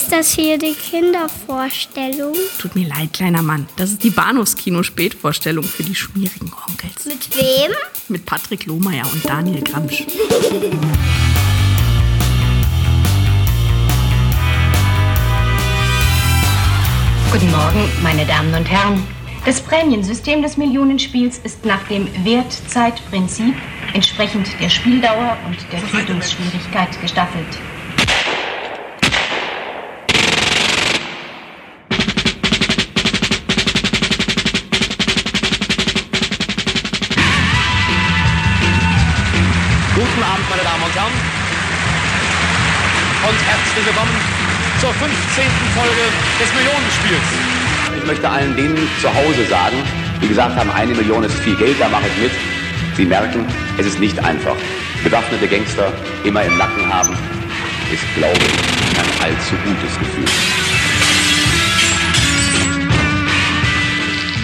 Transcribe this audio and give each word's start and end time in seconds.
Ist 0.00 0.12
das 0.12 0.32
hier 0.32 0.56
die 0.56 0.72
Kindervorstellung? 0.72 2.34
Tut 2.58 2.74
mir 2.74 2.88
leid, 2.88 3.12
kleiner 3.12 3.42
Mann. 3.42 3.66
Das 3.76 3.90
ist 3.90 4.02
die 4.02 4.08
Bahnhofskino-Spätvorstellung 4.08 5.62
für 5.62 5.82
die 5.82 5.94
schmierigen 5.94 6.50
Onkels. 6.66 7.04
Mit 7.04 7.36
wem? 7.36 7.70
Mit 8.08 8.24
Patrick 8.24 8.64
Lohmeier 8.64 9.04
und 9.12 9.28
Daniel 9.28 9.62
Gramsch. 9.62 10.06
Guten 17.30 17.50
Morgen, 17.50 17.92
meine 18.02 18.24
Damen 18.24 18.54
und 18.54 18.70
Herren. 18.70 19.06
Das 19.44 19.60
Prämiensystem 19.60 20.40
des 20.40 20.56
Millionenspiels 20.56 21.40
ist 21.44 21.66
nach 21.66 21.86
dem 21.88 22.08
Wertzeitprinzip 22.24 23.54
entsprechend 23.92 24.48
der 24.62 24.70
Spieldauer 24.70 25.36
und 25.46 25.58
der 25.70 25.86
Tötungsschwierigkeit 25.90 26.98
gestaffelt. 27.02 27.58
Guten 40.20 40.32
Abend, 40.32 40.50
meine 40.50 40.62
Damen 40.62 40.82
und 40.82 40.94
Herren. 40.94 41.12
Und 43.26 43.38
herzlich 43.40 43.86
willkommen 43.86 44.10
zur 44.78 44.92
15. 44.92 45.44
Folge 45.74 46.04
des 46.38 46.52
Millionenspiels. 46.52 47.28
Ich 47.96 48.06
möchte 48.06 48.28
allen 48.28 48.54
denen 48.54 48.76
zu 49.00 49.08
Hause 49.08 49.46
sagen, 49.48 49.76
die 50.20 50.28
gesagt 50.28 50.56
haben, 50.56 50.70
eine 50.72 50.92
Million 50.92 51.24
ist 51.24 51.36
viel 51.36 51.56
Geld, 51.56 51.80
da 51.80 51.88
mache 51.88 52.04
ich 52.06 52.22
mit. 52.22 52.32
Sie 52.98 53.06
merken, 53.06 53.46
es 53.78 53.86
ist 53.86 53.98
nicht 53.98 54.22
einfach. 54.22 54.56
Bewaffnete 55.02 55.48
Gangster 55.48 55.90
immer 56.22 56.44
im 56.44 56.58
Nacken 56.58 56.86
haben, 56.92 57.16
ist, 57.90 58.04
glaube 58.14 58.36
ich, 58.36 58.98
ein 58.98 59.22
allzu 59.24 59.54
gutes 59.64 59.98
Gefühl. 60.00 60.69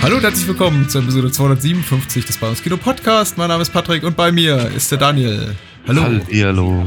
Hallo 0.02 0.16
und 0.16 0.22
herzlich 0.22 0.46
willkommen 0.46 0.88
zur 0.88 1.02
Episode 1.02 1.30
257 1.32 2.24
des 2.24 2.36
Bahnhofs 2.38 2.62
Kino 2.62 2.76
Podcast. 2.76 3.36
Mein 3.38 3.48
Name 3.48 3.62
ist 3.62 3.72
Patrick 3.72 4.02
und 4.04 4.16
bei 4.16 4.30
mir 4.32 4.70
ist 4.76 4.90
der 4.90 4.98
Daniel. 4.98 5.56
Hallo. 5.86 6.02
Hallo. 6.32 6.86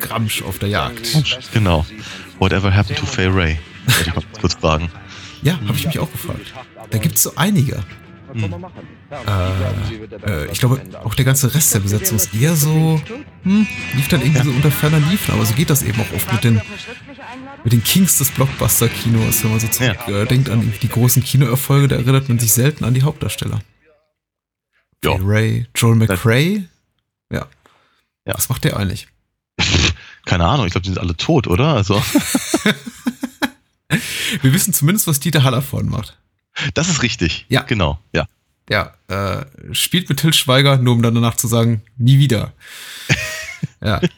Gramsch 0.00 0.42
auf 0.42 0.58
der 0.58 0.68
Jagd. 0.68 1.06
Genau. 1.52 1.86
Whatever 2.38 2.74
happened 2.74 2.98
to 2.98 3.06
Fay 3.06 3.26
Ray? 3.26 3.58
Wollte 3.86 4.02
ich 4.08 4.14
mal 4.14 4.24
kurz 4.40 4.54
fragen. 4.54 4.90
Ja, 5.42 5.54
habe 5.66 5.76
ich 5.76 5.86
mich 5.86 5.98
auch 5.98 6.10
gefragt. 6.10 6.52
Da 6.90 6.98
gibt 6.98 7.16
es 7.16 7.22
so 7.22 7.32
einige. 7.36 7.82
Äh, 8.34 10.30
äh, 10.30 10.50
ich 10.50 10.58
glaube, 10.58 10.80
auch 11.04 11.14
der 11.14 11.24
ganze 11.24 11.54
Rest 11.54 11.74
der 11.74 11.80
Besetzung 11.80 12.16
ist 12.16 12.34
eher 12.34 12.56
so, 12.56 13.00
hm, 13.44 13.66
lief 13.94 14.08
dann 14.08 14.22
irgendwie 14.22 14.42
so 14.42 14.50
unter 14.50 14.70
ferner 14.72 14.98
Liefen, 14.98 15.34
aber 15.34 15.44
so 15.46 15.54
geht 15.54 15.70
das 15.70 15.82
eben 15.82 16.00
auch 16.00 16.12
oft 16.14 16.32
mit 16.32 16.42
den, 16.42 16.60
mit 17.64 17.72
den 17.72 17.82
Kings 17.82 18.18
des 18.18 18.30
Blockbuster-Kinos, 18.30 19.42
wenn 19.42 19.50
man 19.50 19.60
so 19.60 19.66
zurückdenkt 19.68 20.08
Ja. 20.08 20.22
äh, 20.22 20.26
denkt 20.26 20.50
an 20.50 20.72
die 20.82 20.88
großen 20.88 21.22
Kinoerfolge, 21.24 21.88
da 21.88 21.96
erinnert 21.96 22.28
man 22.28 22.38
sich 22.38 22.52
selten 22.52 22.84
an 22.84 22.94
die 22.94 23.02
Hauptdarsteller. 23.02 23.60
Ja. 25.02 25.16
Ray, 25.20 25.66
Joel 25.74 25.96
McRae, 25.96 26.64
ja. 27.30 27.46
Ja. 28.26 28.34
Was 28.34 28.48
macht 28.48 28.64
der 28.64 28.76
eigentlich? 28.78 29.08
Keine 30.24 30.46
Ahnung, 30.46 30.66
ich 30.66 30.72
glaube, 30.72 30.84
die 30.84 30.90
sind 30.90 30.98
alle 30.98 31.16
tot, 31.16 31.46
oder? 31.46 31.74
Also, 31.74 32.02
Wir 34.42 34.52
wissen 34.52 34.72
zumindest, 34.74 35.06
was 35.06 35.20
Dieter 35.20 35.44
Hallervorden 35.44 35.90
macht. 35.90 36.16
das 36.74 36.88
ist 36.88 37.02
richtig. 37.02 37.46
Ja. 37.48 37.62
Genau, 37.62 37.98
ja. 38.12 38.26
Ja, 38.70 38.94
äh, 39.08 39.44
spielt 39.72 40.08
mit 40.08 40.20
Till 40.20 40.32
Schweiger, 40.32 40.78
nur 40.78 40.94
um 40.94 41.02
dann 41.02 41.14
danach 41.14 41.34
zu 41.36 41.46
sagen, 41.48 41.82
nie 41.98 42.18
wieder. 42.18 42.52
Ja. 43.84 44.00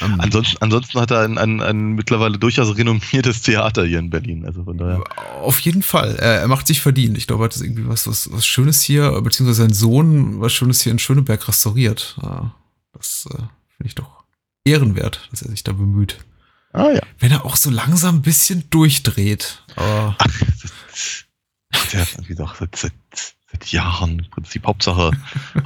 Ähm, 0.00 0.20
Ansonsten, 0.20 0.58
ansonsten 0.60 1.00
hat 1.00 1.10
er 1.10 1.20
ein, 1.20 1.38
ein, 1.38 1.60
ein 1.60 1.92
mittlerweile 1.92 2.38
durchaus 2.38 2.76
renommiertes 2.76 3.42
Theater 3.42 3.84
hier 3.84 3.98
in 3.98 4.10
Berlin. 4.10 4.44
Also 4.44 4.64
von 4.64 4.78
daher. 4.78 5.02
auf 5.40 5.58
jeden 5.60 5.82
Fall. 5.82 6.16
Er, 6.16 6.46
macht 6.48 6.66
sich 6.66 6.80
verdient. 6.80 7.16
Ich 7.18 7.26
glaube, 7.26 7.44
er 7.44 7.46
hat 7.46 7.56
irgendwie 7.56 7.88
was, 7.88 8.06
was, 8.06 8.30
was 8.32 8.46
Schönes 8.46 8.82
hier, 8.82 9.20
beziehungsweise 9.22 9.62
sein 9.62 9.72
Sohn 9.72 10.40
was 10.40 10.52
Schönes 10.52 10.82
hier 10.82 10.92
in 10.92 10.98
Schöneberg 10.98 11.46
restauriert. 11.48 12.16
Ja, 12.22 12.54
das 12.92 13.26
äh, 13.30 13.36
finde 13.36 13.86
ich 13.86 13.94
doch 13.94 14.24
ehrenwert, 14.64 15.28
dass 15.30 15.42
er 15.42 15.50
sich 15.50 15.64
da 15.64 15.72
bemüht. 15.72 16.18
Ah 16.72 16.90
ja. 16.90 17.00
Wenn 17.18 17.30
er 17.30 17.44
auch 17.44 17.56
so 17.56 17.70
langsam 17.70 18.16
ein 18.16 18.22
bisschen 18.22 18.68
durchdreht. 18.70 19.62
Aber 19.76 20.16
Ach, 20.18 20.26
das, 21.70 21.88
der 21.92 22.02
ist 22.02 22.14
irgendwie 22.14 22.34
doch 22.34 22.56
seit, 22.56 22.74
seit, 22.76 22.92
seit 23.50 23.66
Jahren 23.66 24.18
im 24.18 24.30
Prinzip. 24.30 24.66
Hauptsache, 24.66 25.12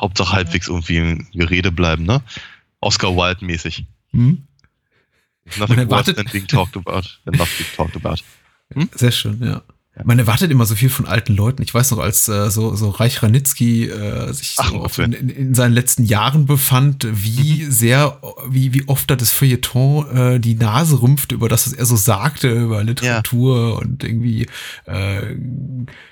Hauptsache 0.00 0.32
halbwegs 0.32 0.68
irgendwie 0.68 0.98
im 0.98 1.26
Gerede 1.32 1.72
bleiben, 1.72 2.04
ne? 2.04 2.22
Oscar 2.80 3.16
Wilde 3.16 3.44
mäßig. 3.44 3.86
hm? 4.10 4.44
Nothing 5.56 5.88
worse 5.90 6.12
than 6.12 6.26
being 6.30 6.46
talked 6.46 6.76
about, 6.76 7.08
than 7.24 7.38
not 7.38 7.48
being 7.56 7.70
talked 7.74 7.96
about. 7.96 8.22
Sehr 8.94 9.12
schön, 9.12 9.42
ja. 9.42 9.62
Man 10.04 10.18
erwartet 10.18 10.50
immer 10.52 10.64
so 10.64 10.76
viel 10.76 10.90
von 10.90 11.06
alten 11.06 11.34
Leuten. 11.34 11.62
Ich 11.62 11.74
weiß 11.74 11.90
noch, 11.90 11.98
als 11.98 12.28
äh, 12.28 12.50
so, 12.50 12.76
so 12.76 12.90
Reich 12.90 13.20
Ranitzky 13.22 13.86
äh, 13.88 14.32
sich 14.32 14.54
Ach, 14.58 14.72
so 14.90 15.02
in, 15.02 15.12
in, 15.12 15.28
in 15.28 15.54
seinen 15.54 15.72
letzten 15.72 16.04
Jahren 16.04 16.46
befand, 16.46 17.06
wie 17.10 17.64
sehr, 17.64 18.20
wie, 18.48 18.72
wie 18.74 18.86
oft 18.86 19.10
da 19.10 19.16
das 19.16 19.32
Feuilleton 19.32 20.16
äh, 20.16 20.40
die 20.40 20.54
Nase 20.54 21.02
rümpfte 21.02 21.34
über 21.34 21.48
das, 21.48 21.66
was 21.66 21.72
er 21.72 21.84
so 21.84 21.96
sagte, 21.96 22.48
über 22.48 22.84
Literatur 22.84 23.80
und 23.80 24.04
irgendwie 24.04 24.46
äh, 24.84 25.34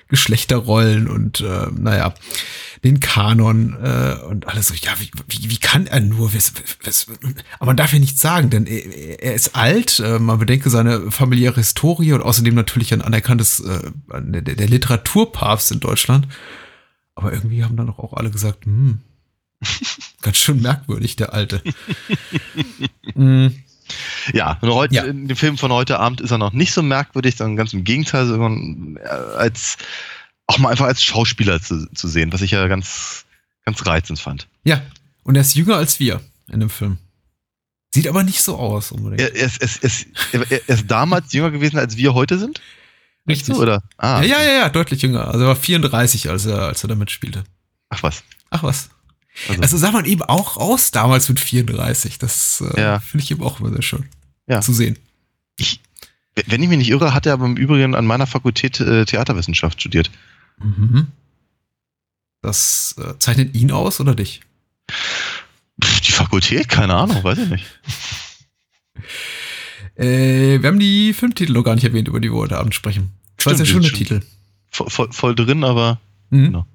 Geschlechterrollen 0.09 1.07
und 1.07 1.39
äh, 1.39 1.67
naja, 1.71 2.13
den 2.83 2.99
Kanon 2.99 3.75
äh, 3.81 4.15
und 4.25 4.47
alles 4.47 4.67
so, 4.67 4.73
ja, 4.75 4.91
wie, 4.99 5.09
wie, 5.27 5.49
wie 5.49 5.57
kann 5.57 5.87
er 5.87 5.99
nur, 5.99 6.33
was, 6.33 6.53
was, 6.83 7.07
aber 7.59 7.65
man 7.67 7.77
darf 7.77 7.93
ja 7.93 7.99
nichts 7.99 8.21
sagen, 8.21 8.49
denn 8.49 8.65
er, 8.65 9.21
er 9.23 9.33
ist 9.33 9.55
alt, 9.55 9.99
äh, 9.99 10.19
man 10.19 10.39
bedenke 10.39 10.69
seine 10.69 11.11
familiäre 11.11 11.55
Historie 11.55 12.13
und 12.13 12.21
außerdem 12.21 12.55
natürlich 12.55 12.93
ein 12.93 13.01
anerkanntes, 13.01 13.59
äh, 13.61 13.91
der, 14.13 14.41
der 14.55 14.67
Literaturpapst 14.67 15.71
in 15.71 15.79
Deutschland. 15.79 16.27
Aber 17.15 17.33
irgendwie 17.33 17.63
haben 17.63 17.75
dann 17.77 17.89
auch 17.89 18.13
alle 18.13 18.29
gesagt, 18.29 18.65
hm, 18.65 18.99
ganz 20.21 20.37
schön 20.37 20.61
merkwürdig, 20.61 21.15
der 21.15 21.33
Alte. 21.33 21.63
mm, 23.15 23.47
Ja, 24.33 24.57
und 24.61 24.69
heute, 24.71 24.95
Ja. 24.95 25.03
in 25.05 25.27
dem 25.27 25.37
Film 25.37 25.57
von 25.57 25.71
heute 25.71 25.99
Abend 25.99 26.21
ist 26.21 26.31
er 26.31 26.37
noch 26.37 26.53
nicht 26.53 26.73
so 26.73 26.83
merkwürdig, 26.83 27.35
sondern 27.35 27.55
ganz 27.55 27.73
im 27.73 27.83
Gegenteil, 27.83 28.27
sondern 28.27 28.97
äh, 28.97 29.07
als 29.07 29.77
auch 30.47 30.57
mal 30.59 30.69
einfach 30.69 30.85
als 30.85 31.03
Schauspieler 31.03 31.61
zu, 31.61 31.87
zu 31.93 32.07
sehen, 32.07 32.31
was 32.33 32.41
ich 32.41 32.51
ja 32.51 32.67
ganz, 32.67 33.25
ganz 33.65 33.85
reizend 33.85 34.19
fand. 34.19 34.47
ja, 34.63 34.81
und 35.23 35.35
er 35.35 35.41
ist 35.41 35.55
jünger 35.55 35.75
als 35.75 35.99
wir 35.99 36.21
in 36.49 36.61
dem 36.61 36.69
Film. 36.69 36.97
Sieht 37.93 38.07
aber 38.07 38.23
nicht 38.23 38.41
so 38.41 38.57
aus 38.57 38.91
unbedingt. 38.91 39.21
Er, 39.21 39.35
er, 39.35 39.45
ist, 39.61 39.83
er, 40.31 40.51
er, 40.51 40.69
ist 40.69 40.89
damals 40.89 41.33
jünger 41.33 41.51
gewesen, 41.51 41.77
als 41.77 41.97
wir 41.97 42.13
heute 42.13 42.37
sind? 42.39 42.61
Richtig. 43.27 43.55
Oder? 43.55 43.83
Ah, 43.97 44.21
Ja, 44.21 44.39
ja, 44.39 44.43
ja, 44.43 44.53
ja, 44.59 44.69
deutlich 44.69 45.01
jünger. 45.01 45.27
Also 45.27 45.41
er 45.41 45.47
war 45.49 45.55
34, 45.57 46.29
als 46.29 46.45
er, 46.45 46.59
als 46.61 46.83
er 46.83 46.87
da 46.89 46.95
mitspielte. 46.95 47.43
Ach 47.89 48.03
was. 48.03 48.23
Ach 48.51 48.63
was. 48.63 48.89
Also- 49.49 49.61
Also, 49.61 49.77
sah 49.77 49.91
man 49.91 50.05
eben 50.05 50.21
auch 50.23 50.55
aus 50.57 50.91
damals 50.91 51.27
mit 51.27 51.39
34. 51.41 52.19
Das 52.19 52.61
äh, 52.75 52.79
Ja. 52.81 52.99
finde 52.99 53.23
ich 53.25 53.31
eben 53.31 53.43
auch 53.43 53.59
immer 53.59 53.71
sehr 53.71 53.81
schön 53.81 54.05
Ja. 54.47 54.61
zu 54.61 54.71
sehen. 54.73 54.97
Wenn 56.45 56.61
ich 56.63 56.69
mich 56.69 56.77
nicht 56.77 56.89
irre, 56.89 57.13
hat 57.13 57.25
er 57.25 57.33
aber 57.33 57.45
im 57.45 57.57
Übrigen 57.57 57.95
an 57.95 58.05
meiner 58.05 58.27
Fakultät 58.27 58.79
äh, 58.79 59.05
Theaterwissenschaft 59.05 59.79
studiert. 59.81 60.11
Mhm. 60.61 61.07
Das 62.41 62.95
äh, 62.97 63.17
zeichnet 63.19 63.55
ihn 63.55 63.71
aus 63.71 63.99
oder 63.99 64.15
dich? 64.15 64.41
Die 65.79 66.11
Fakultät? 66.11 66.69
Keine 66.69 66.95
Ahnung, 66.95 67.23
weiß 67.23 67.37
ich 67.39 67.49
nicht. 67.49 67.65
Äh, 69.95 70.61
wir 70.61 70.67
haben 70.67 70.79
die 70.79 71.11
Filmtitel 71.11 71.53
noch 71.53 71.63
gar 71.63 71.73
nicht 71.73 71.83
erwähnt, 71.83 72.07
über 72.07 72.19
die 72.19 72.31
wir 72.31 72.37
heute 72.37 72.59
Abend 72.59 72.75
sprechen. 72.75 73.13
Zwei 73.39 73.55
sehr 73.55 73.65
schöne. 73.65 73.87
Titel. 73.91 74.21
Voll, 74.69 74.91
voll, 74.91 75.11
voll 75.11 75.33
drin, 75.33 75.63
aber 75.63 75.99
Mhm. 76.29 76.45
Genau. 76.45 76.65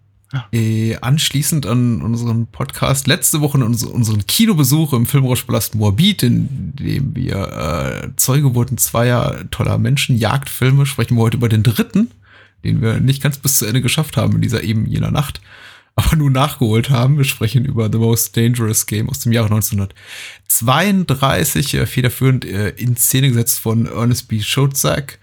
Äh, 0.50 0.97
anschließend 0.97 1.66
an 1.66 2.00
unseren 2.00 2.47
Podcast 2.47 3.06
letzte 3.06 3.43
Woche 3.43 3.59
uns, 3.59 3.84
unseren 3.84 4.26
Kinobesuch 4.26 4.94
im 4.94 5.04
Filmrauschpalast 5.04 5.75
Moabit, 5.75 6.22
in 6.22 6.75
dem 6.75 7.14
wir 7.14 8.03
äh, 8.04 8.16
Zeuge 8.16 8.54
wurden 8.54 8.78
zweier 8.78 9.44
toller 9.50 9.76
Menschenjagdfilme, 9.76 10.87
sprechen 10.87 11.19
wir 11.19 11.23
heute 11.23 11.37
über 11.37 11.50
den 11.50 11.62
dritten, 11.62 12.11
den 12.64 12.81
wir 12.82 13.00
nicht 13.00 13.23
ganz 13.23 13.38
bis 13.38 13.59
zu 13.59 13.67
Ende 13.67 13.81
geschafft 13.82 14.17
haben 14.17 14.35
in 14.37 14.43
dieser 14.43 14.62
eben 14.62 14.87
jener 14.87 15.11
Nacht, 15.11 15.41
aber 15.94 16.17
nun 16.17 16.32
nachgeholt 16.32 16.91
haben. 16.91 17.19
Wir 17.19 17.25
sprechen 17.25 17.64
über 17.64 17.91
The 17.93 17.99
Most 17.99 18.37
Dangerous 18.37 18.87
Game 18.87 19.09
aus 19.09 19.20
dem 19.20 19.32
Jahre 19.32 19.47
1932, 19.47 21.75
äh, 21.75 21.87
federführend 21.87 22.44
äh, 22.44 22.70
in 22.70 22.97
Szene 22.97 23.29
gesetzt 23.29 23.61
von 23.61 23.87
Ernest 23.87 24.29
B. 24.29 24.41
Schotzak. 24.41 25.19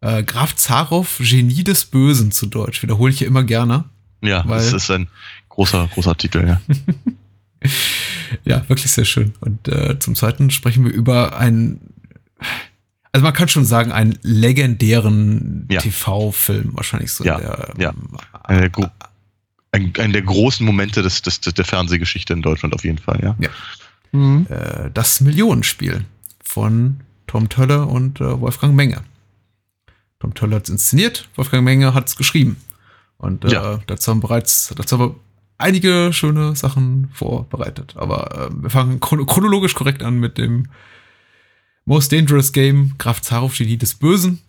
Äh, 0.00 0.22
Graf 0.22 0.54
Zarow, 0.56 1.18
Genie 1.20 1.64
des 1.64 1.84
Bösen 1.84 2.30
zu 2.30 2.46
Deutsch, 2.46 2.82
wiederhole 2.82 3.12
ich 3.12 3.18
hier 3.18 3.26
immer 3.26 3.44
gerne. 3.44 3.84
ja, 4.22 4.44
Weil- 4.46 4.58
das 4.58 4.72
ist 4.72 4.90
ein 4.90 5.08
großer, 5.48 5.88
großer 5.92 6.16
Titel, 6.16 6.46
ja. 6.46 6.60
Ja, 8.44 8.62
wirklich 8.68 8.92
sehr 8.92 9.04
schön. 9.06 9.32
Und 9.40 9.66
äh, 9.66 9.98
zum 9.98 10.14
Zweiten 10.14 10.50
sprechen 10.50 10.84
wir 10.84 10.92
über 10.92 11.36
einen, 11.38 11.80
also 13.12 13.24
man 13.24 13.32
kann 13.32 13.48
schon 13.48 13.64
sagen, 13.64 13.92
einen 13.92 14.18
legendären 14.22 15.66
Ja. 15.70 15.80
TV-Film, 15.80 16.70
wahrscheinlich 16.74 17.12
so. 17.12 17.24
Ja, 17.24 17.38
der, 17.38 17.74
ja. 17.78 17.90
ähm, 17.90 18.18
Einer 18.44 18.68
der, 18.68 18.92
ein, 19.72 19.92
ein 19.98 20.12
der 20.12 20.22
großen 20.22 20.64
Momente 20.64 21.02
des, 21.02 21.22
des, 21.22 21.40
der 21.40 21.64
Fernsehgeschichte 21.64 22.32
in 22.32 22.42
Deutschland 22.42 22.74
auf 22.74 22.84
jeden 22.84 22.98
Fall, 22.98 23.20
ja. 23.22 23.36
äh, 24.48 24.90
das 24.92 25.20
Millionenspiel 25.20 26.04
von 26.42 27.00
Tom 27.26 27.48
Tölle 27.48 27.84
und 27.86 28.20
äh, 28.20 28.40
Wolfgang 28.40 28.74
Menge. 28.74 29.02
Tom 30.20 30.34
Tölle 30.34 30.56
hat 30.56 30.64
es 30.64 30.70
inszeniert, 30.70 31.28
Wolfgang 31.36 31.64
Menge 31.64 31.94
hat 31.94 32.08
es 32.08 32.16
geschrieben. 32.16 32.56
Und 33.18 33.44
äh, 33.44 33.52
ja. 33.52 33.80
dazu 33.86 34.10
haben 34.10 34.20
bereits, 34.20 34.72
dazu 34.76 34.98
haben 34.98 35.08
wir 35.10 35.14
einige 35.58 36.12
schöne 36.12 36.56
Sachen 36.56 37.10
vorbereitet. 37.12 37.94
Aber 37.96 38.48
äh, 38.50 38.62
wir 38.62 38.70
fangen 38.70 39.00
chronologisch 39.00 39.74
korrekt 39.74 40.02
an 40.02 40.18
mit 40.18 40.38
dem 40.38 40.68
Most 41.88 42.12
Dangerous 42.12 42.52
Game, 42.52 42.92
Graf 42.98 43.22
Zarow, 43.22 43.48
Genie 43.48 43.78
des 43.78 43.94
Bösen. 43.94 44.40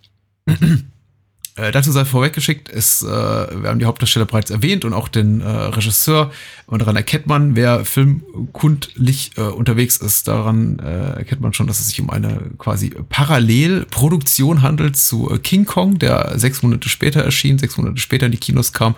Äh, 1.60 1.72
dazu 1.72 1.92
sei 1.92 2.06
vorweggeschickt, 2.06 2.70
ist, 2.70 3.02
äh, 3.02 3.06
wir 3.08 3.70
haben 3.70 3.80
die 3.80 3.86
Hauptdarsteller 3.86 4.26
bereits 4.26 4.50
erwähnt 4.50 4.86
und 4.86 4.94
auch 4.94 5.10
den 5.10 5.42
äh, 5.42 5.48
Regisseur. 5.48 6.32
Und 6.68 6.82
daran 6.82 6.96
erkennt 6.96 7.28
man, 7.28 7.56
wer 7.56 7.84
filmkundlich 7.84 9.32
äh, 9.36 9.42
unterwegs 9.42 9.98
ist, 9.98 10.28
daran 10.28 10.80
äh, 10.80 11.18
erkennt 11.18 11.42
man 11.42 11.54
schon, 11.54 11.68
dass 11.68 11.80
es 11.80 11.88
sich 11.88 12.00
um 12.00 12.10
eine 12.10 12.52
quasi 12.58 12.92
Parallelproduktion 13.10 14.62
handelt 14.62 14.96
zu 14.96 15.30
äh, 15.32 15.40
King 15.40 15.66
Kong, 15.66 16.00
der 16.00 16.38
sechs 16.38 16.62
Monate 16.62 16.88
später 16.88 17.22
erschien, 17.22 17.58
sechs 17.58 17.76
Monate 17.78 17.98
später 17.98 18.28
in 18.28 18.32
die 18.32 18.38
Kinos 18.38 18.72
kam 18.72 18.96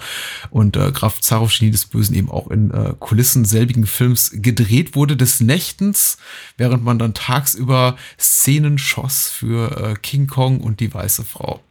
und 0.52 0.78
äh, 0.78 0.92
Graf 0.92 1.20
Zarow 1.22 1.52
Genie 1.52 1.72
des 1.72 1.86
Bösen 1.86 2.16
eben 2.16 2.30
auch 2.30 2.52
in 2.52 2.72
äh, 2.72 2.94
Kulissen 3.00 3.46
selbigen 3.46 3.88
Films 3.88 4.32
gedreht 4.36 4.96
wurde 4.96 5.18
des 5.18 5.40
Nächtens, 5.40 6.18
während 6.58 6.84
man 6.84 7.00
dann 7.00 7.14
tagsüber 7.14 7.96
Szenen 8.20 8.78
schoss 8.78 9.30
für 9.30 9.78
äh, 9.78 9.94
King 9.96 10.28
Kong 10.28 10.60
und 10.60 10.80
die 10.80 10.94
weiße 10.94 11.24
Frau 11.24 11.62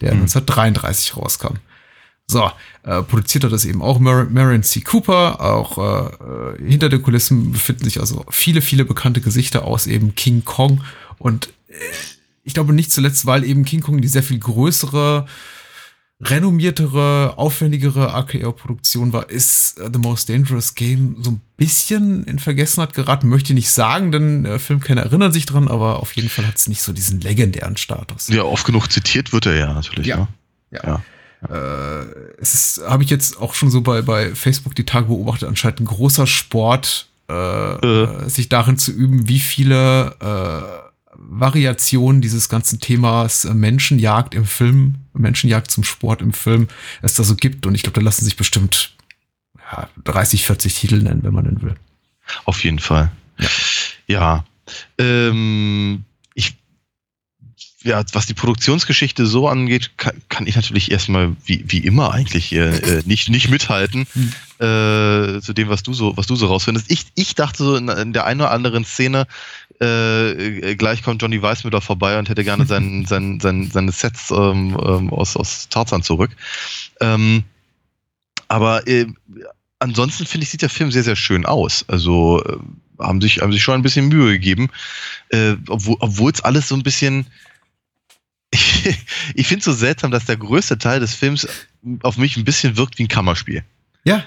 der 0.00 0.14
mhm. 0.14 0.22
1933 0.22 1.16
rauskam. 1.16 1.56
So, 2.26 2.50
äh, 2.84 3.02
produziert 3.02 3.44
hat 3.44 3.52
das 3.52 3.66
eben 3.66 3.82
auch 3.82 3.98
Mar 3.98 4.24
Marion 4.24 4.62
C. 4.62 4.80
Cooper. 4.80 5.40
Auch 5.40 5.78
äh, 5.78 6.62
äh, 6.64 6.68
hinter 6.70 6.88
den 6.88 7.02
Kulissen 7.02 7.52
befinden 7.52 7.84
sich 7.84 8.00
also 8.00 8.24
viele, 8.30 8.62
viele 8.62 8.84
bekannte 8.84 9.20
Gesichter 9.20 9.64
aus 9.64 9.86
eben 9.86 10.14
King 10.14 10.44
Kong. 10.44 10.82
Und 11.18 11.48
äh, 11.68 11.74
ich 12.42 12.54
glaube 12.54 12.72
nicht 12.72 12.92
zuletzt, 12.92 13.26
weil 13.26 13.44
eben 13.44 13.64
King 13.64 13.82
Kong 13.82 14.00
die 14.00 14.08
sehr 14.08 14.22
viel 14.22 14.38
größere, 14.38 15.26
renommiertere, 16.30 17.34
aufwendigere 17.36 18.14
RKO-Produktion 18.14 19.12
war, 19.12 19.30
ist 19.30 19.78
uh, 19.80 19.88
The 19.92 19.98
Most 19.98 20.28
Dangerous 20.28 20.74
Game 20.74 21.16
so 21.22 21.32
ein 21.32 21.40
bisschen 21.56 22.24
in 22.24 22.38
Vergessenheit 22.38 22.94
geraten. 22.94 23.28
Möchte 23.28 23.52
ich 23.52 23.54
nicht 23.54 23.70
sagen, 23.70 24.12
denn 24.12 24.44
äh, 24.44 24.58
Filmkenner 24.58 25.02
erinnern 25.02 25.32
sich 25.32 25.46
dran, 25.46 25.68
aber 25.68 26.00
auf 26.00 26.12
jeden 26.12 26.28
Fall 26.28 26.46
hat 26.46 26.56
es 26.56 26.68
nicht 26.68 26.82
so 26.82 26.92
diesen 26.92 27.20
legendären 27.20 27.76
Status. 27.76 28.28
Ja, 28.28 28.42
oft 28.42 28.66
genug 28.66 28.90
zitiert 28.90 29.32
wird 29.32 29.46
er 29.46 29.56
ja 29.56 29.72
natürlich. 29.72 30.06
Ja. 30.06 30.16
Ne? 30.16 30.28
ja. 30.70 30.80
ja. 30.84 31.02
Äh, 31.48 32.06
es 32.38 32.54
ist, 32.54 32.82
habe 32.86 33.02
ich 33.02 33.10
jetzt 33.10 33.40
auch 33.40 33.54
schon 33.54 33.70
so 33.70 33.82
bei, 33.82 34.02
bei 34.02 34.34
Facebook 34.34 34.74
die 34.74 34.86
Tage 34.86 35.06
beobachtet, 35.06 35.48
anscheinend 35.48 35.80
ein 35.80 35.86
großer 35.86 36.26
Sport, 36.26 37.08
äh, 37.28 37.34
äh. 37.34 38.28
sich 38.28 38.48
darin 38.48 38.78
zu 38.78 38.92
üben, 38.92 39.28
wie 39.28 39.40
viele 39.40 40.16
äh, 40.20 40.83
Variation 41.16 42.20
dieses 42.20 42.48
ganzen 42.48 42.80
Themas 42.80 43.44
äh, 43.44 43.54
Menschenjagd 43.54 44.34
im 44.34 44.44
Film, 44.44 44.96
Menschenjagd 45.12 45.70
zum 45.70 45.84
Sport 45.84 46.22
im 46.22 46.32
Film 46.32 46.68
es 47.02 47.14
da 47.14 47.24
so 47.24 47.36
gibt. 47.36 47.66
Und 47.66 47.74
ich 47.74 47.82
glaube, 47.82 48.00
da 48.00 48.04
lassen 48.04 48.24
sich 48.24 48.36
bestimmt 48.36 48.94
ja, 49.72 49.88
30, 50.04 50.44
40 50.44 50.74
Titel 50.74 51.02
nennen, 51.02 51.22
wenn 51.22 51.34
man 51.34 51.44
denn 51.44 51.62
will. 51.62 51.74
Auf 52.44 52.64
jeden 52.64 52.78
Fall. 52.78 53.10
Ja. 53.38 53.48
ja. 54.06 54.44
Ähm, 54.98 56.04
ich, 56.34 56.54
ja, 57.82 58.02
was 58.12 58.26
die 58.26 58.34
Produktionsgeschichte 58.34 59.26
so 59.26 59.48
angeht, 59.48 59.92
kann, 59.98 60.20
kann 60.28 60.46
ich 60.46 60.56
natürlich 60.56 60.90
erstmal 60.90 61.36
wie, 61.44 61.64
wie 61.66 61.78
immer 61.78 62.12
eigentlich 62.12 62.52
äh, 62.52 63.02
nicht, 63.04 63.28
nicht 63.28 63.50
mithalten 63.50 64.06
äh, 64.58 65.40
zu 65.40 65.52
dem, 65.52 65.68
was 65.68 65.82
du 65.82 65.92
so, 65.92 66.16
was 66.16 66.26
du 66.26 66.36
so 66.36 66.46
rausfindest. 66.46 66.90
Ich, 66.90 67.06
ich 67.14 67.34
dachte 67.34 67.62
so 67.62 67.76
in, 67.76 67.88
in 67.88 68.12
der 68.12 68.24
einen 68.24 68.40
oder 68.40 68.52
anderen 68.52 68.84
Szene, 68.84 69.26
äh, 69.80 70.76
gleich 70.76 71.02
kommt 71.02 71.22
Johnny 71.22 71.42
Weissmüller 71.42 71.80
vorbei 71.80 72.18
und 72.18 72.28
hätte 72.28 72.44
gerne 72.44 72.66
sein, 72.66 73.04
sein, 73.08 73.40
sein, 73.40 73.70
seine 73.70 73.92
Sets 73.92 74.30
ähm, 74.30 74.76
ähm, 74.84 75.10
aus, 75.10 75.36
aus 75.36 75.68
Tarzan 75.68 76.02
zurück. 76.02 76.30
Ähm, 77.00 77.44
aber 78.48 78.86
äh, 78.86 79.06
ansonsten 79.78 80.26
finde 80.26 80.44
ich, 80.44 80.50
sieht 80.50 80.62
der 80.62 80.70
Film 80.70 80.90
sehr, 80.90 81.02
sehr 81.02 81.16
schön 81.16 81.46
aus. 81.46 81.84
Also 81.88 82.42
äh, 82.44 82.58
haben, 83.02 83.20
sich, 83.20 83.40
haben 83.40 83.52
sich 83.52 83.62
schon 83.62 83.74
ein 83.74 83.82
bisschen 83.82 84.08
Mühe 84.08 84.32
gegeben, 84.32 84.70
äh, 85.30 85.54
obwohl 85.68 86.32
es 86.32 86.40
alles 86.40 86.68
so 86.68 86.74
ein 86.74 86.82
bisschen. 86.82 87.26
ich 89.34 89.46
finde 89.48 89.58
es 89.58 89.64
so 89.64 89.72
seltsam, 89.72 90.12
dass 90.12 90.26
der 90.26 90.36
größte 90.36 90.78
Teil 90.78 91.00
des 91.00 91.14
Films 91.14 91.48
auf 92.02 92.16
mich 92.16 92.36
ein 92.36 92.44
bisschen 92.44 92.76
wirkt 92.76 92.98
wie 92.98 93.04
ein 93.04 93.08
Kammerspiel. 93.08 93.64
Ja. 94.04 94.24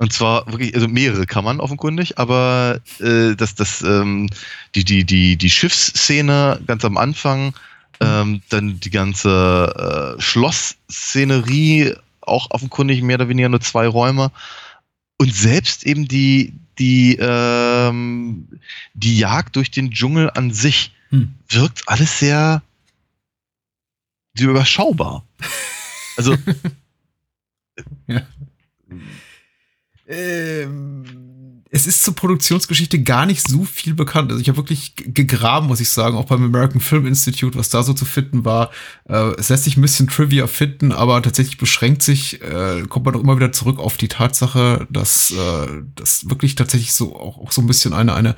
Und 0.00 0.12
zwar 0.12 0.46
wirklich, 0.46 0.74
also 0.76 0.86
mehrere 0.86 1.26
Kammern 1.26 1.58
offenkundig, 1.58 2.18
aber 2.18 2.80
äh, 3.00 3.34
das, 3.34 3.56
das, 3.56 3.82
ähm, 3.82 4.30
die, 4.76 4.84
die, 4.84 5.04
die, 5.04 5.36
die 5.36 5.50
Schiffsszene 5.50 6.60
ganz 6.68 6.84
am 6.84 6.96
Anfang, 6.96 7.52
ähm, 8.00 8.40
dann 8.48 8.78
die 8.78 8.90
ganze 8.90 10.14
äh, 10.16 10.20
Schlossszenerie, 10.22 11.94
auch 12.20 12.48
offenkundig 12.50 13.02
mehr 13.02 13.16
oder 13.16 13.28
weniger 13.28 13.48
nur 13.48 13.60
zwei 13.60 13.88
Räume. 13.88 14.30
Und 15.16 15.34
selbst 15.34 15.84
eben 15.84 16.06
die, 16.06 16.54
die, 16.78 17.16
ähm, 17.20 18.46
die 18.94 19.18
Jagd 19.18 19.56
durch 19.56 19.72
den 19.72 19.90
Dschungel 19.90 20.30
an 20.30 20.52
sich 20.52 20.94
hm. 21.10 21.34
wirkt 21.48 21.82
alles 21.88 22.20
sehr, 22.20 22.62
sehr 24.34 24.48
überschaubar. 24.48 25.24
Also. 26.16 26.36
ja 28.08 28.22
ähm, 30.08 31.04
es 31.70 31.86
ist 31.86 32.02
zur 32.02 32.14
Produktionsgeschichte 32.14 33.02
gar 33.02 33.26
nicht 33.26 33.46
so 33.46 33.64
viel 33.64 33.92
bekannt. 33.92 34.30
Also 34.30 34.40
ich 34.40 34.48
habe 34.48 34.56
wirklich 34.56 34.94
gegraben, 34.96 35.66
muss 35.66 35.80
ich 35.80 35.90
sagen, 35.90 36.16
auch 36.16 36.24
beim 36.24 36.42
American 36.42 36.80
Film 36.80 37.06
Institute, 37.06 37.58
was 37.58 37.68
da 37.68 37.82
so 37.82 37.92
zu 37.92 38.06
finden 38.06 38.44
war. 38.44 38.70
Äh, 39.04 39.34
es 39.38 39.50
lässt 39.50 39.64
sich 39.64 39.76
ein 39.76 39.82
bisschen 39.82 40.08
Trivia 40.08 40.46
finden, 40.46 40.92
aber 40.92 41.20
tatsächlich 41.20 41.58
beschränkt 41.58 42.02
sich, 42.02 42.40
äh, 42.42 42.82
kommt 42.88 43.04
man 43.04 43.14
doch 43.14 43.20
immer 43.20 43.36
wieder 43.36 43.52
zurück 43.52 43.78
auf 43.78 43.98
die 43.98 44.08
Tatsache, 44.08 44.86
dass 44.90 45.30
äh, 45.30 45.82
das 45.94 46.30
wirklich 46.30 46.54
tatsächlich 46.54 46.94
so 46.94 47.14
auch, 47.14 47.38
auch 47.38 47.52
so 47.52 47.60
ein 47.60 47.66
bisschen 47.66 47.92
eine, 47.92 48.14
eine, 48.14 48.34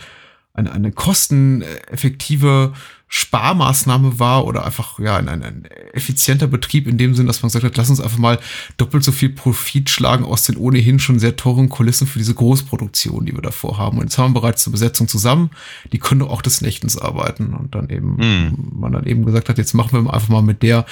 eine, 0.53 0.73
eine 0.73 0.93
kosteneffektive 0.93 2.73
Sparmaßnahme 3.13 4.21
war 4.21 4.47
oder 4.47 4.65
einfach 4.65 5.01
ja 5.01 5.17
ein, 5.17 5.29
ein, 5.29 5.43
ein 5.43 5.65
effizienter 5.93 6.47
Betrieb 6.47 6.87
in 6.87 6.97
dem 6.97 7.17
Sinn, 7.17 7.27
dass 7.27 7.43
man 7.43 7.49
gesagt 7.49 7.65
hat, 7.65 7.77
lass 7.77 7.91
uns 7.91 8.01
einfach 8.01 8.19
mal 8.19 8.39
doppelt 8.77 9.03
so 9.03 9.11
viel 9.11 9.31
Profit 9.31 9.91
schlagen 9.91 10.25
aus 10.25 10.45
den 10.45 10.57
ohnehin 10.57 11.01
schon 11.01 11.19
sehr 11.19 11.35
teuren 11.35 11.69
Kulissen 11.69 12.07
für 12.07 12.21
diese 12.21 12.35
Großproduktion, 12.35 13.27
die 13.27 13.35
wir 13.35 13.43
davor 13.43 13.79
haben. 13.79 13.99
Und 13.99 14.05
jetzt 14.05 14.19
haben 14.19 14.33
wir 14.33 14.41
bereits 14.41 14.65
eine 14.65 14.73
Besetzung 14.73 15.09
zusammen, 15.09 15.51
die 15.93 15.99
können 15.99 16.23
auch 16.23 16.41
des 16.41 16.61
Nächtens 16.61 16.97
arbeiten 16.97 17.53
und 17.53 17.75
dann 17.75 17.91
eben 17.91 18.15
mhm. 18.17 18.79
man 18.79 18.93
dann 18.93 19.07
eben 19.07 19.27
gesagt 19.27 19.49
hat, 19.49 19.59
jetzt 19.59 19.75
machen 19.75 20.05
wir 20.05 20.15
einfach 20.15 20.29
mal 20.29 20.43
mit 20.43 20.63
der 20.63 20.87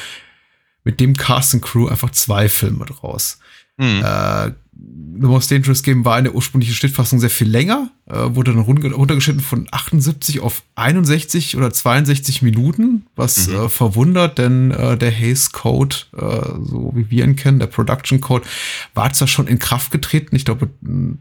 mit 0.82 0.98
dem 0.98 1.16
Cast 1.16 1.54
and 1.54 1.62
Crew 1.62 1.86
einfach 1.86 2.10
zwei 2.10 2.48
Filme 2.48 2.84
draus. 2.84 3.38
Mhm. 3.76 4.02
Äh, 4.04 4.52
The 5.20 5.26
Most 5.26 5.50
Dangerous 5.50 5.82
Game 5.82 6.04
war 6.04 6.16
in 6.18 6.24
der 6.24 6.34
ursprünglichen 6.36 6.74
Schnittfassung 6.74 7.18
sehr 7.18 7.30
viel 7.30 7.48
länger, 7.48 7.90
äh, 8.06 8.14
wurde 8.36 8.52
dann 8.52 8.60
runtergeschnitten 8.60 9.42
von 9.42 9.66
78 9.72 10.38
auf 10.38 10.62
61 10.76 11.56
oder 11.56 11.72
62 11.72 12.42
Minuten, 12.42 13.06
was 13.16 13.48
mhm. 13.48 13.54
äh, 13.54 13.68
verwundert, 13.68 14.38
denn 14.38 14.70
äh, 14.70 14.96
der 14.96 15.12
Haze 15.12 15.50
Code, 15.50 15.96
äh, 16.16 16.20
so 16.62 16.92
wie 16.94 17.10
wir 17.10 17.24
ihn 17.24 17.34
kennen, 17.34 17.58
der 17.58 17.66
Production 17.66 18.20
Code, 18.20 18.46
war 18.94 19.12
zwar 19.12 19.26
schon 19.26 19.48
in 19.48 19.58
Kraft 19.58 19.90
getreten, 19.90 20.36
ich 20.36 20.44
glaube 20.44 20.68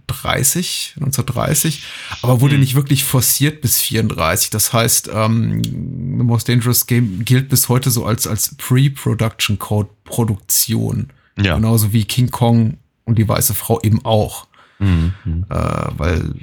30, 0.05 0.93
1930, 0.97 1.83
aber 2.21 2.41
wurde 2.41 2.53
mhm. 2.53 2.59
nicht 2.59 2.75
wirklich 2.75 3.03
forciert 3.03 3.61
bis 3.61 3.81
34. 3.81 4.51
Das 4.51 4.73
heißt, 4.73 5.09
ähm, 5.11 5.63
The 5.63 6.23
Most 6.23 6.47
Dangerous 6.47 6.85
Game 6.85 7.25
gilt 7.25 7.49
bis 7.49 7.67
heute 7.67 7.89
so 7.89 8.05
als, 8.05 8.27
als 8.27 8.53
Pre-Production 8.55 9.57
Code 9.57 9.89
Produktion. 10.03 11.07
Ja. 11.39 11.55
Genauso 11.55 11.93
wie 11.93 12.05
King 12.05 12.29
Kong 12.29 12.77
und 13.07 13.17
die 13.17 13.27
weiße 13.27 13.55
Frau 13.55 13.81
eben 13.81 14.05
auch. 14.05 14.47
Mhm. 14.79 15.13
Äh, 15.49 15.55
weil 15.97 16.33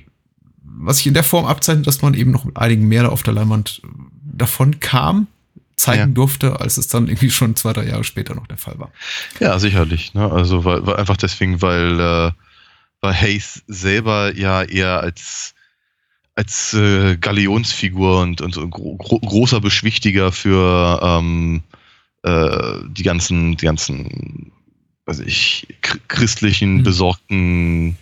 was 0.76 0.98
sich 0.98 1.06
in 1.06 1.14
der 1.14 1.22
Form 1.22 1.46
abzeichnet, 1.46 1.86
dass 1.86 2.02
man 2.02 2.14
eben 2.14 2.32
noch 2.32 2.44
mit 2.44 2.56
einigen 2.56 2.88
mehr 2.88 3.12
auf 3.12 3.22
der 3.22 3.34
Leinwand 3.34 3.80
davon 4.24 4.80
kam, 4.80 5.28
zeigen 5.76 6.10
ja. 6.10 6.14
durfte, 6.14 6.60
als 6.60 6.76
es 6.76 6.88
dann 6.88 7.06
irgendwie 7.06 7.30
schon 7.30 7.54
zwei, 7.54 7.72
drei 7.72 7.86
Jahre 7.86 8.04
später 8.04 8.34
noch 8.34 8.46
der 8.46 8.58
Fall 8.58 8.78
war. 8.78 8.90
Ja, 9.38 9.58
sicherlich. 9.58 10.14
Ne? 10.14 10.30
Also 10.30 10.64
weil, 10.64 10.84
weil 10.86 10.96
einfach 10.96 11.16
deswegen, 11.16 11.62
weil, 11.62 12.00
äh, 12.00 12.32
weil 13.00 13.14
Hayes 13.14 13.62
selber 13.68 14.34
ja 14.34 14.62
eher 14.62 15.00
als 15.00 15.54
als 16.36 16.74
äh, 16.74 17.16
Galionsfigur 17.16 18.20
und, 18.20 18.40
und 18.40 18.52
so 18.52 18.68
gro 18.68 18.96
großer 18.96 19.60
Beschwichtiger 19.60 20.32
für 20.32 21.00
ähm, 21.00 21.62
äh, 22.24 22.78
die 22.88 23.04
ganzen, 23.04 23.56
die 23.56 23.64
ganzen 23.64 24.50
weiß 25.06 25.20
ich, 25.20 25.66
christlichen, 26.08 26.78
mhm. 26.78 26.82
besorgten 26.82 27.96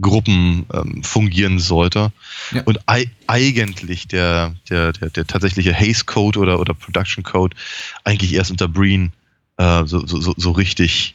Gruppen 0.00 0.66
ähm, 0.74 1.02
fungieren 1.02 1.58
sollte. 1.58 2.12
Ja. 2.52 2.62
Und 2.64 2.80
eigentlich 3.26 4.08
der, 4.08 4.54
der, 4.68 4.92
der, 4.92 5.10
der 5.10 5.26
tatsächliche 5.26 5.74
Haze 5.74 6.04
Code 6.04 6.38
oder, 6.38 6.60
oder 6.60 6.74
Production 6.74 7.24
Code 7.24 7.56
eigentlich 8.04 8.34
erst 8.34 8.50
unter 8.50 8.68
Breen 8.68 9.12
äh, 9.56 9.84
so, 9.86 10.06
so, 10.06 10.34
so 10.36 10.50
richtig, 10.50 11.14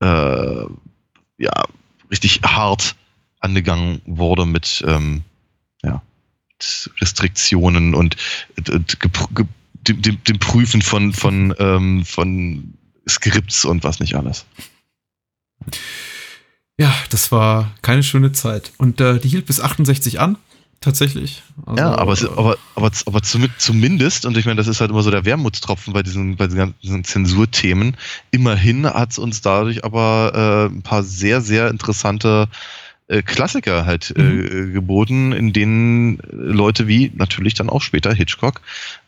äh, 0.00 0.64
ja, 1.38 1.64
richtig 2.10 2.40
hart 2.42 2.96
angegangen 3.40 4.00
wurde 4.06 4.46
mit, 4.46 4.82
ähm, 4.86 5.22
ja, 5.82 6.02
Restriktionen 7.00 7.94
und, 7.94 8.16
und 8.68 8.98
dem, 9.88 10.02
dem, 10.02 10.22
dem, 10.24 10.38
Prüfen 10.38 10.82
von, 10.82 11.12
von, 11.12 11.54
ähm, 11.58 12.04
von 12.04 12.74
Skripts 13.08 13.64
und 13.64 13.84
was 13.84 14.00
nicht 14.00 14.14
alles. 14.14 14.46
Ja, 16.78 16.94
das 17.10 17.30
war 17.30 17.72
keine 17.82 18.02
schöne 18.02 18.32
Zeit. 18.32 18.72
Und 18.78 19.00
äh, 19.00 19.18
die 19.18 19.28
hielt 19.28 19.46
bis 19.46 19.60
68 19.60 20.18
an 20.18 20.38
tatsächlich. 20.80 21.42
Also, 21.66 21.82
ja, 21.82 21.94
aber, 21.94 22.12
es, 22.12 22.24
aber, 22.24 22.56
aber, 22.74 22.90
aber 23.04 23.22
zumindest, 23.22 24.24
und 24.24 24.36
ich 24.36 24.46
meine, 24.46 24.56
das 24.56 24.66
ist 24.66 24.80
halt 24.80 24.90
immer 24.90 25.02
so 25.02 25.10
der 25.10 25.24
Wermutstropfen 25.24 25.92
bei 25.92 26.02
diesen, 26.02 26.36
bei 26.36 26.46
diesen 26.46 26.58
ganzen 26.58 27.04
Zensurthemen, 27.04 27.96
immerhin 28.30 28.86
hat 28.86 29.12
es 29.12 29.18
uns 29.18 29.42
dadurch 29.42 29.84
aber 29.84 30.68
äh, 30.70 30.74
ein 30.74 30.82
paar 30.82 31.02
sehr, 31.02 31.42
sehr 31.42 31.68
interessante 31.68 32.48
äh, 33.08 33.22
Klassiker 33.22 33.84
halt 33.84 34.14
äh, 34.16 34.22
mhm. 34.22 34.72
geboten, 34.72 35.32
in 35.32 35.52
denen 35.52 36.18
Leute 36.30 36.88
wie 36.88 37.12
natürlich 37.14 37.54
dann 37.54 37.68
auch 37.68 37.82
später 37.82 38.14
Hitchcock 38.14 38.62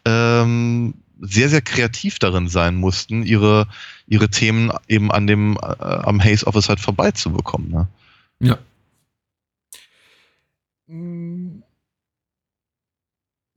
ähm, 0.05 0.95
sehr, 1.23 1.49
sehr 1.49 1.62
kreativ 1.62 2.19
darin 2.19 2.49
sein 2.49 2.75
mussten, 2.75 3.23
ihre, 3.23 3.69
ihre 4.07 4.29
Themen 4.29 4.73
eben 4.88 5.12
an 5.12 5.26
dem, 5.26 5.57
äh, 5.57 5.83
am 5.83 6.23
Haze 6.23 6.47
Office 6.47 6.69
halt 6.69 6.81
vorbeizubekommen. 6.81 7.71
Ne? 7.71 7.88
Ja. 8.41 8.59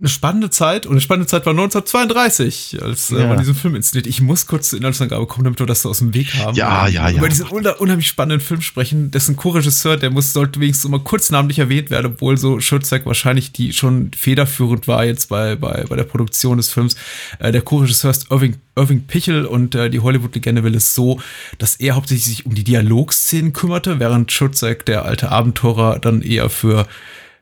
Eine 0.05 0.11
spannende 0.11 0.51
Zeit 0.51 0.85
und 0.85 0.91
eine 0.91 1.01
spannende 1.01 1.25
Zeit 1.25 1.47
war 1.47 1.51
1932, 1.51 2.77
als 2.79 3.11
äh, 3.11 3.21
ja. 3.21 3.27
man 3.27 3.39
diesen 3.39 3.55
Film 3.55 3.75
inszeniert. 3.75 4.05
Ich 4.05 4.21
muss 4.21 4.45
kurz 4.45 4.69
zur 4.69 4.77
Inhaltsangabe 4.77 5.25
kommen, 5.25 5.45
damit 5.45 5.59
wir 5.59 5.65
das 5.65 5.81
so 5.81 5.89
aus 5.89 5.97
dem 5.97 6.13
Weg 6.13 6.35
haben. 6.35 6.55
Ja, 6.55 6.87
ja, 6.87 7.09
ja. 7.09 7.17
Über 7.17 7.27
diesen 7.27 7.47
unheimlich 7.47 8.07
spannenden 8.07 8.39
Film 8.39 8.61
sprechen, 8.61 9.09
dessen 9.09 9.35
Co-Regisseur, 9.35 9.97
der 9.97 10.11
muss, 10.11 10.31
sollte 10.31 10.59
wenigstens 10.59 10.85
immer 10.85 10.99
kurz 10.99 11.31
namentlich 11.31 11.57
erwähnt 11.57 11.89
werden, 11.89 12.13
obwohl 12.13 12.37
so 12.37 12.59
Schürzek 12.59 13.07
wahrscheinlich 13.07 13.51
die 13.51 13.73
schon 13.73 14.11
federführend 14.15 14.87
war 14.87 15.05
jetzt 15.05 15.29
bei, 15.29 15.55
bei, 15.55 15.85
bei 15.89 15.95
der 15.95 16.03
Produktion 16.03 16.57
des 16.57 16.69
Films. 16.69 16.95
Äh, 17.39 17.51
der 17.51 17.63
Co-Regisseur 17.63 18.11
ist 18.11 18.29
Irving, 18.29 18.57
Irving 18.75 19.07
Pichel 19.07 19.45
und 19.47 19.73
äh, 19.73 19.89
die 19.89 20.01
Hollywood-Legende 20.01 20.63
will 20.63 20.75
es 20.75 20.93
so, 20.93 21.19
dass 21.57 21.77
er 21.77 21.95
hauptsächlich 21.95 22.25
sich 22.25 22.45
um 22.45 22.53
die 22.53 22.63
Dialogszenen 22.63 23.53
kümmerte, 23.53 23.99
während 23.99 24.31
Schürzek, 24.31 24.85
der 24.85 25.03
alte 25.05 25.31
Abenteurer, 25.31 25.97
dann 25.97 26.21
eher 26.21 26.51
für 26.51 26.85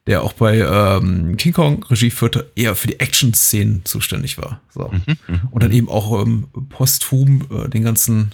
der 0.08 0.24
auch 0.24 0.34
bei 0.34 0.60
ähm, 0.60 1.38
King 1.38 1.54
Kong 1.54 1.84
Regie 1.84 2.12
führte, 2.12 2.52
eher 2.56 2.76
für 2.76 2.88
die 2.88 3.00
Action-Szenen 3.00 3.86
zuständig 3.86 4.38
war. 4.38 4.60
So. 4.74 4.90
Mhm, 4.90 5.18
mhm, 5.28 5.42
und 5.52 5.64
dann 5.64 5.72
eben 5.72 5.90
auch 5.90 6.22
ähm, 6.22 6.48
posthum 6.70 7.48
äh, 7.50 7.70
den 7.70 7.84
ganzen 7.84 8.32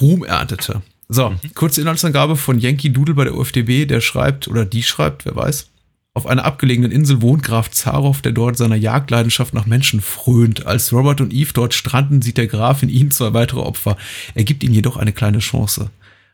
Ruhm 0.00 0.24
erntete. 0.24 0.82
So, 1.08 1.30
mhm. 1.30 1.38
kurze 1.54 1.80
Inhaltsangabe 1.80 2.36
von 2.36 2.58
Yankee 2.58 2.90
Doodle 2.90 3.14
bei 3.14 3.24
der 3.24 3.34
UFDB, 3.34 3.86
der 3.86 4.00
schreibt, 4.00 4.48
oder 4.48 4.66
die 4.66 4.82
schreibt, 4.82 5.24
wer 5.24 5.34
weiß. 5.34 5.70
Auf 6.12 6.26
einer 6.26 6.44
abgelegenen 6.44 6.90
Insel 6.90 7.22
wohnt 7.22 7.44
Graf 7.44 7.70
Zarow, 7.70 8.20
der 8.20 8.32
dort 8.32 8.56
seiner 8.56 8.76
Jagdleidenschaft 8.76 9.54
nach 9.54 9.66
Menschen 9.66 10.00
frönt. 10.00 10.66
Als 10.66 10.92
Robert 10.92 11.20
und 11.20 11.32
Eve 11.32 11.52
dort 11.54 11.74
stranden, 11.74 12.22
sieht 12.22 12.38
der 12.38 12.48
Graf 12.48 12.82
in 12.82 12.88
ihnen 12.88 13.12
zwei 13.12 13.34
weitere 13.34 13.60
Opfer. 13.60 13.96
Er 14.34 14.44
gibt 14.44 14.64
ihnen 14.64 14.74
jedoch 14.74 14.96
eine 14.96 15.12
kleine 15.12 15.38
Chance. 15.38 15.90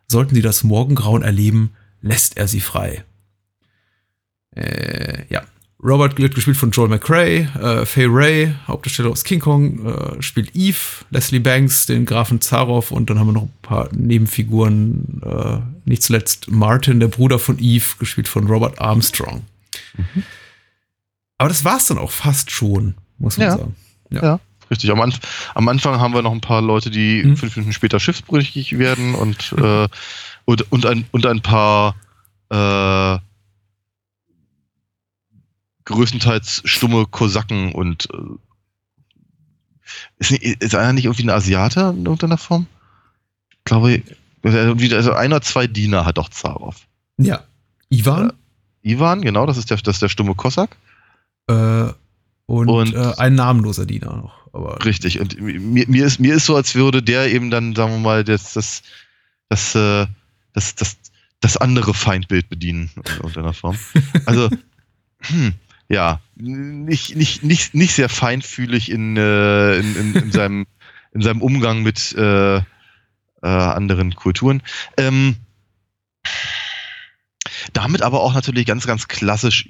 Sollten 0.06 0.34
sie 0.34 0.42
das 0.42 0.64
Morgengrauen 0.64 1.22
erleben, 1.22 1.72
lässt 2.00 2.36
er 2.38 2.48
sie 2.48 2.60
frei. 2.60 3.04
Äh, 4.54 5.24
ja. 5.28 5.42
Robert 5.82 6.16
wird 6.16 6.34
gespielt 6.34 6.56
von 6.56 6.70
Joel 6.70 6.88
McRae, 6.88 7.40
äh, 7.60 7.84
Faye 7.84 8.06
Ray, 8.08 8.54
Hauptdarsteller 8.66 9.10
aus 9.10 9.22
King 9.22 9.40
Kong, 9.40 9.84
äh, 9.84 10.22
spielt 10.22 10.56
Eve, 10.56 10.78
Leslie 11.10 11.40
Banks, 11.40 11.84
den 11.84 12.06
Grafen 12.06 12.40
Zaroff 12.40 12.90
und 12.90 13.10
dann 13.10 13.18
haben 13.18 13.28
wir 13.28 13.32
noch 13.32 13.42
ein 13.42 13.52
paar 13.60 13.90
Nebenfiguren, 13.92 15.20
äh, 15.22 15.58
nicht 15.84 16.02
zuletzt 16.02 16.50
Martin, 16.50 17.00
der 17.00 17.08
Bruder 17.08 17.38
von 17.38 17.58
Eve, 17.58 17.96
gespielt 17.98 18.28
von 18.28 18.46
Robert 18.46 18.80
Armstrong. 18.80 19.42
Mhm. 19.96 20.22
Aber 21.36 21.50
das 21.50 21.64
war's 21.64 21.86
dann 21.86 21.98
auch 21.98 22.12
fast 22.12 22.50
schon, 22.50 22.94
muss 23.18 23.36
man 23.36 23.48
ja. 23.48 23.56
sagen. 23.58 23.76
Ja. 24.10 24.22
ja. 24.22 24.40
Richtig, 24.70 24.90
am, 24.90 25.02
Anf 25.02 25.20
am, 25.54 25.68
Anfang 25.68 26.00
haben 26.00 26.14
wir 26.14 26.22
noch 26.22 26.32
ein 26.32 26.40
paar 26.40 26.62
Leute, 26.62 26.90
die 26.90 27.22
mhm. 27.22 27.36
fünf 27.36 27.56
Minuten 27.56 27.74
später 27.74 28.00
schiffsbrüchig 28.00 28.78
werden 28.78 29.14
und, 29.14 29.54
äh, 29.58 29.88
und, 30.46 30.72
und, 30.72 30.86
ein, 30.86 31.04
und 31.10 31.26
ein 31.26 31.42
paar 31.42 31.96
äh, 32.48 33.18
größtenteils 35.84 36.62
stumme 36.64 37.06
Kosaken 37.06 37.72
und 37.72 38.08
äh, 38.12 38.38
ist, 40.18 40.30
ist 40.32 40.74
einer 40.74 40.92
nicht 40.92 41.04
irgendwie 41.04 41.24
ein 41.24 41.30
Asiater 41.30 41.90
in 41.90 42.04
irgendeiner 42.04 42.38
Form? 42.38 42.66
Ich 43.50 43.64
glaube, 43.64 44.02
also 44.42 45.12
ein 45.12 45.32
oder 45.32 45.42
zwei 45.42 45.66
Diener 45.66 46.04
hat 46.04 46.18
doch 46.18 46.28
Zaroff. 46.28 46.86
Ja. 47.18 47.44
Ivan? 47.90 48.30
Äh, 48.30 48.92
Ivan, 48.92 49.22
genau, 49.22 49.46
das 49.46 49.56
ist 49.56 49.70
der, 49.70 49.78
das 49.78 49.96
ist 49.96 50.02
der 50.02 50.08
stumme 50.08 50.34
Kosak. 50.34 50.76
Äh, 51.48 51.88
und, 52.46 52.68
und 52.68 52.94
äh, 52.94 53.12
ein 53.16 53.34
namenloser 53.34 53.86
Diener 53.86 54.16
noch. 54.16 54.44
Aber 54.52 54.84
richtig, 54.84 55.18
und 55.20 55.40
mir, 55.40 55.88
mir, 55.88 56.06
ist, 56.06 56.20
mir 56.20 56.34
ist 56.34 56.46
so, 56.46 56.54
als 56.54 56.74
würde 56.74 57.02
der 57.02 57.32
eben 57.32 57.50
dann, 57.50 57.74
sagen 57.74 57.92
wir 57.92 57.98
mal, 57.98 58.24
das, 58.24 58.52
das, 58.52 58.82
das, 59.48 59.74
äh, 59.74 60.06
das, 60.52 60.74
das, 60.74 60.96
das 61.40 61.56
andere 61.56 61.94
Feindbild 61.94 62.48
bedienen 62.48 62.90
in 62.94 63.16
irgendeiner 63.16 63.54
Form. 63.54 63.76
Also, 64.26 64.50
hm, 65.22 65.54
ja, 65.88 66.20
nicht, 66.36 67.16
nicht, 67.16 67.42
nicht, 67.42 67.74
nicht 67.74 67.94
sehr 67.94 68.08
feinfühlig 68.08 68.90
in, 68.90 69.16
äh, 69.16 69.76
in, 69.76 69.96
in, 69.96 70.14
in, 70.14 70.32
seinem, 70.32 70.66
in 71.12 71.20
seinem 71.20 71.42
Umgang 71.42 71.82
mit 71.82 72.14
äh, 72.16 72.56
äh, 72.56 72.62
anderen 73.42 74.14
Kulturen. 74.14 74.62
Ähm, 74.96 75.36
damit 77.72 78.02
aber 78.02 78.20
auch 78.20 78.34
natürlich 78.34 78.66
ganz, 78.66 78.86
ganz 78.86 79.08
klassisch 79.08 79.68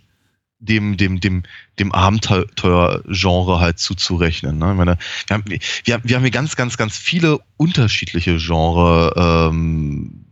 dem, 0.58 0.96
dem, 0.96 1.20
dem, 1.20 1.42
dem 1.78 1.92
Abenteuer-Genre 1.92 3.60
halt 3.60 3.78
zuzurechnen. 3.78 4.58
Ne? 4.58 4.70
Ich 4.70 4.76
meine, 4.76 4.98
wir, 5.26 5.34
haben, 5.34 5.44
wir, 5.46 6.04
wir 6.04 6.16
haben 6.16 6.22
hier 6.22 6.30
ganz, 6.30 6.56
ganz, 6.56 6.76
ganz 6.76 6.96
viele 6.96 7.40
unterschiedliche 7.56 8.38
Genre 8.38 9.50
ähm, 9.50 10.26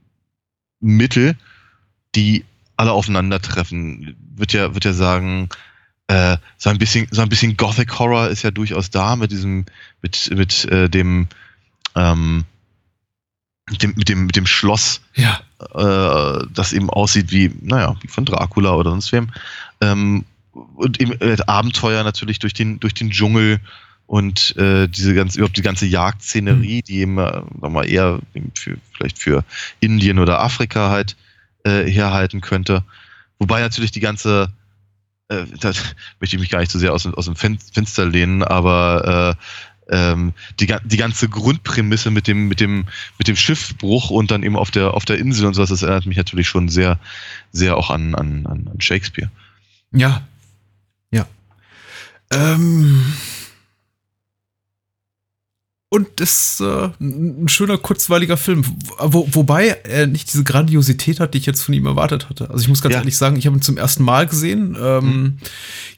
die 2.14 2.44
alle 2.76 2.92
aufeinandertreffen. 2.92 4.16
Wird 4.34 4.52
ja, 4.52 4.74
wird 4.74 4.84
ja 4.84 4.92
sagen, 4.92 5.48
äh, 6.12 6.36
so 6.58 6.68
ein 6.68 6.76
bisschen, 6.76 7.08
so 7.10 7.22
ein 7.22 7.30
bisschen 7.30 7.56
Gothic 7.56 7.98
Horror 7.98 8.28
ist 8.28 8.42
ja 8.42 8.50
durchaus 8.50 8.90
da 8.90 9.16
mit 9.16 9.30
diesem, 9.30 9.64
mit, 10.02 10.30
mit 10.36 10.64
äh, 10.66 10.90
dem, 10.90 11.26
ähm, 11.96 12.44
mit 13.70 13.82
dem, 13.82 13.94
mit 13.96 14.08
dem, 14.10 14.26
mit 14.26 14.36
dem 14.36 14.46
Schloss, 14.46 15.00
ja. 15.14 15.40
äh, 15.74 16.44
das 16.52 16.74
eben 16.74 16.90
aussieht 16.90 17.30
wie, 17.30 17.50
naja, 17.62 17.96
wie 18.02 18.08
von 18.08 18.26
Dracula 18.26 18.74
oder 18.74 18.90
sonst 18.90 19.10
wem. 19.12 19.30
Ähm, 19.80 20.26
und 20.52 21.00
eben 21.00 21.12
äh, 21.20 21.38
Abenteuer 21.46 22.04
natürlich 22.04 22.38
durch 22.38 22.52
den, 22.52 22.78
durch 22.78 22.92
den 22.92 23.10
Dschungel 23.10 23.60
und 24.06 24.54
äh, 24.58 24.88
diese 24.88 25.14
ganze, 25.14 25.38
überhaupt 25.38 25.56
die 25.56 25.62
ganze 25.62 25.86
Jagdszenerie, 25.86 26.78
mhm. 26.78 26.84
die 26.84 26.98
eben, 26.98 27.16
äh, 27.16 27.42
sagen 27.58 27.72
mal, 27.72 27.88
eher 27.88 28.18
für, 28.54 28.76
vielleicht 28.94 29.18
für 29.18 29.44
Indien 29.80 30.18
oder 30.18 30.40
Afrika 30.40 30.90
halt 30.90 31.16
äh, 31.64 31.90
herhalten 31.90 32.42
könnte. 32.42 32.84
Wobei 33.38 33.60
natürlich 33.60 33.92
die 33.92 34.00
ganze 34.00 34.52
äh, 35.32 35.46
da 35.60 35.72
möchte 36.20 36.36
ich 36.36 36.40
mich 36.40 36.50
gar 36.50 36.60
nicht 36.60 36.70
so 36.70 36.78
sehr 36.78 36.92
aus, 36.92 37.06
aus 37.06 37.26
dem 37.26 37.36
Fenster 37.36 38.04
lehnen, 38.04 38.42
aber 38.42 39.36
äh, 39.38 39.44
ähm, 39.92 40.32
die, 40.60 40.74
die 40.84 40.96
ganze 40.96 41.28
Grundprämisse 41.28 42.10
mit 42.10 42.26
dem, 42.26 42.48
mit 42.48 42.60
dem, 42.60 42.86
mit 43.18 43.28
dem 43.28 43.36
Schiffbruch 43.36 44.10
und 44.10 44.30
dann 44.30 44.42
eben 44.42 44.56
auf 44.56 44.70
der, 44.70 44.94
auf 44.94 45.04
der 45.04 45.18
Insel 45.18 45.46
und 45.46 45.54
sowas, 45.54 45.70
das 45.70 45.82
erinnert 45.82 46.06
mich 46.06 46.16
natürlich 46.16 46.48
schon 46.48 46.68
sehr, 46.68 46.98
sehr 47.50 47.76
auch 47.76 47.90
an, 47.90 48.14
an, 48.14 48.46
an 48.46 48.80
Shakespeare. 48.80 49.30
Ja. 49.92 50.22
Ja. 51.10 51.26
Ähm, 52.30 53.04
und 55.92 56.08
das 56.16 56.52
ist 56.52 56.60
äh, 56.62 56.88
ein 57.02 57.48
schöner, 57.48 57.76
kurzweiliger 57.76 58.38
Film. 58.38 58.64
Wo, 58.98 59.28
wobei 59.30 59.66
er 59.84 60.06
nicht 60.06 60.32
diese 60.32 60.42
Grandiosität 60.42 61.20
hat, 61.20 61.34
die 61.34 61.38
ich 61.38 61.44
jetzt 61.44 61.60
von 61.60 61.74
ihm 61.74 61.84
erwartet 61.84 62.30
hatte. 62.30 62.48
Also 62.48 62.62
ich 62.62 62.68
muss 62.68 62.80
ganz 62.80 62.94
ja. 62.94 63.00
ehrlich 63.00 63.18
sagen, 63.18 63.36
ich 63.36 63.44
habe 63.44 63.58
ihn 63.58 63.60
zum 63.60 63.76
ersten 63.76 64.02
Mal 64.02 64.26
gesehen. 64.26 64.74
Ähm, 64.80 65.04
mhm. 65.04 65.38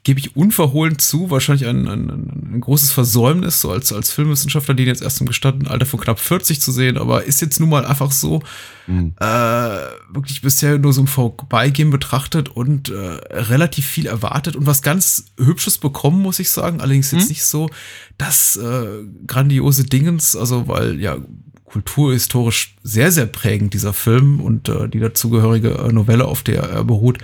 Gebe 0.03 0.19
ich 0.19 0.35
unverhohlen 0.35 0.99
zu. 0.99 1.31
Wahrscheinlich 1.31 1.69
ein, 1.69 1.87
ein, 1.87 2.09
ein, 2.55 2.61
großes 2.61 2.91
Versäumnis, 2.91 3.61
so 3.61 3.71
als, 3.71 3.93
als 3.93 4.11
Filmwissenschaftler, 4.11 4.75
den 4.75 4.89
jetzt 4.89 5.01
erst 5.01 5.21
im 5.21 5.29
gestandenen 5.29 5.71
Alter 5.71 5.87
von 5.87 6.01
knapp 6.01 6.19
40 6.19 6.61
zu 6.61 6.73
sehen. 6.73 6.99
Aber 6.99 7.23
ist 7.23 7.41
jetzt 7.41 7.61
nun 7.61 7.69
mal 7.69 7.87
einfach 7.87 8.11
so 8.11 8.43
mhm. 8.87 9.15
äh, 9.19 9.25
wirklich 9.25 10.43
bisher 10.43 10.79
nur 10.79 10.93
so 10.93 11.01
im 11.01 11.07
Vorbeigehen 11.07 11.91
betrachtet 11.91 12.49
und 12.49 12.91
äh, 12.91 12.95
relativ 12.95 13.87
viel 13.87 14.07
erwartet 14.07 14.57
und 14.57 14.67
was 14.67 14.83
ganz 14.83 15.27
Hübsches 15.39 15.79
bekommen, 15.79 16.21
muss 16.23 16.39
ich 16.39 16.51
sagen. 16.51 16.81
Allerdings 16.81 17.11
jetzt 17.13 17.25
mhm. 17.25 17.29
nicht 17.29 17.45
so 17.45 17.71
das 18.19 18.57
äh, 18.57 19.05
grandiose 19.27 19.85
Dingens, 19.85 20.37
also 20.37 20.69
weil 20.69 21.01
ja 21.01 21.17
kulturhistorisch 21.65 22.77
sehr, 22.85 23.11
sehr 23.11 23.27
prägend 23.27 23.75
dieser 23.75 23.93
Film 23.93 24.41
und 24.41 24.69
äh, 24.69 24.89
die 24.89 25.01
dazugehörige 25.01 25.71
äh, 25.71 25.93
Novelle, 25.93 26.27
auf 26.27 26.43
der 26.43 26.63
er 26.63 26.85
beruht, 26.85 27.19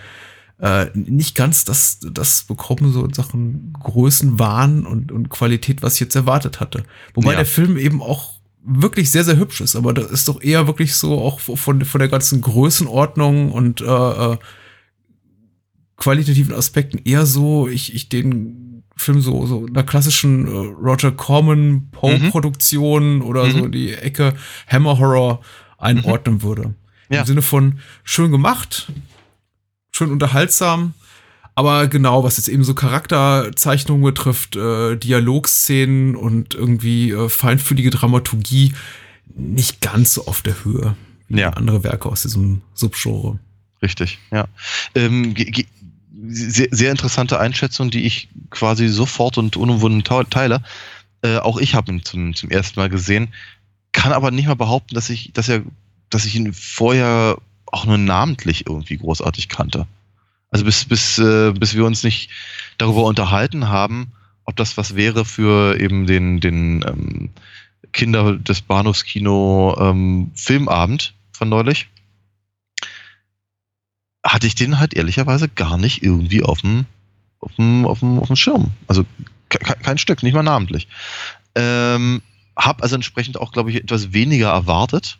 äh, 0.58 0.86
nicht 0.94 1.36
ganz 1.36 1.64
das, 1.64 2.00
das 2.00 2.42
bekommen, 2.42 2.92
so 2.92 3.04
in 3.04 3.14
Sachen 3.14 3.72
Größenwahn 3.74 4.86
und, 4.86 5.12
und 5.12 5.30
Qualität, 5.30 5.82
was 5.82 5.94
ich 5.94 6.00
jetzt 6.00 6.16
erwartet 6.16 6.58
hatte. 6.58 6.82
Wobei 7.14 7.30
ja. 7.30 7.36
der 7.36 7.46
Film 7.46 7.76
eben 7.76 8.02
auch 8.02 8.39
wirklich 8.62 9.10
sehr, 9.10 9.24
sehr 9.24 9.36
hübsch 9.36 9.60
ist, 9.60 9.76
aber 9.76 9.94
das 9.94 10.10
ist 10.10 10.28
doch 10.28 10.42
eher 10.42 10.66
wirklich 10.66 10.94
so 10.94 11.18
auch 11.20 11.40
von, 11.40 11.84
von 11.84 11.98
der 11.98 12.08
ganzen 12.08 12.40
Größenordnung 12.40 13.52
und 13.52 13.80
äh, 13.80 13.84
äh 14.32 14.38
qualitativen 15.96 16.54
Aspekten 16.54 16.98
eher 17.04 17.26
so, 17.26 17.68
ich, 17.68 17.94
ich 17.94 18.08
den 18.08 18.82
Film 18.96 19.20
so, 19.20 19.46
so 19.46 19.66
in 19.66 19.74
der 19.74 19.84
klassischen 19.84 20.46
äh, 20.46 20.50
Roger 20.50 21.12
Corman 21.12 21.90
Poe-Produktion 21.90 23.16
mhm. 23.16 23.22
oder 23.22 23.44
mhm. 23.44 23.50
so 23.50 23.68
die 23.68 23.92
Ecke 23.92 24.34
Hammer 24.66 24.98
Horror 24.98 25.40
einordnen 25.78 26.36
mhm. 26.36 26.42
würde. 26.42 26.74
Ja. 27.10 27.20
Im 27.20 27.26
Sinne 27.26 27.42
von 27.42 27.80
schön 28.02 28.30
gemacht, 28.30 28.92
schön 29.90 30.10
unterhaltsam, 30.10 30.94
aber 31.54 31.88
genau, 31.88 32.24
was 32.24 32.36
jetzt 32.36 32.48
eben 32.48 32.64
so 32.64 32.74
Charakterzeichnungen 32.74 34.04
betrifft, 34.04 34.56
äh, 34.56 34.96
Dialogszenen 34.96 36.16
und 36.16 36.54
irgendwie 36.54 37.10
äh, 37.10 37.28
feinfühlige 37.28 37.90
Dramaturgie, 37.90 38.74
nicht 39.34 39.80
ganz 39.80 40.14
so 40.14 40.26
auf 40.26 40.42
der 40.42 40.64
Höhe 40.64 40.96
wie 41.28 41.40
ja. 41.40 41.50
andere 41.50 41.84
Werke 41.84 42.08
aus 42.08 42.22
diesem 42.22 42.62
Subgenre. 42.74 43.38
Richtig, 43.82 44.18
ja. 44.30 44.46
Ähm, 44.94 45.34
sehr, 46.28 46.68
sehr 46.70 46.90
interessante 46.90 47.40
Einschätzung, 47.40 47.90
die 47.90 48.04
ich 48.04 48.28
quasi 48.50 48.88
sofort 48.88 49.38
und 49.38 49.56
unumwunden 49.56 50.04
teile. 50.28 50.62
Äh, 51.22 51.38
auch 51.38 51.58
ich 51.58 51.74
habe 51.74 51.92
ihn 51.92 52.04
zum, 52.04 52.34
zum 52.34 52.50
ersten 52.50 52.78
Mal 52.78 52.90
gesehen, 52.90 53.32
kann 53.92 54.12
aber 54.12 54.30
nicht 54.30 54.46
mal 54.46 54.54
behaupten, 54.54 54.94
dass 54.94 55.08
ich, 55.08 55.32
dass 55.32 55.48
er, 55.48 55.62
dass 56.10 56.26
ich 56.26 56.34
ihn 56.36 56.52
vorher 56.52 57.38
auch 57.66 57.86
nur 57.86 57.98
namentlich 57.98 58.66
irgendwie 58.66 58.98
großartig 58.98 59.48
kannte. 59.48 59.86
Also 60.50 60.64
bis, 60.64 60.84
bis, 60.84 61.18
äh, 61.18 61.52
bis 61.52 61.74
wir 61.74 61.84
uns 61.84 62.02
nicht 62.02 62.30
darüber 62.78 63.04
unterhalten 63.04 63.68
haben, 63.68 64.12
ob 64.44 64.56
das 64.56 64.76
was 64.76 64.96
wäre 64.96 65.24
für 65.24 65.80
eben 65.80 66.06
den, 66.06 66.40
den 66.40 66.84
ähm, 66.86 67.30
Kinder 67.92 68.36
des 68.36 68.60
Bahnhofskino 68.62 69.76
ähm, 69.80 70.30
Filmabend 70.34 71.14
von 71.32 71.48
neulich, 71.48 71.88
hatte 74.24 74.46
ich 74.46 74.54
den 74.54 74.78
halt 74.78 74.94
ehrlicherweise 74.94 75.48
gar 75.48 75.78
nicht 75.78 76.02
irgendwie 76.02 76.42
auf 76.42 76.60
dem, 76.60 76.86
auf 77.40 77.54
dem, 77.56 77.86
auf 77.86 78.00
dem, 78.00 78.18
auf 78.18 78.26
dem 78.26 78.36
Schirm. 78.36 78.70
Also 78.86 79.04
kein 79.48 79.98
Stück, 79.98 80.22
nicht 80.22 80.34
mal 80.34 80.42
namentlich. 80.42 80.88
Ähm, 81.54 82.22
hab 82.56 82.82
also 82.82 82.94
entsprechend 82.94 83.38
auch, 83.38 83.52
glaube 83.52 83.70
ich, 83.70 83.76
etwas 83.76 84.12
weniger 84.12 84.50
erwartet 84.50 85.18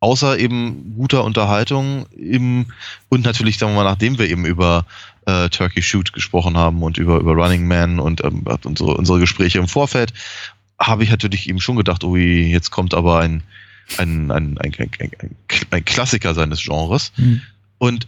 außer 0.00 0.38
eben 0.38 0.94
guter 0.96 1.24
Unterhaltung 1.24 2.06
im, 2.12 2.66
und 3.08 3.24
natürlich, 3.24 3.58
sagen 3.58 3.72
wir 3.72 3.82
mal, 3.82 3.90
nachdem 3.90 4.18
wir 4.18 4.28
eben 4.28 4.44
über 4.44 4.86
äh, 5.26 5.48
Turkey 5.48 5.82
Shoot 5.82 6.12
gesprochen 6.12 6.56
haben 6.56 6.82
und 6.82 6.98
über, 6.98 7.18
über 7.18 7.32
Running 7.32 7.66
Man 7.66 7.98
und 7.98 8.22
ähm, 8.24 8.44
unsere, 8.64 8.94
unsere 8.94 9.18
Gespräche 9.18 9.58
im 9.58 9.68
Vorfeld, 9.68 10.12
habe 10.78 11.02
ich 11.02 11.10
natürlich 11.10 11.48
eben 11.48 11.60
schon 11.60 11.76
gedacht, 11.76 12.04
ui, 12.04 12.50
jetzt 12.50 12.70
kommt 12.70 12.94
aber 12.94 13.18
ein, 13.20 13.42
ein, 13.96 14.30
ein, 14.30 14.58
ein, 14.58 14.72
ein, 14.78 15.36
ein 15.70 15.84
Klassiker 15.84 16.34
seines 16.34 16.62
Genres. 16.62 17.12
Mhm. 17.16 17.42
Und 17.78 18.06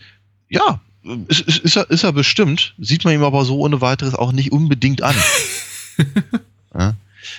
ja, 0.48 0.80
ist, 1.28 1.40
ist, 1.40 1.76
er, 1.76 1.90
ist 1.90 2.04
er 2.04 2.12
bestimmt, 2.12 2.74
sieht 2.78 3.04
man 3.04 3.14
ihm 3.14 3.24
aber 3.24 3.44
so 3.44 3.58
ohne 3.58 3.80
weiteres 3.80 4.14
auch 4.14 4.32
nicht 4.32 4.52
unbedingt 4.52 5.02
an. 5.02 5.16
ja? 6.74 6.94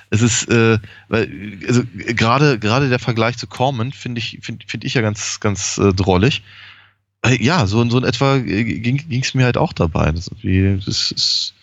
Es 0.09 0.21
ist, 0.21 0.49
äh, 0.49 0.79
weil, 1.09 1.59
also 1.67 1.83
gerade 1.95 2.59
gerade 2.59 2.89
der 2.89 2.99
Vergleich 2.99 3.37
zu 3.37 3.47
Corman 3.47 3.91
finde 3.91 4.19
ich 4.19 4.39
finde 4.41 4.65
find 4.67 4.83
ich 4.83 4.93
ja 4.93 5.01
ganz 5.01 5.39
ganz 5.39 5.77
äh, 5.77 5.93
drollig. 5.93 6.43
Äh, 7.23 7.43
ja, 7.43 7.67
so, 7.67 7.87
so 7.89 7.97
in 7.97 8.03
etwa 8.03 8.37
ging 8.39 9.21
es 9.21 9.33
mir 9.33 9.45
halt 9.45 9.57
auch 9.57 9.73
dabei. 9.73 10.11
Das, 10.11 10.29
das 10.43 11.11
ist, 11.11 11.53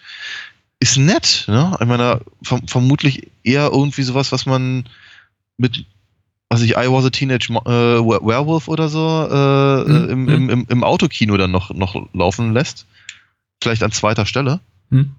ist 0.81 0.97
nett, 0.97 1.45
ne? 1.49 1.77
Ich 1.81 1.87
meine, 1.87 2.21
verm 2.43 2.67
vermutlich 2.69 3.29
eher 3.43 3.71
irgendwie 3.73 4.03
sowas, 4.03 4.33
was 4.33 4.47
man 4.47 4.89
mit 5.57 5.85
was 6.51 6.63
ich, 6.63 6.77
I 6.77 6.89
was 6.89 7.05
a 7.05 7.11
Teenage 7.11 7.51
äh, 7.51 7.69
Werewolf 7.69 8.69
oder 8.69 8.89
so 8.89 9.29
äh, 9.31 9.85
mhm. 9.85 10.09
im, 10.09 10.29
im, 10.29 10.51
im, 10.51 10.67
im 10.69 10.85
Autokino 10.85 11.37
dann 11.37 11.51
noch, 11.51 11.71
noch 11.75 12.09
laufen 12.15 12.53
lässt. 12.53 12.87
Vielleicht 13.63 13.83
an 13.83 13.93
zweiter 13.93 14.25
Stelle. 14.25 14.61
Mhm. 14.89 15.15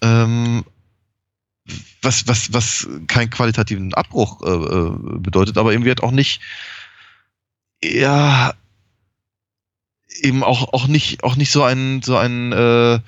Ähm, 0.00 0.64
was, 2.02 2.26
was, 2.26 2.52
was 2.52 2.88
keinen 3.06 3.30
qualitativen 3.30 3.94
Abbruch 3.94 4.42
äh, 4.42 4.50
äh, 4.50 5.18
bedeutet, 5.18 5.56
aber 5.56 5.72
eben 5.72 5.84
wird 5.84 6.02
auch 6.02 6.10
nicht, 6.10 6.40
ja, 7.82 8.54
eben 10.20 10.42
auch, 10.42 10.72
auch 10.72 10.88
nicht, 10.88 11.24
auch 11.24 11.36
nicht 11.36 11.50
so 11.50 11.62
ein, 11.62 12.02
so 12.02 12.16
ein, 12.16 12.52
äh, 12.52 12.98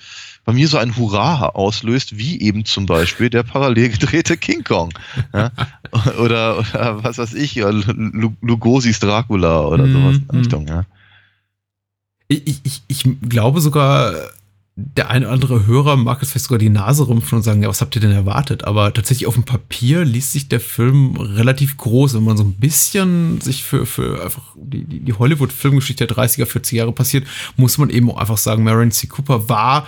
bei 0.45 0.53
mir 0.53 0.69
so 0.69 0.79
ein 0.79 0.97
Hurra 0.97 1.49
auslöst, 1.49 2.19
wie 2.19 2.41
eben 2.41 2.65
zum 2.65 2.87
Beispiel 2.87 3.31
der 3.31 3.43
parallel 3.43 3.91
gedrehte 3.91 4.37
King 4.37 4.63
Kong. 4.63 4.93
Ja? 5.33 5.51
oder, 6.19 6.59
oder 6.59 7.03
was 7.03 7.19
weiß 7.19 7.35
ich, 7.35 7.57
Lugosis 7.57 9.01
Dracula 9.01 9.63
oder 9.63 9.87
sowas 9.87 10.17
in 10.17 10.27
der 10.27 10.35
mhm. 10.35 10.41
Richtung, 10.41 10.69
ja. 10.69 10.85
Ich, 12.29 12.61
ich, 12.65 12.83
ich 12.89 13.07
glaube 13.29 13.61
sogar, 13.61 14.15
der 14.77 15.09
eine 15.09 15.27
oder 15.27 15.35
andere 15.35 15.67
Hörer 15.67 15.97
mag 15.97 16.21
jetzt 16.21 16.33
vielleicht 16.33 16.47
sogar 16.47 16.59
die 16.59 16.69
Nase 16.69 17.07
rümpfen 17.07 17.37
und 17.37 17.43
sagen, 17.43 17.63
ja, 17.63 17.69
was 17.69 17.81
habt 17.81 17.95
ihr 17.95 18.01
denn 18.01 18.11
erwartet? 18.11 18.65
Aber 18.65 18.93
tatsächlich 18.93 19.29
auf 19.29 19.35
dem 19.35 19.45
Papier 19.45 20.05
liest 20.05 20.33
sich 20.33 20.49
der 20.49 20.59
Film 20.59 21.17
relativ 21.17 21.77
groß, 21.77 22.15
wenn 22.15 22.25
man 22.25 22.37
so 22.37 22.43
ein 22.43 22.55
bisschen 22.55 23.41
sich 23.41 23.63
für, 23.63 23.87
für 23.87 24.25
einfach 24.25 24.43
die, 24.57 24.85
die, 24.85 25.01
die 25.01 25.13
Hollywood-Filmgeschichte 25.13 26.09
der 26.09 26.17
30er, 26.17 26.47
40er 26.47 26.75
Jahre 26.75 26.93
passiert, 26.93 27.25
muss 27.57 27.79
man 27.79 27.89
eben 27.89 28.11
auch 28.11 28.19
einfach 28.19 28.37
sagen, 28.37 28.65
Marion 28.65 28.91
C. 28.91 29.07
Cooper 29.07 29.49
war 29.49 29.87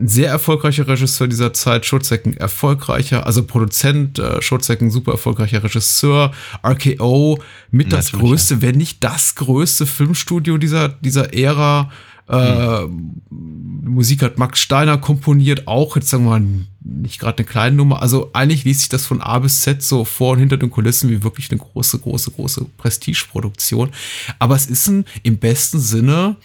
ein 0.00 0.08
sehr 0.08 0.30
erfolgreicher 0.30 0.86
Regisseur 0.88 1.28
dieser 1.28 1.52
Zeit, 1.52 1.86
Schutzecken 1.86 2.36
erfolgreicher, 2.36 3.26
also 3.26 3.44
Produzent, 3.44 4.18
äh, 4.18 4.42
Schutzecken 4.42 4.90
super 4.90 5.12
erfolgreicher 5.12 5.62
Regisseur, 5.62 6.32
RKO 6.64 7.40
mit 7.70 7.92
das 7.92 8.12
größte, 8.12 8.60
wenn 8.60 8.76
nicht 8.76 9.02
das 9.04 9.36
größte 9.36 9.86
Filmstudio 9.86 10.56
dieser, 10.56 10.88
dieser 10.88 11.32
Ära, 11.34 11.90
äh, 12.28 12.86
Musik 13.30 14.22
hat 14.22 14.38
Max 14.38 14.60
Steiner 14.60 14.98
komponiert, 14.98 15.66
auch 15.66 15.96
jetzt 15.96 16.10
sagen 16.10 16.24
wir 16.24 16.38
mal 16.38 16.66
nicht 16.80 17.18
gerade 17.18 17.38
eine 17.38 17.46
kleine 17.46 17.76
Nummer. 17.76 18.02
Also 18.02 18.30
eigentlich 18.32 18.64
liest 18.64 18.80
sich 18.80 18.88
das 18.88 19.06
von 19.06 19.20
A 19.20 19.38
bis 19.38 19.60
Z 19.62 19.82
so 19.82 20.04
vor 20.04 20.32
und 20.32 20.38
hinter 20.38 20.56
den 20.56 20.70
Kulissen 20.70 21.10
wie 21.10 21.22
wirklich 21.22 21.50
eine 21.50 21.58
große, 21.58 21.98
große, 21.98 22.30
große 22.30 22.66
Prestigeproduktion. 22.76 23.90
Aber 24.38 24.56
es 24.56 24.66
ist 24.66 24.88
ein 24.88 25.04
im 25.22 25.38
besten 25.38 25.80
Sinne 25.80 26.36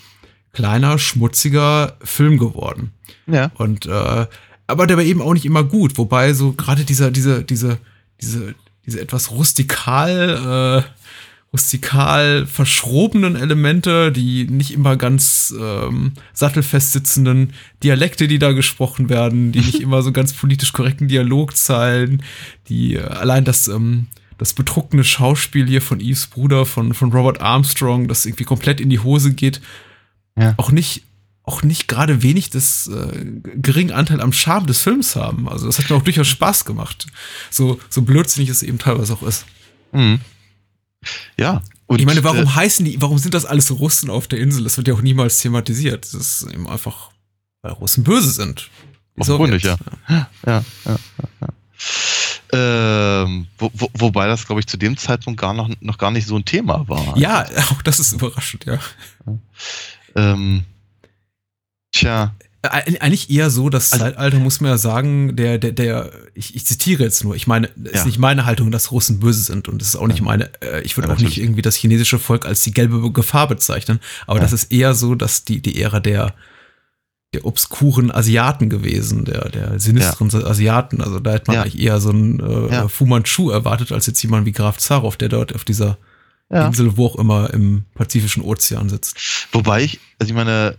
kleiner, 0.51 0.99
schmutziger 0.99 1.97
Film 2.03 2.37
geworden. 2.37 2.91
Ja. 3.27 3.51
Und 3.55 3.85
äh, 3.85 4.27
aber 4.67 4.87
der 4.87 4.97
war 4.97 5.03
eben 5.03 5.21
auch 5.21 5.33
nicht 5.33 5.45
immer 5.45 5.63
gut. 5.63 5.97
Wobei 5.97 6.33
so 6.33 6.53
gerade 6.53 6.85
dieser, 6.85 7.11
diese, 7.11 7.43
diese, 7.43 7.77
diese, 8.21 8.55
diese 8.85 9.01
etwas 9.01 9.31
rustikal 9.31 10.83
äh, 10.85 11.02
rustikal 11.53 12.47
verschrobenen 12.47 13.35
Elemente, 13.35 14.11
die 14.11 14.45
nicht 14.45 14.71
immer 14.71 14.97
ganz 14.97 15.53
ähm, 15.57 16.13
sattelfest 16.33 16.93
sitzenden 16.93 17.53
Dialekte, 17.83 18.27
die 18.27 18.39
da 18.39 18.51
gesprochen 18.51 19.07
werden, 19.07 19.51
die 19.51 19.61
nicht 19.61 19.79
immer 19.81 20.01
so 20.01 20.11
ganz 20.11 20.33
politisch 20.33 20.73
korrekten 20.73 21.07
Dialogzeilen, 21.07 22.23
die 22.67 22.95
äh, 22.95 23.03
allein 23.03 23.45
das 23.45 23.67
ähm, 23.67 24.07
das 24.39 24.53
bedruckende 24.53 25.03
Schauspiel 25.03 25.67
hier 25.67 25.81
von 25.81 25.99
Eves 25.99 26.27
Bruder, 26.27 26.65
von, 26.65 26.93
von 26.93 27.13
Robert 27.13 27.39
Armstrong, 27.39 28.07
das 28.07 28.25
irgendwie 28.25 28.43
komplett 28.43 28.81
in 28.81 28.89
die 28.89 28.99
Hose 28.99 29.33
geht, 29.33 29.61
ja. 30.35 30.55
auch 30.57 30.71
nicht 30.71 31.03
auch 31.45 31.61
nicht 31.61 31.89
gerade 31.89 32.23
wenig 32.23 32.49
das 32.49 32.87
äh, 32.87 33.25
geringen 33.55 33.91
Anteil 33.91 34.21
am 34.21 34.31
Charme 34.31 34.65
des 34.65 34.81
Films 34.81 35.17
haben. 35.17 35.49
Also 35.49 35.65
das 35.65 35.77
hat 35.77 35.89
mir 35.89 35.97
auch 35.97 36.01
durchaus 36.01 36.27
Spaß 36.27 36.63
gemacht. 36.63 37.07
So, 37.49 37.79
so 37.89 38.01
blödsinnig 38.01 38.49
es 38.49 38.63
eben 38.63 38.79
teilweise 38.79 39.13
auch 39.13 39.23
ist. 39.23 39.45
Mhm. 39.91 40.21
Ja. 41.37 41.61
Und 41.87 41.99
ich 41.99 42.05
meine, 42.05 42.23
warum 42.23 42.43
äh, 42.43 42.47
heißen 42.47 42.85
die, 42.85 43.01
warum 43.01 43.17
sind 43.17 43.33
das 43.33 43.45
alles 43.45 43.71
Russen 43.71 44.09
auf 44.09 44.27
der 44.27 44.39
Insel? 44.39 44.63
Das 44.63 44.77
wird 44.77 44.87
ja 44.87 44.93
auch 44.93 45.01
niemals 45.01 45.39
thematisiert. 45.39 46.05
Das 46.05 46.13
ist 46.13 46.51
eben 46.51 46.67
einfach, 46.67 47.11
weil 47.61 47.73
Russen 47.73 48.03
böse 48.03 48.31
sind. 48.31 48.69
Offenkundig, 49.17 49.63
ja. 49.63 49.77
Ja, 50.09 50.29
ja, 50.45 50.65
ja, 50.85 50.99
ja. 51.41 51.47
Ähm, 52.55 53.47
wo, 53.57 53.71
wo, 53.73 53.89
wobei 53.95 54.27
das, 54.27 54.45
glaube 54.45 54.59
ich, 54.59 54.67
zu 54.67 54.77
dem 54.77 54.95
Zeitpunkt 54.95 55.39
gar 55.39 55.53
noch, 55.53 55.69
noch 55.81 55.97
gar 55.97 56.11
nicht 56.11 56.27
so 56.27 56.35
ein 56.35 56.45
Thema 56.45 56.87
war. 56.87 57.17
Ja, 57.17 57.45
auch 57.71 57.81
das 57.81 57.99
ist 57.99 58.13
überraschend, 58.13 58.65
ja. 58.65 58.79
Ähm, 60.15 60.63
tja. 61.91 62.33
Eigentlich 62.65 63.29
eher 63.29 63.49
so, 63.49 63.67
das 63.69 63.91
also, 63.91 64.05
Zeitalter 64.05 64.39
muss 64.39 64.61
man 64.61 64.71
ja 64.71 64.77
sagen, 64.77 65.35
der, 65.35 65.57
der, 65.57 65.73
der, 65.73 66.11
ich, 66.33 66.55
ich 66.55 66.65
zitiere 66.65 67.03
jetzt 67.03 67.21
nur, 67.21 67.35
ich 67.35 67.45
meine, 67.45 67.67
es 67.83 67.91
ja. 67.91 67.99
ist 67.99 68.05
nicht 68.05 68.19
meine 68.19 68.45
Haltung, 68.45 68.71
dass 68.71 68.91
Russen 68.91 69.19
böse 69.19 69.43
sind 69.43 69.67
und 69.67 69.81
es 69.81 69.89
ist 69.89 69.95
auch 69.97 70.07
nicht 70.07 70.21
meine, 70.21 70.49
äh, 70.61 70.81
ich 70.81 70.95
würde 70.95 71.09
ja, 71.09 71.13
auch 71.13 71.19
nicht 71.19 71.37
irgendwie 71.37 71.61
das 71.61 71.75
chinesische 71.75 72.19
Volk 72.19 72.45
als 72.45 72.61
die 72.61 72.71
gelbe 72.71 73.11
Gefahr 73.11 73.49
bezeichnen, 73.49 73.99
aber 74.27 74.37
ja. 74.37 74.43
das 74.43 74.53
ist 74.53 74.71
eher 74.71 74.93
so, 74.93 75.13
dass 75.13 75.43
die, 75.43 75.61
die 75.61 75.81
Ära 75.81 75.99
der, 75.99 76.35
der 77.33 77.43
obskuren 77.43 78.11
Asiaten 78.11 78.69
gewesen, 78.69 79.25
der, 79.25 79.49
der 79.49 79.77
sinistren 79.77 80.33
Asiaten, 80.33 81.01
also 81.01 81.19
da 81.19 81.33
hätte 81.33 81.51
man 81.51 81.59
eigentlich 81.59 81.81
eher 81.81 81.99
so 81.99 82.11
einen 82.11 82.39
äh, 82.39 82.87
Fu 82.87 83.05
Manchu 83.05 83.49
erwartet, 83.49 83.91
als 83.91 84.05
jetzt 84.07 84.23
jemand 84.23 84.45
wie 84.45 84.53
Graf 84.53 84.77
Zarow, 84.77 85.17
der 85.17 85.27
dort 85.27 85.53
auf 85.53 85.65
dieser 85.65 85.97
Insel, 86.49 86.97
wo 86.97 87.07
auch 87.07 87.15
immer 87.15 87.51
im 87.51 87.85
Pazifischen 87.95 88.43
Ozean 88.43 88.87
sitzt. 88.87 89.47
Wobei 89.53 89.83
ich, 89.83 89.99
also 90.19 90.29
ich 90.29 90.35
meine, 90.35 90.77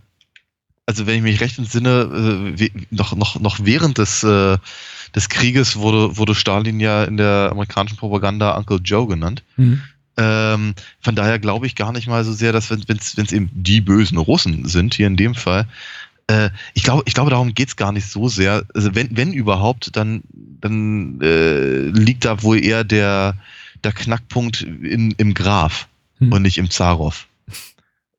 also 0.86 1.06
wenn 1.06 1.16
ich 1.16 1.22
mich 1.22 1.40
recht 1.40 1.58
entsinne, 1.58 2.54
äh, 2.58 2.70
noch, 2.90 3.16
noch, 3.16 3.40
noch 3.40 3.58
während 3.62 3.98
des, 3.98 4.22
äh, 4.22 4.58
des 5.14 5.28
Krieges 5.28 5.76
wurde, 5.76 6.16
wurde 6.16 6.34
Stalin 6.34 6.80
ja 6.80 7.04
in 7.04 7.16
der 7.16 7.48
amerikanischen 7.52 7.96
Propaganda 7.96 8.56
Uncle 8.56 8.80
Joe 8.84 9.06
genannt. 9.06 9.42
Mhm. 9.56 9.82
Ähm, 10.16 10.74
von 11.00 11.16
daher 11.16 11.38
glaube 11.38 11.66
ich 11.66 11.74
gar 11.74 11.92
nicht 11.92 12.06
mal 12.06 12.24
so 12.24 12.32
sehr, 12.32 12.52
dass 12.52 12.70
wenn 12.70 12.82
es 12.98 13.32
eben 13.32 13.50
die 13.52 13.80
bösen 13.80 14.18
Russen 14.18 14.68
sind, 14.68 14.94
hier 14.94 15.08
in 15.08 15.16
dem 15.16 15.34
Fall, 15.34 15.66
äh, 16.26 16.50
ich 16.74 16.82
glaube, 16.82 17.02
ich 17.06 17.14
glaube, 17.14 17.30
darum 17.30 17.54
geht's 17.54 17.76
gar 17.76 17.92
nicht 17.92 18.06
so 18.06 18.28
sehr. 18.28 18.64
Also 18.74 18.94
wenn, 18.94 19.16
wenn 19.16 19.32
überhaupt, 19.32 19.96
dann, 19.96 20.22
dann 20.60 21.20
äh, 21.20 21.88
liegt 21.88 22.24
da 22.24 22.42
wohl 22.42 22.64
eher 22.64 22.84
der, 22.84 23.36
der 23.82 23.92
Knackpunkt 23.92 24.62
in, 24.62 25.12
im 25.12 25.34
Graf 25.34 25.88
hm. 26.18 26.32
und 26.32 26.42
nicht 26.42 26.58
im 26.58 26.70
Zarow. 26.70 27.26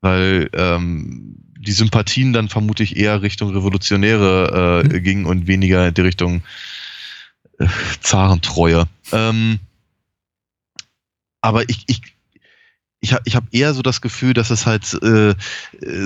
Weil 0.02 0.50
ähm, 0.54 1.38
die 1.66 1.74
Sympathien 1.74 2.34
dann 2.34 2.50
vermutlich 2.50 2.96
eher 2.98 3.22
Richtung 3.22 3.50
Revolutionäre 3.50 4.84
äh, 4.86 4.94
hm. 4.94 5.04
gingen 5.04 5.26
und 5.26 5.48
weniger 5.48 5.88
in 5.88 5.94
die 5.94 6.02
Richtung 6.02 6.44
äh, 7.60 7.68
Zarentreue. 8.02 8.86
Ähm, 9.12 9.60
aber 11.42 11.68
ich, 11.70 11.84
ich, 11.88 12.02
ich 13.02 13.14
habe 13.14 13.24
ich 13.26 13.36
hab 13.36 13.44
eher 13.52 13.74
so 13.74 13.82
das 13.82 14.02
Gefühl, 14.02 14.34
dass 14.34 14.50
es 14.50 14.66
halt 14.66 14.94
äh, 15.04 15.36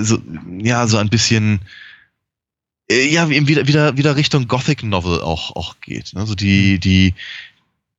so, 0.02 0.18
ja, 0.58 0.86
so 0.86 0.98
ein 0.98 1.08
bisschen 1.08 1.60
äh, 2.90 3.08
ja, 3.08 3.30
wieder, 3.30 3.66
wieder, 3.66 3.96
wieder 3.96 4.16
Richtung 4.16 4.48
Gothic 4.48 4.82
Novel 4.82 5.20
auch, 5.20 5.54
auch 5.56 5.80
geht. 5.80 6.12
Also 6.16 6.34
die, 6.34 6.78
die, 6.78 7.14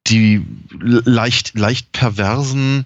die 0.08 0.45
leicht, 0.80 1.58
leicht 1.58 1.91
perversen, 1.93 2.86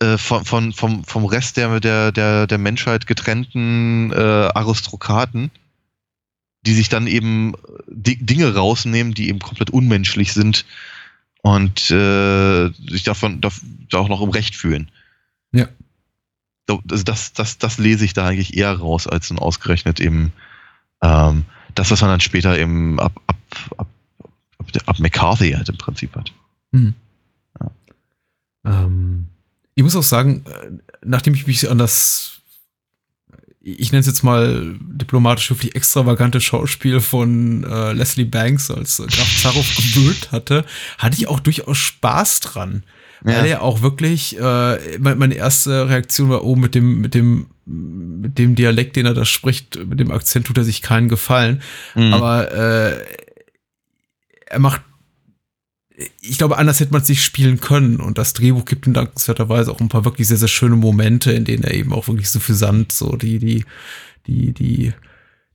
äh, 0.00 0.18
von, 0.18 0.44
von, 0.44 0.72
vom, 0.72 1.04
vom 1.04 1.24
Rest 1.24 1.56
der, 1.56 1.80
der, 1.80 2.12
der, 2.12 2.46
der 2.46 2.58
Menschheit 2.58 3.06
getrennten 3.06 4.12
äh, 4.12 4.16
Aristokraten, 4.16 5.50
die 6.66 6.74
sich 6.74 6.88
dann 6.88 7.06
eben 7.06 7.54
Dinge 7.86 8.54
rausnehmen, 8.54 9.14
die 9.14 9.28
eben 9.28 9.38
komplett 9.38 9.70
unmenschlich 9.70 10.32
sind 10.32 10.64
und 11.42 11.90
äh, 11.90 12.70
sich 12.88 13.02
davon 13.02 13.40
da, 13.40 13.50
da 13.90 13.98
auch 13.98 14.08
noch 14.08 14.22
im 14.22 14.30
Recht 14.30 14.56
fühlen. 14.56 14.90
Ja. 15.52 15.68
Also 16.68 16.82
das, 16.86 17.34
das, 17.34 17.58
das 17.58 17.78
lese 17.78 18.04
ich 18.04 18.14
da 18.14 18.26
eigentlich 18.26 18.56
eher 18.56 18.72
raus, 18.72 19.06
als 19.06 19.30
ein 19.30 19.38
ausgerechnet 19.38 20.00
eben 20.00 20.32
ähm, 21.02 21.44
das, 21.74 21.90
was 21.90 22.00
man 22.00 22.10
dann 22.10 22.20
später 22.20 22.58
eben 22.58 22.98
ab, 22.98 23.12
ab, 23.26 23.36
ab, 23.76 23.88
ab, 24.58 24.66
ab 24.86 24.98
McCarthy 24.98 25.52
halt 25.52 25.68
im 25.68 25.76
Prinzip 25.76 26.16
hat. 26.16 26.32
Mhm. 26.72 26.94
Ja. 27.60 27.70
Ähm, 28.64 29.28
ich 29.74 29.82
muss 29.82 29.96
auch 29.96 30.02
sagen, 30.02 30.44
äh, 30.46 30.70
nachdem 31.04 31.34
ich 31.34 31.46
mich 31.46 31.70
an 31.70 31.78
das 31.78 32.34
ich 33.66 33.92
nenne 33.92 34.00
es 34.00 34.06
jetzt 34.06 34.22
mal 34.22 34.74
diplomatisch 34.78 35.50
wirklich 35.50 35.74
extravagante 35.74 36.40
Schauspiel 36.40 37.00
von 37.00 37.64
äh, 37.64 37.92
Leslie 37.92 38.26
Banks 38.26 38.70
als 38.70 38.98
äh, 38.98 39.06
Graf 39.06 39.40
Zaroff 39.40 39.76
gewöhnt 39.76 40.32
hatte, 40.32 40.66
hatte 40.98 41.16
ich 41.16 41.28
auch 41.28 41.40
durchaus 41.40 41.78
Spaß 41.78 42.40
dran. 42.40 42.82
Ja. 43.24 43.38
Weil 43.38 43.46
er 43.46 43.62
auch 43.62 43.80
wirklich, 43.80 44.38
äh, 44.38 44.98
meine 44.98 45.34
erste 45.34 45.88
Reaktion 45.88 46.28
war, 46.28 46.44
oh, 46.44 46.56
mit 46.56 46.74
dem, 46.74 47.00
mit 47.00 47.14
dem, 47.14 47.46
mit 47.64 48.38
dem 48.38 48.54
Dialekt, 48.54 48.96
den 48.96 49.06
er 49.06 49.14
da 49.14 49.24
spricht, 49.24 49.82
mit 49.82 49.98
dem 49.98 50.10
Akzent 50.10 50.46
tut 50.46 50.58
er 50.58 50.64
sich 50.64 50.82
keinen 50.82 51.08
Gefallen. 51.08 51.62
Mhm. 51.94 52.12
Aber 52.12 52.52
äh, 52.52 53.02
er 54.44 54.58
macht 54.58 54.82
ich 56.20 56.38
glaube, 56.38 56.58
anders 56.58 56.80
hätte 56.80 56.92
man 56.92 57.02
es 57.02 57.08
nicht 57.08 57.22
spielen 57.22 57.60
können. 57.60 58.00
Und 58.00 58.18
das 58.18 58.32
Drehbuch 58.32 58.64
gibt 58.64 58.86
ihm 58.86 58.94
dankenswerterweise 58.94 59.70
auch 59.70 59.80
ein 59.80 59.88
paar 59.88 60.04
wirklich 60.04 60.26
sehr, 60.26 60.36
sehr 60.36 60.48
schöne 60.48 60.76
Momente, 60.76 61.32
in 61.32 61.44
denen 61.44 61.64
er 61.64 61.74
eben 61.74 61.92
auch 61.92 62.08
wirklich 62.08 62.30
so 62.30 62.38
suffisant 62.38 62.92
so 62.92 63.16
die, 63.16 63.38
die, 63.38 63.64
die, 64.26 64.52
die, 64.52 64.92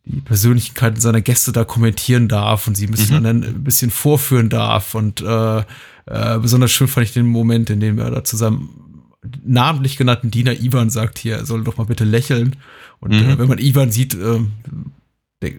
die 0.05 0.21
Persönlichkeiten 0.21 1.01
seiner 1.01 1.21
Gäste 1.21 1.51
da 1.51 1.65
kommentieren 1.65 2.27
darf 2.27 2.67
und 2.67 2.75
sie 2.75 2.87
ein 2.87 2.91
bisschen, 2.91 3.19
mhm. 3.19 3.25
ein 3.25 3.63
bisschen 3.63 3.91
vorführen 3.91 4.49
darf. 4.49 4.95
Und 4.95 5.21
äh, 5.21 5.59
äh, 5.59 6.39
besonders 6.39 6.71
schön 6.71 6.87
fand 6.87 7.07
ich 7.07 7.13
den 7.13 7.27
Moment, 7.27 7.69
in 7.69 7.81
dem 7.81 7.99
er 7.99 8.11
da 8.11 8.23
zusammen 8.23 8.85
namentlich 9.43 9.97
genannten 9.97 10.31
Diener 10.31 10.53
Ivan 10.53 10.89
sagt 10.89 11.19
hier, 11.19 11.35
er 11.35 11.45
soll 11.45 11.65
doch 11.65 11.77
mal 11.77 11.85
bitte 11.85 12.05
lächeln. 12.05 12.55
Und 13.01 13.11
mhm. 13.11 13.29
äh, 13.29 13.37
wenn 13.37 13.49
man 13.49 13.59
Ivan 13.59 13.91
sieht, 13.91 14.13
äh, 14.13 14.39
der, 15.41 15.51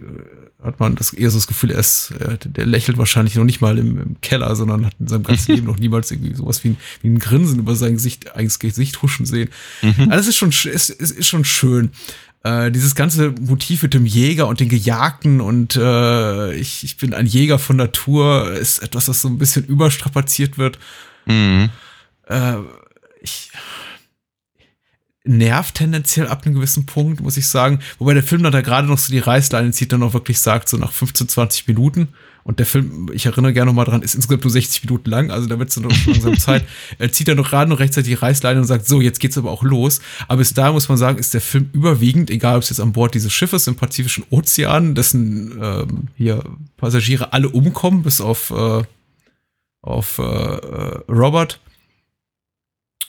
hat 0.62 0.78
man 0.78 0.94
das 0.94 1.12
eher 1.12 1.30
so 1.30 1.38
das 1.38 1.46
Gefühl, 1.46 1.70
er 1.70 1.78
ist, 1.78 2.12
er, 2.18 2.36
der 2.36 2.66
lächelt 2.66 2.98
wahrscheinlich 2.98 3.34
noch 3.36 3.44
nicht 3.44 3.60
mal 3.60 3.78
im, 3.78 3.98
im, 3.98 4.20
Keller, 4.20 4.54
sondern 4.54 4.84
hat 4.84 4.94
in 5.00 5.08
seinem 5.08 5.22
ganzen 5.22 5.52
Leben 5.54 5.66
noch 5.66 5.78
niemals 5.78 6.10
irgendwie 6.10 6.34
sowas 6.34 6.62
wie 6.64 6.70
ein, 6.70 6.76
wie 7.02 7.08
ein 7.08 7.18
Grinsen 7.18 7.60
über 7.60 7.74
sein 7.74 7.94
Gesicht, 7.94 8.34
eigenes 8.36 8.58
Gesicht 8.58 9.00
huschen 9.02 9.26
sehen. 9.26 9.48
Mhm. 9.82 10.10
Also 10.10 10.28
ist 10.28 10.36
schon, 10.36 10.50
ist, 10.50 10.66
ist, 10.66 10.90
ist 10.90 11.28
schon 11.28 11.44
schön. 11.44 11.90
Äh, 12.42 12.70
dieses 12.70 12.94
ganze 12.94 13.32
Motiv 13.40 13.82
mit 13.82 13.94
dem 13.94 14.06
Jäger 14.06 14.48
und 14.48 14.60
den 14.60 14.68
Gejagten 14.68 15.40
und 15.40 15.76
äh, 15.76 16.54
ich, 16.54 16.84
ich 16.84 16.96
bin 16.96 17.12
ein 17.12 17.26
Jäger 17.26 17.58
von 17.58 17.76
Natur 17.76 18.52
ist 18.52 18.78
etwas, 18.82 19.06
das 19.06 19.20
so 19.20 19.28
ein 19.28 19.38
bisschen 19.38 19.64
überstrapaziert 19.64 20.56
wird. 20.56 20.78
Mhm. 21.26 21.68
Äh, 22.26 22.56
ich, 23.20 23.50
nervt 25.24 25.74
tendenziell 25.76 26.28
ab 26.28 26.44
einem 26.44 26.54
gewissen 26.54 26.86
Punkt, 26.86 27.20
muss 27.20 27.36
ich 27.36 27.46
sagen. 27.46 27.80
Wobei 27.98 28.14
der 28.14 28.22
Film 28.22 28.42
dann 28.42 28.52
da 28.52 28.62
gerade 28.62 28.88
noch 28.88 28.98
so 28.98 29.12
die 29.12 29.18
Reißleine 29.18 29.70
zieht, 29.72 29.92
dann 29.92 30.02
auch 30.02 30.14
wirklich 30.14 30.40
sagt, 30.40 30.68
so 30.68 30.76
nach 30.76 30.92
15, 30.92 31.28
20 31.28 31.68
Minuten. 31.68 32.08
Und 32.42 32.58
der 32.58 32.64
Film, 32.64 33.10
ich 33.12 33.26
erinnere 33.26 33.52
gerne 33.52 33.70
noch 33.70 33.76
mal 33.76 33.84
dran, 33.84 34.00
ist 34.00 34.14
insgesamt 34.14 34.44
nur 34.44 34.50
60 34.50 34.84
Minuten 34.84 35.10
lang, 35.10 35.30
also 35.30 35.46
da 35.46 35.58
wird 35.58 35.68
es 35.68 35.74
dann 35.74 35.84
noch 35.84 36.06
langsam 36.06 36.38
Zeit. 36.38 36.64
Er 36.98 37.12
zieht 37.12 37.28
dann 37.28 37.36
noch 37.36 37.50
gerade 37.50 37.68
noch 37.68 37.80
rechtzeitig 37.80 38.08
die 38.08 38.14
Reißleine 38.14 38.58
und 38.60 38.66
sagt, 38.66 38.86
so, 38.86 39.02
jetzt 39.02 39.20
geht's 39.20 39.36
aber 39.36 39.50
auch 39.50 39.62
los. 39.62 40.00
Aber 40.26 40.38
bis 40.38 40.54
da 40.54 40.72
muss 40.72 40.88
man 40.88 40.96
sagen, 40.96 41.18
ist 41.18 41.34
der 41.34 41.42
Film 41.42 41.68
überwiegend, 41.74 42.30
egal 42.30 42.56
ob 42.56 42.62
es 42.62 42.70
jetzt 42.70 42.80
an 42.80 42.92
Bord 42.92 43.14
dieses 43.14 43.32
Schiffes 43.32 43.66
im 43.66 43.76
Pazifischen 43.76 44.24
Ozean, 44.30 44.94
dessen 44.94 45.58
ähm, 45.62 46.08
hier 46.16 46.42
Passagiere 46.78 47.34
alle 47.34 47.50
umkommen, 47.50 48.02
bis 48.02 48.22
auf, 48.22 48.50
äh, 48.50 48.82
auf 49.82 50.18
äh, 50.18 50.22
äh 50.22 51.00
Robert. 51.08 51.60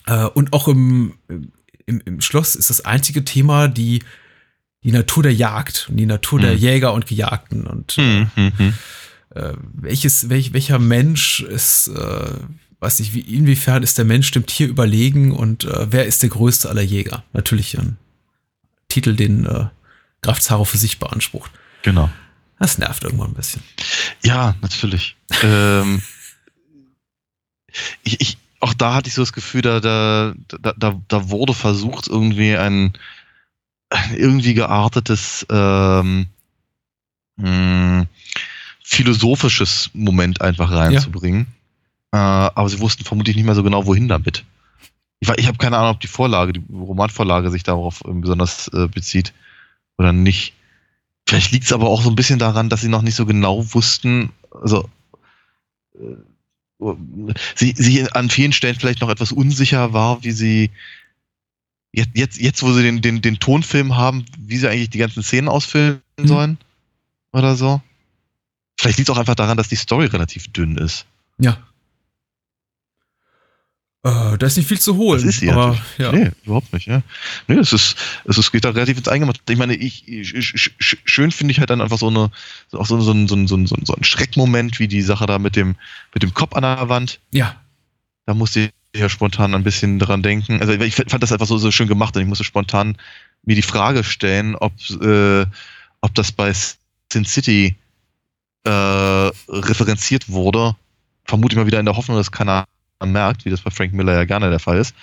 Äh, 0.07 0.25
und 0.25 0.51
auch 0.51 0.67
im, 0.67 1.13
im, 1.85 2.01
im 2.05 2.21
Schloss 2.21 2.55
ist 2.55 2.69
das 2.69 2.85
einzige 2.85 3.25
Thema 3.25 3.67
die, 3.67 4.03
die 4.83 4.91
Natur 4.91 5.23
der 5.23 5.33
Jagd 5.33 5.87
und 5.89 5.97
die 5.97 6.05
Natur 6.05 6.39
mhm. 6.39 6.43
der 6.43 6.55
Jäger 6.55 6.93
und 6.93 7.07
Gejagten 7.07 7.67
und 7.67 7.97
äh, 7.97 8.25
mhm. 8.35 8.73
äh, 9.35 9.53
welches, 9.73 10.29
welch, 10.29 10.53
welcher 10.53 10.79
Mensch 10.79 11.41
ist, 11.41 11.87
äh, 11.89 12.33
weiß 12.79 12.99
nicht, 12.99 13.13
wie, 13.13 13.21
inwiefern 13.21 13.83
ist 13.83 13.97
der 13.97 14.05
Mensch 14.05 14.31
dem 14.31 14.45
Tier 14.45 14.67
überlegen 14.67 15.31
und 15.31 15.65
äh, 15.65 15.87
wer 15.91 16.05
ist 16.05 16.23
der 16.23 16.29
größte 16.29 16.69
aller 16.69 16.81
Jäger? 16.81 17.23
Natürlich 17.33 17.77
ein 17.77 17.97
Titel, 18.87 19.15
den 19.15 19.45
äh, 19.45 19.65
Graf 20.21 20.39
Zaro 20.39 20.65
für 20.65 20.77
sich 20.77 20.99
beansprucht. 20.99 21.51
Genau. 21.83 22.09
Das 22.59 22.77
nervt 22.77 23.03
irgendwann 23.03 23.31
ein 23.31 23.35
bisschen. 23.35 23.63
Ja, 24.23 24.55
natürlich. 24.61 25.15
ähm, 25.41 26.01
ich, 28.03 28.21
ich, 28.21 28.37
auch 28.61 28.73
da 28.73 28.93
hatte 28.93 29.09
ich 29.09 29.15
so 29.15 29.21
das 29.21 29.33
Gefühl, 29.33 29.61
da, 29.61 29.79
da, 29.79 30.33
da, 30.77 31.01
da 31.07 31.29
wurde 31.29 31.53
versucht, 31.53 32.07
irgendwie 32.07 32.55
ein 32.55 32.93
irgendwie 34.15 34.53
geartetes 34.53 35.45
ähm, 35.49 36.27
mh, 37.37 37.47
hm, 37.47 38.07
philosophisches 38.83 39.89
Moment 39.93 40.41
einfach 40.41 40.71
reinzubringen. 40.71 41.47
Ja. 42.13 42.47
Äh, 42.47 42.51
aber 42.55 42.69
sie 42.69 42.79
wussten 42.79 43.03
vermutlich 43.03 43.35
nicht 43.35 43.45
mehr 43.45 43.55
so 43.55 43.63
genau, 43.63 43.85
wohin 43.85 44.07
damit. 44.07 44.45
Ich, 45.19 45.29
ich 45.29 45.47
habe 45.47 45.57
keine 45.57 45.77
Ahnung, 45.77 45.95
ob 45.95 45.99
die 45.99 46.07
Vorlage, 46.07 46.53
die 46.53 46.63
Romanvorlage 46.71 47.51
sich 47.51 47.63
darauf 47.63 48.01
besonders 48.05 48.67
äh, 48.69 48.87
bezieht 48.87 49.33
oder 49.97 50.13
nicht. 50.13 50.53
Vielleicht 51.27 51.51
liegt 51.51 51.65
es 51.65 51.73
aber 51.73 51.87
auch 51.87 52.01
so 52.01 52.09
ein 52.09 52.15
bisschen 52.15 52.39
daran, 52.39 52.69
dass 52.69 52.81
sie 52.81 52.89
noch 52.89 53.01
nicht 53.01 53.15
so 53.15 53.25
genau 53.25 53.73
wussten, 53.73 54.31
also 54.51 54.89
äh, 55.95 56.15
sie, 57.55 57.73
sie 57.75 58.11
an 58.11 58.29
vielen 58.29 58.53
Stellen 58.53 58.75
vielleicht 58.75 59.01
noch 59.01 59.09
etwas 59.09 59.31
unsicher 59.31 59.93
war, 59.93 60.23
wie 60.23 60.31
sie 60.31 60.71
jetzt, 61.93 62.11
jetzt, 62.15 62.39
jetzt 62.39 62.63
wo 62.63 62.71
sie 62.71 62.83
den, 62.83 63.01
den, 63.01 63.21
den 63.21 63.39
Tonfilm 63.39 63.95
haben, 63.95 64.25
wie 64.37 64.57
sie 64.57 64.69
eigentlich 64.69 64.89
die 64.89 64.97
ganzen 64.97 65.23
Szenen 65.23 65.47
ausfüllen 65.47 66.01
mhm. 66.19 66.27
sollen 66.27 66.57
oder 67.33 67.55
so. 67.55 67.81
Vielleicht 68.79 68.97
liegt 68.97 69.09
es 69.09 69.15
auch 69.15 69.19
einfach 69.19 69.35
daran, 69.35 69.57
dass 69.57 69.69
die 69.69 69.75
Story 69.75 70.07
relativ 70.07 70.51
dünn 70.51 70.77
ist. 70.77 71.05
Ja. 71.37 71.57
Äh, 74.03 74.37
da 74.37 74.47
ist 74.47 74.57
nicht 74.57 74.67
viel 74.67 74.79
zu 74.79 74.95
holen. 74.97 75.19
Das 75.21 75.35
ist 75.35 75.41
sie 75.41 75.51
aber, 75.51 75.77
ja. 75.99 76.11
Nee, 76.11 76.31
überhaupt 76.43 76.73
nicht, 76.73 76.87
ja. 76.87 77.03
Nee, 77.47 77.57
es 77.57 77.71
ist, 77.71 77.95
es 78.25 78.37
ist, 78.39 78.51
geht 78.51 78.65
da 78.65 78.71
relativ 78.71 78.97
ins 78.97 79.07
Eingemachte. 79.07 79.41
Ich 79.53 79.59
meine, 79.59 79.75
ich, 79.75 80.07
ich, 80.07 80.33
ich 80.33 80.71
schön 80.79 81.31
finde 81.31 81.51
ich 81.51 81.59
halt 81.59 81.69
dann 81.69 81.81
einfach 81.81 81.99
so 81.99 82.07
eine, 82.07 82.31
auch 82.71 82.85
so, 82.87 82.99
so, 82.99 83.13
so, 83.27 83.47
so, 83.47 83.65
so, 83.67 83.75
so 83.83 83.93
ein 83.93 84.03
Schreckmoment, 84.03 84.79
wie 84.79 84.87
die 84.87 85.03
Sache 85.03 85.27
da 85.27 85.37
mit 85.37 85.55
dem, 85.55 85.75
mit 86.15 86.23
dem 86.23 86.33
Kopf 86.33 86.55
an 86.55 86.63
der 86.63 86.89
Wand. 86.89 87.19
Ja. 87.31 87.61
Da 88.25 88.33
musste 88.33 88.71
ich 88.93 88.99
ja 88.99 89.07
spontan 89.07 89.53
ein 89.53 89.63
bisschen 89.63 89.99
dran 89.99 90.23
denken. 90.23 90.59
Also 90.61 90.73
ich 90.73 90.95
fand 90.95 91.21
das 91.21 91.31
einfach 91.31 91.47
so, 91.47 91.59
so 91.59 91.69
schön 91.69 91.87
gemacht 91.87 92.15
und 92.15 92.23
ich 92.23 92.27
musste 92.27 92.43
spontan 92.43 92.97
mir 93.43 93.55
die 93.55 93.61
Frage 93.61 94.03
stellen, 94.03 94.55
ob, 94.55 94.73
äh, 95.01 95.45
ob 96.01 96.15
das 96.15 96.31
bei 96.31 96.51
Sin 97.13 97.25
City 97.25 97.75
äh, 98.63 98.69
referenziert 98.69 100.29
wurde. 100.29 100.75
Vermute 101.25 101.53
ich 101.53 101.57
mal 101.57 101.67
wieder 101.67 101.79
in 101.79 101.85
der 101.85 101.95
Hoffnung, 101.95 102.17
dass 102.17 102.31
keiner 102.31 102.65
merkt, 103.05 103.45
wie 103.45 103.49
das 103.49 103.61
bei 103.61 103.71
Frank 103.71 103.93
Miller 103.93 104.13
ja 104.13 104.25
gerne 104.25 104.49
der 104.49 104.59
Fall 104.59 104.77
ist. 104.77 104.95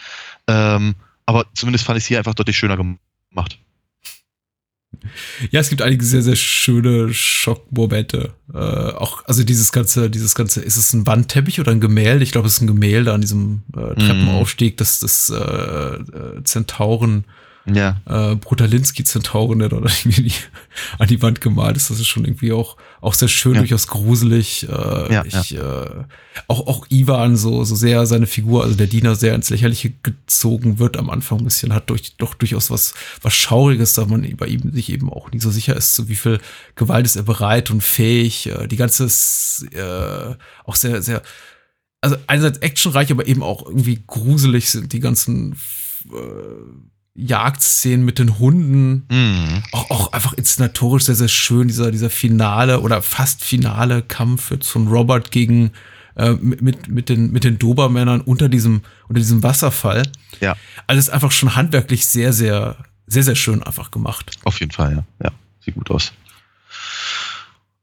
Ähm, 0.47 0.95
aber 1.27 1.47
zumindest 1.55 1.85
fand 1.85 1.99
ich 1.99 2.05
es 2.05 2.09
hier 2.09 2.19
einfach 2.19 2.35
deutlich 2.35 2.57
schöner 2.57 2.77
gemacht. 2.77 3.59
Ja, 5.51 5.61
es 5.61 5.69
gibt 5.69 5.83
einige 5.83 6.05
sehr, 6.05 6.23
sehr 6.23 6.37
schöne 6.37 7.13
Schockmomente. 7.13 8.35
Äh, 8.53 8.57
auch, 8.57 9.25
also 9.27 9.45
dieses 9.45 9.71
ganze, 9.73 10.11
dieses 10.11 10.35
ganze, 10.35 10.63
ist 10.63 10.77
es 10.77 10.93
ein 10.93 11.07
Wandteppich 11.07 11.61
oder 11.61 11.73
ein 11.73 11.81
Gemälde? 11.81 12.25
Ich 12.25 12.33
glaube, 12.33 12.49
es 12.49 12.55
ist 12.55 12.63
ein 12.63 12.67
Gemälde 12.67 13.13
an 13.13 13.21
diesem 13.21 13.63
äh, 13.77 13.95
Treppenaufstieg, 13.95 14.77
das 14.79 15.01
das 15.01 15.31
äh, 15.31 15.35
äh, 15.35 16.43
Zentauren 16.45 17.25
Ja. 17.75 18.01
äh, 18.07 18.37
Brutalinski-Zentauren, 18.37 19.59
der 19.59 19.69
dort 19.69 19.85
irgendwie 20.05 20.33
an 20.99 21.09
die 21.09 21.21
Wand 21.23 21.41
gemalt 21.41 21.77
ist. 21.77 21.91
Das 21.91 21.99
ist 21.99 22.07
schon 22.07 22.25
irgendwie 22.25 22.53
auch, 22.53 22.77
auch 23.01 23.15
sehr 23.15 23.29
schön, 23.29 23.55
Ja. 23.55 23.61
durchaus 23.61 23.87
gruselig. 23.87 24.69
Äh, 24.69 25.13
Ja, 25.13 25.25
ich, 25.25 25.55
Äh, 25.57 26.05
auch, 26.47 26.67
auch 26.67 26.87
Ivan, 26.89 27.37
so, 27.37 27.65
so 27.65 27.75
sehr 27.75 28.07
seine 28.07 28.27
Figur, 28.27 28.63
also 28.65 28.77
der 28.77 28.87
Diener, 28.87 29.15
sehr 29.17 29.35
ins 29.35 29.51
Lächerliche 29.51 29.93
gezogen 30.03 30.79
wird 30.79 30.97
am 30.97 31.11
Anfang 31.11 31.39
ein 31.39 31.45
bisschen, 31.45 31.75
hat 31.75 31.91
durch, 31.91 32.17
doch 32.17 32.35
durchaus 32.35 32.71
was, 32.71 32.95
was 33.23 33.35
Schauriges, 33.35 33.95
da 33.95 34.05
man 34.07 34.23
bei 34.37 34.47
ihm 34.47 34.73
sich 34.73 34.91
eben 34.91 35.11
auch 35.13 35.31
nie 35.33 35.41
so 35.41 35.51
sicher 35.51 35.77
ist, 35.77 35.95
zu 35.95 36.09
wie 36.09 36.15
viel 36.15 36.39
Gewalt 36.77 37.07
ist 37.07 37.17
er 37.17 37.25
bereit 37.25 37.71
und 37.71 37.83
fähig. 37.83 38.47
Äh, 38.47 38.69
die 38.69 38.77
ganze, 38.77 39.05
ist, 39.05 39.67
äh, 39.73 40.35
auch 40.65 40.77
sehr, 40.77 41.03
sehr, 41.03 41.23
also 42.01 42.17
einerseits 42.29 42.59
actionreich, 42.59 43.11
aber 43.11 43.27
eben 43.27 43.43
auch 43.43 43.67
irgendwie 43.67 44.01
gruselig 44.07 44.71
sind 44.71 44.93
die 44.93 45.01
ganzen 45.01 45.57
äh, 46.13 46.17
Jagdszenen 47.19 48.05
mit 48.05 48.19
den 48.19 48.39
Hunden. 48.39 49.07
Mhm. 49.11 49.63
Auch, 49.73 49.91
auch 49.91 50.13
einfach 50.13 50.33
inszenatorisch 50.35 51.05
sehr, 51.05 51.17
sehr 51.17 51.29
schön, 51.29 51.69
dieser, 51.69 51.91
dieser 51.91 52.11
finale 52.11 52.81
oder 52.81 53.03
fast 53.03 53.45
finale 53.45 54.03
Kampf 54.03 54.51
jetzt 54.53 54.69
von 54.69 54.89
Robert 54.89 55.31
gegen 55.31 55.73
äh, 56.15 56.33
mit, 56.33 56.89
mit, 56.89 57.09
den, 57.09 57.33
mit 57.33 57.45
den 57.45 57.59
Dobermännern 57.59 58.21
unter 58.21 58.49
diesem, 58.49 58.83
unter 59.09 59.21
diesem 59.21 59.43
Wasserfall. 59.43 60.05
Ja, 60.41 60.57
Alles 60.87 61.11
einfach 61.11 61.33
schon 61.33 61.57
handwerklich 61.57 62.07
sehr, 62.07 62.33
sehr, 62.33 62.77
sehr, 63.07 63.25
sehr 63.25 63.37
schön 63.37 63.63
einfach 63.63 63.91
gemacht. 63.91 64.31
auf 64.45 64.61
jeden 64.61 64.73
Fall, 64.73 64.93
ja. 64.93 65.05
Ja, 65.25 65.33
sieht 65.61 65.75
gut 65.75 65.91
aus. 65.91 66.13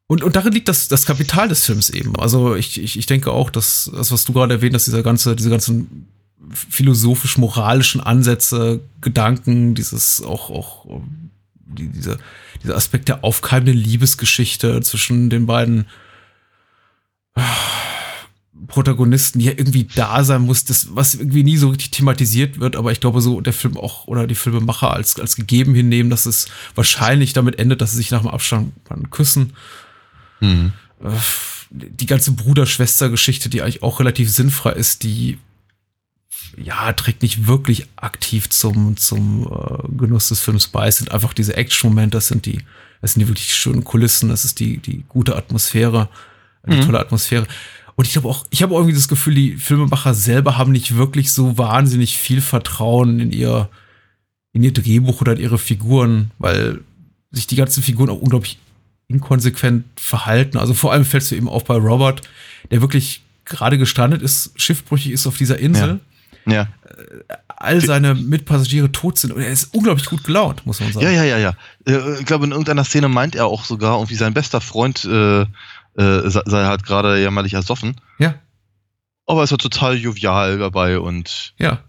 Und, 0.08 0.24
und 0.24 0.36
darin 0.36 0.54
liegt 0.54 0.68
das, 0.68 0.88
das 0.88 1.06
Kapital 1.06 1.48
des 1.50 1.66
Films 1.66 1.90
eben. 1.90 2.16
Also 2.18 2.56
ich, 2.56 2.80
ich, 2.80 2.98
ich 2.98 3.06
denke 3.06 3.32
auch, 3.32 3.50
dass 3.50 3.90
das, 3.94 4.12
was 4.12 4.24
du 4.24 4.34
gerade 4.34 4.54
erwähnt 4.54 4.76
hast, 4.76 4.86
dieser 4.86 5.02
ganze, 5.02 5.36
diese 5.36 5.50
ganzen 5.50 6.08
philosophisch-moralischen 6.50 8.02
Ansätze, 8.02 8.82
Gedanken, 9.02 9.76
dieses 9.76 10.22
auch, 10.22 10.50
auch 10.50 11.02
die, 11.66 11.90
diese, 11.90 12.18
dieser 12.64 12.76
Aspekt 12.76 13.08
der 13.08 13.24
aufkeimenden 13.24 13.78
Liebesgeschichte 13.78 14.82
zwischen 14.82 15.30
den 15.30 15.46
beiden 15.46 15.86
äh, 17.36 17.42
Protagonisten, 18.68 19.40
die 19.40 19.46
ja 19.46 19.52
irgendwie 19.52 19.88
da 19.96 20.24
sein 20.24 20.42
muss, 20.42 20.66
das, 20.66 20.96
was 20.96 21.16
irgendwie 21.16 21.44
nie 21.44 21.58
so 21.58 21.70
richtig 21.70 21.92
thematisiert 21.92 22.60
wird, 22.60 22.76
aber 22.76 22.92
ich 22.92 23.00
glaube, 23.00 23.22
so 23.22 23.42
der 23.42 23.54
Film 23.54 23.78
auch 23.78 24.08
oder 24.08 24.28
die 24.28 24.36
Filmemacher 24.36 24.92
als, 24.92 25.20
als 25.20 25.36
gegeben 25.36 25.76
hinnehmen, 25.76 26.10
dass 26.10 26.26
es 26.26 26.48
wahrscheinlich 26.74 27.34
damit 27.34 27.60
endet, 27.60 27.82
dass 27.82 27.92
sie 27.92 27.98
sich 27.98 28.12
nach 28.12 28.22
dem 28.22 28.30
Abstand 28.30 28.74
küssen 29.12 29.54
Mhm. 30.42 30.74
äh, 31.02 31.10
die 31.70 32.06
ganze 32.06 32.32
Bruder-Schwester-Geschichte, 32.34 33.50
die 33.50 33.62
eigentlich 33.62 33.84
auch 33.84 34.00
relativ 34.00 34.30
sinnfrei 34.30 34.74
ist, 34.74 35.04
die 35.04 35.38
ja 36.58 36.94
trägt 36.94 37.22
nicht 37.22 37.48
wirklich 37.48 37.88
aktiv 37.96 38.50
zum 38.50 38.98
zum 38.98 39.46
äh, 39.46 39.98
Genuss 39.98 40.30
des 40.30 40.40
Films 40.42 40.68
bei. 40.68 40.88
Es 40.88 40.98
sind 40.98 41.12
einfach 41.12 41.34
diese 41.34 41.56
Action-Momente, 41.58 42.18
das 42.18 42.28
sind 42.28 42.46
die, 42.46 42.60
das 43.02 43.14
sind 43.14 43.22
die 43.22 43.28
wirklich 43.28 43.54
schönen 43.56 43.84
Kulissen, 43.84 44.30
das 44.30 44.46
ist 44.46 44.60
die 44.60 44.78
die 44.78 45.04
gute 45.10 45.36
Atmosphäre, 45.36 46.10
die 46.68 46.80
tolle 46.80 47.00
Atmosphäre. 47.00 47.46
Und 47.96 48.06
ich 48.06 48.14
glaube 48.14 48.28
auch, 48.28 48.46
ich 48.50 48.62
habe 48.62 48.74
auch 48.74 48.80
irgendwie 48.80 48.96
das 48.96 49.08
Gefühl, 49.08 49.36
die 49.36 49.56
Filmemacher 49.56 50.14
selber 50.14 50.58
haben 50.58 50.72
nicht 50.72 50.96
wirklich 50.98 51.32
so 51.32 51.58
wahnsinnig 51.58 52.18
viel 52.18 52.42
Vertrauen 52.42 53.20
in 53.20 53.32
ihr 53.32 53.70
in 54.52 54.64
ihr 54.64 54.74
Drehbuch 54.74 55.22
oder 55.22 55.34
in 55.34 55.40
ihre 55.40 55.58
Figuren, 55.58 56.32
weil 56.40 56.82
sich 57.32 57.48
die 57.48 57.56
ganzen 57.58 57.84
Figuren 57.84 58.10
auch 58.10 58.22
unglaublich 58.22 58.58
inkonsequent 59.08 59.86
verhalten. 59.98 60.58
Also 60.58 60.74
vor 60.74 60.92
allem 60.92 61.06
fällst 61.06 61.32
du 61.32 61.36
eben 61.36 61.50
auf 61.50 61.66
bei 61.66 61.76
Robert, 61.76 62.22
der 62.72 62.82
wirklich 62.82 63.22
gerade 63.44 63.78
gestrandet 63.78 64.22
ist, 64.22 64.52
schiffbrüchig 64.56 65.12
ist 65.12 65.28
auf 65.28 65.38
dieser 65.38 65.60
Insel, 65.60 65.90
Ja. 65.90 66.00
All 67.48 67.82
seine 67.82 68.14
Mitpassagiere 68.16 68.92
tot 68.92 69.18
sind 69.18 69.34
und 69.34 69.42
er 69.42 69.50
ist 69.50 69.74
unglaublich 69.74 70.06
gut 70.08 70.24
gelaunt, 70.24 70.66
muss 70.66 70.80
man 70.80 70.92
sagen. 70.94 71.06
Ja, 71.06 71.12
ja, 71.12 71.24
ja, 71.24 71.38
ja. 71.38 71.54
Äh, 71.88 72.20
Ich 72.20 72.26
glaube, 72.26 72.46
in 72.46 72.52
irgendeiner 72.52 72.84
Szene 72.84 73.10
meint 73.10 73.36
er 73.36 73.48
auch 73.48 73.66
sogar, 73.66 73.96
irgendwie 73.98 74.16
sein 74.16 74.34
bester 74.34 74.62
Freund 74.62 75.04
äh, 75.06 75.42
äh, 75.42 76.30
sei 76.30 76.66
halt 76.66 76.86
gerade 76.86 77.20
jämmerlich 77.20 77.54
ersoffen. 77.54 77.96
ja. 78.20 78.36
Aber 79.28 79.42
er 79.42 79.46
ist 79.46 79.52
ja 79.52 79.58
total 79.58 79.96
jovial 79.98 80.60
dabei 80.60 81.00
und 81.00 81.54
Ja. 81.58 81.80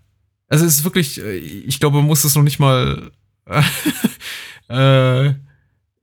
Also 0.49 0.64
es 0.64 0.77
ist 0.79 0.85
wirklich, 0.85 1.21
äh, 1.21 1.37
ich 1.37 1.81
glaube, 1.81 1.99
man 1.99 2.07
muss 2.07 2.25
es 2.25 2.35
noch 2.35 2.42
nicht 2.42 2.59
mal 2.59 3.11
äh, 4.69 5.35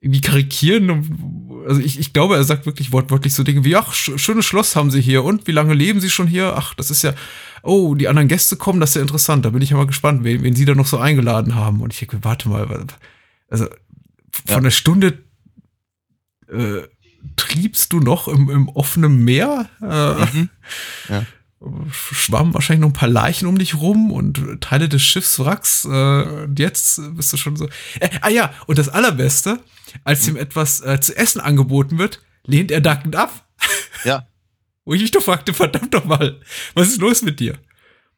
irgendwie 0.03 0.21
karikieren. 0.21 1.63
Also 1.67 1.79
ich, 1.79 1.97
ich 1.97 2.11
glaube, 2.13 2.35
er 2.35 2.43
sagt 2.43 2.65
wirklich 2.65 2.91
wortwörtlich 2.91 3.33
so 3.33 3.43
Dinge 3.43 3.63
wie, 3.63 3.75
ach, 3.77 3.93
sch 3.93 4.11
schönes 4.17 4.45
Schloss 4.45 4.75
haben 4.75 4.91
sie 4.91 5.01
hier 5.01 5.23
und 5.23 5.47
wie 5.47 5.51
lange 5.53 5.73
leben 5.73 6.01
sie 6.01 6.09
schon 6.09 6.27
hier? 6.27 6.55
Ach, 6.57 6.73
das 6.75 6.91
ist 6.91 7.03
ja, 7.03 7.13
oh, 7.61 7.95
die 7.95 8.09
anderen 8.09 8.27
Gäste 8.27 8.57
kommen, 8.57 8.81
das 8.81 8.89
ist 8.91 8.95
ja 8.95 9.01
interessant. 9.01 9.45
Da 9.45 9.49
bin 9.51 9.61
ich 9.61 9.69
ja 9.69 9.77
mal 9.77 9.87
gespannt, 9.87 10.23
wen, 10.25 10.43
wen 10.43 10.55
sie 10.55 10.65
da 10.65 10.75
noch 10.75 10.87
so 10.87 10.97
eingeladen 10.97 11.55
haben. 11.55 11.79
Und 11.81 11.93
ich 11.93 11.99
denke, 11.99 12.19
warte 12.23 12.49
mal, 12.49 12.85
also 13.49 13.65
von 13.65 14.55
Ja. 14.55 14.59
der 14.59 14.71
Stunde 14.71 15.19
äh, 16.51 16.81
triebst 17.37 17.93
du 17.93 17.99
noch 18.01 18.27
im, 18.27 18.49
im 18.49 18.67
offenen 18.69 19.23
Meer? 19.23 19.69
Äh, 19.81 19.85
Mhm. 20.35 20.49
Ja. 21.09 21.25
Schwammen 21.91 22.54
wahrscheinlich 22.54 22.82
noch 22.82 22.89
ein 22.89 22.93
paar 22.93 23.10
Leichen 23.10 23.47
um 23.47 23.58
dich 23.58 23.76
rum 23.76 24.12
und 24.12 24.62
Teile 24.62 24.89
des 24.89 25.04
Schiffswracks. 25.04 25.86
Äh, 25.86 25.89
und 26.45 26.60
jetzt 26.60 27.02
bist 27.15 27.34
du 27.34 27.38
schon 27.38 27.56
so. 27.56 27.67
Äh, 27.99 28.10
ah 28.21 28.30
ja, 28.30 28.54
und 28.67 28.78
das 28.78 28.89
Allerbeste, 28.89 29.60
als 30.04 30.28
ihm 30.28 30.38
etwas 30.38 30.82
äh, 30.82 30.99
zu 30.99 31.15
essen 31.15 31.41
angeboten 31.41 31.97
wird, 31.97 32.21
lehnt 32.45 32.71
er 32.71 32.82
dankend 32.82 33.15
ab. 33.15 33.47
ja, 34.04 34.28
Wo 34.86 34.93
ich 34.93 35.02
mich 35.02 35.12
doch 35.12 35.23
fragte, 35.23 35.54
verdammt 35.54 35.93
doch 35.93 36.06
mal, 36.06 36.39
was 36.73 36.89
ist 36.89 37.02
los 37.02 37.21
mit 37.21 37.39
dir? 37.39 37.58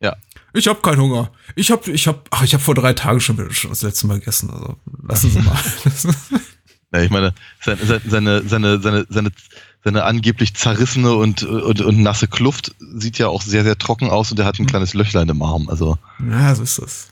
ja. 0.01 0.15
Ich 0.57 0.69
hab 0.69 0.81
keinen 0.81 1.01
Hunger. 1.01 1.33
Ich 1.55 1.69
hab, 1.69 1.85
ich 1.89 2.07
hab, 2.07 2.29
ach, 2.31 2.41
ich 2.43 2.53
hab 2.53 2.61
vor 2.61 2.75
drei 2.75 2.93
Tagen 2.93 3.19
schon, 3.19 3.51
schon 3.51 3.71
das 3.71 3.81
letzte 3.81 4.07
Mal 4.07 4.19
gegessen. 4.19 4.49
Also 4.49 4.77
lassen 5.03 5.29
Sie 5.29 5.39
mal. 5.41 5.57
Ja, 6.93 7.01
ich 7.01 7.09
meine, 7.09 7.33
seine, 7.61 7.85
seine, 8.07 8.47
seine, 8.47 8.79
seine, 8.79 9.05
seine, 9.09 9.31
seine 9.85 10.03
angeblich 10.03 10.55
zerrissene 10.55 11.13
und, 11.13 11.43
und, 11.43 11.79
und 11.79 12.01
nasse 12.01 12.27
Kluft 12.27 12.75
sieht 12.79 13.19
ja 13.19 13.27
auch 13.27 13.43
sehr, 13.43 13.63
sehr 13.63 13.77
trocken 13.77 14.09
aus 14.09 14.31
und 14.31 14.39
er 14.39 14.45
hat 14.45 14.59
ein 14.59 14.65
kleines 14.65 14.95
Löchlein 14.95 15.29
im 15.29 15.41
Arm. 15.43 15.69
Also, 15.69 15.97
ja, 16.27 16.53
so 16.55 16.63
ist 16.63 16.79
das. 16.79 17.07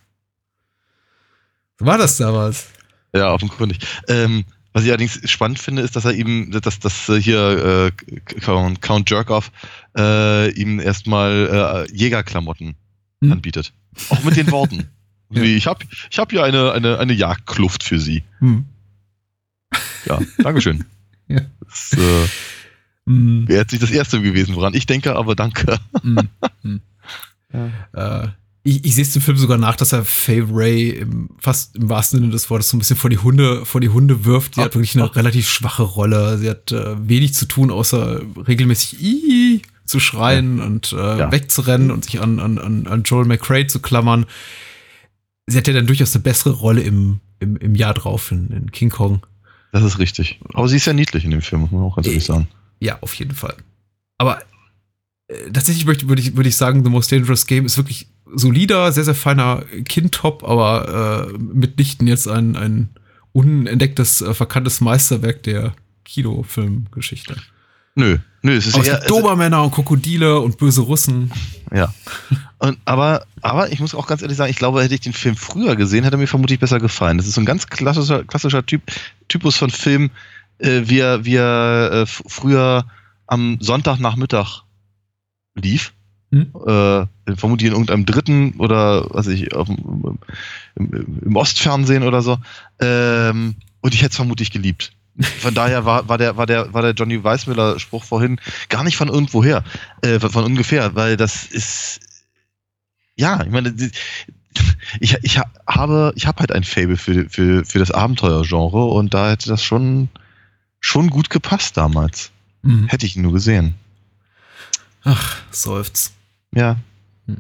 So 1.80 1.86
war 1.86 2.00
das 2.00 2.18
damals. 2.18 2.66
ja, 3.16 3.32
offenkundig. 3.32 3.80
Ähm, 4.08 4.44
was 4.74 4.84
ich 4.84 4.90
allerdings 4.90 5.20
spannend 5.30 5.60
finde, 5.60 5.84
ist, 5.84 5.96
dass 5.96 6.06
er 6.06 6.14
ihm, 6.14 6.50
dass, 6.50 6.80
dass 6.80 7.06
hier 7.06 7.92
äh, 7.96 8.22
Count, 8.82 9.10
Jerkoff 9.10 9.52
äh, 9.96 10.50
ihm 10.54 10.80
erstmal 10.80 11.86
äh, 11.88 11.96
Jägerklamotten 11.96 12.76
Hm. 13.24 13.32
anbietet. 13.32 13.72
Auch 14.10 14.24
mit 14.24 14.36
den 14.36 14.52
Worten. 14.52 14.90
Ja. 15.30 15.42
Wie, 15.42 15.56
ich 15.56 15.66
habe 15.66 15.84
ich 16.12 16.20
hab 16.20 16.30
hier 16.30 16.44
eine, 16.44 16.74
eine, 16.74 17.00
eine 17.00 17.14
Jagdkluft 17.14 17.82
für 17.82 17.98
Sie. 17.98 18.24
Hm. 18.38 18.66
Ja, 20.06 20.20
Dankeschön. 20.38 20.86
Ja. 21.28 21.40
Das 21.62 21.94
äh, 21.94 22.28
Hm. 23.08 23.48
wäre 23.48 23.62
jetzt 23.62 23.72
nicht 23.72 23.84
das 23.84 23.92
erste 23.92 24.22
gewesen, 24.22 24.56
woran 24.56 24.74
ich 24.74 24.86
denke, 24.86 25.16
aber 25.16 25.36
danke. 25.36 25.78
Hm. 26.04 26.30
Hm. 26.62 26.82
Äh, 27.94 28.28
ich, 28.64 28.86
ich 28.86 28.96
sehe 28.96 29.04
es 29.04 29.12
dem 29.14 29.22
Film 29.22 29.38
sogar 29.38 29.58
nach, 29.58 29.76
dass 29.76 29.92
er 29.92 30.06
Faye 30.06 30.46
Ray 30.50 30.90
im, 30.92 31.30
fast 31.38 31.76
im 31.76 31.90
wahrsten 31.90 32.20
Sinne 32.20 32.32
des 32.32 32.50
Wortes 32.50 32.70
so 32.70 32.78
ein 32.78 32.80
bisschen 32.80 32.96
vor 32.96 33.10
die 33.10 33.18
Hunde, 33.18 33.66
vor 33.66 33.82
die 33.82 33.90
Hunde 33.90 34.24
wirft. 34.26 34.56
Sie 34.56 34.62
Ach, 34.62 34.66
hat 34.66 34.76
wirklich 34.76 34.96
eine 34.96 35.04
ach. 35.10 35.16
relativ 35.16 35.50
schwache 35.50 35.84
Rolle. 35.84 36.38
Sie 36.38 36.50
hat 36.50 36.72
äh, 36.72 37.08
wenig 37.08 37.34
zu 37.34 37.46
tun, 37.46 37.72
außer 37.72 38.22
regelmäßig 38.48 39.02
Ii 39.04 39.62
zu 39.86 40.00
schreien 40.00 40.62
und 40.62 40.94
äh, 40.94 41.20
Ja. 41.20 41.32
wegzurennen 41.32 41.92
und 41.92 42.06
sich 42.06 42.22
an, 42.22 42.40
an, 42.40 42.58
an 42.58 42.88
an 42.88 43.04
Joel 43.04 43.26
McRae 43.26 43.68
zu 43.68 43.82
klammern. 43.82 44.26
Sie 45.46 45.58
hat 45.58 45.68
ja 45.68 45.74
dann 45.74 45.86
durchaus 45.88 46.16
eine 46.16 46.24
bessere 46.24 46.52
Rolle 46.54 46.82
im, 46.82 47.20
im, 47.40 47.58
im 47.58 47.76
Jahr 47.76 47.94
drauf 47.94 48.32
in, 48.32 48.48
in 48.48 48.72
King 48.72 48.90
Kong. 48.90 49.26
Das 49.74 49.84
ist 49.84 50.00
richtig. 50.00 50.40
Aber 50.54 50.70
sie 50.70 50.78
ist 50.78 50.86
ja 50.86 50.94
niedlich 50.94 51.26
in 51.26 51.32
dem 51.32 51.42
Film, 51.42 51.62
muss 51.64 51.72
man 51.72 51.82
auch 51.84 51.96
ganz 51.98 52.08
ehrlich 52.08 52.24
sagen. 52.24 52.48
Ja, 52.80 52.98
auf 53.02 53.14
jeden 53.16 53.34
Fall. 53.36 53.56
Aber 54.18 54.40
äh, 55.28 55.52
tatsächlich 55.52 55.86
möchte, 55.86 56.08
würde 56.08 56.22
ich, 56.22 56.36
würde 56.36 56.50
ich 56.50 56.58
sagen, 56.58 56.84
The 56.84 56.90
Most 56.90 57.12
Dangerous 57.12 57.48
Game 57.48 57.66
ist 57.66 57.78
wirklich 57.78 58.08
solider, 58.36 58.92
sehr, 58.92 59.04
sehr 59.04 59.16
feiner 59.16 59.64
Kindtop, 59.86 60.44
aber 60.44 61.30
äh, 61.32 61.38
mitnichten 61.38 62.08
jetzt 62.08 62.28
ein, 62.28 62.56
ein 62.56 62.90
unentdecktes, 63.32 64.22
äh, 64.22 64.34
verkanntes 64.34 64.82
Meisterwerk 64.82 65.44
der 65.44 65.74
Kinofilmgeschichte. 66.06 67.36
Nö, 67.96 68.18
nö, 68.42 68.56
es 68.56 68.66
ist 68.66 68.74
Aber 68.74 68.84
es 68.84 68.90
eher. 68.90 68.98
gibt 68.98 69.10
Dobermänner 69.12 69.64
und 69.64 69.72
Krokodile 69.72 70.40
und 70.40 70.58
böse 70.58 70.82
Russen. 70.82 71.32
ja. 71.72 71.94
Und, 72.58 72.80
aber, 72.86 73.26
aber 73.42 73.72
ich 73.72 73.80
muss 73.80 73.94
auch 73.94 74.08
ganz 74.08 74.22
ehrlich 74.22 74.38
sagen, 74.38 74.50
ich 74.50 74.58
glaube, 74.58 74.82
hätte 74.82 74.96
ich 74.96 75.02
den 75.02 75.14
Film 75.14 75.36
früher 75.36 75.76
gesehen, 75.76 76.04
hätte 76.04 76.16
er 76.16 76.20
mir 76.20 76.28
vermutlich 76.28 76.60
besser 76.60 76.80
gefallen. 76.80 77.18
Das 77.18 77.28
ist 77.28 77.36
so 77.36 77.42
ein 77.42 77.46
ganz 77.46 77.68
klassischer, 77.68 78.24
klassischer 78.24 78.66
typ, 78.66 78.82
Typus 79.28 79.58
von 79.58 79.70
Film, 79.70 80.10
äh, 80.64 80.84
wie 80.86 81.00
er, 81.00 81.26
wie 81.26 81.36
er 81.36 81.92
äh, 81.92 82.06
früher 82.06 82.86
am 83.28 83.58
Sonntagnachmittag 83.60 84.64
lief. 85.56 85.94
Hm? 86.32 86.52
Äh, 86.66 87.36
vermutlich 87.36 87.68
in 87.68 87.74
irgendeinem 87.74 88.06
dritten 88.06 88.56
oder 88.58 89.08
was 89.12 89.28
ich, 89.28 89.54
auf 89.54 89.70
im, 89.70 90.18
im, 90.76 91.36
Ostfernsehen 91.36 92.04
oder 92.04 92.22
so. 92.22 92.40
Ähm, 92.80 93.56
Und 93.82 93.94
ich 93.94 94.02
hätte 94.02 94.12
es 94.12 94.16
vermutlich 94.16 94.52
geliebt. 94.52 94.94
Von 95.42 95.54
daher 95.54 95.86
war, 95.86 96.10
war, 96.10 96.18
der, 96.18 96.38
war, 96.38 96.48
der, 96.48 96.74
war 96.74 96.82
der 96.82 96.94
Johnny 96.94 97.24
Weissmüller-Spruch 97.24 98.04
vorhin 98.04 98.40
gar 98.70 98.84
nicht 98.84 98.98
von 98.98 99.10
irgendwoher, 99.10 99.64
äh, 100.02 100.20
von 100.20 100.44
ungefähr, 100.44 100.96
weil 100.96 101.18
das 101.18 101.46
ist, 101.46 102.00
ja, 103.16 103.44
ich 103.44 103.52
meine, 103.52 103.76
ich, 105.00 105.18
ich 105.22 105.40
habe, 105.68 106.14
ich 106.16 106.26
habe 106.26 106.40
halt 106.40 106.52
ein 106.52 106.64
Fable 106.64 106.98
für, 106.98 107.30
für, 107.30 107.64
für 107.64 107.78
das 107.78 107.92
Abenteuergenre 107.92 108.86
und 108.86 109.14
da 109.14 109.30
hätte 109.30 109.50
das 109.50 109.64
schon, 109.64 110.10
schon 110.84 111.10
gut 111.10 111.30
gepasst 111.30 111.78
damals. 111.78 112.32
Mhm. 112.62 112.88
Hätte 112.88 113.06
ich 113.06 113.16
ihn 113.16 113.24
nur 113.24 113.34
gesehen. 113.34 113.76
Ach, 115.04 115.38
seufz. 115.50 116.12
Ja. 116.54 116.78
Hm. 117.26 117.38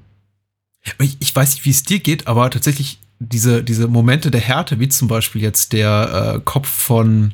Ich, 1.00 1.18
ich 1.20 1.36
weiß 1.36 1.54
nicht, 1.54 1.66
wie 1.66 1.70
es 1.70 1.84
dir 1.84 2.00
geht, 2.00 2.28
aber 2.28 2.50
tatsächlich 2.50 3.00
diese, 3.20 3.64
diese 3.64 3.88
Momente 3.88 4.32
der 4.32 4.42
Härte, 4.42 4.80
wie 4.80 4.90
zum 4.90 5.08
Beispiel 5.08 5.42
jetzt 5.42 5.74
der 5.74 6.36
äh, 6.36 6.42
Kopf 6.44 6.68
von 6.68 7.34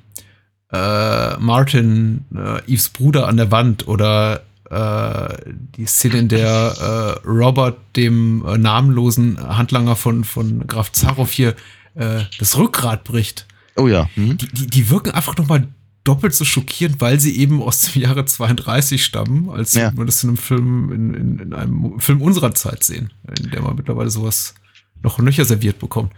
äh, 0.72 1.38
Martin, 1.38 2.26
äh, 2.36 2.72
Eves 2.72 2.90
Bruder 2.90 3.28
an 3.28 3.38
der 3.38 3.52
Wand 3.52 3.88
oder 3.88 4.44
äh, 4.70 5.38
die 5.78 5.86
Szene, 5.86 6.20
in 6.20 6.28
der 6.28 7.20
äh, 7.24 7.28
Robert 7.28 7.78
dem 7.96 8.46
äh, 8.46 8.58
namenlosen 8.58 9.40
Handlanger 9.40 9.96
von, 9.96 10.24
von 10.24 10.68
Graf 10.68 10.92
Zaroff 10.92 11.32
hier 11.32 11.56
das 11.96 12.56
Rückgrat 12.56 13.04
bricht. 13.04 13.46
Oh 13.76 13.88
ja. 13.88 14.08
Mhm. 14.16 14.38
Die, 14.38 14.48
die, 14.48 14.68
die 14.68 14.90
wirken 14.90 15.12
einfach 15.12 15.36
nochmal 15.36 15.68
doppelt 16.04 16.34
so 16.34 16.46
schockierend, 16.46 17.02
weil 17.02 17.20
sie 17.20 17.38
eben 17.38 17.62
aus 17.62 17.82
dem 17.82 18.02
Jahre 18.02 18.26
32 18.26 19.04
stammen, 19.04 19.50
als 19.50 19.74
ja. 19.74 19.96
wir 19.96 20.06
das 20.06 20.24
in 20.24 20.30
einem 20.30 20.38
Film, 20.38 20.92
in, 20.92 21.14
in, 21.14 21.40
in 21.40 21.54
einem 21.54 22.00
Film 22.00 22.22
unserer 22.22 22.54
Zeit 22.54 22.84
sehen, 22.84 23.12
in 23.38 23.52
der 23.52 23.62
man 23.62 23.76
mittlerweile 23.76 24.10
sowas 24.10 24.56
noch 25.02 25.20
nöcher 25.20 25.46
serviert 25.46 25.80
bekommt. 25.80 26.14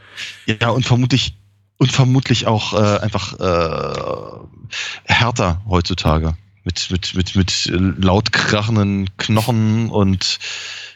Ja, 0.45 0.69
und 0.69 0.85
vermutlich 0.85 1.35
und 1.77 1.91
vermutlich 1.91 2.45
auch 2.45 2.73
äh, 2.73 2.99
einfach 2.99 3.39
äh, 3.39 4.71
härter 5.05 5.61
heutzutage 5.67 6.35
mit 6.63 6.91
mit 6.91 7.15
mit 7.15 7.35
mit 7.35 7.71
laut 7.71 8.31
krachenden 8.31 9.09
Knochen 9.17 9.89
und 9.89 10.37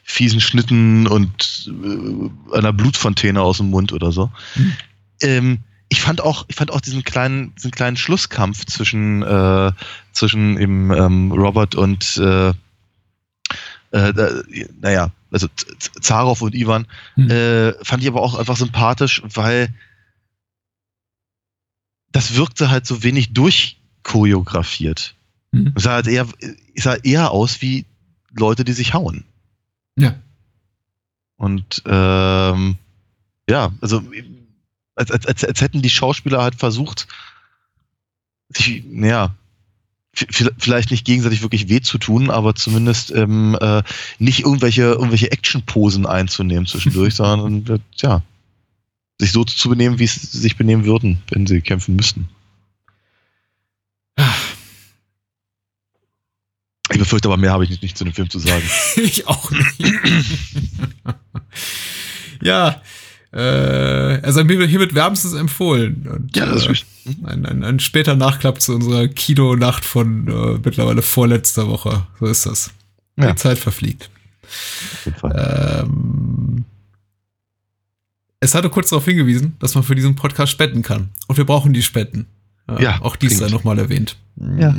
fiesen 0.04 0.40
Schnitten 0.40 1.08
und 1.08 1.72
äh, 1.72 2.56
einer 2.56 2.72
Blutfontäne 2.72 3.42
aus 3.42 3.58
dem 3.58 3.72
Mund 3.72 3.94
oder 3.94 4.12
so. 4.12 4.32
Hm. 4.54 4.74
Ähm, 5.22 5.60
ich 5.96 6.02
fand 6.02 6.20
auch, 6.20 6.44
ich 6.50 6.58
fand 6.58 6.72
auch 6.72 6.82
diesen 6.82 7.06
kleinen, 7.06 7.56
diesen 7.56 7.72
kleinen 7.72 7.96
Schlusskampf 7.96 8.66
zwischen, 8.66 9.24
äh, 9.24 9.72
zwischen 10.12 10.60
eben, 10.60 10.92
ähm, 10.92 11.32
Robert 11.32 11.74
und 11.76 12.18
äh, 12.18 12.50
äh, 13.92 14.66
naja, 14.82 15.12
also 15.32 15.48
Zarow 16.02 16.42
und 16.42 16.54
Ivan, 16.54 16.86
hm. 17.14 17.30
äh, 17.30 17.74
fand 17.82 18.04
ich 18.04 18.10
aber 18.10 18.22
auch 18.22 18.36
einfach 18.36 18.58
sympathisch, 18.58 19.22
weil 19.24 19.74
das 22.12 22.36
wirkte 22.36 22.70
halt 22.70 22.86
so 22.86 23.02
wenig 23.02 23.32
durchchoreografiert. 23.32 25.16
Hm. 25.54 25.72
Es 25.76 25.84
sah 25.84 25.94
halt 25.94 26.08
eher, 26.08 26.28
sah 26.76 26.96
eher 26.96 27.32
aus 27.32 27.62
wie 27.62 27.86
Leute, 28.34 28.66
die 28.66 28.74
sich 28.74 28.94
hauen. 28.94 29.24
Ja. 29.98 30.14
Und 31.38 31.84
ähm, 31.86 32.76
ja, 33.50 33.72
also 33.80 34.04
als, 34.96 35.12
als, 35.12 35.26
als, 35.26 35.44
als 35.44 35.62
hätten 35.62 35.82
die 35.82 35.90
Schauspieler 35.90 36.42
halt 36.42 36.56
versucht, 36.56 37.08
sich, 38.50 38.84
naja, 38.88 39.36
vielleicht 40.14 40.92
nicht 40.92 41.06
gegenseitig 41.06 41.42
wirklich 41.42 41.68
weh 41.68 41.82
zu 41.82 41.98
tun, 41.98 42.30
aber 42.30 42.56
zumindest 42.56 43.12
ähm, 43.12 43.58
äh, 43.60 43.84
nicht 44.18 44.42
irgendwelche, 44.42 44.84
irgendwelche 44.84 45.32
Action-Posen 45.32 46.06
einzunehmen 46.06 46.66
zwischendurch, 46.66 47.16
sondern 47.16 47.82
ja, 47.98 48.22
sich 49.20 49.32
so 49.32 49.44
zu 49.44 49.70
benehmen, 49.70 50.00
wie 50.00 50.08
sie 50.08 50.26
sich 50.26 50.56
benehmen 50.56 50.86
würden, 50.86 51.22
wenn 51.30 51.46
sie 51.46 51.62
kämpfen 51.62 51.96
müssten. 51.96 52.30
Ich 56.92 57.00
befürchte 57.00 57.28
aber, 57.28 57.38
mehr 57.38 57.52
habe 57.52 57.64
ich 57.64 57.70
nicht, 57.70 57.82
nicht 57.82 57.98
zu 57.98 58.04
dem 58.04 58.14
Film 58.14 58.30
zu 58.30 58.40
sagen. 58.40 58.64
ich 58.96 59.28
auch 59.28 59.52
nicht. 59.52 59.82
ja, 62.42 62.82
äh, 63.36 64.22
also 64.24 64.44
hiermit 64.44 64.96
wärmstens 64.96 65.34
empfohlen. 65.34 66.08
Und, 66.10 66.36
ja, 66.38 66.46
das 66.46 66.66
ist 66.68 66.86
äh, 67.06 67.26
ein, 67.26 67.46
ein, 67.46 67.64
ein 67.64 67.80
später 67.80 68.16
Nachklapp 68.16 68.62
zu 68.62 68.74
unserer 68.74 69.10
Kinonacht 69.10 69.84
von 69.84 70.28
äh, 70.28 70.60
mittlerweile 70.64 71.02
vorletzter 71.02 71.68
Woche. 71.68 72.08
So 72.20 72.28
ist 72.28 72.46
das. 72.46 72.72
Ja. 73.18 73.32
Die 73.32 73.36
Zeit 73.36 73.58
verfliegt. 73.58 74.10
Ähm, 75.24 76.64
es 78.40 78.56
hatte 78.56 78.70
kurz 78.70 78.90
darauf 78.90 79.06
hingewiesen, 79.06 79.56
dass 79.60 79.76
man 79.76 79.84
für 79.84 79.96
diesen 79.96 80.16
Podcast 80.16 80.52
spenden 80.52 80.82
kann. 80.82 81.10
Und 81.28 81.38
wir 81.38 81.46
brauchen 81.46 81.74
die 81.74 81.84
Spenden. 81.84 82.28
Äh, 82.70 82.84
ja, 82.84 83.02
auch 83.02 83.18
dies 83.18 83.38
sei 83.38 83.50
nochmal 83.50 83.80
erwähnt. 83.80 84.18
Ja. 84.38 84.74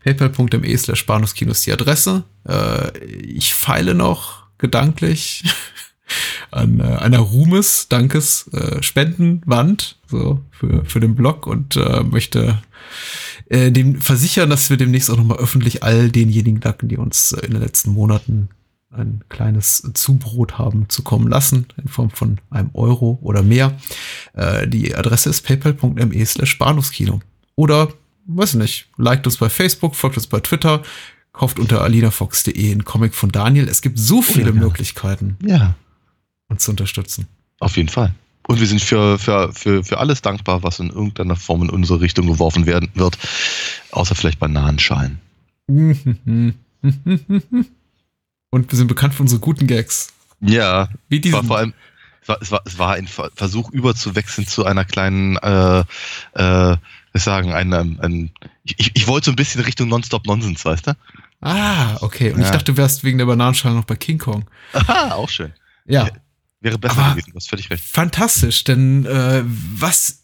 PayPal.me 0.00 0.76
slash 0.76 1.06
Bahnhofskino 1.06 1.52
ist 1.52 1.64
die 1.66 1.72
Adresse. 1.72 2.24
Äh, 2.48 2.98
ich 2.98 3.54
feile 3.54 3.94
noch 3.94 4.42
gedanklich 4.58 5.44
an 6.50 6.80
äh, 6.80 6.82
einer 6.82 7.18
Ruhmes, 7.18 7.88
Dankes, 7.88 8.48
äh, 8.52 8.82
Spendenwand 8.82 9.96
so 10.06 10.40
für, 10.50 10.84
für 10.84 11.00
den 11.00 11.14
Blog 11.14 11.46
und 11.46 11.76
äh, 11.76 12.02
möchte 12.02 12.58
äh, 13.48 13.70
dem 13.72 14.00
versichern, 14.00 14.50
dass 14.50 14.70
wir 14.70 14.76
demnächst 14.76 15.10
auch 15.10 15.16
nochmal 15.16 15.38
öffentlich 15.38 15.82
all 15.82 16.10
denjenigen 16.10 16.60
danken, 16.60 16.88
die 16.88 16.96
uns 16.96 17.32
äh, 17.32 17.44
in 17.46 17.52
den 17.52 17.62
letzten 17.62 17.90
Monaten 17.90 18.48
ein 18.90 19.24
kleines 19.28 19.90
Zubrot 19.94 20.58
haben 20.58 20.88
zu 20.88 21.02
kommen 21.02 21.28
lassen, 21.28 21.66
in 21.82 21.88
Form 21.88 22.10
von 22.10 22.38
einem 22.50 22.70
Euro 22.74 23.18
oder 23.22 23.42
mehr. 23.42 23.76
Äh, 24.34 24.68
die 24.68 24.94
Adresse 24.94 25.30
ist 25.30 25.42
paypal.me 25.42 26.26
slash 26.26 26.58
Bahnhofskino. 26.58 27.20
Oder, 27.56 27.88
weiß 28.26 28.54
nicht, 28.54 28.88
liked 28.96 29.26
uns 29.26 29.38
bei 29.38 29.48
Facebook, 29.48 29.96
folgt 29.96 30.16
uns 30.16 30.26
bei 30.26 30.40
Twitter, 30.40 30.82
kauft 31.32 31.58
unter 31.58 31.80
alinafox.de 31.82 32.70
einen 32.70 32.84
Comic 32.84 33.14
von 33.14 33.32
Daniel. 33.32 33.68
Es 33.68 33.80
gibt 33.80 33.98
so 33.98 34.20
viele 34.20 34.52
oh 34.52 34.54
ja. 34.54 34.60
Möglichkeiten. 34.60 35.36
Ja 35.42 35.74
uns 36.52 36.64
zu 36.64 36.70
unterstützen. 36.70 37.26
Auf 37.58 37.76
jeden 37.76 37.88
Fall. 37.88 38.14
Und 38.46 38.60
wir 38.60 38.66
sind 38.66 38.80
für, 38.82 39.18
für, 39.18 39.52
für, 39.52 39.84
für 39.84 39.98
alles 39.98 40.20
dankbar, 40.22 40.62
was 40.62 40.80
in 40.80 40.90
irgendeiner 40.90 41.36
Form 41.36 41.62
in 41.62 41.70
unsere 41.70 42.00
Richtung 42.00 42.26
geworfen 42.26 42.66
werden 42.66 42.88
wird. 42.94 43.16
Außer 43.92 44.14
vielleicht 44.14 44.40
Bananenschalen. 44.40 45.20
Und 45.68 46.54
wir 48.70 48.76
sind 48.76 48.88
bekannt 48.88 49.14
für 49.14 49.22
unsere 49.22 49.40
guten 49.40 49.66
Gags. 49.66 50.12
Ja. 50.40 50.88
Wie 51.08 51.20
diesen. 51.20 51.36
War 51.36 51.44
vor 51.44 51.58
allem, 51.58 51.72
es 52.22 52.28
war, 52.28 52.38
es 52.40 52.50
war, 52.50 52.62
es 52.64 52.78
war 52.78 52.94
ein 52.94 53.06
Versuch 53.06 53.70
überzuwechseln 53.70 54.46
zu 54.46 54.64
einer 54.64 54.84
kleinen, 54.84 55.36
äh, 55.38 55.84
äh, 56.34 56.76
ich 57.14 57.22
sagen, 57.22 57.52
ein, 57.52 57.72
ein, 57.72 58.30
ich, 58.64 58.92
ich 58.94 59.06
wollte 59.06 59.26
so 59.26 59.32
ein 59.32 59.36
bisschen 59.36 59.62
Richtung 59.62 59.88
Nonstop 59.88 60.26
Nonsens, 60.26 60.64
weißt 60.64 60.88
du? 60.88 60.92
Ah, 61.40 61.96
okay. 62.00 62.32
Und 62.32 62.40
ja. 62.40 62.46
ich 62.46 62.50
dachte, 62.50 62.72
du 62.72 62.76
wärst 62.76 63.04
wegen 63.04 63.18
der 63.18 63.26
Bananenschale 63.26 63.74
noch 63.74 63.84
bei 63.84 63.96
King 63.96 64.18
Kong. 64.18 64.44
Aha, 64.72 65.14
auch 65.14 65.28
schön. 65.28 65.52
Ja. 65.86 66.08
Wäre 66.62 66.78
besser 66.78 66.98
Aber 66.98 67.10
gewesen, 67.14 67.32
du 67.32 67.36
hast 67.36 67.50
völlig 67.50 67.68
recht. 67.70 67.84
Fantastisch, 67.84 68.62
denn 68.62 69.04
äh, 69.04 69.42
was 69.44 70.22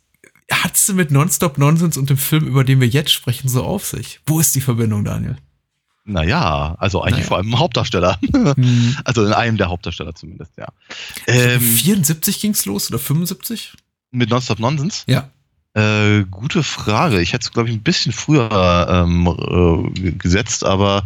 hat's 0.50 0.86
denn 0.86 0.94
mit 0.96 1.10
Nonstop 1.10 1.58
Nonsense 1.58 1.98
und 1.98 2.08
dem 2.10 2.16
Film, 2.16 2.46
über 2.46 2.62
den 2.62 2.80
wir 2.80 2.86
jetzt 2.88 3.12
sprechen, 3.12 3.48
so 3.48 3.64
auf 3.64 3.84
sich? 3.84 4.20
Wo 4.24 4.38
ist 4.38 4.54
die 4.54 4.60
Verbindung, 4.60 5.04
Daniel? 5.04 5.36
Naja, 6.04 6.76
also 6.78 7.02
eigentlich 7.02 7.16
naja. 7.16 7.26
vor 7.26 7.36
allem 7.38 7.48
im 7.48 7.58
Hauptdarsteller. 7.58 8.18
Hm. 8.32 8.96
Also 9.04 9.26
in 9.26 9.32
einem 9.32 9.56
der 9.56 9.68
Hauptdarsteller 9.68 10.14
zumindest, 10.14 10.52
ja. 10.56 10.68
Ähm, 11.26 11.60
74 11.60 12.40
ging's 12.40 12.64
los 12.66 12.88
oder 12.88 12.98
75? 13.00 13.74
Mit 14.12 14.30
Nonstop 14.30 14.60
Nonsense? 14.60 15.02
Ja. 15.06 15.30
Äh, 15.74 16.24
gute 16.30 16.62
Frage. 16.62 17.20
Ich 17.20 17.32
hätte 17.32 17.44
es, 17.44 17.52
glaube 17.52 17.68
ich, 17.68 17.74
ein 17.74 17.82
bisschen 17.82 18.12
früher 18.12 18.86
ähm, 18.88 19.92
äh, 19.96 20.12
gesetzt, 20.12 20.64
aber 20.64 21.02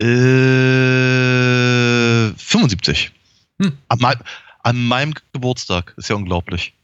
äh, 0.00 0.06
75. 2.36 3.12
Hm. 3.60 3.76
An, 3.88 3.98
mein, 4.00 4.16
an, 4.62 4.84
meinem 4.86 5.14
Geburtstag. 5.32 5.94
Ist 5.96 6.08
ja 6.08 6.16
unglaublich. 6.16 6.74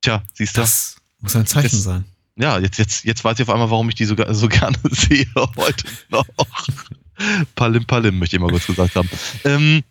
Tja, 0.00 0.22
siehst 0.32 0.56
du. 0.56 0.60
Das 0.60 0.96
muss 1.20 1.36
ein 1.36 1.46
Zeichen 1.46 1.76
jetzt, 1.76 1.82
sein. 1.82 2.04
Ja, 2.36 2.58
jetzt, 2.58 2.78
jetzt, 2.78 3.04
jetzt 3.04 3.24
weiß 3.24 3.38
ich 3.38 3.48
auf 3.48 3.52
einmal, 3.52 3.70
warum 3.70 3.88
ich 3.88 3.96
die 3.96 4.04
so, 4.04 4.14
so 4.30 4.48
gerne 4.48 4.78
sehe 4.90 5.26
heute 5.56 5.84
noch. 6.08 6.26
Palim 7.56 7.84
Palim, 7.84 8.18
möchte 8.18 8.36
ich 8.36 8.42
mal 8.42 8.50
kurz 8.50 8.66
gesagt 8.66 8.94
haben. 8.94 9.10
Ähm, 9.44 9.82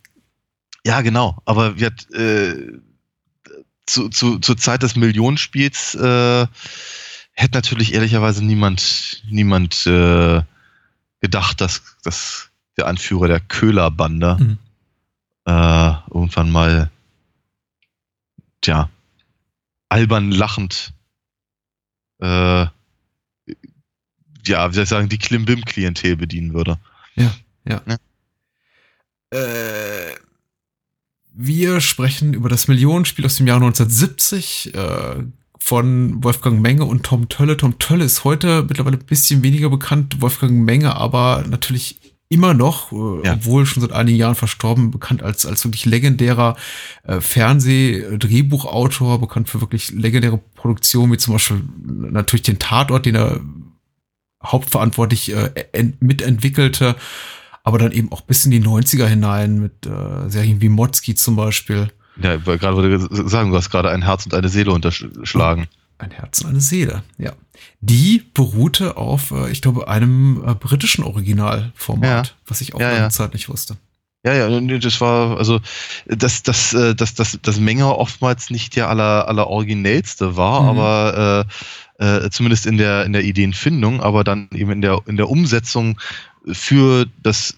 ja, 0.86 1.02
genau. 1.02 1.38
Aber 1.46 1.78
wir, 1.78 1.92
äh, 2.13 2.80
zu, 3.86 4.10
zu, 4.10 4.40
zur 4.40 4.58
Zeit 4.58 4.84
des 4.84 4.95
Millionenspiels 4.95 5.95
äh, 5.95 6.47
hätte 7.34 7.58
natürlich 7.58 7.93
ehrlicherweise 7.93 8.43
niemand, 8.43 9.24
niemand 9.30 9.86
äh, 9.86 10.41
gedacht, 11.20 11.60
dass, 11.60 11.82
dass 12.04 12.49
der 12.78 12.88
Anführer 12.88 13.28
der 13.28 13.41
Köhlerbande 13.41 14.38
mhm 14.39 14.58
äh, 15.48 15.93
irgendwann 16.14 16.52
mal, 16.52 16.91
tja, 18.62 18.89
albern 19.89 20.32
lachend, 20.32 20.93
äh, 22.20 22.66
ja, 24.45 24.70
wie 24.70 24.74
soll 24.74 24.84
ich 24.84 24.89
sagen, 24.89 25.10
die 25.10 25.18
Klimbim-Klientel 25.18 26.18
bedienen 26.18 26.54
würde. 26.54 26.80
Ja, 27.16 27.34
ja. 27.66 27.82
ja. 27.88 27.98
Äh, 29.32 30.16
wir 31.34 31.82
sprechen 31.82 32.34
über 32.34 32.50
das 32.50 32.68
Millionenspiel 32.68 33.26
aus 33.26 33.38
dem 33.38 33.48
Jahr 33.48 33.58
1970, 33.58 34.74
äh, 34.76 35.24
von 35.60 36.24
Wolfgang 36.24 36.62
Menge 36.62 36.86
und 36.86 37.04
Tom 37.04 37.28
Tölle. 37.30 37.58
Tom 37.58 37.78
Tölle 37.78 38.06
ist 38.06 38.24
heute 38.24 38.64
mittlerweile 38.64 38.98
ein 38.98 39.06
bisschen 39.06 39.43
weniger 39.43 39.70
bekannt, 39.70 40.22
Wolfgang 40.22 40.64
Menge 40.64 40.95
aber 40.95 41.43
natürlich 41.48 42.00
immer 42.30 42.53
noch, 42.53 42.91
äh, 42.91 43.25
ja. 43.25 43.34
obwohl 43.34 43.65
schon 43.65 43.82
seit 43.82 43.93
einigen 43.93 44.17
Jahren 44.17 44.36
verstorben, 44.36 44.91
bekannt 44.91 45.23
als, 45.23 45.45
als 45.45 45.63
wirklich 45.63 45.86
legendärer 45.86 46.55
äh, 47.03 47.21
Fernseh-Drehbuchautor, 47.21 49.19
bekannt 49.19 49.49
für 49.49 49.61
wirklich 49.61 49.91
legendäre 49.91 50.38
Produktionen, 50.55 51.13
wie 51.13 51.17
zum 51.17 51.34
Beispiel 51.34 51.61
natürlich 51.84 52.43
den 52.43 52.59
Tatort, 52.59 53.05
den 53.05 53.15
er 53.15 53.39
hauptverantwortlich 54.43 55.34
äh, 55.34 55.51
mitentwickelte, 55.99 56.95
aber 57.63 57.80
dann 57.80 57.91
eben 57.91 58.11
auch 58.11 58.21
bis 58.21 58.45
in 58.45 58.51
die 58.51 58.61
90er 58.61 59.05
hinein 59.07 59.59
mit 59.59 59.86
äh, 59.86 60.30
Serien 60.30 60.61
wie 60.61 60.69
Motzki 60.69 61.15
zum 61.15 61.36
Beispiel. 61.36 61.91
Ja, 62.21 62.36
gerade 62.38 62.75
wollte 62.75 63.30
sagen, 63.30 63.51
du 63.51 63.57
hast 63.57 63.69
gerade 63.69 63.89
ein 63.89 64.03
Herz 64.03 64.25
und 64.25 64.34
eine 64.34 64.49
Seele 64.49 64.71
unterschlagen. 64.71 65.67
Ein 66.00 66.12
Herz 66.12 66.41
und 66.41 66.52
eine 66.52 66.62
Seele, 66.62 67.04
ja. 67.18 67.34
Die 67.82 68.24
beruhte 68.34 68.98
auf, 68.98 69.32
äh, 69.32 69.50
ich 69.52 69.64
glaube, 69.64 69.88
einem 69.88 70.43
äh, 70.45 70.54
britischen 70.54 71.04
Originalformat, 71.04 72.28
ja. 72.28 72.34
was 72.45 72.62
ich 72.62 72.76
auch 72.76 72.80
ja, 72.80 72.89
lange 72.89 73.02
ja. 73.02 73.10
Zeit 73.10 73.34
nicht 73.34 73.50
wusste. 73.50 73.78
Ja, 74.24 74.34
ja, 74.34 74.78
das 74.80 75.00
war, 75.00 75.38
also, 75.38 75.62
dass 76.06 76.43
das, 76.43 76.72
das, 76.72 76.95
das, 76.95 77.14
das, 77.14 77.39
das 77.41 77.60
Menge 77.60 77.95
oftmals 77.95 78.50
nicht 78.50 78.76
der 78.76 78.89
aller, 78.89 79.28
aller 79.28 79.48
originellste 79.48 80.36
war, 80.36 80.64
mhm. 80.64 80.70
aber 80.70 81.48
äh, 82.00 82.26
äh, 82.26 82.30
zumindest 82.30 82.66
in 82.66 82.78
der, 82.78 83.06
in 83.06 83.14
der 83.14 83.24
Ideenfindung, 83.24 84.02
aber 84.02 84.24
dann 84.24 84.50
eben 84.54 84.72
in 84.72 84.82
der, 84.82 85.02
in 85.06 85.18
der 85.18 85.30
Umsetzung 85.30 86.00
für 86.45 87.06
das 87.24 87.58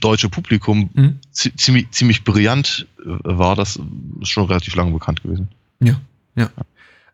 deutsche 0.00 0.28
Publikum 0.28 0.90
mhm. 0.94 1.20
ziemlich, 1.32 1.90
ziemlich 1.90 2.24
brillant 2.24 2.86
äh, 3.04 3.06
war, 3.06 3.54
das 3.54 3.78
ist 4.20 4.28
schon 4.28 4.46
relativ 4.46 4.74
lange 4.74 4.92
bekannt 4.92 5.22
gewesen. 5.22 5.48
Ja, 5.80 6.00
ja. 6.34 6.50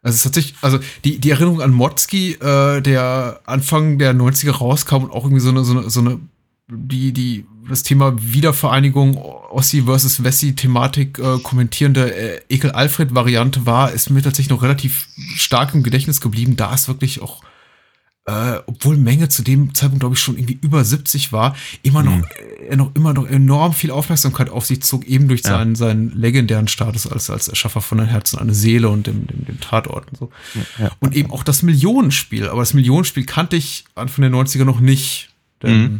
Also 0.02 0.16
es 0.16 0.24
hat 0.24 0.34
sich, 0.34 0.54
also 0.62 0.78
die, 1.04 1.18
die 1.18 1.30
Erinnerung 1.30 1.60
an 1.62 1.72
Motzki, 1.72 2.32
äh, 2.34 2.80
der 2.80 3.40
Anfang 3.46 3.98
der 3.98 4.14
90er 4.14 4.52
rauskam 4.52 5.04
und 5.04 5.10
auch 5.10 5.24
irgendwie 5.24 5.40
so 5.40 5.50
eine, 5.50 5.64
so 5.64 5.78
eine, 5.78 5.90
so 5.90 6.00
eine 6.00 6.20
die, 6.68 7.12
die, 7.12 7.46
das 7.68 7.82
Thema 7.82 8.14
Wiedervereinigung 8.16 9.16
Ossi 9.16 9.82
versus 9.82 10.24
Wessi-Thematik 10.24 11.18
äh, 11.18 11.38
kommentierende 11.38 12.14
äh, 12.14 12.40
Ekel-Alfred-Variante 12.48 13.66
war, 13.66 13.92
ist 13.92 14.10
mir 14.10 14.22
tatsächlich 14.22 14.50
noch 14.50 14.62
relativ 14.62 15.08
stark 15.34 15.74
im 15.74 15.82
Gedächtnis 15.82 16.20
geblieben. 16.20 16.56
Da 16.56 16.74
ist 16.74 16.88
wirklich 16.88 17.22
auch 17.22 17.42
äh, 18.28 18.58
obwohl 18.66 18.96
Menge 18.96 19.28
zu 19.28 19.42
dem 19.42 19.72
Zeitpunkt, 19.72 20.00
glaube 20.00 20.16
ich, 20.16 20.20
schon 20.20 20.36
irgendwie 20.36 20.58
über 20.60 20.84
70 20.84 21.32
war, 21.32 21.54
immer 21.84 22.02
noch, 22.02 22.16
mhm. 22.16 22.24
äh, 22.68 22.74
noch, 22.74 22.92
immer 22.96 23.14
noch 23.14 23.26
enorm 23.28 23.72
viel 23.72 23.92
Aufmerksamkeit 23.92 24.50
auf 24.50 24.66
sich 24.66 24.82
zog, 24.82 25.04
eben 25.06 25.28
durch 25.28 25.42
ja. 25.44 25.50
seinen, 25.50 25.76
seinen 25.76 26.10
legendären 26.10 26.66
Status 26.66 27.06
als, 27.06 27.30
als 27.30 27.46
Erschaffer 27.46 27.80
von 27.80 28.00
ein 28.00 28.08
Herz 28.08 28.34
und 28.34 28.40
eine 28.40 28.54
Seele 28.54 28.88
und 28.88 29.06
dem, 29.06 29.28
dem, 29.28 29.44
dem 29.44 29.60
Tatort 29.60 30.08
und 30.10 30.18
so. 30.18 30.30
Ja. 30.76 30.90
Und 30.98 31.14
eben 31.14 31.30
auch 31.30 31.44
das 31.44 31.62
Millionenspiel. 31.62 32.48
Aber 32.48 32.62
das 32.62 32.74
Millionenspiel 32.74 33.24
kannte 33.24 33.54
ich 33.54 33.84
Anfang 33.94 34.22
der 34.22 34.32
90er 34.32 34.64
noch 34.64 34.80
nicht. 34.80 35.30
Denn, 35.62 35.82
mhm. 35.82 35.98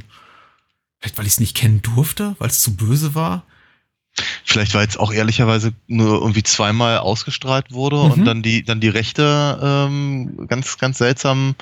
vielleicht 0.99 1.19
weil 1.19 1.27
ich 1.27 1.35
es 1.35 1.41
nicht 1.41 1.57
kennen 1.57 1.81
durfte, 1.83 2.35
weil 2.41 2.49
es 2.49 2.61
zu 2.61 2.75
böse 2.75 3.15
war. 3.15 3.45
Vielleicht 4.45 4.75
weil 4.75 4.89
es 4.89 4.97
auch 4.97 5.13
ehrlicherweise 5.13 5.75
nur 5.87 6.21
irgendwie 6.21 6.43
zweimal 6.43 6.99
ausgestrahlt 6.99 7.71
wurde 7.71 7.97
mhm. 7.97 8.11
und 8.11 8.25
dann 8.25 8.43
die, 8.43 8.65
dann 8.65 8.81
die 8.81 8.89
Rechte 8.89 9.61
ähm, 9.63 10.49
ganz, 10.49 10.79
ganz 10.79 10.99
seltsam 10.99 11.55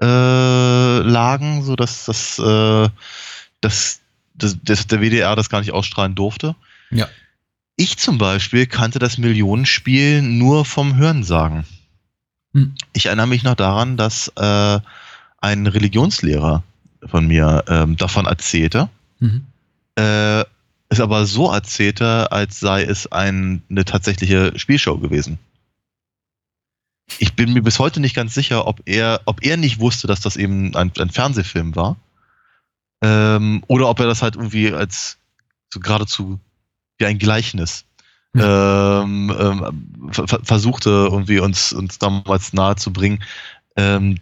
äh, 0.00 0.98
lagen, 0.98 1.62
so 1.62 1.76
dass 1.76 2.04
das, 2.04 2.38
äh, 2.38 2.88
dass, 3.60 4.00
dass 4.34 4.86
der 4.86 5.00
WDR 5.00 5.36
das 5.36 5.48
gar 5.48 5.60
nicht 5.60 5.72
ausstrahlen 5.72 6.14
durfte. 6.14 6.54
Ja. 6.90 7.08
Ich 7.76 7.98
zum 7.98 8.18
Beispiel 8.18 8.66
kannte 8.66 8.98
das 8.98 9.18
Millionenspiel 9.18 10.22
nur 10.22 10.64
vom 10.64 10.96
Hörensagen. 10.96 11.64
Hm. 12.54 12.74
Ich 12.92 13.06
erinnere 13.06 13.26
mich 13.26 13.42
noch 13.42 13.54
daran, 13.54 13.96
dass 13.96 14.28
äh, 14.36 14.80
ein 15.40 15.66
Religionslehrer 15.66 16.62
von 17.04 17.26
mir 17.26 17.64
ähm, 17.68 17.96
davon 17.96 18.26
erzählte. 18.26 18.88
Mhm. 19.20 19.46
Äh, 19.96 20.44
es 20.88 21.00
aber 21.00 21.26
so 21.26 21.50
erzählte, 21.50 22.30
als 22.32 22.60
sei 22.60 22.84
es 22.84 23.10
ein, 23.10 23.62
eine 23.68 23.84
tatsächliche 23.84 24.52
Spielshow 24.56 24.98
gewesen 24.98 25.38
ich 27.18 27.34
bin 27.34 27.52
mir 27.52 27.62
bis 27.62 27.78
heute 27.78 28.00
nicht 28.00 28.14
ganz 28.14 28.34
sicher, 28.34 28.66
ob 28.66 28.80
er, 28.84 29.20
ob 29.26 29.44
er 29.44 29.56
nicht 29.56 29.80
wusste, 29.80 30.06
dass 30.06 30.20
das 30.20 30.36
eben 30.36 30.74
ein, 30.74 30.92
ein 30.98 31.10
Fernsehfilm 31.10 31.76
war. 31.76 31.96
Ähm, 33.02 33.62
oder 33.66 33.88
ob 33.88 34.00
er 34.00 34.06
das 34.06 34.22
halt 34.22 34.36
irgendwie 34.36 34.72
als 34.72 35.18
so 35.72 35.80
geradezu 35.80 36.40
wie 36.98 37.06
ein 37.06 37.18
Gleichnis 37.18 37.84
mhm. 38.32 38.42
ähm, 38.42 39.36
ähm, 39.38 40.12
versuchte, 40.42 40.90
irgendwie 40.90 41.40
uns, 41.40 41.72
uns 41.72 41.98
damals 41.98 42.52
nahe 42.52 42.76
zu 42.76 42.92
bringen. 42.92 43.22
Ähm, 43.76 44.18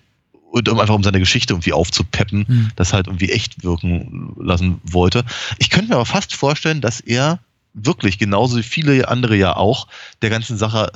und 0.51 0.69
um 0.69 0.79
einfach 0.79 0.95
um 0.95 1.03
seine 1.03 1.19
Geschichte 1.19 1.53
irgendwie 1.53 1.73
aufzupeppen, 1.73 2.45
mhm. 2.47 2.71
das 2.77 2.93
halt 2.93 3.09
irgendwie 3.09 3.31
echt 3.31 3.65
wirken 3.65 4.35
lassen 4.39 4.81
wollte. 4.85 5.25
Ich 5.59 5.69
könnte 5.69 5.89
mir 5.89 5.97
aber 5.97 6.07
fast 6.07 6.35
vorstellen, 6.35 6.81
dass 6.81 7.01
er 7.01 7.41
wirklich, 7.73 8.19
genauso 8.19 8.59
wie 8.59 8.63
viele 8.63 9.09
andere 9.09 9.37
ja 9.37 9.57
auch, 9.57 9.89
der 10.23 10.31
ganzen 10.31 10.57
Sache 10.57 10.93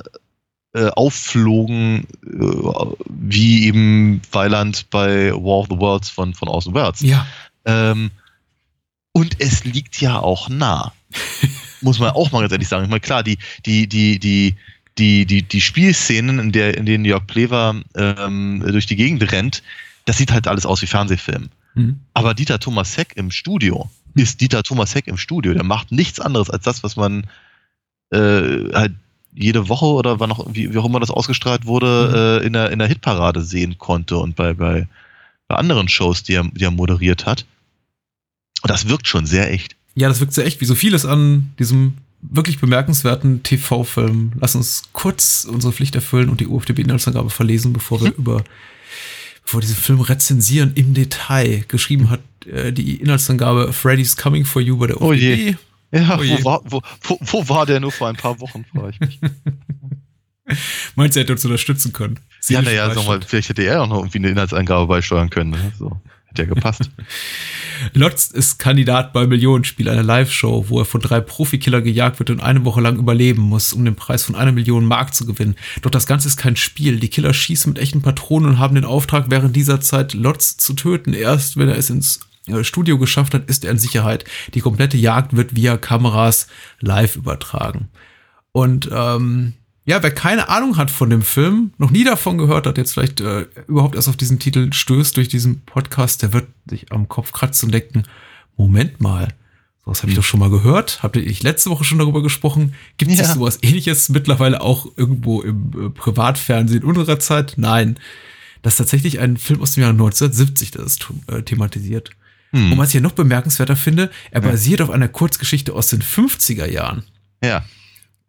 äh, 0.73 0.87
aufflogen, 0.89 2.05
äh, 2.25 2.95
wie 3.07 3.65
eben 3.65 4.21
Weiland 4.31 4.89
bei 4.89 5.31
War 5.31 5.59
of 5.59 5.67
the 5.69 5.77
Worlds 5.77 6.09
von, 6.09 6.33
von 6.33 6.47
Orson 6.47 6.73
Welles. 6.73 7.01
Ja. 7.01 7.25
Ähm, 7.65 8.11
und 9.11 9.39
es 9.39 9.63
liegt 9.63 9.99
ja 9.99 10.19
auch 10.19 10.49
nah. 10.49 10.93
Muss 11.81 11.99
man 11.99 12.11
auch 12.11 12.31
mal 12.31 12.41
ganz 12.41 12.51
ehrlich 12.51 12.67
sagen. 12.67 12.83
Ich 12.83 12.89
meine, 12.89 12.99
klar, 12.99 13.23
die, 13.23 13.37
die, 13.65 13.87
die, 13.87 14.19
die, 14.19 14.55
die, 14.97 15.25
die, 15.25 15.43
die 15.43 15.61
Spielszenen, 15.61 16.39
in, 16.39 16.51
der, 16.51 16.77
in 16.77 16.85
denen 16.85 17.05
Jörg 17.05 17.25
Plever 17.25 17.81
ähm, 17.95 18.63
durch 18.67 18.85
die 18.85 18.95
Gegend 18.95 19.31
rennt, 19.31 19.63
das 20.05 20.17
sieht 20.17 20.31
halt 20.31 20.47
alles 20.47 20.65
aus 20.65 20.81
wie 20.81 20.87
Fernsehfilm. 20.87 21.49
Mhm. 21.75 21.99
Aber 22.13 22.33
Dieter 22.33 22.59
Thomas 22.59 22.97
Heck 22.97 23.13
im 23.15 23.31
Studio 23.31 23.89
ist 24.15 24.41
Dieter 24.41 24.63
Thomas 24.63 24.93
Heck 24.93 25.07
im 25.07 25.17
Studio. 25.17 25.53
Der 25.53 25.63
macht 25.63 25.91
nichts 25.91 26.19
anderes 26.19 26.49
als 26.49 26.63
das, 26.63 26.83
was 26.83 26.95
man 26.95 27.27
äh, 28.11 28.71
halt 28.73 28.93
jede 29.33 29.69
Woche 29.69 29.85
oder 29.85 30.19
wann 30.19 30.31
auch, 30.31 30.45
wie, 30.51 30.73
wie 30.73 30.77
auch 30.77 30.85
immer 30.85 30.99
das 30.99 31.11
ausgestrahlt 31.11 31.65
wurde, 31.65 32.09
mhm. 32.09 32.15
äh, 32.43 32.47
in, 32.47 32.53
der, 32.53 32.71
in 32.71 32.79
der 32.79 32.87
Hitparade 32.87 33.41
sehen 33.41 33.77
konnte 33.77 34.17
und 34.17 34.35
bei, 34.35 34.53
bei, 34.53 34.87
bei 35.47 35.55
anderen 35.55 35.87
Shows, 35.87 36.23
die 36.23 36.33
er, 36.33 36.43
die 36.43 36.63
er 36.63 36.71
moderiert 36.71 37.25
hat. 37.25 37.45
Und 38.61 38.69
das 38.69 38.87
wirkt 38.87 39.07
schon 39.07 39.25
sehr 39.25 39.51
echt. 39.51 39.75
Ja, 39.95 40.07
das 40.07 40.19
wirkt 40.19 40.33
sehr 40.33 40.45
echt, 40.45 40.61
wie 40.61 40.65
so 40.65 40.75
vieles 40.75 41.05
an 41.05 41.53
diesem 41.59 41.93
wirklich 42.21 42.59
bemerkenswerten 42.59 43.43
TV-Film. 43.43 44.33
Lass 44.39 44.55
uns 44.55 44.83
kurz 44.91 45.47
unsere 45.49 45.71
Pflicht 45.71 45.95
erfüllen 45.95 46.29
und 46.29 46.41
die 46.41 46.47
UFDB-Inhaltsangabe 46.47 47.29
verlesen, 47.29 47.73
bevor 47.73 48.01
wir 48.01 48.09
mhm. 48.09 48.17
über 48.17 48.43
bevor 49.43 49.61
diesen 49.61 49.77
Film 49.77 50.01
rezensieren 50.01 50.73
im 50.75 50.93
Detail. 50.93 51.63
Geschrieben 51.67 52.11
hat 52.11 52.21
äh, 52.45 52.71
die 52.71 52.97
Inhaltsangabe 52.97 53.73
Freddy's 53.73 54.15
Coming 54.15 54.45
for 54.45 54.61
You 54.61 54.77
bei 54.77 54.87
der 54.87 55.01
UFDB. 55.01 55.07
Oh 55.07 55.13
je. 55.13 55.55
Ja, 55.91 56.19
oh 56.19 56.23
wo, 56.23 56.43
war, 56.45 56.61
wo, 56.65 56.81
wo, 57.01 57.19
wo, 57.21 57.49
war 57.49 57.65
der 57.65 57.79
nur 57.79 57.91
vor 57.91 58.07
ein 58.09 58.15
paar 58.15 58.39
Wochen, 58.39 58.65
frage 58.65 58.91
ich 58.91 58.99
mich. 58.99 59.19
Meinst 60.95 61.15
du, 61.15 61.19
er 61.19 61.23
hätte 61.23 61.33
uns 61.33 61.45
unterstützen 61.45 61.93
können? 61.93 62.19
ja, 62.47 62.61
naja, 62.61 62.93
sag 62.93 63.05
mal, 63.05 63.21
vielleicht 63.21 63.49
hätte 63.49 63.63
er 63.63 63.83
auch 63.83 63.87
noch 63.87 63.97
irgendwie 63.97 64.19
eine 64.19 64.29
Inhaltsangabe 64.29 64.87
beisteuern 64.87 65.29
können. 65.29 65.51
Ne? 65.51 65.71
So, 65.77 65.99
hätte 66.25 66.43
ja 66.43 66.47
gepasst. 66.47 66.89
Lotz 67.93 68.27
ist 68.27 68.59
Kandidat 68.59 69.13
bei 69.13 69.25
Millionenspiel, 69.25 69.89
einer 69.89 70.03
Live-Show, 70.03 70.65
wo 70.67 70.79
er 70.79 70.85
von 70.85 71.01
drei 71.01 71.21
Profikiller 71.21 71.81
gejagt 71.81 72.19
wird 72.19 72.29
und 72.29 72.41
eine 72.41 72.65
Woche 72.65 72.81
lang 72.81 72.97
überleben 72.97 73.41
muss, 73.41 73.73
um 73.73 73.85
den 73.85 73.95
Preis 73.95 74.23
von 74.23 74.35
einer 74.35 74.51
Million 74.51 74.85
Mark 74.85 75.13
zu 75.13 75.25
gewinnen. 75.25 75.55
Doch 75.81 75.91
das 75.91 76.05
Ganze 76.05 76.27
ist 76.27 76.37
kein 76.37 76.55
Spiel. 76.55 76.99
Die 76.99 77.09
Killer 77.09 77.33
schießen 77.33 77.71
mit 77.71 77.81
echten 77.81 78.01
Patronen 78.01 78.51
und 78.51 78.59
haben 78.59 78.75
den 78.75 78.85
Auftrag, 78.85 79.25
während 79.29 79.55
dieser 79.55 79.81
Zeit 79.81 80.13
Lotz 80.13 80.57
zu 80.57 80.73
töten. 80.73 81.13
Erst 81.13 81.57
wenn 81.57 81.69
er 81.69 81.77
es 81.77 81.89
ins 81.89 82.19
Studio 82.63 82.97
geschafft 82.97 83.33
hat, 83.33 83.49
ist 83.49 83.65
er 83.65 83.71
in 83.71 83.79
Sicherheit. 83.79 84.25
Die 84.53 84.61
komplette 84.61 84.97
Jagd 84.97 85.35
wird 85.35 85.55
via 85.55 85.77
Kameras 85.77 86.47
live 86.79 87.15
übertragen. 87.15 87.89
Und 88.51 88.89
ähm, 88.91 89.53
ja, 89.85 90.03
wer 90.03 90.11
keine 90.11 90.49
Ahnung 90.49 90.77
hat 90.77 90.91
von 90.91 91.09
dem 91.09 91.23
Film, 91.23 91.71
noch 91.77 91.89
nie 91.89 92.03
davon 92.03 92.37
gehört 92.37 92.67
hat, 92.67 92.77
jetzt 92.77 92.93
vielleicht 92.93 93.21
äh, 93.21 93.47
überhaupt 93.67 93.95
erst 93.95 94.07
auf 94.07 94.17
diesen 94.17 94.37
Titel 94.37 94.71
stößt 94.71 95.17
durch 95.17 95.29
diesen 95.29 95.61
Podcast, 95.61 96.21
der 96.21 96.31
wird 96.31 96.47
sich 96.69 96.91
am 96.91 97.07
Kopf 97.07 97.31
kratzen 97.31 97.67
und 97.67 97.71
denken, 97.71 98.03
Moment 98.55 99.01
mal, 99.01 99.29
sowas 99.83 100.03
habe 100.03 100.11
ich 100.11 100.15
doch 100.15 100.23
schon 100.23 100.39
mal 100.39 100.51
gehört. 100.51 101.01
Habt 101.01 101.15
ihr 101.15 101.25
ich 101.25 101.41
letzte 101.41 101.69
Woche 101.71 101.83
schon 101.83 101.97
darüber 101.97 102.21
gesprochen? 102.21 102.75
Gibt 102.97 103.11
es 103.11 103.17
ja. 103.17 103.33
sowas 103.33 103.59
ähnliches 103.63 104.09
mittlerweile 104.09 104.61
auch 104.61 104.85
irgendwo 104.95 105.41
im 105.41 105.71
äh, 105.73 105.89
Privatfernsehen 105.89 106.83
unserer 106.83 107.19
Zeit? 107.19 107.53
Nein. 107.57 107.97
Das 108.61 108.73
ist 108.73 108.77
tatsächlich 108.77 109.19
ein 109.19 109.37
Film 109.37 109.61
aus 109.61 109.73
dem 109.73 109.81
Jahr 109.81 109.91
1970, 109.91 110.71
das 110.71 110.83
ist 110.85 111.07
äh, 111.27 111.41
thematisiert. 111.41 112.11
Hm. 112.51 112.71
Und 112.71 112.77
was 112.77 112.89
ich 112.89 112.95
ja 112.95 113.01
noch 113.01 113.11
bemerkenswerter 113.11 113.75
finde, 113.75 114.09
er 114.31 114.41
basiert 114.41 114.79
ja. 114.79 114.85
auf 114.85 114.91
einer 114.91 115.07
Kurzgeschichte 115.07 115.73
aus 115.73 115.87
den 115.87 116.01
50er 116.01 116.65
Jahren. 116.65 117.03
Ja. 117.43 117.63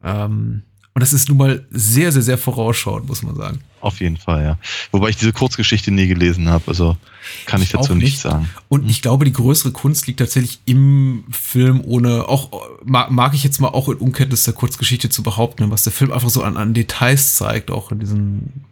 Ähm, 0.02 0.62
Und 0.94 1.02
das 1.02 1.12
ist 1.12 1.28
nun 1.28 1.38
mal 1.38 1.66
sehr, 1.70 2.12
sehr, 2.12 2.22
sehr 2.22 2.38
vorausschauend, 2.38 3.08
muss 3.08 3.22
man 3.22 3.36
sagen. 3.36 3.60
Auf 3.80 4.00
jeden 4.00 4.18
Fall, 4.18 4.44
ja. 4.44 4.58
Wobei 4.90 5.08
ich 5.08 5.16
diese 5.16 5.32
Kurzgeschichte 5.32 5.90
nie 5.90 6.06
gelesen 6.06 6.48
habe, 6.50 6.64
also 6.66 6.98
kann 7.46 7.62
ich, 7.62 7.68
ich 7.68 7.72
dazu 7.72 7.94
nichts 7.94 8.22
sagen. 8.22 8.50
Und 8.68 8.90
ich 8.90 9.00
glaube, 9.00 9.24
die 9.24 9.32
größere 9.32 9.72
Kunst 9.72 10.06
liegt 10.06 10.18
tatsächlich 10.18 10.60
im 10.66 11.24
Film, 11.30 11.80
ohne 11.82 12.28
auch, 12.28 12.50
mag 12.84 13.34
ich 13.34 13.42
jetzt 13.44 13.60
mal 13.60 13.68
auch 13.68 13.88
in 13.88 13.96
Unkenntnis 13.96 14.44
der 14.44 14.52
Kurzgeschichte 14.52 15.08
zu 15.08 15.22
behaupten, 15.22 15.70
was 15.70 15.84
der 15.84 15.92
Film 15.92 16.12
einfach 16.12 16.28
so 16.28 16.42
an, 16.42 16.58
an 16.58 16.74
Details 16.74 17.36
zeigt, 17.36 17.70
auch 17.70 17.90
in 17.90 18.00
diesen 18.00 18.64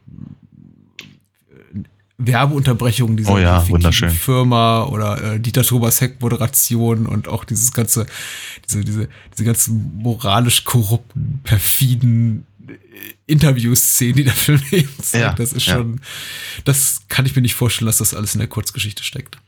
Werbeunterbrechungen 2.18 3.16
dieser 3.16 3.32
oh 3.32 3.38
ja. 3.38 3.60
Firma 3.60 4.84
oder 4.84 5.22
äh, 5.22 5.40
Dieter 5.40 5.62
Thomas 5.62 6.00
Heck 6.00 6.20
Moderation 6.20 7.06
und 7.06 7.28
auch 7.28 7.44
dieses 7.44 7.72
ganze, 7.72 8.06
diese, 8.68 8.84
diese, 8.84 9.08
diese 9.32 9.44
ganzen 9.44 9.96
moralisch 9.98 10.64
korrupten, 10.64 11.40
perfiden 11.44 12.44
äh, 12.66 12.72
Interviewszenen, 13.26 14.16
die 14.16 14.24
der 14.24 14.32
Film 14.32 14.60
eben 14.72 14.90
zeigt. 15.00 15.22
Ja, 15.22 15.32
das 15.32 15.52
ist 15.52 15.62
schon, 15.62 15.94
ja. 15.94 16.62
das 16.64 17.02
kann 17.08 17.24
ich 17.24 17.36
mir 17.36 17.42
nicht 17.42 17.54
vorstellen, 17.54 17.86
dass 17.86 17.98
das 17.98 18.14
alles 18.14 18.34
in 18.34 18.40
der 18.40 18.48
Kurzgeschichte 18.48 19.04
steckt. 19.04 19.38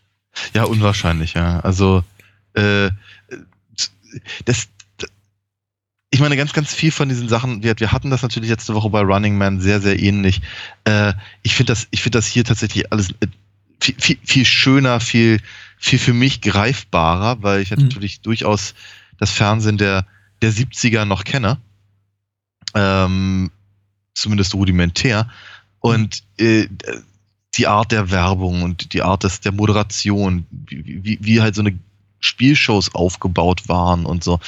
Ja, 0.54 0.62
unwahrscheinlich, 0.62 1.34
ja. 1.34 1.58
Also, 1.60 2.04
äh, 2.54 2.90
das, 4.44 4.68
ich 6.10 6.20
meine, 6.20 6.36
ganz, 6.36 6.52
ganz 6.52 6.74
viel 6.74 6.90
von 6.90 7.08
diesen 7.08 7.28
Sachen, 7.28 7.62
wir, 7.62 7.78
wir 7.78 7.92
hatten 7.92 8.10
das 8.10 8.22
natürlich 8.22 8.50
letzte 8.50 8.74
Woche 8.74 8.90
bei 8.90 9.00
Running 9.00 9.38
Man 9.38 9.60
sehr, 9.60 9.80
sehr 9.80 10.00
ähnlich. 10.00 10.42
Äh, 10.84 11.12
ich 11.42 11.54
finde 11.54 11.72
das, 11.72 11.86
ich 11.92 12.02
finde 12.02 12.18
das 12.18 12.26
hier 12.26 12.44
tatsächlich 12.44 12.92
alles 12.92 13.10
äh, 13.20 13.28
viel, 13.80 13.94
viel, 13.96 14.18
viel 14.24 14.44
schöner, 14.44 14.98
viel, 14.98 15.40
viel 15.78 16.00
für 16.00 16.12
mich 16.12 16.40
greifbarer, 16.40 17.42
weil 17.42 17.62
ich 17.62 17.70
mhm. 17.70 17.84
natürlich 17.84 18.20
durchaus 18.22 18.74
das 19.18 19.30
Fernsehen 19.30 19.78
der, 19.78 20.04
der 20.42 20.52
70er 20.52 21.04
noch 21.04 21.22
kenne. 21.22 21.58
Ähm, 22.74 23.50
zumindest 24.14 24.54
rudimentär. 24.54 25.28
Und 25.78 26.24
äh, 26.38 26.66
die 27.56 27.66
Art 27.68 27.92
der 27.92 28.10
Werbung 28.10 28.62
und 28.62 28.92
die 28.92 29.02
Art 29.02 29.22
des, 29.22 29.40
der 29.40 29.52
Moderation, 29.52 30.46
wie, 30.50 31.04
wie, 31.04 31.18
wie 31.20 31.40
halt 31.40 31.54
so 31.54 31.62
eine 31.62 31.78
Spielshows 32.20 32.94
aufgebaut 32.94 33.68
waren 33.68 34.06
und 34.06 34.22
so. 34.22 34.38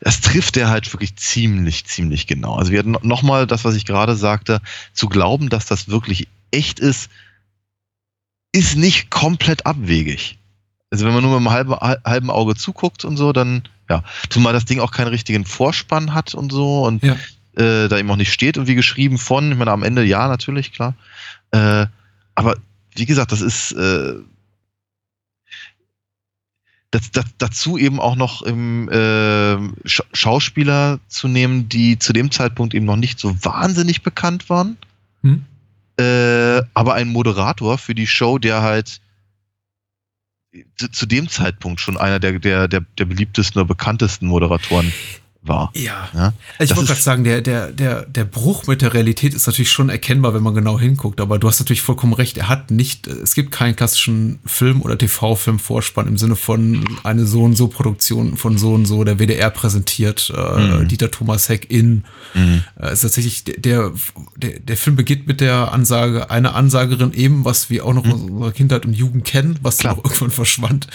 Das 0.00 0.20
trifft 0.20 0.56
er 0.56 0.70
halt 0.70 0.92
wirklich 0.92 1.16
ziemlich, 1.16 1.84
ziemlich 1.84 2.26
genau. 2.26 2.56
Also 2.56 2.72
wir 2.72 2.78
hatten 2.78 2.96
nochmal 3.02 3.46
das, 3.46 3.64
was 3.64 3.74
ich 3.74 3.84
gerade 3.84 4.16
sagte, 4.16 4.60
zu 4.92 5.08
glauben, 5.08 5.48
dass 5.48 5.66
das 5.66 5.88
wirklich 5.88 6.26
echt 6.50 6.80
ist, 6.80 7.10
ist 8.52 8.76
nicht 8.76 9.10
komplett 9.10 9.66
abwegig. 9.66 10.38
Also 10.90 11.06
wenn 11.06 11.14
man 11.14 11.22
nur 11.22 11.40
mit 11.40 11.48
einem 11.48 11.50
halben, 11.50 11.74
halben 12.04 12.30
Auge 12.30 12.54
zuguckt 12.54 13.04
und 13.04 13.16
so, 13.16 13.32
dann, 13.32 13.62
ja, 13.88 14.04
zumal 14.28 14.52
das 14.52 14.66
Ding 14.66 14.80
auch 14.80 14.90
keinen 14.90 15.08
richtigen 15.08 15.46
Vorspann 15.46 16.12
hat 16.12 16.34
und 16.34 16.52
so 16.52 16.84
und 16.84 17.02
ja. 17.02 17.14
äh, 17.56 17.88
da 17.88 17.98
eben 17.98 18.10
auch 18.10 18.16
nicht 18.16 18.32
steht 18.32 18.58
und 18.58 18.66
wie 18.66 18.74
geschrieben 18.74 19.16
von, 19.16 19.52
ich 19.52 19.58
meine, 19.58 19.70
am 19.70 19.82
Ende 19.82 20.04
ja, 20.04 20.28
natürlich, 20.28 20.72
klar. 20.72 20.94
Äh, 21.50 21.86
aber 22.34 22.56
wie 22.94 23.06
gesagt, 23.06 23.32
das 23.32 23.40
ist, 23.40 23.72
äh, 23.72 24.16
das, 26.92 27.10
das, 27.10 27.24
dazu 27.38 27.78
eben 27.78 27.98
auch 27.98 28.16
noch 28.16 28.42
im, 28.42 28.88
äh, 28.90 29.56
Sch 29.88 30.02
Schauspieler 30.12 31.00
zu 31.08 31.26
nehmen, 31.26 31.68
die 31.68 31.98
zu 31.98 32.12
dem 32.12 32.30
Zeitpunkt 32.30 32.74
eben 32.74 32.86
noch 32.86 32.96
nicht 32.96 33.18
so 33.18 33.34
wahnsinnig 33.44 34.02
bekannt 34.02 34.48
waren. 34.50 34.76
Hm. 35.22 35.44
Äh, 35.98 36.62
aber 36.74 36.94
ein 36.94 37.08
Moderator 37.08 37.78
für 37.78 37.94
die 37.94 38.06
Show, 38.06 38.38
der 38.38 38.62
halt 38.62 39.00
zu, 40.76 40.90
zu 40.90 41.06
dem 41.06 41.28
Zeitpunkt 41.28 41.80
schon 41.80 41.96
einer 41.96 42.20
der, 42.20 42.38
der, 42.38 42.68
der, 42.68 42.82
der 42.98 43.04
beliebtesten 43.06 43.60
oder 43.60 43.68
bekanntesten 43.68 44.26
Moderatoren 44.26 44.92
war. 45.42 45.72
Ja. 45.74 46.08
ja? 46.14 46.32
Ich 46.58 46.70
wollte 46.76 46.88
gerade 46.88 47.00
sagen, 47.00 47.24
der, 47.24 47.40
der, 47.40 47.72
der, 47.72 48.02
der 48.06 48.24
Bruch 48.24 48.66
mit 48.66 48.80
der 48.80 48.94
Realität 48.94 49.34
ist 49.34 49.46
natürlich 49.46 49.70
schon 49.70 49.88
erkennbar, 49.88 50.34
wenn 50.34 50.42
man 50.42 50.54
genau 50.54 50.78
hinguckt, 50.78 51.20
aber 51.20 51.38
du 51.38 51.48
hast 51.48 51.58
natürlich 51.58 51.82
vollkommen 51.82 52.12
recht, 52.12 52.38
er 52.38 52.48
hat 52.48 52.70
nicht, 52.70 53.06
es 53.06 53.34
gibt 53.34 53.50
keinen 53.50 53.74
klassischen 53.74 54.38
Film- 54.46 54.82
oder 54.82 54.96
TV-Film-Vorspann 54.96 56.06
im 56.06 56.16
Sinne 56.16 56.36
von 56.36 56.84
eine 57.02 57.26
so 57.26 57.42
und 57.42 57.56
so 57.56 57.68
Produktion 57.68 58.36
von 58.36 58.56
so 58.56 58.74
und 58.74 58.86
so, 58.86 59.02
der 59.02 59.18
WDR 59.18 59.50
präsentiert, 59.50 60.32
äh, 60.36 60.58
mhm. 60.58 60.88
Dieter 60.88 61.10
Thomas 61.10 61.48
Heck 61.48 61.70
in. 61.70 62.04
Mhm. 62.34 62.62
Äh, 62.80 62.92
ist 62.92 63.00
tatsächlich, 63.00 63.44
der, 63.44 63.92
der, 64.36 64.60
der 64.60 64.76
Film 64.76 64.96
beginnt 64.96 65.26
mit 65.26 65.40
der 65.40 65.72
Ansage, 65.72 66.30
eine 66.30 66.54
Ansagerin 66.54 67.12
eben, 67.12 67.44
was 67.44 67.68
wir 67.68 67.84
auch 67.84 67.94
noch 67.94 68.04
mhm. 68.04 68.12
aus 68.12 68.20
unserer 68.22 68.52
Kindheit 68.52 68.86
und 68.86 68.94
Jugend 68.94 69.24
kennen, 69.24 69.58
was 69.62 69.78
Klar. 69.78 69.94
dann 69.94 70.00
auch 70.00 70.04
irgendwann 70.04 70.30
verschwand, 70.30 70.86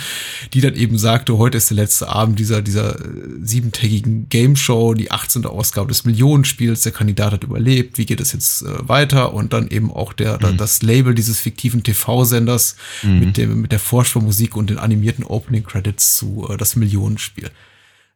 die 0.54 0.62
dann 0.62 0.76
eben 0.76 0.98
sagte, 0.98 1.38
heute 1.38 1.58
ist 1.58 1.70
der 1.70 1.78
letzte 1.78 2.08
Abend 2.08 2.40
dieser, 2.40 2.62
dieser 2.62 3.00
äh, 3.00 3.04
siebentägigen 3.42 4.30
Game 4.38 4.56
Show, 4.56 4.94
die 4.94 5.10
18. 5.10 5.48
Ausgabe 5.48 5.88
des 5.88 6.06
Millionenspiels, 6.06 6.82
der 6.82 6.92
Kandidat 6.92 7.34
hat 7.34 7.44
überlebt, 7.44 7.98
wie 7.98 8.06
geht 8.06 8.22
es 8.22 8.34
jetzt 8.34 8.62
äh, 8.62 8.88
weiter 8.88 9.34
und 9.34 9.52
dann 9.52 9.68
eben 9.68 9.92
auch 9.92 10.14
der, 10.14 10.38
mhm. 10.40 10.58
das 10.58 10.84
Label 10.84 11.16
dieses 11.16 11.40
fiktiven 11.40 11.82
TV-Senders 11.82 12.76
mhm. 13.02 13.20
mit, 13.20 13.38
dem, 13.38 13.62
mit 13.62 13.72
der 13.72 13.80
Vorschaumusik 13.80 14.56
und 14.56 14.70
den 14.70 14.78
animierten 14.78 15.24
Opening 15.24 15.64
Credits 15.64 16.18
zu 16.18 16.48
äh, 16.52 16.56
das 16.56 16.76
Millionenspiel. 16.76 17.50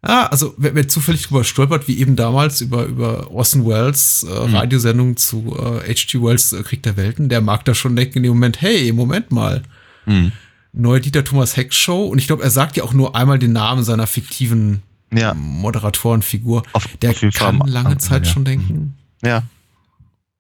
Ja, 0.07 0.27
also 0.27 0.53
wer, 0.57 0.75
wer 0.75 0.87
zufällig 0.87 1.23
drüber 1.25 1.43
stolpert, 1.43 1.87
wie 1.87 1.97
eben 1.97 2.15
damals 2.15 2.61
über, 2.61 2.85
über 2.85 3.31
Orson 3.31 3.65
Welles 3.65 4.23
äh, 4.23 4.47
mhm. 4.47 4.55
Radiosendung 4.55 5.17
zu 5.17 5.57
äh, 5.57 5.91
H.G. 5.91 6.21
Wells 6.21 6.53
äh, 6.53 6.61
Krieg 6.61 6.83
der 6.83 6.97
Welten, 6.97 7.29
der 7.29 7.41
mag 7.41 7.65
da 7.65 7.73
schon 7.73 7.95
denken 7.95 8.17
in 8.17 8.23
dem 8.25 8.33
Moment, 8.33 8.61
hey, 8.61 8.91
Moment 8.91 9.31
mal. 9.31 9.63
Mhm. 10.05 10.33
Neue 10.71 11.01
Dieter 11.01 11.23
Thomas 11.23 11.57
Heck 11.57 11.73
Show. 11.73 12.05
Und 12.05 12.19
ich 12.19 12.27
glaube, 12.27 12.43
er 12.43 12.51
sagt 12.51 12.77
ja 12.77 12.83
auch 12.83 12.93
nur 12.93 13.15
einmal 13.15 13.39
den 13.39 13.53
Namen 13.53 13.83
seiner 13.83 14.05
fiktiven 14.05 14.83
ja. 15.13 15.33
Moderatorenfigur, 15.33 16.63
auf, 16.73 16.87
der 17.01 17.11
auf 17.11 17.21
kann 17.33 17.59
Fall 17.59 17.69
lange 17.69 17.97
Zeit 17.97 18.25
ja. 18.25 18.31
schon 18.31 18.45
denken. 18.45 18.97
Ja. 19.23 19.43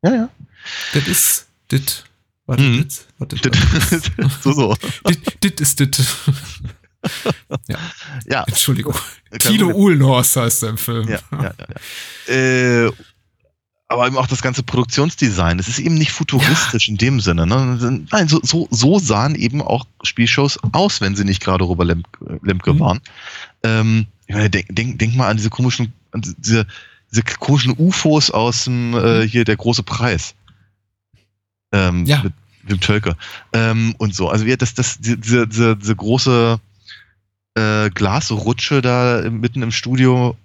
Ja, 0.03 0.13
ja. 0.13 0.29
Das 0.93 1.07
ist 1.07 1.47
das. 1.69 2.03
Warte, 2.45 2.63
mhm. 2.63 2.83
das, 2.83 3.07
warte, 3.17 3.35
das. 3.37 4.11
so, 4.41 4.51
so. 4.53 4.75
Das 5.03 5.51
ist 5.59 5.79
das. 5.79 6.17
ja. 7.67 7.77
ja. 8.25 8.43
Entschuldigung. 8.45 8.95
Tilo 9.39 9.69
Uhlenhorst 9.69 10.35
heißt 10.35 10.63
er 10.63 10.69
im 10.69 10.77
Film. 10.77 11.07
Ja, 11.07 11.19
ja, 11.31 11.53
ja. 12.27 12.33
Äh, 12.33 12.91
aber 13.91 14.07
eben 14.07 14.17
auch 14.17 14.27
das 14.27 14.41
ganze 14.41 14.63
Produktionsdesign. 14.63 15.59
Es 15.59 15.67
ist 15.67 15.79
eben 15.79 15.95
nicht 15.95 16.11
futuristisch 16.11 16.87
ja. 16.87 16.93
in 16.93 16.97
dem 16.97 17.19
Sinne. 17.19 17.45
Ne? 17.45 18.05
Nein, 18.09 18.27
so, 18.27 18.39
so, 18.41 18.67
so 18.71 18.99
sahen 18.99 19.35
eben 19.35 19.61
auch 19.61 19.85
Spielshows 20.03 20.57
aus, 20.71 21.01
wenn 21.01 21.15
sie 21.15 21.25
nicht 21.25 21.43
gerade 21.43 21.65
Robert 21.65 21.87
Lemke, 21.87 22.39
Lemke 22.41 22.73
mhm. 22.73 22.79
waren. 22.79 23.01
Ähm, 23.63 24.07
ich 24.31 24.35
meine, 24.35 24.49
denk, 24.49 24.73
denk, 24.73 24.97
denk 24.97 25.15
mal 25.15 25.27
an 25.27 25.35
diese 25.35 25.49
komischen, 25.49 25.91
an 26.11 26.21
diese, 26.21 26.65
diese 27.11 27.21
komischen 27.21 27.75
UFOs 27.77 28.31
aus 28.31 28.63
dem, 28.63 28.93
äh, 28.93 29.23
mhm. 29.23 29.27
hier 29.27 29.43
der 29.43 29.57
große 29.57 29.83
Preis. 29.83 30.35
Ähm, 31.73 32.05
ja. 32.05 32.23
Mit, 32.23 32.33
dem 32.63 32.79
Tölke. 32.79 33.17
Ähm, 33.51 33.93
und 33.97 34.15
so. 34.15 34.29
Also, 34.29 34.45
ja, 34.45 34.55
das, 34.55 34.73
das, 34.73 34.99
diese, 34.99 35.47
diese, 35.47 35.75
diese 35.75 35.95
große 35.95 36.61
äh, 37.55 37.89
Glasrutsche 37.89 38.81
da 38.81 39.29
mitten 39.29 39.63
im 39.63 39.71
Studio, 39.71 40.37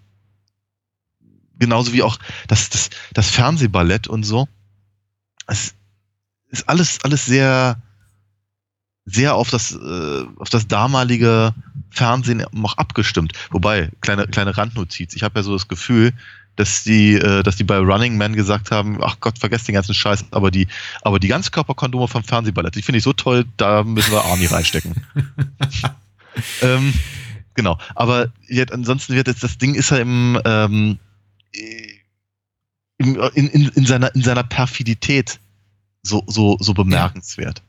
genauso 1.56 1.92
wie 1.92 2.02
auch 2.02 2.18
das, 2.48 2.70
das, 2.70 2.90
das 3.12 3.30
Fernsehballett 3.30 4.08
und 4.08 4.24
so. 4.24 4.48
Es 5.46 5.74
ist 6.48 6.68
alles, 6.68 6.98
alles 7.04 7.26
sehr, 7.26 7.80
sehr 9.06 9.36
auf 9.36 9.50
das, 9.50 9.72
äh, 9.72 10.24
auf 10.36 10.50
das 10.50 10.66
damalige 10.66 11.54
Fernsehen 11.90 12.44
noch 12.52 12.76
abgestimmt. 12.76 13.32
Wobei, 13.50 13.90
kleine, 14.00 14.26
kleine 14.26 14.56
Randnotiz, 14.56 15.14
ich 15.14 15.22
habe 15.22 15.38
ja 15.38 15.42
so 15.44 15.52
das 15.52 15.68
Gefühl, 15.68 16.12
dass 16.56 16.82
die, 16.84 17.14
äh, 17.14 17.42
dass 17.42 17.56
die 17.56 17.64
bei 17.64 17.78
Running 17.78 18.16
Man 18.16 18.34
gesagt 18.34 18.70
haben, 18.70 18.98
ach 19.02 19.20
Gott, 19.20 19.38
vergesst 19.38 19.68
den 19.68 19.74
ganzen 19.74 19.94
Scheiß, 19.94 20.24
aber 20.32 20.50
die, 20.50 20.66
aber 21.02 21.20
die 21.20 21.28
Ganzkörperkondome 21.28 22.08
vom 22.08 22.24
Fernsehballett, 22.24 22.74
die 22.74 22.82
finde 22.82 22.98
ich 22.98 23.04
so 23.04 23.12
toll, 23.12 23.44
da 23.56 23.84
müssen 23.84 24.10
wir 24.10 24.24
Arnie 24.24 24.46
reinstecken. 24.46 24.94
ähm, 26.62 26.92
genau. 27.54 27.78
Aber 27.94 28.32
jetzt, 28.48 28.72
ansonsten 28.72 29.14
wird 29.14 29.28
jetzt, 29.28 29.44
das 29.44 29.58
Ding 29.58 29.74
ist 29.74 29.90
ja 29.90 29.98
im, 29.98 30.40
ähm, 30.44 30.98
in, 32.98 33.16
in, 33.34 33.68
in, 33.68 33.86
seiner, 33.86 34.14
in 34.14 34.22
seiner 34.22 34.42
Perfidität 34.42 35.38
so, 36.02 36.24
so, 36.26 36.56
so 36.60 36.72
bemerkenswert. 36.72 37.62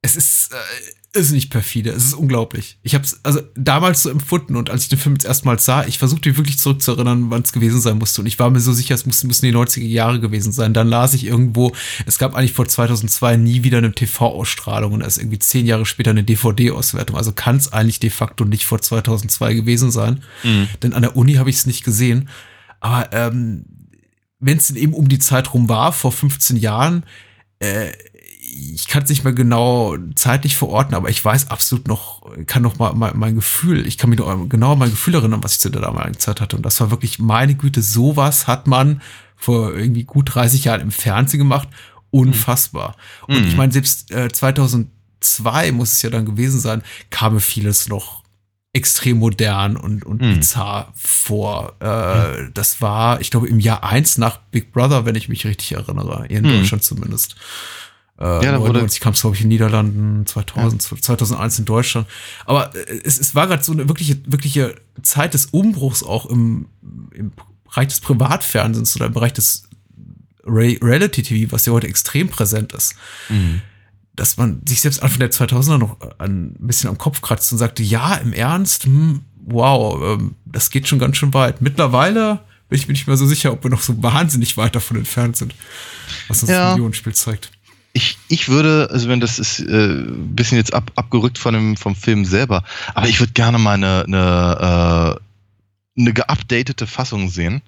Es 0.00 0.14
ist, 0.14 0.52
äh, 0.52 1.18
ist 1.18 1.32
nicht 1.32 1.50
perfide. 1.50 1.90
Es 1.90 2.04
ist 2.04 2.14
unglaublich. 2.14 2.78
Ich 2.82 2.94
habe 2.94 3.04
es 3.04 3.24
also 3.24 3.40
damals 3.56 4.04
so 4.04 4.10
empfunden 4.10 4.54
und 4.54 4.70
als 4.70 4.84
ich 4.84 4.88
den 4.88 4.98
Film 4.98 5.16
jetzt 5.16 5.24
erstmals 5.24 5.64
sah, 5.64 5.84
ich 5.84 5.98
versuchte 5.98 6.36
wirklich 6.36 6.58
zurückzuerinnern, 6.58 7.30
wann 7.30 7.42
es 7.42 7.52
gewesen 7.52 7.80
sein 7.80 7.98
musste. 7.98 8.20
Und 8.20 8.26
ich 8.26 8.38
war 8.38 8.50
mir 8.50 8.60
so 8.60 8.72
sicher, 8.72 8.94
es 8.94 9.06
mussten, 9.06 9.26
müssen 9.26 9.46
die 9.46 9.54
90er 9.54 9.82
Jahre 9.82 10.20
gewesen 10.20 10.52
sein. 10.52 10.72
Dann 10.72 10.88
las 10.88 11.14
ich 11.14 11.24
irgendwo, 11.26 11.72
es 12.06 12.18
gab 12.18 12.34
eigentlich 12.34 12.52
vor 12.52 12.68
2002 12.68 13.36
nie 13.36 13.64
wieder 13.64 13.78
eine 13.78 13.92
TV-Ausstrahlung 13.92 14.92
und 14.92 15.00
erst 15.00 15.18
irgendwie 15.18 15.40
zehn 15.40 15.66
Jahre 15.66 15.86
später 15.86 16.10
eine 16.10 16.24
DVD-Auswertung. 16.24 17.16
Also 17.16 17.32
kann 17.32 17.56
es 17.56 17.72
eigentlich 17.72 17.98
de 17.98 18.10
facto 18.10 18.44
nicht 18.44 18.66
vor 18.66 18.80
2002 18.80 19.54
gewesen 19.54 19.90
sein. 19.90 20.22
Mhm. 20.44 20.68
Denn 20.82 20.92
an 20.92 21.02
der 21.02 21.16
Uni 21.16 21.34
habe 21.34 21.50
ich 21.50 21.56
es 21.56 21.66
nicht 21.66 21.84
gesehen. 21.84 22.28
Aber 22.80 23.12
ähm, 23.12 23.64
wenn 24.38 24.58
es 24.58 24.70
eben 24.70 24.92
um 24.92 25.08
die 25.08 25.18
Zeit 25.18 25.52
rum 25.54 25.68
war, 25.68 25.92
vor 25.92 26.12
15 26.12 26.56
Jahren, 26.56 27.04
äh, 27.58 27.90
ich 28.58 28.86
kann 28.86 29.02
es 29.02 29.08
nicht 29.08 29.24
mehr 29.24 29.32
genau 29.32 29.96
zeitlich 30.14 30.56
verorten, 30.56 30.94
aber 30.94 31.10
ich 31.10 31.24
weiß 31.24 31.50
absolut 31.50 31.86
noch, 31.86 32.22
kann 32.46 32.62
noch 32.62 32.78
mal 32.78 32.92
mein, 32.94 33.16
mein 33.16 33.34
Gefühl, 33.34 33.86
ich 33.86 33.98
kann 33.98 34.10
mich 34.10 34.18
noch 34.18 34.48
genau 34.48 34.72
an 34.72 34.78
mein 34.78 34.90
Gefühl 34.90 35.14
erinnern, 35.14 35.42
was 35.42 35.54
ich 35.54 35.60
zu 35.60 35.70
der 35.70 35.82
damaligen 35.82 36.18
Zeit 36.18 36.40
hatte. 36.40 36.56
Und 36.56 36.66
das 36.66 36.80
war 36.80 36.90
wirklich, 36.90 37.18
meine 37.18 37.54
Güte, 37.54 37.82
sowas 37.82 38.46
hat 38.46 38.66
man 38.66 39.00
vor 39.36 39.74
irgendwie 39.74 40.04
gut 40.04 40.34
30 40.34 40.64
Jahren 40.64 40.80
im 40.80 40.90
Fernsehen 40.90 41.38
gemacht. 41.38 41.68
Unfassbar. 42.10 42.96
Mhm. 43.28 43.36
Und 43.36 43.46
ich 43.46 43.56
meine, 43.56 43.72
selbst 43.72 44.10
äh, 44.10 44.28
2002 44.28 45.72
muss 45.72 45.92
es 45.92 46.02
ja 46.02 46.10
dann 46.10 46.26
gewesen 46.26 46.58
sein, 46.58 46.82
kam 47.10 47.34
mir 47.34 47.40
vieles 47.40 47.88
noch 47.88 48.24
extrem 48.72 49.18
modern 49.18 49.76
und, 49.76 50.04
und 50.04 50.20
mhm. 50.20 50.36
bizarr 50.36 50.92
vor. 50.94 51.74
Äh, 51.80 52.42
mhm. 52.42 52.50
Das 52.54 52.80
war, 52.80 53.20
ich 53.20 53.30
glaube, 53.30 53.48
im 53.48 53.60
Jahr 53.60 53.84
eins 53.84 54.18
nach 54.18 54.38
Big 54.50 54.72
Brother, 54.72 55.04
wenn 55.04 55.14
ich 55.14 55.28
mich 55.28 55.46
richtig 55.46 55.72
erinnere, 55.72 56.26
in 56.28 56.44
mhm. 56.44 56.50
Deutschland 56.50 56.82
zumindest. 56.82 57.36
Äh, 58.20 58.44
ja, 58.44 58.58
99 58.58 59.00
kam 59.00 59.12
es, 59.12 59.20
glaube 59.20 59.36
ich, 59.36 59.42
in 59.42 59.46
den 59.46 59.54
Niederlanden, 59.54 60.26
2000, 60.26 60.90
ja. 60.90 60.96
2001 60.96 61.60
in 61.60 61.64
Deutschland. 61.64 62.06
Aber 62.46 62.74
äh, 62.74 63.00
es, 63.04 63.20
es 63.20 63.34
war 63.34 63.46
gerade 63.46 63.62
so 63.62 63.72
eine 63.72 63.88
wirkliche, 63.88 64.18
wirkliche 64.26 64.74
Zeit 65.02 65.34
des 65.34 65.46
Umbruchs 65.46 66.02
auch 66.02 66.26
im, 66.26 66.66
im 67.12 67.32
Bereich 67.64 67.88
des 67.88 68.00
Privatfernsehens 68.00 68.96
oder 68.96 69.06
im 69.06 69.12
Bereich 69.12 69.32
des 69.34 69.68
Reality 70.44 71.22
TV, 71.22 71.52
was 71.52 71.66
ja 71.66 71.72
heute 71.72 71.86
extrem 71.86 72.28
präsent 72.28 72.72
ist. 72.72 72.94
Mhm. 73.28 73.60
Dass 74.14 74.36
man 74.36 74.62
sich 74.66 74.80
selbst 74.80 75.02
Anfang 75.02 75.20
der 75.20 75.30
2000er 75.30 75.78
noch 75.78 75.96
ein 76.18 76.54
bisschen 76.58 76.90
am 76.90 76.98
Kopf 76.98 77.20
kratzt 77.20 77.52
und 77.52 77.58
sagte, 77.58 77.84
ja, 77.84 78.16
im 78.16 78.32
Ernst, 78.32 78.84
hm, 78.84 79.20
wow, 79.44 80.02
ähm, 80.02 80.34
das 80.44 80.70
geht 80.70 80.88
schon 80.88 80.98
ganz 80.98 81.18
schön 81.18 81.34
weit. 81.34 81.60
Mittlerweile 81.60 82.40
bin 82.68 82.78
ich 82.78 82.88
mir 82.88 82.94
nicht 82.94 83.06
mehr 83.06 83.16
so 83.16 83.26
sicher, 83.26 83.52
ob 83.52 83.62
wir 83.62 83.70
noch 83.70 83.80
so 83.80 84.02
wahnsinnig 84.02 84.56
weit 84.56 84.74
davon 84.74 84.96
entfernt 84.96 85.36
sind, 85.36 85.54
was 86.26 86.42
uns 86.42 86.50
ja. 86.50 86.64
das 86.64 86.74
Millionenspiel 86.74 87.14
zeigt 87.14 87.52
ich, 87.98 88.16
ich 88.28 88.48
würde, 88.48 88.88
also 88.92 89.08
wenn 89.08 89.18
das 89.18 89.40
ist 89.40 89.58
äh, 89.58 89.88
ein 89.90 90.36
bisschen 90.36 90.56
jetzt 90.56 90.72
ab, 90.72 90.92
abgerückt 90.94 91.36
von 91.36 91.52
dem, 91.52 91.76
vom 91.76 91.96
Film 91.96 92.24
selber, 92.24 92.62
aber 92.94 93.08
ich 93.08 93.18
würde 93.18 93.32
gerne 93.32 93.58
mal 93.58 93.74
eine, 93.74 94.04
eine, 94.06 95.18
äh, 95.96 96.00
eine 96.00 96.12
geupdatete 96.12 96.86
Fassung 96.86 97.28
sehen, 97.28 97.60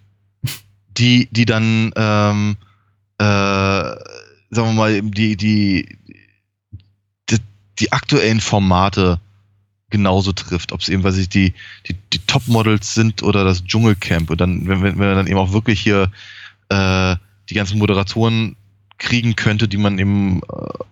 die, 0.96 1.28
die 1.32 1.46
dann, 1.46 1.90
ähm, 1.96 2.56
äh, 3.18 3.24
sagen 3.24 4.68
wir 4.68 4.72
mal, 4.72 5.02
die, 5.02 5.36
die, 5.36 5.98
die, 7.28 7.38
die 7.80 7.90
aktuellen 7.90 8.40
Formate 8.40 9.18
genauso 9.90 10.32
trifft, 10.32 10.70
ob 10.70 10.80
es 10.80 10.88
eben, 10.88 11.02
was 11.02 11.16
ich, 11.16 11.28
die, 11.28 11.54
die, 11.88 11.96
die 12.12 12.20
Topmodels 12.20 12.94
sind 12.94 13.24
oder 13.24 13.42
das 13.42 13.64
Dschungelcamp. 13.64 14.30
Und 14.30 14.40
dann, 14.40 14.68
wenn, 14.68 14.80
wenn 14.80 14.98
wir 15.00 15.16
dann 15.16 15.26
eben 15.26 15.40
auch 15.40 15.52
wirklich 15.52 15.80
hier 15.80 16.12
äh, 16.68 17.16
die 17.48 17.54
ganzen 17.54 17.78
Moderatoren 17.80 18.54
kriegen 19.00 19.34
könnte, 19.34 19.66
die 19.66 19.78
man 19.78 19.98
eben 19.98 20.42
äh, 20.42 20.84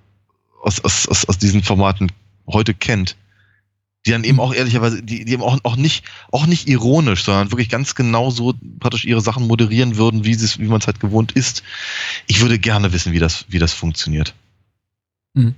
aus, 0.60 0.80
aus, 0.80 1.06
aus, 1.06 1.24
aus 1.26 1.38
diesen 1.38 1.62
Formaten 1.62 2.10
heute 2.48 2.74
kennt. 2.74 3.16
Die 4.06 4.10
dann 4.10 4.24
eben 4.24 4.40
auch 4.40 4.54
ehrlicherweise, 4.54 5.02
die, 5.02 5.24
die 5.24 5.32
eben 5.32 5.42
auch, 5.42 5.58
auch 5.64 5.76
nicht, 5.76 6.04
auch 6.32 6.46
nicht 6.46 6.68
ironisch, 6.68 7.24
sondern 7.24 7.52
wirklich 7.52 7.68
ganz 7.68 7.94
genau 7.94 8.30
so 8.30 8.54
praktisch 8.80 9.04
ihre 9.04 9.20
Sachen 9.20 9.46
moderieren 9.46 9.96
würden, 9.96 10.24
wie, 10.24 10.40
wie 10.40 10.68
man 10.68 10.80
es 10.80 10.86
halt 10.86 11.00
gewohnt 11.00 11.32
ist. 11.32 11.62
Ich 12.26 12.40
würde 12.40 12.58
gerne 12.58 12.92
wissen, 12.92 13.12
wie 13.12 13.18
das, 13.18 13.44
wie 13.48 13.58
das 13.58 13.72
funktioniert. 13.72 14.34
Mhm. 15.34 15.54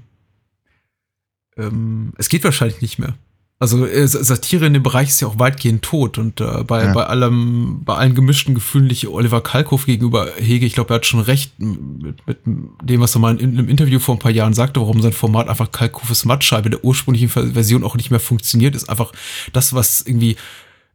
Ähm, 1.56 2.12
es 2.18 2.28
geht 2.28 2.44
wahrscheinlich 2.44 2.80
nicht 2.80 2.98
mehr. 2.98 3.14
Also 3.62 3.84
äh, 3.84 4.08
Satire 4.08 4.64
in 4.64 4.72
dem 4.72 4.82
Bereich 4.82 5.08
ist 5.08 5.20
ja 5.20 5.28
auch 5.28 5.38
weitgehend 5.38 5.82
tot 5.82 6.16
und 6.16 6.40
äh, 6.40 6.64
bei, 6.64 6.82
ja. 6.82 6.94
bei 6.94 7.04
allem, 7.04 7.84
bei 7.84 7.94
allen 7.94 8.14
gemischten 8.14 8.54
Gefühlen, 8.54 8.88
die 8.88 8.94
ich 8.94 9.06
Oliver 9.06 9.42
Kalkow 9.42 9.84
gegenüber 9.84 10.30
hege, 10.38 10.64
ich 10.64 10.72
glaube, 10.72 10.94
er 10.94 10.96
hat 10.96 11.04
schon 11.04 11.20
recht 11.20 11.60
mit, 11.60 12.26
mit 12.26 12.38
dem, 12.46 13.00
was 13.00 13.14
er 13.14 13.18
mal 13.18 13.38
in 13.38 13.58
einem 13.58 13.68
Interview 13.68 13.98
vor 13.98 14.14
ein 14.14 14.18
paar 14.18 14.30
Jahren 14.30 14.54
sagte, 14.54 14.80
warum 14.80 15.02
sein 15.02 15.12
Format 15.12 15.50
einfach 15.50 15.70
Kalkows 15.70 16.24
Mattscheibe 16.24 16.70
der 16.70 16.82
ursprünglichen 16.82 17.28
Version 17.28 17.84
auch 17.84 17.96
nicht 17.96 18.10
mehr 18.10 18.18
funktioniert, 18.18 18.74
ist 18.74 18.88
einfach 18.88 19.12
das, 19.52 19.74
was 19.74 20.00
irgendwie 20.06 20.36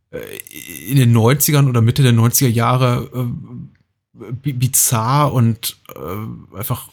äh, 0.10 0.18
in 0.90 0.98
den 0.98 1.16
90ern 1.16 1.70
oder 1.70 1.82
Mitte 1.82 2.02
der 2.02 2.14
90er 2.14 2.48
Jahre 2.48 3.12
äh, 3.14 4.54
bizarr 4.54 5.32
und 5.34 5.78
äh, 5.96 6.58
einfach 6.58 6.90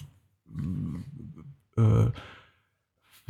äh, 1.79 2.11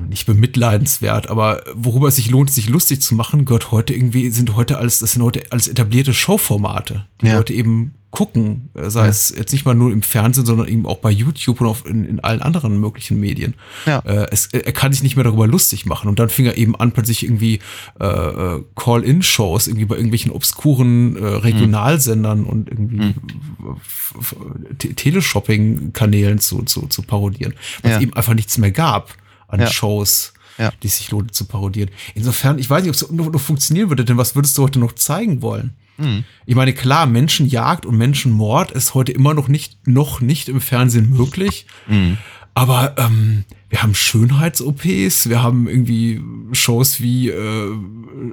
nicht 0.08 0.26
bemitleidenswert, 0.26 1.28
aber 1.28 1.62
worüber 1.74 2.08
es 2.08 2.16
sich 2.16 2.30
lohnt, 2.30 2.50
sich 2.50 2.68
lustig 2.68 3.02
zu 3.02 3.14
machen, 3.14 3.44
gehört 3.44 3.70
heute 3.70 3.94
irgendwie, 3.94 4.30
sind 4.30 4.56
heute 4.56 4.78
alles, 4.78 4.98
das 4.98 5.12
sind 5.12 5.22
heute 5.22 5.42
alles 5.50 5.68
etablierte 5.68 6.14
Showformate, 6.14 7.06
die 7.20 7.26
ja. 7.26 7.36
Leute 7.36 7.52
eben 7.52 7.94
gucken, 8.12 8.68
sei 8.74 9.04
ja. 9.04 9.08
es 9.08 9.34
jetzt 9.34 9.52
nicht 9.52 9.64
mal 9.64 9.74
nur 9.74 9.90
im 9.90 10.02
Fernsehen, 10.02 10.44
sondern 10.44 10.68
eben 10.68 10.86
auch 10.86 10.98
bei 10.98 11.10
YouTube 11.10 11.62
und 11.62 11.66
auf 11.66 11.86
in, 11.86 12.04
in 12.04 12.20
allen 12.20 12.42
anderen 12.42 12.78
möglichen 12.78 13.18
Medien. 13.18 13.54
Ja. 13.86 14.00
Äh, 14.00 14.26
es, 14.30 14.48
er 14.48 14.72
kann 14.72 14.92
sich 14.92 15.02
nicht 15.02 15.16
mehr 15.16 15.24
darüber 15.24 15.46
lustig 15.46 15.86
machen 15.86 16.08
und 16.08 16.18
dann 16.18 16.28
fing 16.28 16.44
er 16.44 16.58
eben 16.58 16.76
an, 16.76 16.92
plötzlich 16.92 17.24
irgendwie 17.24 17.60
äh, 17.98 18.04
äh 18.04 18.62
Call-in-Shows 18.76 19.66
irgendwie 19.66 19.86
bei 19.86 19.96
irgendwelchen 19.96 20.30
obskuren 20.30 21.16
äh, 21.16 21.24
Regionalsendern 21.24 22.40
mhm. 22.40 22.46
und 22.46 22.68
irgendwie 22.70 23.14
mhm. 23.58 24.94
Teleshopping-Kanälen 24.94 26.38
zu, 26.38 26.64
zu, 26.64 26.88
zu 26.88 27.02
parodieren, 27.02 27.54
weil 27.80 27.92
es 27.92 28.02
eben 28.02 28.12
einfach 28.12 28.34
nichts 28.34 28.58
mehr 28.58 28.72
gab 28.72 29.16
an 29.52 29.60
ja. 29.60 29.66
Shows, 29.66 30.32
ja. 30.58 30.72
die 30.82 30.88
sich 30.88 31.10
lohnt 31.10 31.34
zu 31.34 31.44
parodieren. 31.44 31.90
Insofern, 32.14 32.58
ich 32.58 32.68
weiß 32.68 32.82
nicht, 32.82 32.90
ob 32.90 32.94
es 32.94 33.10
noch, 33.10 33.30
noch 33.30 33.40
funktionieren 33.40 33.90
würde, 33.90 34.04
denn 34.04 34.16
was 34.16 34.34
würdest 34.34 34.58
du 34.58 34.62
heute 34.62 34.78
noch 34.78 34.94
zeigen 34.94 35.42
wollen? 35.42 35.74
Mhm. 35.98 36.24
Ich 36.46 36.54
meine, 36.54 36.72
klar, 36.72 37.06
Menschenjagd 37.06 37.86
und 37.86 37.96
Menschenmord 37.96 38.72
ist 38.72 38.94
heute 38.94 39.12
immer 39.12 39.34
noch 39.34 39.48
nicht, 39.48 39.86
noch 39.86 40.20
nicht 40.20 40.48
im 40.48 40.60
Fernsehen 40.60 41.10
möglich. 41.10 41.66
Mhm. 41.86 42.18
Aber 42.54 42.94
ähm, 42.98 43.44
wir 43.70 43.82
haben 43.82 43.94
Schönheits-OPs, 43.94 45.30
wir 45.30 45.42
haben 45.42 45.66
irgendwie 45.66 46.22
Shows 46.52 47.00
wie 47.00 47.30
äh, 47.30 47.70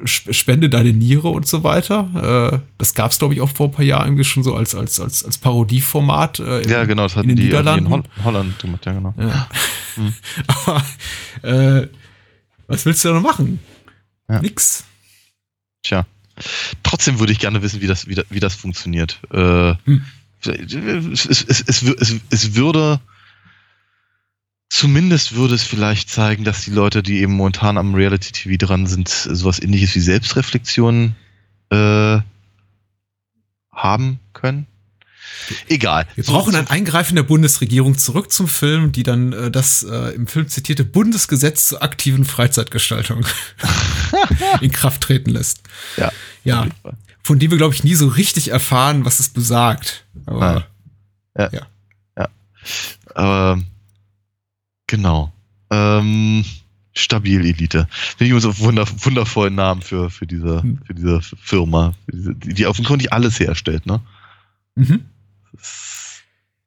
Spende 0.06 0.70
deine 0.70 0.92
Niere 0.92 1.30
und 1.30 1.48
so 1.48 1.64
weiter. 1.64 2.52
Äh, 2.54 2.60
das 2.78 2.94
gab 2.94 3.12
es, 3.12 3.20
glaube 3.20 3.34
ich, 3.34 3.42
auch 3.42 3.50
vor 3.50 3.68
ein 3.68 3.72
paar 3.72 3.86
Jahren 3.86 4.08
irgendwie 4.08 4.26
schon 4.26 4.44
so 4.44 4.56
als, 4.56 4.76
als, 4.76 5.00
als, 5.00 5.24
als 5.24 5.38
Parodieformat. 5.38 6.40
Äh, 6.40 6.62
in, 6.62 6.70
ja, 6.70 6.84
genau, 6.84 7.04
das 7.04 7.16
hatten 7.16 7.30
in 7.30 7.36
den 7.38 7.44
die 7.44 7.46
Niederlanden. 7.46 7.86
in 7.94 8.24
Holland 8.24 8.60
gemacht, 8.60 8.86
ja, 8.86 8.92
genau. 8.92 9.14
Ja. 9.18 9.48
Mhm. 9.96 10.14
Aber 10.48 10.84
äh, 11.44 11.88
was 12.68 12.86
willst 12.86 13.06
du 13.06 13.10
da 13.10 13.14
noch 13.16 13.22
machen? 13.22 13.60
Ja. 14.30 14.42
Nix. 14.42 14.84
Tja. 15.84 16.06
Trotzdem 16.84 17.20
würde 17.20 17.32
ich 17.32 17.40
gerne 17.40 17.62
wissen, 17.62 17.80
wie 17.80 17.88
das, 17.88 18.08
wie 18.08 18.16
das, 18.16 18.26
wie 18.30 18.40
das 18.40 18.56
funktioniert. 18.56 19.20
Äh, 19.32 19.76
hm. 19.86 20.04
es, 20.44 21.26
es, 21.26 21.62
es, 21.62 22.16
es 22.30 22.56
würde 22.56 23.00
Zumindest 24.70 25.34
würde 25.34 25.56
es 25.56 25.64
vielleicht 25.64 26.10
zeigen, 26.10 26.44
dass 26.44 26.62
die 26.62 26.72
Leute, 26.72 27.02
die 27.02 27.22
eben 27.22 27.34
momentan 27.34 27.78
am 27.78 27.96
Reality 27.96 28.32
TV 28.32 28.66
dran 28.66 28.86
sind, 28.86 29.10
sowas 29.10 29.60
ähnliches 29.60 29.96
wie 29.96 30.00
Selbstreflexion 30.00 31.16
äh, 31.72 32.20
haben 33.72 34.20
können. 34.34 34.68
Egal. 35.68 36.06
Wir 36.16 36.24
brauchen 36.24 36.56
ein 36.56 36.68
Eingreifen 36.68 37.16
der 37.16 37.24
Bundesregierung 37.24 37.98
zurück 37.98 38.32
zum 38.32 38.48
Film, 38.48 38.92
die 38.92 39.04
dann 39.04 39.34
äh, 39.34 39.52
das 39.52 39.84
äh, 39.84 40.14
im 40.14 40.28
Film 40.28 40.48
zitierte 40.48 40.84
Bundesgesetz 40.84 41.68
zur 41.68 41.82
aktiven 41.82 42.26
Freizeitgestaltung 42.26 43.26
in 44.62 44.72
Kraft 44.72 45.02
treten 45.02 45.32
lässt. 45.32 45.62
Ja. 45.98 46.12
Ja. 46.44 46.68
Von 47.24 47.40
dem 47.40 47.52
wir, 47.52 47.58
glaube 47.58 47.74
ich, 47.74 47.84
nie 47.84 47.96
so 47.96 48.08
richtig 48.08 48.50
erfahren, 48.50 49.06
was 49.06 49.20
es 49.20 49.30
besagt. 49.30 50.06
Aber, 50.26 50.68
ja. 51.38 51.50
Ja. 51.52 51.68
ja. 52.18 52.30
Aber 53.16 53.62
Genau. 54.90 55.32
Ähm, 55.70 56.44
Stabil 56.96 57.46
Elite. 57.46 57.88
Finde 57.92 58.26
ich 58.26 58.32
immer 58.32 58.42
so 58.42 58.58
wunder, 58.58 58.88
wundervollen 59.04 59.54
Namen 59.54 59.84
für, 59.84 60.10
für, 60.10 60.26
diese, 60.26 60.64
hm. 60.64 60.80
für 60.84 60.96
diese 60.96 61.22
Firma, 61.22 61.94
für 62.06 62.12
diese, 62.12 62.36
die, 62.36 62.54
die 62.56 62.66
offenkundig 62.66 63.14
alles 63.14 63.40
herstellt, 63.40 63.86
ne? 63.86 64.02
Mhm. 64.74 65.06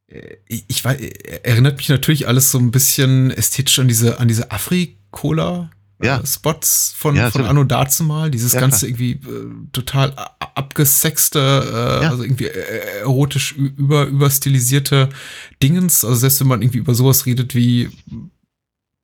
Äh, 0.07 0.37
ich 0.47 0.85
weiß, 0.85 1.01
erinnert 1.43 1.79
mich 1.79 1.89
natürlich 1.89 2.29
alles 2.29 2.53
so 2.53 2.59
ein 2.59 2.71
bisschen 2.71 3.33
ästhetisch 3.33 3.81
an 3.81 3.89
diese, 3.89 4.21
an 4.21 4.29
diese 4.29 4.53
Afri-Cola 4.53 5.71
ja. 6.03 6.19
Äh, 6.19 6.27
Spots 6.27 6.95
von, 6.97 7.17
ja, 7.17 7.31
von 7.31 7.45
Anno 7.45 7.65
dazumal. 7.65 8.31
Dieses 8.31 8.53
ja, 8.53 8.61
ganze 8.61 8.87
irgendwie 8.87 9.13
äh, 9.13 9.71
total 9.73 10.15
abgesexte, 10.55 11.39
äh, 12.03 12.07
also 12.07 12.23
irgendwie 12.23 12.47
äh, 12.47 13.01
erotisch 13.01 13.53
über, 13.53 14.05
überstilisierte 14.07 15.09
Dingens. 15.63 16.05
Also 16.05 16.17
selbst 16.17 16.41
wenn 16.41 16.49
man 16.49 16.63
irgendwie 16.63 16.79
über 16.79 16.95
sowas 16.95 17.27
redet 17.27 17.55
wie, 17.55 17.91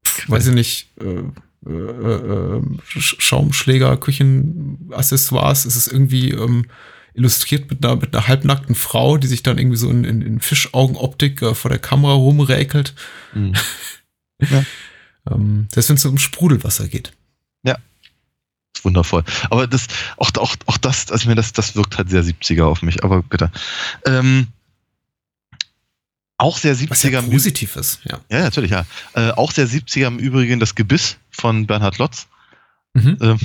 pf, 0.07 0.29
weiß 0.29 0.49
ich 0.49 0.55
nicht, 0.55 0.89
äh, 1.01 1.71
äh, 1.71 2.63
Schaumschläger, 2.87 3.97
Küchenaccessoires, 3.97 5.67
ist 5.67 5.77
es 5.77 5.89
irgendwie 5.89 6.31
ähm, 6.31 6.67
illustriert 7.15 7.71
mit 7.71 7.85
einer, 7.85 7.97
mit 7.97 8.15
einer 8.15 8.29
halbnackten 8.29 8.75
Frau, 8.75 9.19
die 9.19 9.27
sich 9.27 9.43
dann 9.43 9.59
irgendwie 9.59 9.77
so 9.77 9.91
in, 9.91 10.05
in, 10.05 10.23
in 10.23 10.41
Fischaugenoptik 10.41 11.45
vor 11.55 11.69
der 11.69 11.81
Kamera 11.81 12.13
rumräkelt. 12.13 12.95
Mhm. 13.35 13.55
Ja. 14.41 14.65
Ähm, 15.31 15.69
selbst 15.73 15.89
wenn 15.89 15.97
es 15.97 16.05
um 16.05 16.19
Sprudelwasser 16.19 16.89
geht. 16.89 17.13
Ja. 17.63 17.77
Wundervoll. 18.83 19.25
Aber 19.51 19.67
das, 19.67 19.87
auch, 20.17 20.31
auch, 20.37 20.55
auch 20.67 20.77
das, 20.79 21.11
also 21.11 21.29
mir 21.29 21.35
das, 21.35 21.53
das 21.53 21.77
wirkt 21.77 21.99
halt 21.99 22.11
sehr 22.11 22.25
70er 22.25 22.65
auf 22.65 22.83
mich, 22.83 23.05
aber 23.05 23.23
bitte. 23.23 23.51
Ähm, 24.05 24.49
Auch 26.37 26.57
sehr 26.57 26.77
70er. 26.77 26.91
Was 26.91 27.03
ja 27.03 27.21
positiv 27.23 27.75
ist, 27.75 28.01
ja. 28.05 28.21
Ja, 28.31 28.43
natürlich, 28.43 28.71
ja. 28.71 28.87
Äh, 29.15 29.33
auch 29.33 29.51
sehr 29.51 29.67
70er 29.67 30.07
im 30.07 30.19
Übrigen 30.19 30.61
das 30.61 30.77
Gebiss 30.77 31.17
von 31.31 31.67
Bernhard 31.67 31.99
Lotz. 31.99 32.29
Mhm. 32.95 33.19
Ähm, 33.21 33.39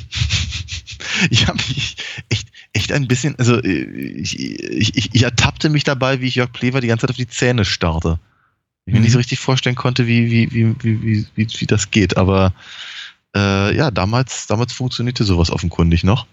ich 1.32 1.48
habe 1.48 1.58
mich 1.58 1.98
echt, 2.30 2.50
echt 2.74 2.92
ein 2.92 3.08
bisschen, 3.08 3.38
also 3.40 3.64
ich, 3.64 4.40
ich, 4.40 4.96
ich, 4.96 5.16
ich 5.16 5.24
ertappte 5.24 5.70
mich 5.70 5.84
dabei, 5.84 6.22
wie 6.22 6.28
ich 6.28 6.36
Jörg 6.36 6.52
Plever 6.52 6.82
die 6.82 6.88
ganze 6.88 7.08
Zeit 7.08 7.10
auf 7.10 7.18
die 7.18 7.28
Zähne 7.28 7.66
starrte. 7.66 8.20
Ich 8.86 8.94
mir 8.94 9.00
mhm. 9.00 9.04
nicht 9.04 9.14
so 9.14 9.18
richtig 9.18 9.40
vorstellen 9.40 9.76
konnte, 9.76 10.08
wie, 10.08 10.30
wie, 10.30 10.52
wie, 10.52 10.84
wie, 10.84 11.28
wie, 11.36 11.48
wie 11.60 11.66
das 11.66 11.92
geht. 11.92 12.18
Aber 12.18 12.54
äh, 13.36 13.76
ja, 13.76 13.92
damals, 13.92 14.48
damals 14.48 14.74
funktionierte 14.74 15.24
sowas 15.24 15.50
offenkundig 15.50 16.04
noch. 16.04 16.28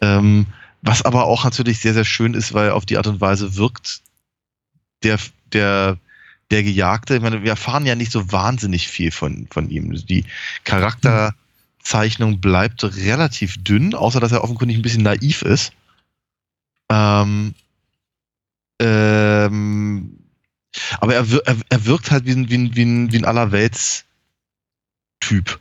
Ähm, 0.00 0.46
was 0.82 1.02
aber 1.02 1.24
auch 1.24 1.44
natürlich 1.44 1.80
sehr, 1.80 1.94
sehr 1.94 2.04
schön 2.04 2.34
ist, 2.34 2.54
weil 2.54 2.70
auf 2.70 2.86
die 2.86 2.96
Art 2.96 3.06
und 3.06 3.20
Weise 3.20 3.56
wirkt 3.56 4.00
der, 5.02 5.18
der, 5.52 5.98
der 6.50 6.62
Gejagte, 6.62 7.16
ich 7.16 7.22
meine, 7.22 7.42
wir 7.42 7.50
erfahren 7.50 7.86
ja 7.86 7.94
nicht 7.94 8.12
so 8.12 8.32
wahnsinnig 8.32 8.88
viel 8.88 9.10
von, 9.10 9.46
von 9.50 9.70
ihm. 9.70 9.92
Die 10.06 10.24
Charakterzeichnung 10.64 12.40
bleibt 12.40 12.84
relativ 12.84 13.62
dünn, 13.62 13.94
außer 13.94 14.20
dass 14.20 14.32
er 14.32 14.44
offenkundig 14.44 14.78
ein 14.78 14.82
bisschen 14.82 15.02
naiv 15.02 15.42
ist. 15.42 15.72
Ähm, 16.90 17.54
ähm, 18.80 20.19
aber 21.00 21.14
er, 21.14 21.26
er, 21.46 21.56
er 21.68 21.86
wirkt 21.86 22.10
halt 22.10 22.26
wie 22.26 22.32
ein, 22.32 22.50
wie 22.50 22.58
ein, 22.58 22.74
wie 22.76 22.82
ein, 22.82 23.12
wie 23.12 23.18
ein 23.18 23.24
Allerwelts-Typ, 23.24 25.58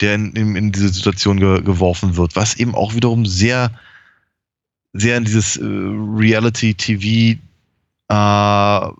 der 0.00 0.14
in, 0.14 0.32
in, 0.32 0.56
in, 0.56 0.72
diese 0.72 0.88
Situation 0.88 1.38
ge, 1.38 1.60
geworfen 1.62 2.16
wird, 2.16 2.34
was 2.36 2.56
eben 2.56 2.74
auch 2.74 2.94
wiederum 2.94 3.26
sehr, 3.26 3.78
sehr 4.92 5.16
in 5.16 5.24
dieses 5.24 5.56
äh, 5.56 5.64
Reality-TV 5.64 7.38
äh, 8.08 8.90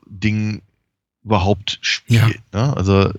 überhaupt 1.25 1.79
spielt. 1.81 2.41
Ja. 2.53 2.67
Ne? 2.67 2.77
Also 2.77 3.13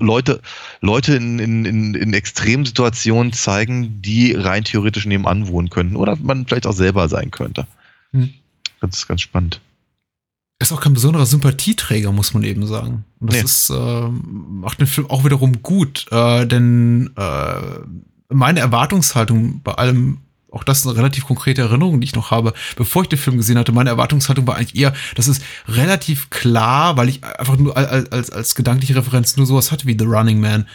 Leute, 0.00 0.40
Leute 0.80 1.14
in, 1.14 1.38
in, 1.38 1.64
in, 1.64 1.94
in 1.94 2.14
extremen 2.14 2.64
Situationen 2.64 3.32
zeigen, 3.32 4.00
die 4.00 4.32
rein 4.32 4.64
theoretisch 4.64 5.04
nebenan 5.04 5.48
wohnen 5.48 5.68
könnten 5.68 5.96
oder 5.96 6.16
man 6.16 6.46
vielleicht 6.46 6.66
auch 6.66 6.72
selber 6.72 7.08
sein 7.08 7.30
könnte. 7.30 7.66
Hm. 8.12 8.32
Das 8.80 8.96
ist 8.96 9.08
ganz 9.08 9.20
spannend. 9.20 9.60
Ist 10.60 10.72
auch 10.72 10.80
kein 10.80 10.94
besonderer 10.94 11.26
Sympathieträger, 11.26 12.12
muss 12.12 12.32
man 12.32 12.44
eben 12.44 12.66
sagen. 12.66 13.04
Und 13.20 13.32
das 13.32 13.38
nee. 13.38 13.44
ist, 13.44 13.70
äh, 13.70 14.08
macht 14.08 14.80
den 14.80 14.86
Film 14.86 15.10
auch 15.10 15.24
wiederum 15.24 15.62
gut, 15.62 16.06
äh, 16.10 16.46
denn 16.46 17.10
äh, 17.16 17.54
meine 18.28 18.60
Erwartungshaltung 18.60 19.62
bei 19.62 19.72
allem 19.72 20.18
auch 20.54 20.62
das 20.62 20.78
ist 20.78 20.86
eine 20.86 20.96
relativ 20.96 21.26
konkrete 21.26 21.62
Erinnerung, 21.62 22.00
die 22.00 22.04
ich 22.04 22.14
noch 22.14 22.30
habe, 22.30 22.54
bevor 22.76 23.02
ich 23.02 23.08
den 23.08 23.18
Film 23.18 23.36
gesehen 23.36 23.58
hatte. 23.58 23.72
Meine 23.72 23.90
Erwartungshaltung 23.90 24.46
war 24.46 24.56
eigentlich 24.56 24.80
eher, 24.80 24.94
das 25.16 25.26
ist 25.26 25.42
relativ 25.66 26.30
klar, 26.30 26.96
weil 26.96 27.08
ich 27.08 27.24
einfach 27.24 27.56
nur 27.56 27.76
als, 27.76 28.12
als, 28.12 28.30
als 28.30 28.54
gedankliche 28.54 28.94
Referenz 28.94 29.36
nur 29.36 29.46
sowas 29.46 29.72
hatte 29.72 29.86
wie 29.86 29.96
The 29.98 30.04
Running 30.04 30.40
Man, 30.40 30.68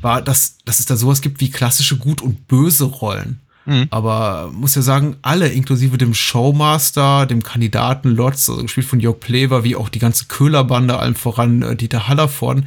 war, 0.00 0.22
dass, 0.22 0.58
dass 0.64 0.78
es 0.78 0.86
da 0.86 0.96
sowas 0.96 1.20
gibt 1.20 1.40
wie 1.40 1.50
klassische 1.50 1.96
Gut- 1.96 2.22
und 2.22 2.46
böse 2.46 2.84
Rollen. 2.84 3.40
Mhm. 3.66 3.86
Aber 3.90 4.50
muss 4.52 4.74
ja 4.74 4.82
sagen, 4.82 5.16
alle, 5.22 5.48
inklusive 5.48 5.98
dem 5.98 6.14
Showmaster, 6.14 7.26
dem 7.26 7.42
Kandidaten 7.42 8.10
Lotz, 8.10 8.48
also 8.48 8.62
gespielt 8.62 8.86
von 8.86 9.00
Jörg 9.00 9.20
Plever, 9.20 9.64
wie 9.64 9.76
auch 9.76 9.88
die 9.88 9.98
ganze 9.98 10.26
Köhlerbande, 10.26 10.98
allem 10.98 11.14
voran 11.14 11.62
äh, 11.62 11.76
Dieter 11.76 12.08
Hallervorden, 12.08 12.66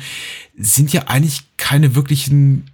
sind 0.58 0.91
ja 0.91 1.04
eigentlich 1.04 1.43
keine 1.58 1.95
wirklichen 1.95 2.70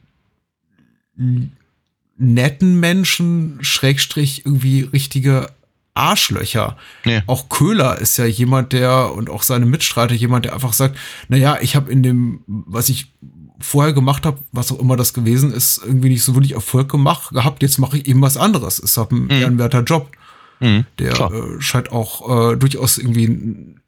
netten 2.17 2.79
Menschen, 2.79 3.59
Schrägstrich, 3.61 4.45
irgendwie 4.45 4.81
richtige 4.81 5.49
Arschlöcher. 5.93 6.77
Ja. 7.05 7.21
Auch 7.27 7.49
Köhler 7.49 7.99
ist 7.99 8.17
ja 8.17 8.25
jemand, 8.25 8.73
der 8.73 9.13
und 9.13 9.29
auch 9.29 9.43
seine 9.43 9.65
Mitstreiter 9.65 10.15
jemand, 10.15 10.45
der 10.45 10.53
einfach 10.53 10.73
sagt, 10.73 10.97
naja, 11.27 11.57
ich 11.61 11.75
habe 11.75 11.91
in 11.91 12.01
dem, 12.01 12.41
was 12.47 12.89
ich 12.89 13.11
vorher 13.59 13.93
gemacht 13.93 14.25
habe, 14.25 14.39
was 14.51 14.71
auch 14.71 14.79
immer 14.79 14.97
das 14.97 15.13
gewesen 15.13 15.53
ist, 15.53 15.81
irgendwie 15.85 16.09
nicht 16.09 16.23
so 16.23 16.35
wirklich 16.35 16.53
Erfolg 16.53 16.89
gemacht 16.89 17.33
gehabt. 17.33 17.61
Jetzt 17.61 17.77
mache 17.77 17.97
ich 17.97 18.07
eben 18.07 18.21
was 18.21 18.37
anderes. 18.37 18.79
Ist 18.79 18.97
halt 18.97 19.11
ein 19.11 19.25
mhm. 19.25 19.31
ehrenwerter 19.31 19.83
Job. 19.83 20.11
Mhm, 20.59 20.85
der 20.99 21.13
äh, 21.19 21.61
scheint 21.61 21.91
auch 21.91 22.53
äh, 22.53 22.55
durchaus 22.55 22.97
irgendwie 22.97 23.25
einen, 23.25 23.81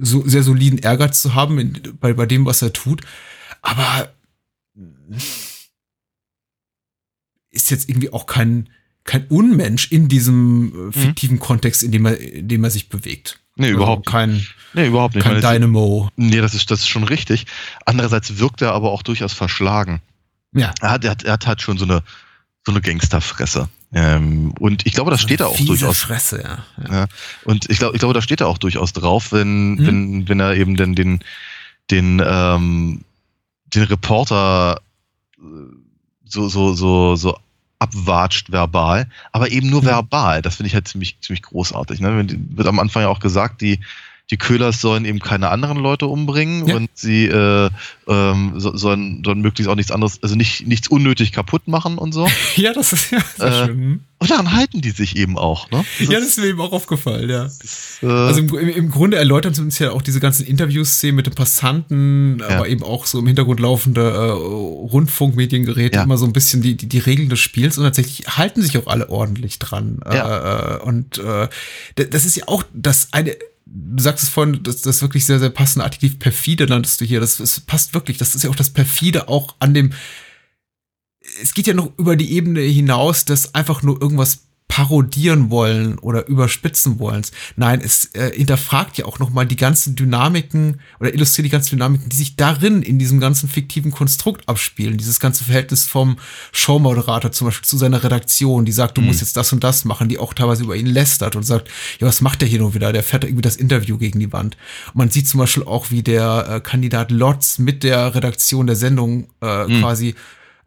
so 0.00 0.26
sehr 0.26 0.42
soliden 0.42 0.78
Ehrgeiz 0.78 1.22
zu 1.22 1.34
haben 1.34 1.58
in, 1.58 1.80
bei, 2.00 2.12
bei 2.12 2.26
dem, 2.26 2.44
was 2.44 2.62
er 2.62 2.72
tut. 2.72 3.02
Aber 3.62 4.12
ist 7.50 7.70
jetzt 7.70 7.88
irgendwie 7.88 8.12
auch 8.12 8.26
kein, 8.26 8.68
kein 9.04 9.26
Unmensch 9.28 9.90
in 9.90 10.08
diesem 10.08 10.72
äh, 10.72 10.76
mhm. 10.76 10.92
fiktiven 10.92 11.36
mhm. 11.36 11.40
Kontext, 11.40 11.82
in 11.82 11.92
dem 11.92 12.06
er, 12.06 12.18
in 12.18 12.48
dem 12.48 12.64
er 12.64 12.70
sich 12.70 12.88
bewegt. 12.88 13.39
Nee, 13.60 13.66
also 13.66 13.76
überhaupt 13.76 14.06
kein, 14.06 14.46
nee, 14.72 14.86
überhaupt 14.86 15.14
nicht. 15.14 15.24
Kein 15.24 15.40
meine, 15.40 15.58
Dynamo. 15.58 16.08
Nee, 16.16 16.40
das 16.40 16.54
ist, 16.54 16.70
das 16.70 16.80
ist 16.80 16.88
schon 16.88 17.04
richtig. 17.04 17.44
Andererseits 17.84 18.38
wirkt 18.38 18.62
er 18.62 18.72
aber 18.72 18.90
auch 18.90 19.02
durchaus 19.02 19.34
verschlagen. 19.34 20.00
Ja. 20.52 20.72
Er 20.80 20.90
hat, 20.90 21.04
er 21.04 21.10
hat, 21.10 21.22
er 21.24 21.34
hat 21.34 21.46
halt 21.46 21.60
schon 21.60 21.76
so 21.76 21.84
eine, 21.84 22.02
so 22.64 22.72
eine 22.72 22.80
Gangsterfresse. 22.80 23.68
Ähm, 23.92 24.54
und 24.58 24.86
ich 24.86 24.94
glaube, 24.94 25.10
das 25.10 25.20
steht 25.20 25.40
da 25.40 25.46
auch 25.46 25.58
durchaus. 25.58 26.00
Fresse, 26.00 26.42
ja. 26.42 26.64
ja. 26.82 27.00
ja. 27.00 27.06
Und 27.44 27.68
ich 27.68 27.78
glaube, 27.78 27.94
ich 27.94 28.00
glaube, 28.00 28.14
da 28.14 28.22
steht 28.22 28.40
er 28.40 28.48
auch 28.48 28.56
durchaus 28.56 28.94
drauf, 28.94 29.32
wenn, 29.32 29.72
mhm. 29.72 29.86
wenn, 29.86 30.28
wenn 30.28 30.40
er 30.40 30.54
eben 30.54 30.76
den, 30.76 30.94
den, 30.94 31.20
den, 31.90 32.22
ähm, 32.24 33.04
den 33.66 33.82
Reporter 33.82 34.80
äh, 35.38 35.42
so, 36.24 36.48
so, 36.48 36.72
so, 36.72 37.14
so 37.16 37.36
abwatscht 37.80 38.52
verbal, 38.52 39.08
aber 39.32 39.50
eben 39.50 39.68
nur 39.68 39.82
mhm. 39.82 39.86
verbal. 39.86 40.42
Das 40.42 40.56
finde 40.56 40.68
ich 40.68 40.74
halt 40.74 40.86
ziemlich, 40.86 41.18
ziemlich 41.20 41.42
großartig. 41.42 42.00
Ne? 42.00 42.26
Wird 42.50 42.68
am 42.68 42.78
Anfang 42.78 43.02
ja 43.02 43.08
auch 43.08 43.20
gesagt, 43.20 43.60
die, 43.62 43.80
die 44.30 44.36
Köhlers 44.36 44.80
sollen 44.80 45.04
eben 45.04 45.18
keine 45.18 45.50
anderen 45.50 45.78
Leute 45.78 46.06
umbringen 46.06 46.66
ja. 46.68 46.76
und 46.76 46.90
sie 46.94 47.26
äh, 47.26 47.68
ähm, 48.06 48.54
so, 48.56 48.76
sollen, 48.76 49.22
sollen 49.24 49.40
möglichst 49.40 49.68
auch 49.68 49.74
nichts 49.74 49.90
anderes, 49.90 50.22
also 50.22 50.36
nicht, 50.36 50.66
nichts 50.66 50.88
unnötig 50.88 51.32
kaputt 51.32 51.66
machen 51.66 51.98
und 51.98 52.12
so. 52.12 52.28
ja, 52.56 52.72
das 52.72 52.92
ist 52.92 53.10
ja 53.10 53.18
äh, 53.44 53.66
schön. 53.66 54.04
Und 54.18 54.30
daran 54.30 54.52
halten 54.52 54.82
die 54.82 54.90
sich 54.90 55.16
eben 55.16 55.38
auch. 55.38 55.70
Ne? 55.70 55.82
Das 55.98 56.08
ja, 56.08 56.20
das 56.20 56.28
ist 56.28 56.38
mir 56.38 56.48
eben 56.48 56.60
auch 56.60 56.72
aufgefallen, 56.72 57.30
ja. 57.30 57.46
Ist, 57.46 58.00
äh, 58.02 58.06
also 58.06 58.40
im, 58.40 58.54
im, 58.68 58.90
Grunde 58.90 59.16
erläutern 59.16 59.54
sie 59.54 59.62
uns 59.62 59.78
ja 59.78 59.92
auch 59.92 60.02
diese 60.02 60.20
ganzen 60.20 60.46
Interviews-Szenen 60.46 61.16
mit 61.16 61.26
den 61.26 61.34
Passanten, 61.34 62.38
ja. 62.38 62.48
aber 62.50 62.68
eben 62.68 62.82
auch 62.82 63.06
so 63.06 63.18
im 63.18 63.26
Hintergrund 63.26 63.60
laufende 63.60 64.02
äh, 64.02 64.30
Rundfunkmediengeräte, 64.30 65.96
ja. 65.96 66.02
immer 66.04 66.18
so 66.18 66.26
ein 66.26 66.34
bisschen 66.34 66.60
die, 66.60 66.76
die, 66.76 66.86
die 66.86 66.98
Regeln 66.98 67.30
des 67.30 67.40
Spiels 67.40 67.78
und 67.78 67.84
tatsächlich 67.84 68.28
halten 68.28 68.60
sich 68.60 68.76
auch 68.76 68.86
alle 68.88 69.08
ordentlich 69.08 69.58
dran. 69.58 70.00
Ja. 70.04 70.76
Äh, 70.76 70.82
und 70.82 71.16
äh, 71.16 71.48
das 71.94 72.26
ist 72.26 72.36
ja 72.36 72.46
auch 72.46 72.62
das 72.74 73.08
eine 73.12 73.34
du 73.72 74.02
sagst 74.02 74.24
es 74.24 74.30
vorhin, 74.30 74.62
das, 74.62 74.82
das 74.82 74.96
ist 74.96 75.02
wirklich 75.02 75.24
sehr, 75.24 75.38
sehr 75.38 75.50
passende 75.50 75.84
Adjektiv 75.84 76.18
perfide 76.18 76.66
nanntest 76.66 77.00
du 77.00 77.04
hier. 77.04 77.20
Das, 77.20 77.36
das 77.36 77.60
passt 77.60 77.94
wirklich. 77.94 78.18
Das 78.18 78.34
ist 78.34 78.42
ja 78.42 78.50
auch 78.50 78.56
das 78.56 78.70
perfide 78.70 79.28
auch 79.28 79.54
an 79.58 79.74
dem. 79.74 79.92
Es 81.40 81.54
geht 81.54 81.66
ja 81.66 81.74
noch 81.74 81.92
über 81.98 82.16
die 82.16 82.32
Ebene 82.32 82.60
hinaus, 82.60 83.24
dass 83.24 83.54
einfach 83.54 83.82
nur 83.82 84.00
irgendwas 84.00 84.49
parodieren 84.70 85.50
wollen 85.50 85.98
oder 85.98 86.28
überspitzen 86.28 87.00
wollen. 87.00 87.22
Nein, 87.56 87.80
es 87.84 88.14
äh, 88.14 88.30
hinterfragt 88.32 88.98
ja 88.98 89.04
auch 89.04 89.18
nochmal 89.18 89.44
die 89.44 89.56
ganzen 89.56 89.96
Dynamiken 89.96 90.80
oder 91.00 91.12
illustriert 91.12 91.46
die 91.46 91.50
ganzen 91.50 91.70
Dynamiken, 91.70 92.08
die 92.08 92.16
sich 92.16 92.36
darin 92.36 92.82
in 92.82 92.96
diesem 92.96 93.18
ganzen 93.18 93.48
fiktiven 93.48 93.90
Konstrukt 93.90 94.48
abspielen. 94.48 94.96
Dieses 94.96 95.18
ganze 95.18 95.42
Verhältnis 95.42 95.86
vom 95.86 96.18
Showmoderator 96.52 97.32
zum 97.32 97.48
Beispiel 97.48 97.66
zu 97.66 97.78
seiner 97.78 98.04
Redaktion, 98.04 98.64
die 98.64 98.70
sagt, 98.70 98.96
du 98.96 99.00
mhm. 99.00 99.08
musst 99.08 99.22
jetzt 99.22 99.36
das 99.36 99.52
und 99.52 99.64
das 99.64 99.84
machen, 99.84 100.08
die 100.08 100.18
auch 100.18 100.34
teilweise 100.34 100.62
über 100.62 100.76
ihn 100.76 100.86
lästert 100.86 101.34
und 101.34 101.42
sagt, 101.42 101.68
ja, 101.98 102.06
was 102.06 102.20
macht 102.20 102.40
der 102.40 102.48
hier 102.48 102.60
nur 102.60 102.72
wieder? 102.72 102.92
Der 102.92 103.02
fährt 103.02 103.24
irgendwie 103.24 103.42
das 103.42 103.56
Interview 103.56 103.98
gegen 103.98 104.20
die 104.20 104.32
Wand. 104.32 104.56
Und 104.94 104.94
man 104.94 105.10
sieht 105.10 105.26
zum 105.26 105.40
Beispiel 105.40 105.64
auch, 105.64 105.90
wie 105.90 106.04
der 106.04 106.46
äh, 106.48 106.60
Kandidat 106.60 107.10
Lotz 107.10 107.58
mit 107.58 107.82
der 107.82 108.14
Redaktion 108.14 108.68
der 108.68 108.76
Sendung 108.76 109.26
äh, 109.42 109.66
mhm. 109.66 109.80
quasi 109.80 110.14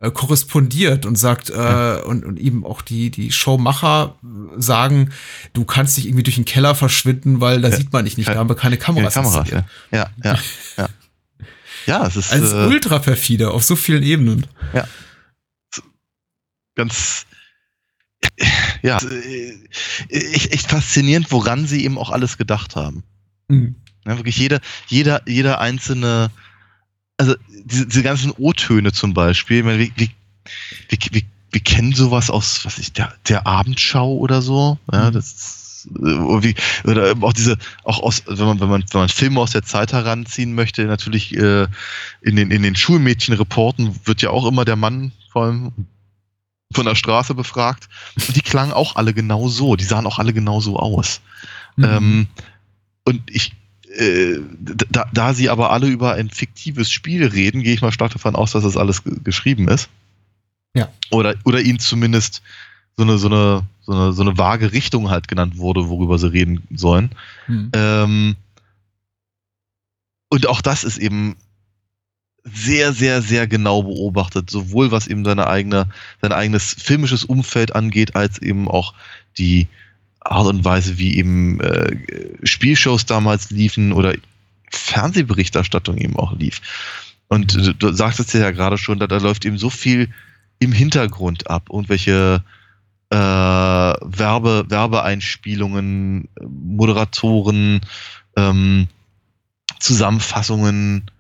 äh, 0.04 0.12
korrespondiert 0.12 1.06
und 1.06 1.16
sagt 1.16 1.50
äh, 1.50 2.02
und, 2.04 2.26
und 2.26 2.38
eben 2.38 2.66
auch 2.66 2.82
die 2.82 3.10
die 3.10 3.32
Showmacher 3.32 4.16
sagen, 4.58 5.14
du 5.54 5.64
kannst 5.64 5.96
dich 5.96 6.08
irgendwie 6.08 6.24
durch 6.24 6.36
den 6.36 6.44
Keller 6.44 6.76
verschwinden, 6.76 7.40
weil 7.40 7.62
da 7.62 7.70
ja. 7.70 7.78
sieht 7.78 7.94
man 7.94 8.04
dich 8.04 8.18
nicht, 8.18 8.28
da 8.28 8.36
haben 8.36 8.50
wir 8.50 8.58
keine 8.58 8.78
Kameras. 8.78 9.14
Keine 9.14 9.28
Kameras 9.28 9.50
ja. 9.50 9.66
ja, 9.92 10.10
ja, 10.24 10.40
ja. 10.78 10.90
Ja, 11.86 12.06
es 12.06 12.18
ist 12.18 12.34
also 12.34 12.58
äh, 12.58 12.68
ultra 12.68 13.00
perfide 13.00 13.52
auf 13.52 13.64
so 13.64 13.78
vielen 13.78 14.04
Ebenen. 14.04 14.46
Ja. 14.74 14.88
Ganz 16.76 17.26
ja, 18.82 19.00
echt, 20.10 20.52
echt 20.52 20.70
faszinierend, 20.70 21.32
woran 21.32 21.66
sie 21.66 21.86
eben 21.86 21.98
auch 21.98 22.10
alles 22.10 22.38
gedacht 22.38 22.76
haben. 22.76 23.04
Mhm. 23.48 23.76
Ja, 24.06 24.18
wirklich 24.18 24.38
jeder, 24.38 24.60
jeder, 24.88 25.22
jeder 25.28 25.62
einzelne 25.62 26.30
also 27.18 27.36
diese, 27.66 27.88
diese 27.88 28.04
ganzen 28.04 28.32
O-Töne 28.32 28.92
zum 28.92 29.14
Beispiel, 29.14 29.60
ich 29.60 29.64
meine, 29.64 29.80
wir, 29.80 29.92
wir, 29.96 30.10
wir, 30.90 31.22
wir, 31.52 31.62
kennen 31.62 31.94
sowas 31.94 32.30
aus, 32.30 32.66
was 32.66 32.78
ich, 32.78 32.94
der, 32.94 33.14
der 33.28 33.48
Abendschau 33.48 34.14
oder 34.18 34.42
so, 34.42 34.78
ja, 34.92 35.10
mhm. 35.10 35.14
das 35.14 35.88
äh, 35.96 36.44
wie, 36.44 36.56
oder 36.84 37.14
auch 37.22 37.34
diese, 37.34 37.58
auch 37.84 38.00
aus, 38.02 38.24
wenn 38.28 38.46
man, 38.46 38.60
wenn 38.60 38.70
man, 38.70 38.84
wenn 38.92 39.02
man 39.02 39.10
Filme 39.10 39.40
aus 39.40 39.52
der 39.52 39.64
Zeit 39.64 39.94
heranziehen 39.94 40.56
möchte, 40.56 40.86
natürlich 40.86 41.36
äh, 41.36 41.68
in 42.22 42.36
den, 42.36 42.52
in 42.52 42.64
den 42.64 42.76
Schulmädchenreporten 42.76 44.00
wird 44.06 44.22
ja 44.22 44.30
auch 44.30 44.46
immer 44.46 44.66
der 44.66 44.76
Mann 44.76 45.12
vor 45.32 45.46
allem 45.46 45.72
von 46.74 46.86
der 46.86 46.96
Straße 46.96 47.36
befragt. 47.36 47.88
Und 48.16 48.36
die 48.36 48.42
klangen 48.42 48.74
auch 48.74 48.96
alle 48.96 49.14
genau 49.14 49.48
so, 49.48 49.76
die 49.76 49.84
sahen 49.84 50.08
auch 50.08 50.20
alle 50.20 50.34
genau 50.34 50.60
so 50.60 50.78
aus. 50.78 51.22
Mhm. 51.76 51.84
Ähm, 51.84 52.28
und 53.06 53.22
ich 53.30 53.54
äh, 53.98 54.40
da, 54.90 55.06
da 55.14 55.34
sie 55.34 55.50
aber 55.50 55.72
alle 55.72 55.88
über 55.88 56.14
ein 56.14 56.30
fiktives 56.30 56.92
Spiel 56.92 57.26
reden, 57.26 57.62
gehe 57.62 57.74
ich 57.74 57.82
mal 57.82 57.92
stark 57.92 58.12
davon 58.12 58.36
aus, 58.36 58.52
dass 58.52 58.64
das 58.64 58.78
alles 58.78 59.04
geschrieben 59.24 59.68
ist. 59.68 59.90
Ja. 60.74 60.90
Oder, 61.12 61.36
oder 61.44 61.62
ihnen 61.62 61.80
zumindest 61.80 62.42
so 62.98 63.04
eine, 63.04 63.18
so 63.18 63.28
eine, 63.28 63.64
so 63.86 63.92
eine, 63.92 64.14
so 64.14 64.22
eine 64.22 64.38
vage 64.38 64.72
Richtung 64.72 65.10
halt 65.10 65.28
genannt 65.28 65.58
wurde, 65.58 65.90
worüber 65.90 66.18
sie 66.18 66.32
reden 66.32 66.64
sollen. 66.74 67.12
Hm. 67.46 67.72
Ähm, 67.74 68.36
und 70.30 70.48
auch 70.48 70.62
das 70.62 70.84
ist 70.84 70.98
eben 70.98 71.36
sehr, 72.44 72.94
sehr, 72.94 73.22
sehr 73.22 73.48
genau 73.48 73.84
beobachtet, 73.84 74.50
sowohl 74.50 74.92
was 74.92 75.08
eben 75.08 75.24
seine 75.24 75.48
eigene, 75.48 75.88
sein 76.22 76.32
eigenes 76.32 76.76
filmisches 76.78 77.24
Umfeld 77.24 77.76
angeht, 77.76 78.16
als 78.16 78.42
eben 78.42 78.68
auch 78.68 78.94
die 79.38 79.68
Art 80.24 80.48
und 80.48 80.64
Weise, 80.66 80.98
wie 80.98 81.18
eben 81.18 81.60
äh, 81.60 81.96
Spielshows 82.44 83.06
damals 83.06 83.50
liefen 83.52 83.92
oder 83.92 84.16
Fernsehberichterstattung 84.72 85.98
eben 85.98 86.16
auch 86.16 86.34
lief. 86.34 86.62
Und 87.28 87.54
du, 87.56 87.74
du 87.74 87.94
sagtest 87.94 88.34
ja 88.34 88.52
gerade 88.52 88.78
schon, 88.78 89.00
da, 89.00 89.08
da 89.08 89.18
läuft 89.18 89.46
eben 89.46 89.58
so 89.58 89.70
viel 89.70 90.10
im 90.60 90.72
Hintergrund 90.72 91.50
ab, 91.50 91.70
irgendwelche 91.72 92.44
äh, 93.10 93.16
Werbe, 93.16 94.66
Werbeeinspielungen, 94.70 96.30
Moderatoren, 96.42 97.82
ähm, 98.36 98.88
Zusammenfassungen, 99.80 101.12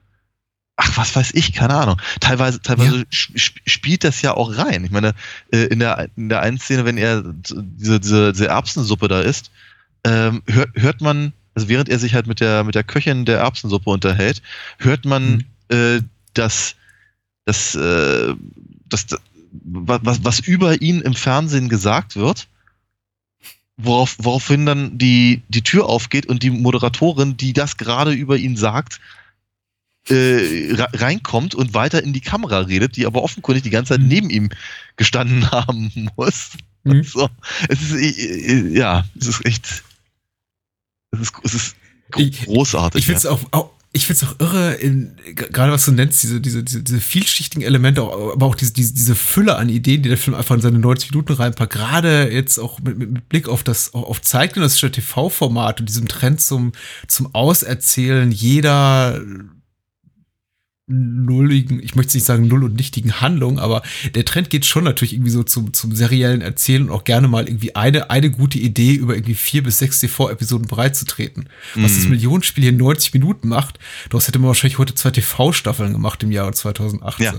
ach, 0.75 0.97
was 0.97 1.15
weiß 1.15 1.31
ich, 1.33 1.53
keine 1.53 1.75
Ahnung. 1.75 2.01
Teilweise, 2.19 2.61
teilweise 2.61 2.99
Ja. 2.99 3.05
sp 3.11 3.61
spielt 3.65 4.03
das 4.03 4.21
ja 4.21 4.33
auch 4.33 4.57
rein. 4.57 4.83
Ich 4.83 4.91
meine, 4.91 5.13
äh, 5.51 5.65
in 5.65 5.79
der, 5.79 6.09
in 6.15 6.29
der 6.29 6.41
einen 6.41 6.59
Szene, 6.59 6.85
wenn 6.85 6.97
er 6.97 7.23
diese, 7.23 7.99
diese, 7.99 8.31
diese 8.33 8.47
Erbsensuppe 8.47 9.07
da 9.07 9.21
isst, 9.21 9.51
ähm, 10.03 10.41
hört, 10.47 10.69
hört 10.75 11.01
man, 11.01 11.33
also 11.55 11.69
während 11.69 11.89
er 11.89 11.99
sich 11.99 12.13
halt 12.13 12.27
mit 12.27 12.39
der, 12.39 12.63
mit 12.63 12.75
der 12.75 12.83
Köchin 12.83 13.25
der 13.25 13.39
Erbsensuppe 13.39 13.89
unterhält, 13.89 14.41
hört 14.79 15.05
man, 15.05 15.43
äh, 15.69 16.01
dass, 16.33 16.75
dass, 17.45 17.75
äh, 17.75 18.33
dass, 18.89 19.05
was, 19.51 20.23
was 20.23 20.39
über 20.39 20.81
ihn 20.81 21.01
im 21.01 21.13
Fernsehen 21.13 21.69
gesagt 21.69 22.15
wird, 22.15 22.47
worauf, 23.77 24.15
woraufhin 24.17 24.65
dann 24.65 24.97
die, 24.97 25.43
die 25.49 25.61
Tür 25.61 25.85
aufgeht 25.85 26.25
und 26.25 26.41
die 26.41 26.49
Moderatorin, 26.49 27.37
die 27.37 27.53
das 27.53 27.77
gerade 27.77 28.11
über 28.11 28.37
ihn 28.37 28.57
sagt, 28.57 28.99
äh, 30.09 30.73
re- 30.73 30.87
reinkommt 30.93 31.55
und 31.55 31.73
weiter 31.73 32.03
in 32.03 32.13
die 32.13 32.21
Kamera 32.21 32.59
redet, 32.59 32.95
die 32.97 33.05
aber 33.05 33.23
offenkundig 33.23 33.63
die 33.63 33.69
ganze 33.69 33.93
Zeit 33.93 34.01
Mhm. 34.01 34.07
neben 34.07 34.29
ihm 34.29 34.49
gestanden 34.97 35.49
haben 35.51 36.09
muss. 36.17 36.51
Mhm. 36.83 37.03
So, 37.03 37.29
es 37.69 37.81
ist, 37.81 37.93
äh, 37.93 38.07
äh, 38.09 38.77
ja, 38.77 39.05
es 39.19 39.27
ist 39.27 39.45
echt, 39.45 39.83
es 41.11 41.19
ist, 41.21 41.33
es 41.43 41.53
ist 41.53 41.75
gro- 42.11 42.21
Ich- 42.21 42.45
großartig. 42.45 42.99
Ich 42.99 43.05
finde 43.05 43.19
es 43.19 43.25
auch, 43.25 43.39
auch, 43.51 43.69
ich 43.95 44.07
find's 44.07 44.23
auch 44.23 44.39
irre, 44.39 44.73
in, 44.73 45.15
gerade 45.35 45.71
was 45.71 45.85
du 45.85 45.91
nennst, 45.91 46.23
diese, 46.23 46.41
diese, 46.41 46.63
diese, 46.63 46.81
diese 46.81 46.99
vielschichtigen 46.99 47.63
Elemente, 47.63 48.01
aber 48.01 48.45
auch 48.47 48.55
diese, 48.55 48.73
diese, 48.73 48.91
diese 48.95 49.13
Fülle 49.15 49.55
an 49.55 49.69
Ideen, 49.69 50.01
die 50.01 50.09
der 50.09 50.17
Film 50.17 50.35
einfach 50.35 50.55
in 50.55 50.61
seine 50.61 50.79
90 50.79 51.11
Minuten 51.11 51.33
reinpackt. 51.33 51.71
Gerade 51.71 52.29
jetzt 52.31 52.57
auch 52.57 52.79
mit, 52.79 52.97
mit, 52.97 53.11
mit 53.11 53.29
Blick 53.29 53.47
auf 53.47 53.63
das, 53.63 53.93
auf 53.93 54.19
zeitgenössische 54.21 54.91
TV-Format 54.91 55.79
und 55.79 55.87
diesem 55.89 56.07
Trend 56.07 56.41
zum, 56.41 56.71
zum 57.07 57.33
Auserzählen 57.35 58.31
jeder 58.31 59.21
nulligen, 60.87 61.81
ich 61.81 61.95
möchte 61.95 62.17
nicht 62.17 62.25
sagen 62.25 62.47
null 62.47 62.63
und 62.65 62.75
nichtigen 62.75 63.21
Handlung, 63.21 63.57
aber 63.57 63.83
der 64.15 64.25
Trend 64.25 64.49
geht 64.49 64.65
schon 64.65 64.83
natürlich 64.83 65.13
irgendwie 65.13 65.31
so 65.31 65.43
zum, 65.43 65.73
zum 65.73 65.95
seriellen 65.95 66.41
Erzählen 66.41 66.83
und 66.83 66.91
auch 66.91 67.05
gerne 67.05 67.29
mal 67.29 67.47
irgendwie 67.47 67.75
eine, 67.75 68.09
eine 68.09 68.29
gute 68.29 68.59
Idee 68.59 68.93
über 68.93 69.15
irgendwie 69.15 69.35
vier 69.35 69.63
bis 69.63 69.77
sechs 69.77 70.01
TV-Episoden 70.01 70.67
bereitzutreten. 70.67 71.47
Was 71.75 71.95
das 71.95 72.03
Mhm. 72.03 72.11
Millionenspiel 72.11 72.63
hier 72.63 72.71
in 72.71 72.77
90 72.77 73.13
Minuten 73.13 73.47
macht, 73.47 73.79
daraus 74.09 74.27
hätte 74.27 74.39
man 74.39 74.47
wahrscheinlich 74.49 74.77
heute 74.77 74.93
zwei 74.93 75.11
TV-Staffeln 75.11 75.93
gemacht 75.93 76.21
im 76.23 76.31
Jahr 76.31 76.51
2018. 76.51 77.23
Ja, 77.25 77.33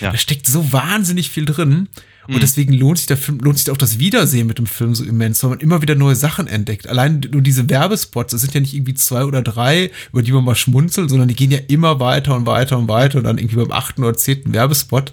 ja. 0.00 0.12
Da 0.12 0.16
steckt 0.18 0.46
so 0.46 0.72
wahnsinnig 0.72 1.30
viel 1.30 1.44
drin. 1.44 1.88
Und 2.28 2.34
Mhm. 2.34 2.40
deswegen 2.40 2.72
lohnt 2.72 2.98
sich 2.98 3.06
der 3.06 3.16
Film, 3.16 3.38
lohnt 3.38 3.58
sich 3.58 3.70
auch 3.70 3.76
das 3.76 3.98
Wiedersehen 3.98 4.46
mit 4.46 4.58
dem 4.58 4.66
Film 4.66 4.94
so 4.94 5.04
immens, 5.04 5.42
weil 5.42 5.50
man 5.50 5.60
immer 5.60 5.82
wieder 5.82 5.94
neue 5.94 6.16
Sachen 6.16 6.46
entdeckt. 6.46 6.88
Allein 6.88 7.20
nur 7.32 7.42
diese 7.42 7.68
Werbespots, 7.70 8.32
das 8.32 8.40
sind 8.40 8.54
ja 8.54 8.60
nicht 8.60 8.74
irgendwie 8.74 8.94
zwei 8.94 9.24
oder 9.24 9.42
drei, 9.42 9.90
über 10.12 10.22
die 10.22 10.32
man 10.32 10.44
mal 10.44 10.54
schmunzelt, 10.54 11.10
sondern 11.10 11.28
die 11.28 11.36
gehen 11.36 11.50
ja 11.50 11.58
immer 11.68 12.00
weiter 12.00 12.34
und 12.34 12.46
weiter 12.46 12.78
und 12.78 12.88
weiter 12.88 13.18
und 13.18 13.24
dann 13.24 13.38
irgendwie 13.38 13.56
beim 13.56 13.72
achten 13.72 14.02
oder 14.02 14.14
zehnten 14.16 14.52
Werbespot, 14.52 15.12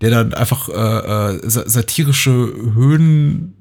der 0.00 0.10
dann 0.10 0.34
einfach 0.34 0.68
äh, 0.68 0.72
äh, 1.36 1.40
sa- 1.50 1.68
satirische 1.68 2.30
Höhen 2.74 3.54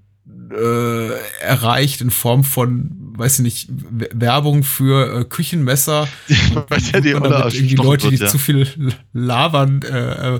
äh, 0.50 1.10
erreicht 1.42 2.00
in 2.02 2.10
Form 2.10 2.44
von, 2.46 2.92
weiß 3.18 3.40
ich 3.40 3.44
nicht, 3.44 3.70
Werbung 4.14 4.64
für 4.64 5.20
äh, 5.22 5.26
Küchenmesser. 5.26 6.08
Weil 6.70 6.80
der 6.82 7.02
die 7.02 7.10
irgendwie 7.10 7.30
erstochen 7.34 7.78
Leute, 7.78 8.06
die 8.10 8.12
wird, 8.20 8.22
ja. 8.22 8.28
zu 8.28 8.38
viel 8.40 8.68
labern, 9.14 9.82
äh, 9.82 10.36
äh, 10.36 10.40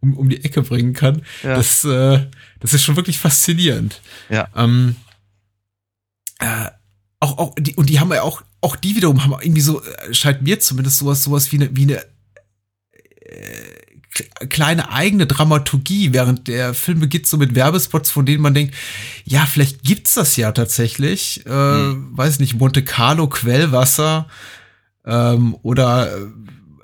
um, 0.00 0.16
um 0.16 0.28
die 0.28 0.44
Ecke 0.44 0.62
bringen 0.62 0.92
kann. 0.92 1.22
Ja. 1.42 1.56
Das, 1.56 1.84
äh, 1.84 2.26
das 2.60 2.74
ist 2.74 2.82
schon 2.82 2.96
wirklich 2.96 3.18
faszinierend. 3.18 4.00
Ja. 4.28 4.48
Ähm, 4.54 4.96
äh, 6.38 6.66
auch, 7.20 7.38
auch 7.38 7.54
die, 7.58 7.74
und 7.74 7.90
die 7.90 8.00
haben 8.00 8.12
ja 8.12 8.22
auch, 8.22 8.42
auch 8.60 8.76
die 8.76 8.96
wiederum 8.96 9.24
haben 9.24 9.34
irgendwie 9.40 9.60
so, 9.60 9.82
äh, 9.82 10.14
scheint 10.14 10.42
mir 10.42 10.60
zumindest 10.60 10.98
sowas, 10.98 11.22
sowas 11.22 11.50
wie 11.52 11.56
eine, 11.56 11.76
wie 11.76 11.82
eine 11.82 12.02
äh, 13.20 14.46
kleine 14.48 14.90
eigene 14.90 15.26
Dramaturgie, 15.26 16.12
während 16.12 16.48
der 16.48 16.74
Film 16.74 17.00
beginnt 17.00 17.26
so 17.26 17.36
mit 17.36 17.54
Werbespots, 17.54 18.10
von 18.10 18.26
denen 18.26 18.42
man 18.42 18.54
denkt, 18.54 18.74
ja, 19.24 19.46
vielleicht 19.46 19.82
gibt's 19.82 20.14
das 20.14 20.36
ja 20.36 20.52
tatsächlich. 20.52 21.44
Äh, 21.46 21.50
Weiß 21.50 22.40
nicht, 22.40 22.54
Monte 22.54 22.84
Carlo 22.84 23.28
Quellwasser 23.28 24.28
ähm, 25.04 25.56
oder 25.62 26.16
äh, 26.16 26.26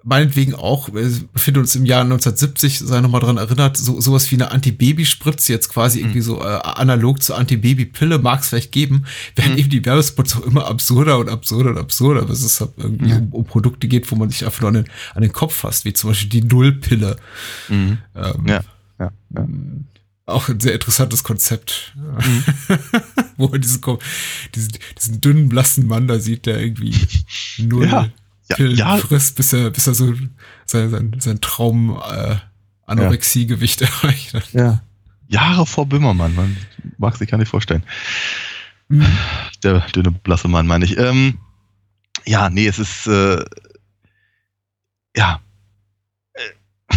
meinetwegen 0.05 0.55
auch, 0.55 0.93
wir 0.93 1.11
befinden 1.33 1.61
uns 1.61 1.75
im 1.75 1.87
Jahr 1.87 2.03
1970, 2.03 2.81
sei 2.81 3.01
nochmal 3.01 3.23
dran 3.23 3.39
erinnert, 3.39 3.77
so, 3.77 4.01
sowas 4.01 4.31
wie 4.31 4.37
eine 4.37 4.51
Antibabyspritze 4.51 5.53
jetzt 5.53 5.71
quasi 5.71 6.01
irgendwie 6.01 6.21
so 6.21 6.41
äh, 6.43 6.45
analog 6.45 7.23
zur 7.23 7.39
Antibabypille 7.39 8.19
mag 8.19 8.41
es 8.41 8.51
vielleicht 8.51 8.71
geben, 8.71 9.07
während 9.35 9.59
eben 9.59 9.71
die 9.71 9.85
Werbespots 9.85 10.37
auch 10.37 10.43
immer 10.43 10.67
absurder 10.67 11.19
und 11.19 11.29
absurder 11.31 11.71
und 11.71 11.79
absurder, 11.79 12.27
bis 12.27 12.45
es 12.45 12.61
halt 12.61 12.73
irgendwie 12.77 13.15
um, 13.15 13.33
um 13.33 13.45
Produkte 13.45 13.89
geht, 13.89 14.11
wo 14.11 14.17
man 14.17 14.29
sich 14.29 14.45
einfach 14.45 14.61
nur 14.61 14.69
an 14.69 14.75
den, 14.75 14.85
an 15.15 15.23
den 15.23 15.33
Kopf 15.33 15.55
fasst, 15.55 15.85
wie 15.87 15.95
zum 15.95 16.11
Beispiel 16.11 16.29
die 16.29 16.43
Nullpille. 16.43 17.17
Mhm. 17.69 17.99
Ähm, 18.15 18.47
Ja, 18.47 18.61
ja, 19.01 19.11
ja. 19.35 19.49
Auch 20.27 20.49
ein 20.49 20.59
sehr 20.59 20.73
interessantes 20.73 21.23
Konzept. 21.23 21.95
Wo 23.37 23.49
man 23.49 23.61
diesen, 23.61 23.83
diesen, 24.55 24.73
diesen 24.99 25.21
dünnen, 25.21 25.51
blassen 25.51 25.87
Mann 25.87 26.09
da 26.09 26.19
sieht, 26.19 26.47
der 26.47 26.61
irgendwie 26.61 26.95
null 27.59 27.87
Ja. 27.87 28.09
Ja, 28.49 28.57
Pillen 28.57 28.77
ja. 28.77 28.97
frisst, 28.99 29.37
bis 29.37 29.53
er, 29.53 29.71
bis 29.71 29.87
er 29.87 29.95
so 29.95 30.13
sein, 30.67 30.91
sein, 30.91 31.17
sein 31.19 31.41
Traum 31.41 32.01
äh, 32.11 32.37
Anorexiegewicht 32.87 33.81
erreicht 33.83 34.35
hat. 34.35 34.53
Ja. 34.53 34.83
Jahre 35.29 35.67
vor 35.67 35.87
Böhmermann, 35.87 36.35
man 36.35 36.57
mag 36.99 37.17
sich 37.17 37.29
gar 37.29 37.39
nicht 37.39 37.49
vorstellen. 37.49 37.85
Der 39.63 39.81
dünne, 39.81 40.11
blasse 40.11 40.49
Mann, 40.49 40.67
meine 40.67 40.85
ich. 40.85 40.99
Ähm, 40.99 41.39
ja, 42.27 42.51
nee, 42.51 42.67
es 42.67 42.79
ist, 42.79 43.07
äh, 43.07 43.43
ja, 45.17 45.41
äh, 46.35 46.95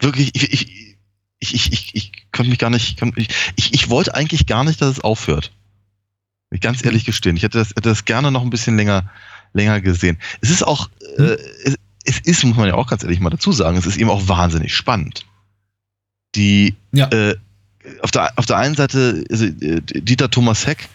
wirklich, 0.00 0.34
ich, 0.34 0.52
ich, 0.52 0.96
ich, 1.40 1.54
ich, 1.54 1.72
ich, 1.72 1.94
ich 1.94 2.12
könnte 2.32 2.50
mich 2.50 2.58
gar 2.58 2.70
nicht, 2.70 3.00
ich, 3.16 3.28
ich, 3.56 3.74
ich 3.74 3.90
wollte 3.90 4.14
eigentlich 4.14 4.46
gar 4.46 4.64
nicht, 4.64 4.80
dass 4.80 4.90
es 4.90 5.04
aufhört. 5.04 5.52
Ich 6.50 6.60
ganz 6.60 6.84
ehrlich 6.84 7.04
gestehen. 7.04 7.36
Ich 7.36 7.42
hätte 7.42 7.58
das, 7.58 7.70
hätte 7.70 7.88
das 7.88 8.04
gerne 8.04 8.30
noch 8.30 8.42
ein 8.42 8.50
bisschen 8.50 8.76
länger, 8.76 9.10
länger 9.54 9.80
gesehen. 9.80 10.18
Es 10.42 10.50
ist 10.50 10.62
auch, 10.62 10.90
äh, 11.16 11.36
es, 11.64 11.76
es 12.04 12.20
ist, 12.20 12.44
muss 12.44 12.56
man 12.56 12.68
ja 12.68 12.74
auch 12.74 12.86
ganz 12.88 13.02
ehrlich 13.02 13.20
mal 13.20 13.30
dazu 13.30 13.52
sagen, 13.52 13.78
es 13.78 13.86
ist 13.86 13.96
eben 13.96 14.10
auch 14.10 14.28
wahnsinnig 14.28 14.74
spannend. 14.74 15.24
Die, 16.34 16.74
Ja. 16.92 17.08
äh, 17.08 17.36
auf 18.02 18.10
der, 18.10 18.32
auf 18.36 18.46
der 18.46 18.56
einen 18.58 18.74
Seite 18.74 19.24
also, 19.30 19.46
äh, 19.46 19.80
Dieter 19.82 20.30
Thomas 20.30 20.66
Heck 20.66 20.88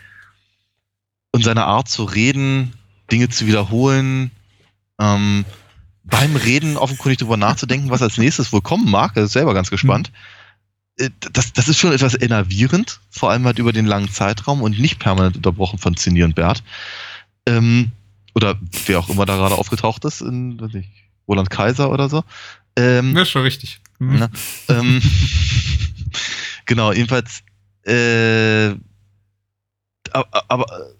und 1.31 1.43
seine 1.43 1.65
Art 1.65 1.87
zu 1.89 2.03
reden, 2.03 2.73
Dinge 3.11 3.29
zu 3.29 3.47
wiederholen, 3.47 4.31
ähm, 4.99 5.45
beim 6.03 6.35
Reden 6.35 6.77
offenkundig 6.77 7.19
darüber 7.19 7.37
nachzudenken, 7.37 7.89
was 7.89 8.01
als 8.01 8.17
nächstes 8.17 8.51
wohl 8.51 8.61
kommen 8.61 8.89
mag. 8.89 9.15
Er 9.15 9.23
ist 9.23 9.33
selber 9.33 9.53
ganz 9.53 9.69
gespannt. 9.69 10.11
Äh, 10.97 11.09
Das, 11.31 11.53
das 11.53 11.67
ist 11.67 11.77
schon 11.77 11.93
etwas 11.93 12.19
enervierend, 12.19 12.99
vor 13.09 13.29
allem 13.31 13.45
halt 13.45 13.59
über 13.59 13.71
den 13.71 13.85
langen 13.85 14.09
Zeitraum 14.11 14.61
und 14.61 14.79
nicht 14.79 14.99
permanent 14.99 15.37
unterbrochen 15.37 15.79
von 15.79 15.95
Cindy 15.95 16.23
und 16.23 16.35
Bert. 16.35 16.63
Ähm, 17.45 17.91
oder 18.39 18.57
wer 18.85 18.99
auch 18.99 19.09
immer 19.09 19.25
da 19.25 19.35
gerade 19.35 19.55
aufgetaucht 19.55 20.05
ist, 20.05 20.21
in 20.21 20.59
weiß 20.61 20.71
nicht, 20.71 20.89
Roland 21.27 21.49
Kaiser 21.49 21.91
oder 21.91 22.07
so. 22.07 22.23
Ähm, 22.77 23.15
Ja, 23.15 23.25
schon 23.25 23.41
richtig. 23.41 23.81
Mhm. 23.99 24.17
na, 24.17 24.29
ähm, 24.69 25.01
genau, 26.65 26.93
jedenfalls, 26.93 27.43
äh, 27.83 28.69
aber, 30.13 30.43
aber 30.47 30.65
äh, 30.71 30.93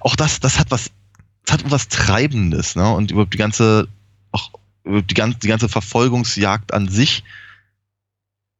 auch 0.00 0.16
das, 0.16 0.40
das 0.40 0.58
hat 0.58 0.72
was, 0.72 0.90
das 1.44 1.54
hat 1.54 1.70
was 1.70 1.86
Treibendes, 1.86 2.74
ne? 2.74 2.92
Und 2.92 3.12
überhaupt 3.12 3.34
die 3.34 3.38
ganze, 3.38 3.86
auch 4.32 4.50
die 4.84 5.14
ganze, 5.14 5.38
die 5.38 5.48
ganze 5.48 5.68
Verfolgungsjagd 5.68 6.74
an 6.74 6.88
sich 6.88 7.22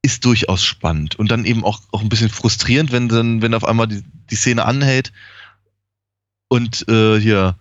ist 0.03 0.25
durchaus 0.25 0.63
spannend 0.63 1.17
und 1.17 1.33
dann 1.33 1.45
eben 1.45 1.65
auch, 1.65 1.81
auch 1.91 2.01
ein 2.01 2.09
bisschen 2.09 2.31
frustrierend, 2.31 2.93
wenn 2.93 3.09
dann, 3.09 3.43
wenn 3.43 3.55
auf 3.55 3.65
einmal 3.65 3.89
die, 3.89 4.05
die 4.31 4.37
Szene 4.37 4.65
anhält 4.65 5.13
und 6.47 6.89
äh, 6.89 7.19
hier 7.19 7.59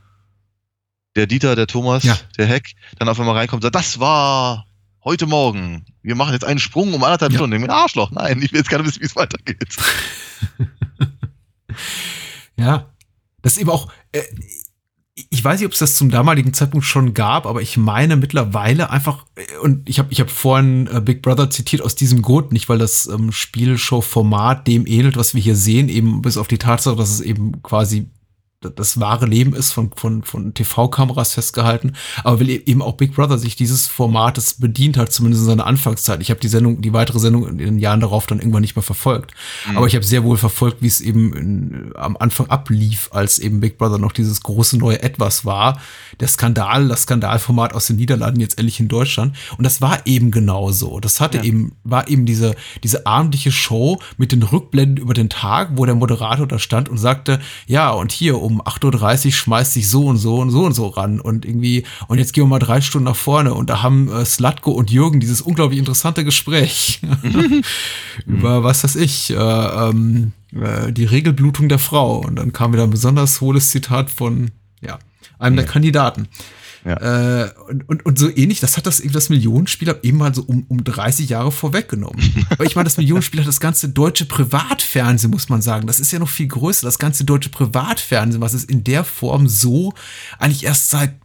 der 1.18 1.28
Dieter, 1.28 1.56
der 1.56 1.68
Thomas, 1.68 2.04
Ja. 2.04 2.18
der 2.38 2.46
Heck, 2.46 2.74
dann 3.00 3.10
auf 3.10 3.20
einmal 3.20 3.36
reinkommt 3.36 3.64
und 3.66 3.74
sagt, 3.74 3.76
das 3.76 4.00
war 4.00 4.66
heute 5.04 5.26
Morgen. 5.28 5.86
Wir 6.02 6.16
machen 6.16 6.34
jetzt 6.34 6.46
einen 6.46 6.60
Sprung 6.60 6.94
um 6.94 7.04
anderthalb 7.04 7.32
Ja. 7.34 7.40
Stunden. 7.40 7.56
Ich 7.56 7.62
bin 7.62 7.72
Arschloch. 7.72 8.12
Nein, 8.12 8.42
ich 8.42 8.52
will 8.54 8.60
jetzt 8.60 8.70
gerne 8.70 8.86
wissen, 8.86 9.02
wie 9.02 9.06
es 9.06 9.16
weitergeht. 9.16 9.76
Ja, 12.60 12.90
das 13.44 13.54
ist 13.54 13.60
eben 13.60 13.70
auch, 13.70 13.92
äh, 14.14 14.24
ich 15.30 15.44
weiß 15.44 15.60
nicht, 15.60 15.68
ob 15.68 15.74
es 15.74 15.80
das 15.80 15.96
zum 15.96 16.10
damaligen 16.10 16.54
Zeitpunkt 16.54 16.86
schon 16.86 17.14
gab, 17.14 17.46
aber 17.46 17.62
ich 17.62 17.78
meine 17.78 18.16
mittlerweile 18.16 18.90
einfach, 18.90 19.26
äh, 19.36 19.58
und 19.62 19.88
ich 19.88 20.00
habe 20.00 20.12
ich 20.12 20.20
hab 20.22 20.30
vorhin 20.32 20.88
äh, 20.92 21.00
Big 21.02 21.22
Brother 21.22 21.50
zitiert 21.50 21.82
aus 21.84 21.94
diesem 21.96 22.22
Grund, 22.22 22.52
nicht 22.52 22.68
weil 22.70 22.78
das 22.80 23.06
ähm, 23.08 23.32
Spielshow-Format 23.32 24.68
dem 24.68 24.88
ähnelt, 24.88 25.18
was 25.18 25.36
wir 25.36 25.42
hier 25.42 25.56
sehen, 25.56 25.88
eben 25.90 26.22
bis 26.22 26.38
auf 26.38 26.48
die 26.48 26.58
Tatsache, 26.58 26.96
dass 26.96 27.10
es 27.12 27.22
eben 27.22 27.62
quasi 27.62 28.10
das 28.62 29.00
wahre 29.00 29.28
Leben 29.28 29.54
ist 29.54 29.72
von, 29.72 29.92
von, 29.96 30.24
von 30.24 30.54
TV-Kameras 30.56 31.34
festgehalten, 31.34 31.94
aber 32.24 32.40
weil 32.40 32.50
eben 32.50 32.82
auch 32.82 32.94
Big 32.94 33.14
Brother 33.14 33.38
sich 33.38 33.56
dieses 33.56 33.88
Formates 33.88 34.56
bedient 34.56 34.98
hat, 34.98 35.12
zumindest 35.12 35.44
in 35.44 35.50
seiner 35.50 35.68
Anfangszeit. 35.68 36.22
Ich 36.22 36.32
habe 36.32 36.40
die 36.40 36.48
Sendung, 36.48 36.82
die 36.82 36.92
weitere 36.92 37.20
Sendung 37.20 37.48
in 37.48 37.60
den 37.60 37.78
Jahren 37.78 38.00
darauf 38.00 38.26
dann 38.26 38.40
irgendwann 38.40 38.62
nicht 38.62 38.76
mehr 38.76 38.84
verfolgt. 38.84 39.34
Aber 39.76 39.86
ich 39.86 39.94
habe 39.94 40.04
sehr 40.04 40.24
wohl 40.24 40.38
verfolgt, 40.38 40.82
wie 40.82 40.88
es 40.88 41.02
eben 41.02 41.36
in, 41.36 41.92
am 41.96 42.18
Anfang 42.18 42.48
ablief, 42.48 43.10
als 43.12 43.38
eben 43.38 43.60
Big 43.60 43.78
Brother 43.78 44.00
noch 44.00 44.12
dieses 44.12 44.42
große 44.42 44.80
neue 44.80 45.04
Etwas 45.04 45.46
war. 45.46 45.80
Der 46.20 46.28
Skandal, 46.28 46.88
das 46.88 47.04
Skandalformat 47.04 47.74
aus 47.74 47.86
den 47.88 47.98
Niederlanden 47.98 48.42
jetzt 48.42 48.58
endlich 48.58 48.80
in 48.80 48.88
Deutschland. 48.88 49.36
Und 49.60 49.66
das 49.66 49.82
war 49.82 50.00
eben 50.06 50.32
genau 50.32 50.72
so. 50.72 51.00
Das 51.00 51.22
hatte 51.22 51.44
eben, 51.44 51.74
war 51.84 52.08
eben 52.08 52.26
diese, 52.26 52.56
diese 52.84 53.06
abendliche 53.06 53.52
Show 53.52 54.00
mit 54.18 54.32
den 54.32 54.42
Rückblenden 54.42 54.98
über 54.98 55.14
den 55.14 55.30
Tag, 55.30 55.74
wo 55.76 55.86
der 55.86 55.96
Moderator 55.96 56.48
da 56.48 56.58
stand 56.58 56.90
und 56.90 56.98
sagte, 56.98 57.40
ja, 57.68 57.92
und 57.92 58.12
hier 58.12 58.47
um 58.48 58.62
8.30 58.62 59.26
Uhr 59.26 59.32
schmeißt 59.34 59.74
sich 59.74 59.90
so 59.90 60.06
und 60.06 60.18
so 60.18 60.38
und 60.38 60.50
so 60.50 60.64
und 60.64 60.74
so 60.74 60.88
ran 60.88 61.20
und 61.20 61.46
irgendwie, 61.46 61.84
und 62.08 62.18
jetzt 62.18 62.32
gehen 62.32 62.46
wir 62.46 62.48
mal 62.48 62.60
drei 62.60 62.80
Stunden 62.80 63.06
nach 63.06 63.16
vorne 63.16 63.54
und 63.54 63.70
da 63.70 63.84
haben 63.84 64.10
äh, 64.10 64.24
Slatko 64.24 64.72
und 64.72 64.90
Jürgen 64.90 65.20
dieses 65.20 65.42
unglaublich 65.42 65.80
interessante 65.80 66.24
Gespräch 66.24 67.02
über, 68.26 68.64
was 68.64 68.86
weiß 68.86 68.96
ich, 68.96 69.32
äh, 69.32 69.36
ähm, 69.36 70.32
äh, 70.54 70.94
die 70.94 71.06
Regelblutung 71.06 71.68
der 71.68 71.80
Frau. 71.80 72.20
Und 72.20 72.38
dann 72.38 72.54
kam 72.54 72.72
wieder 72.72 72.84
ein 72.84 72.90
besonders 72.90 73.42
hohles 73.42 73.72
Zitat 73.72 74.10
von, 74.10 74.52
ja, 74.82 74.98
einem 75.40 75.58
der 75.58 75.66
Kandidaten. 75.66 76.30
Ja. 76.88 77.44
Äh, 77.44 77.52
und, 77.68 77.90
und, 77.90 78.06
und 78.06 78.18
so 78.18 78.30
ähnlich, 78.30 78.62
das 78.62 78.78
hat 78.78 78.86
das 78.86 79.00
eben 79.02 79.14
das 79.14 79.30
Millionenspiel 79.30 79.94
eben 80.04 80.18
mal 80.18 80.34
so 80.34 80.44
um, 80.44 80.66
um 80.70 80.84
30 80.84 81.30
Jahre 81.30 81.52
vorweggenommen. 81.52 82.46
Aber 82.50 82.64
ich 82.64 82.76
meine, 82.76 82.86
das 82.86 82.98
Millionenspiel 82.98 83.42
hat 83.42 83.48
das 83.48 83.60
ganze 83.60 83.90
deutsche 83.90 84.26
Privatfernsehen, 84.26 85.30
muss 85.32 85.50
man 85.50 85.62
sagen. 85.62 85.86
Das 85.86 86.00
ist 86.00 86.12
ja 86.12 86.20
noch 86.20 86.30
viel 86.30 86.48
größer. 86.48 86.86
Das 86.88 86.98
ganze 86.98 87.26
deutsche 87.26 87.50
Privatfernsehen, 87.50 88.42
was 88.42 88.54
es 88.54 88.64
in 88.64 88.84
der 88.84 89.04
Form 89.04 89.48
so 89.48 89.94
eigentlich 90.40 90.64
erst 90.64 90.90
seit 90.90 91.16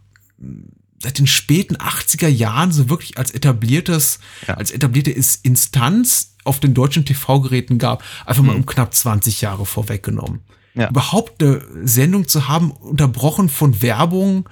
seit 1.01 1.19
den 1.19 1.27
späten 1.27 1.75
80er 1.75 2.29
Jahren 2.29 2.71
so 2.71 2.89
wirklich 2.89 3.17
als 3.17 3.31
etabliertes, 3.31 4.19
Ja. 4.47 4.55
als 4.55 4.71
etablierte 4.71 5.11
Instanz 5.11 6.35
auf 6.45 6.59
den 6.59 6.73
deutschen 6.73 7.05
TV-Geräten 7.05 7.77
gab, 7.77 8.03
einfach 8.25 8.43
mal 8.43 8.55
um 8.55 8.65
knapp 8.65 8.93
20 8.93 9.41
Jahre 9.41 9.65
vorweggenommen. 9.65 10.39
Ja. 10.75 10.89
Überhaupt 10.89 11.43
eine 11.43 11.61
Sendung 11.83 12.27
zu 12.27 12.47
haben, 12.47 12.71
unterbrochen 12.71 13.49
von 13.49 13.81
Werbung, 13.81 14.49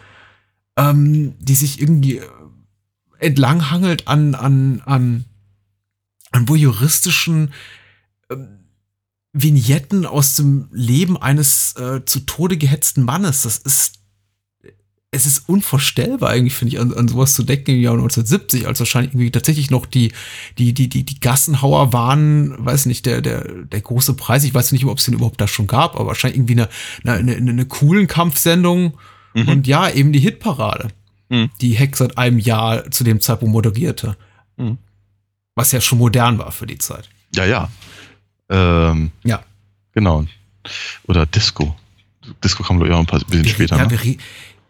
ähm, 0.89 1.35
die 1.39 1.55
sich 1.55 1.81
irgendwie 1.81 2.17
äh, 2.17 2.27
entlanghangelt 3.19 4.07
an, 4.07 4.35
an, 4.35 4.81
an, 4.85 5.25
an 6.31 6.49
voyeuristischen 6.49 7.53
ähm, 8.29 8.59
Vignetten 9.33 10.05
aus 10.05 10.35
dem 10.35 10.67
Leben 10.71 11.21
eines 11.21 11.75
äh, 11.77 12.03
zu 12.05 12.21
Tode 12.21 12.57
gehetzten 12.57 13.03
Mannes. 13.03 13.43
Das 13.43 13.59
ist 13.59 14.01
es 15.13 15.25
ist 15.25 15.49
unvorstellbar 15.49 16.29
eigentlich, 16.29 16.55
finde 16.55 16.73
ich, 16.73 16.79
an, 16.79 16.93
an 16.93 17.09
sowas 17.09 17.35
zu 17.35 17.43
denken 17.43 17.71
im 17.71 17.81
Jahr 17.81 17.93
1970, 17.95 18.65
als 18.65 18.79
wahrscheinlich 18.79 19.11
irgendwie 19.11 19.29
tatsächlich 19.29 19.69
noch 19.69 19.85
die, 19.85 20.13
die, 20.57 20.73
die, 20.73 20.87
die, 20.87 21.03
die 21.03 21.19
Gassenhauer 21.19 21.91
waren, 21.91 22.55
weiß 22.65 22.85
nicht, 22.85 23.05
der, 23.05 23.21
der, 23.21 23.43
der 23.43 23.81
große 23.81 24.13
Preis. 24.13 24.45
Ich 24.45 24.53
weiß 24.53 24.71
nicht, 24.71 24.85
ob 24.85 24.97
es 24.97 25.05
den 25.05 25.15
überhaupt 25.15 25.41
da 25.41 25.49
schon 25.49 25.67
gab, 25.67 25.95
aber 25.95 26.07
wahrscheinlich 26.07 26.37
irgendwie 26.37 26.53
eine, 26.53 26.69
eine, 27.03 27.35
eine, 27.35 27.51
eine 27.51 27.65
coolen 27.65 28.07
Kampfsendung 28.07 28.97
und 29.33 29.67
ja, 29.67 29.89
eben 29.89 30.11
die 30.13 30.19
Hitparade, 30.19 30.89
Mhm. 31.29 31.49
die 31.61 31.73
Heck 31.73 31.95
seit 31.95 32.17
einem 32.17 32.39
Jahr 32.39 32.91
zu 32.91 33.03
dem 33.05 33.21
Zeitpunkt 33.21 33.53
moderierte. 33.53 34.17
Mhm. 34.57 34.77
Was 35.55 35.71
ja 35.71 35.79
schon 35.81 35.97
modern 35.99 36.37
war 36.37 36.51
für 36.51 36.67
die 36.67 36.77
Zeit. 36.77 37.09
Ja, 37.35 37.45
ja. 37.45 37.69
Ähm, 38.49 39.11
Ja. 39.23 39.43
Genau. 39.93 40.25
Oder 41.07 41.25
Disco. 41.25 41.75
Disco 42.43 42.63
kam, 42.63 42.77
glaube 42.77 42.89
ich, 42.89 42.95
auch 42.95 42.99
ein 42.99 43.05
paar, 43.05 43.19
bisschen 43.21 43.47
später. 43.47 43.77
ja, 43.77 43.85
ne? 43.85 43.91
wir, 44.03 44.17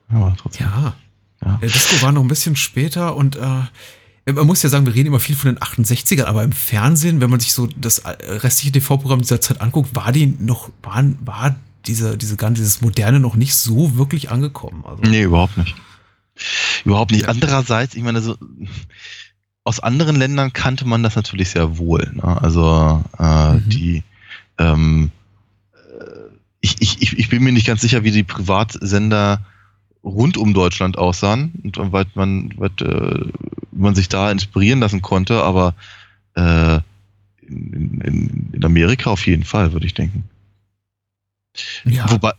Aber 0.09 0.35
trotzdem. 0.37 0.67
ja. 0.67 0.95
Ja. 1.43 1.57
Der 1.61 1.69
Disco 1.69 2.01
war 2.03 2.11
noch 2.11 2.21
ein 2.21 2.27
bisschen 2.27 2.55
später 2.55 3.15
und 3.15 3.35
äh, 3.35 4.31
man 4.31 4.45
muss 4.45 4.61
ja 4.61 4.69
sagen, 4.69 4.85
wir 4.85 4.93
reden 4.93 5.07
immer 5.07 5.19
viel 5.19 5.35
von 5.35 5.53
den 5.55 5.59
68ern, 5.59 6.25
aber 6.25 6.43
im 6.43 6.51
Fernsehen, 6.51 7.19
wenn 7.21 7.31
man 7.31 7.39
sich 7.39 7.53
so 7.53 7.67
das 7.75 7.99
äh, 7.99 8.09
restliche 8.37 8.71
TV-Programm 8.73 9.21
dieser 9.21 9.41
Zeit 9.41 9.59
anguckt, 9.61 9.95
war 9.95 10.11
die 10.11 10.27
noch, 10.27 10.69
waren, 10.83 11.17
war 11.25 11.55
diese, 11.85 12.17
diese 12.17 12.37
ganze, 12.37 12.61
dieses 12.61 12.81
Moderne 12.81 13.19
noch 13.19 13.35
nicht 13.35 13.55
so 13.55 13.95
wirklich 13.97 14.29
angekommen. 14.31 14.83
Also, 14.85 15.03
Nee, 15.03 15.23
überhaupt 15.23 15.57
nicht. 15.57 15.75
Überhaupt 16.85 17.11
nicht. 17.11 17.27
Andererseits, 17.27 17.95
ich 17.95 18.03
meine, 18.03 18.21
so, 18.21 18.37
aus 19.63 19.79
anderen 19.79 20.15
Ländern 20.15 20.53
kannte 20.53 20.85
man 20.85 21.03
das 21.03 21.15
natürlich 21.15 21.49
sehr 21.49 21.77
wohl. 21.77 22.11
Ne? 22.13 22.41
Also 22.41 23.03
äh, 23.19 23.53
Mhm. 23.53 23.69
die 23.69 24.03
ähm, 24.57 25.11
äh, 25.73 26.33
ich, 26.61 26.77
ich, 26.81 27.01
ich 27.01 27.17
ich 27.19 27.29
bin 27.29 27.43
mir 27.43 27.51
nicht 27.51 27.67
ganz 27.67 27.81
sicher, 27.81 28.03
wie 28.03 28.11
die 28.11 28.23
Privatsender 28.23 29.45
rund 30.03 30.37
um 30.37 30.53
Deutschland 30.53 30.97
aussahen 30.97 31.51
und 31.63 31.91
weit 31.91 32.15
man, 32.15 32.53
weit, 32.57 32.81
äh, 32.81 33.25
man 33.71 33.93
sich 33.93 34.09
da 34.09 34.31
inspirieren 34.31 34.79
lassen 34.79 35.01
konnte, 35.01 35.43
aber 35.43 35.75
äh, 36.35 36.79
in, 37.47 38.01
in, 38.01 38.49
in 38.53 38.65
Amerika 38.65 39.11
auf 39.11 39.27
jeden 39.27 39.43
Fall, 39.43 39.73
würde 39.73 39.85
ich 39.85 39.93
denken. 39.93 40.23
Ja. 41.85 42.09
Wobei, 42.09 42.33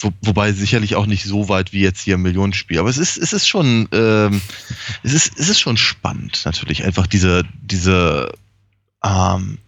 wo, 0.00 0.12
wobei 0.22 0.52
sicherlich 0.52 0.94
auch 0.94 1.06
nicht 1.06 1.24
so 1.24 1.48
weit 1.48 1.72
wie 1.72 1.80
jetzt 1.80 2.02
hier 2.02 2.16
ein 2.16 2.22
Millionenspiel. 2.22 2.78
Aber 2.78 2.90
es 2.90 2.98
ist, 2.98 3.16
es 3.16 3.32
ist 3.32 3.48
schon, 3.48 3.88
ähm, 3.92 4.40
es 5.02 5.12
ist, 5.14 5.38
es 5.38 5.48
ist 5.48 5.60
schon 5.60 5.76
spannend, 5.76 6.42
natürlich. 6.44 6.84
Einfach 6.84 7.06
diese, 7.06 7.44
diese, 7.62 8.32
ähm, 9.04 9.58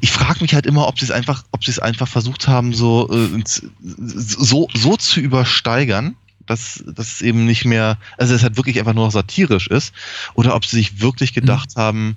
ich 0.00 0.10
frage 0.10 0.40
mich 0.40 0.54
halt 0.54 0.66
immer, 0.66 0.88
ob 0.88 0.98
sie 0.98 1.04
es 1.04 1.10
einfach, 1.10 1.44
ob 1.52 1.64
sie 1.64 1.70
es 1.70 1.78
einfach 1.78 2.08
versucht 2.08 2.48
haben, 2.48 2.72
so, 2.72 3.10
äh, 3.12 3.42
so, 3.80 4.68
so 4.72 4.96
zu 4.96 5.20
übersteigern, 5.20 6.16
dass 6.46 6.82
dass 6.86 7.14
es 7.14 7.22
eben 7.22 7.44
nicht 7.44 7.64
mehr, 7.64 7.98
also 8.18 8.34
es 8.34 8.42
halt 8.42 8.56
wirklich 8.56 8.78
einfach 8.78 8.94
nur 8.94 9.04
noch 9.06 9.12
satirisch 9.12 9.68
ist, 9.68 9.92
oder 10.34 10.54
ob 10.54 10.64
sie 10.64 10.76
sich 10.76 11.00
wirklich 11.00 11.34
gedacht 11.34 11.70
haben, 11.76 12.16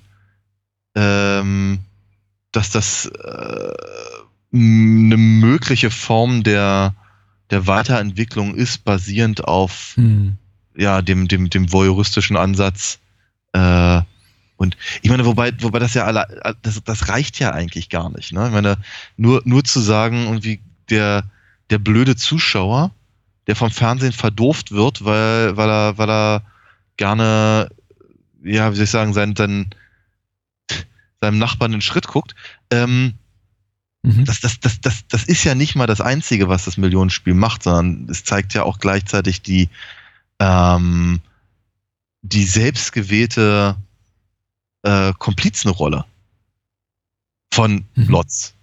ähm, 0.96 1.80
dass 2.52 2.70
das 2.70 3.06
äh, 3.08 3.74
eine 4.54 5.18
mögliche 5.18 5.92
Form 5.92 6.44
der, 6.44 6.96
der 7.50 7.68
Weiterentwicklung 7.68 8.56
ist, 8.56 8.84
basierend 8.86 9.44
auf 9.46 9.94
Hm. 9.96 10.38
ja, 10.76 11.02
dem, 11.02 11.28
dem, 11.28 11.50
dem 11.50 11.72
voyeuristischen 11.72 12.38
Ansatz. 12.38 13.00
Äh, 13.54 14.02
und 14.58 14.76
ich 15.02 15.10
meine, 15.10 15.26
wobei, 15.26 15.54
wobei 15.62 15.80
das 15.80 15.94
ja 15.94 16.06
alle, 16.06 16.56
das, 16.62 16.82
das 16.84 17.10
reicht 17.10 17.40
ja 17.40 17.52
eigentlich 17.52 17.90
gar 17.90 18.10
nicht. 18.10 18.34
Ne? 18.34 18.48
Ich 18.48 18.54
meine, 18.54 18.78
nur, 19.16 19.42
nur 19.46 19.64
zu 19.64 19.80
sagen, 19.80 20.26
irgendwie 20.26 20.60
der, 20.90 21.24
der 21.70 21.78
blöde 21.78 22.16
Zuschauer, 22.16 22.92
der 23.46 23.56
vom 23.56 23.70
Fernsehen 23.70 24.14
verdooft 24.14 24.72
wird, 24.72 25.06
weil, 25.06 25.56
weil 25.58 25.70
er, 25.70 25.98
weil 25.98 26.10
er 26.10 26.44
gerne, 26.98 27.70
ja, 28.44 28.72
wie 28.72 28.76
soll 28.76 28.86
ich 28.86 28.90
sagen, 28.90 29.14
sein, 29.14 29.36
sein, 29.36 29.70
seinem 31.22 31.38
Nachbarn 31.38 31.72
den 31.72 31.82
Schritt 31.82 32.08
guckt, 32.08 32.36
ähm, 32.72 33.14
Mhm. 34.04 34.26
das, 34.26 34.40
das, 34.40 34.60
das, 34.60 34.80
das, 34.82 35.08
das 35.08 35.24
ist 35.24 35.44
ja 35.44 35.56
nicht 35.56 35.76
mal 35.76 35.88
das 35.88 36.02
Einzige, 36.02 36.50
was 36.50 36.66
das 36.66 36.78
Millionenspiel 36.78 37.34
macht, 37.34 37.64
sondern 37.64 38.10
es 38.10 38.24
zeigt 38.24 38.54
ja 38.54 38.64
auch 38.64 38.80
gleichzeitig 38.80 39.42
die, 39.42 39.70
ähm, 40.40 41.20
die 42.22 42.46
selbstgewählte 42.46 43.76
äh, 44.84 45.14
Komplizenrolle 45.18 46.06
von 47.54 47.86
Mhm. 47.96 48.10
Lotz. 48.10 48.54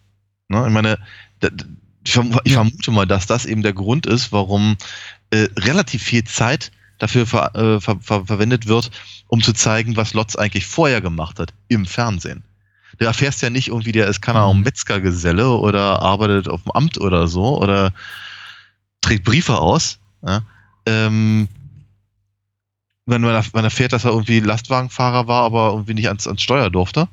Ne? 0.49 0.65
Ich 0.67 0.73
meine, 0.73 0.99
ich, 2.45 2.53
vermute 2.53 2.91
mal, 2.91 3.07
dass 3.07 3.27
das 3.27 3.47
eben 3.47 3.63
der 3.63 3.73
Grund 3.73 4.07
ist, 4.07 4.31
warum 4.31 4.77
äh, 5.31 5.49
relativ 5.59 6.03
viel 6.03 6.25
Zeit 6.25 6.71
dafür 6.99 7.27
ver, 7.27 7.55
äh, 7.55 7.81
ver, 7.81 7.99
ver, 8.01 8.27
verwendet 8.27 8.67
wird, 8.67 8.91
um 9.29 9.43
zu 9.43 9.53
zeigen, 9.53 9.97
was 9.97 10.15
Lotz 10.15 10.37
eigentlich 10.37 10.67
vorher 10.67 11.01
gemacht 11.01 11.39
hat 11.39 11.53
im 11.69 11.87
Fernsehen. 11.87 12.45
Du 12.99 13.05
erfährst 13.05 13.43
ja 13.43 13.51
nicht 13.51 13.69
irgendwie, 13.69 13.93
der 13.93 14.09
ist, 14.09 14.21
keine 14.21 14.41
Ahnung, 14.41 14.59
Mhm. 14.59 14.65
Metzgergeselle 14.65 15.49
oder 15.51 16.01
arbeitet 16.03 16.49
auf 16.49 16.63
dem 16.63 16.73
Amt 16.73 16.99
oder 16.99 17.29
so 17.29 17.61
oder 17.61 17.93
trägt 19.01 19.25
Briefe 19.25 19.59
aus. 19.59 19.99
Ja? 20.27 20.43
Ähm, 20.87 21.49
wenn 23.07 23.21
man, 23.21 23.45
man 23.53 23.65
erfährt, 23.65 23.93
dass 23.93 24.05
er 24.05 24.13
irgendwie 24.13 24.41
Lastwagenfahrer 24.41 25.27
war, 25.27 25.45
aber 25.45 25.73
irgendwie 25.73 25.95
nicht 25.95 26.09
ans, 26.09 26.27
ans 26.27 26.43
Steuer 26.43 26.71
durfte. 26.71 27.09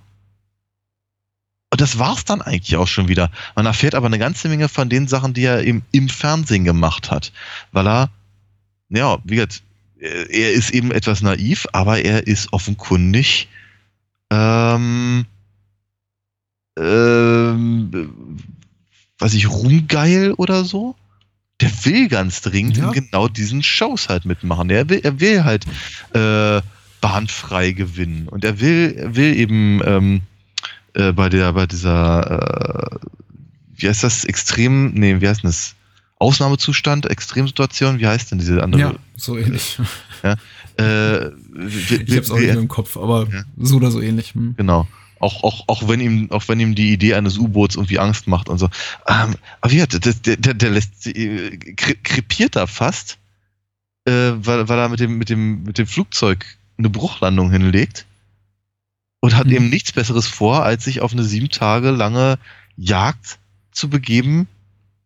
Und 1.71 1.79
das 1.79 1.99
war's 1.99 2.25
dann 2.25 2.41
eigentlich 2.41 2.75
auch 2.75 2.87
schon 2.87 3.07
wieder. 3.07 3.31
Man 3.55 3.65
erfährt 3.65 3.95
aber 3.95 4.07
eine 4.07 4.19
ganze 4.19 4.49
Menge 4.49 4.67
von 4.67 4.89
den 4.89 5.07
Sachen, 5.07 5.33
die 5.33 5.43
er 5.43 5.63
eben 5.63 5.83
im 5.91 6.09
Fernsehen 6.09 6.65
gemacht 6.65 7.11
hat. 7.11 7.31
Weil 7.71 7.87
er, 7.87 8.09
ja, 8.89 9.19
wie 9.23 9.35
gesagt, 9.35 9.63
er 9.99 10.51
ist 10.51 10.71
eben 10.71 10.91
etwas 10.91 11.21
naiv, 11.21 11.67
aber 11.71 11.99
er 11.99 12.27
ist 12.27 12.51
offenkundig 12.51 13.47
ähm, 14.31 15.25
ähm, 16.77 18.37
weiß 19.19 19.33
ich, 19.33 19.49
rumgeil 19.49 20.33
oder 20.33 20.63
so. 20.65 20.95
Der 21.59 21.69
will 21.85 22.07
ganz 22.07 22.41
dringend 22.41 22.77
ja. 22.77 22.87
in 22.87 22.93
genau 22.93 23.27
diesen 23.27 23.61
Shows 23.61 24.09
halt 24.09 24.25
mitmachen. 24.25 24.69
Er 24.69 24.89
will, 24.89 24.99
er 25.03 25.19
will 25.19 25.43
halt 25.43 25.65
äh, 26.13 26.61
bahnfrei 27.01 27.71
gewinnen. 27.71 28.27
Und 28.27 28.43
er 28.43 28.59
will, 28.59 28.95
er 28.97 29.15
will 29.15 29.37
eben 29.37 29.81
ähm, 29.85 30.21
äh, 30.93 31.11
bei 31.11 31.29
der, 31.29 31.53
bei 31.53 31.67
dieser, 31.67 32.93
äh, 32.93 33.07
wie 33.75 33.87
heißt 33.87 34.03
das, 34.03 34.25
extrem, 34.25 34.93
nee, 34.93 35.21
wie 35.21 35.27
heißt 35.27 35.43
das? 35.43 35.75
Ausnahmezustand, 36.17 37.07
Extremsituation, 37.07 37.99
wie 37.99 38.05
heißt 38.05 38.29
denn 38.29 38.37
diese 38.37 38.61
andere? 38.61 38.81
Ja, 38.81 38.93
so 39.15 39.37
ähnlich. 39.37 39.79
Ja, 40.23 40.35
äh, 40.77 41.29
ich 41.67 42.15
hab's 42.15 42.29
auch 42.29 42.37
nicht 42.37 42.45
mehr 42.45 42.59
im 42.59 42.67
Kopf, 42.67 42.95
aber 42.95 43.27
ja. 43.31 43.43
so 43.57 43.77
oder 43.77 43.89
so 43.89 44.01
ähnlich. 44.01 44.35
Hm. 44.35 44.53
Genau. 44.55 44.87
Auch, 45.21 45.43
auch, 45.43 45.63
auch, 45.67 45.87
wenn 45.87 45.99
ihm, 45.99 46.31
auch 46.31 46.47
wenn 46.47 46.59
ihm 46.59 46.75
die 46.75 46.91
Idee 46.91 47.13
eines 47.13 47.37
U-Boots 47.37 47.75
irgendwie 47.75 47.99
Angst 47.99 48.27
macht 48.27 48.49
und 48.49 48.57
so. 48.57 48.69
Ähm, 49.07 49.35
aber 49.61 49.71
ja, 49.71 49.85
der, 49.85 50.13
der, 50.13 50.53
der, 50.53 50.69
lässt, 50.69 51.07
äh, 51.07 51.57
krepiert 51.75 52.55
da 52.55 52.67
fast, 52.67 53.17
äh, 54.05 54.11
weil, 54.11 54.67
weil 54.67 54.79
er 54.79 54.89
mit 54.89 54.99
dem, 54.99 55.17
mit, 55.17 55.29
dem, 55.29 55.63
mit 55.63 55.77
dem 55.77 55.87
Flugzeug 55.87 56.45
eine 56.77 56.89
Bruchlandung 56.89 57.51
hinlegt 57.51 58.05
und 59.19 59.35
hat 59.35 59.47
mhm. 59.47 59.53
eben 59.53 59.69
nichts 59.69 59.91
Besseres 59.91 60.27
vor, 60.27 60.63
als 60.63 60.83
sich 60.83 61.01
auf 61.01 61.13
eine 61.13 61.23
sieben 61.23 61.49
Tage 61.49 61.91
lange 61.91 62.39
Jagd 62.75 63.39
zu 63.71 63.89
begeben 63.89 64.47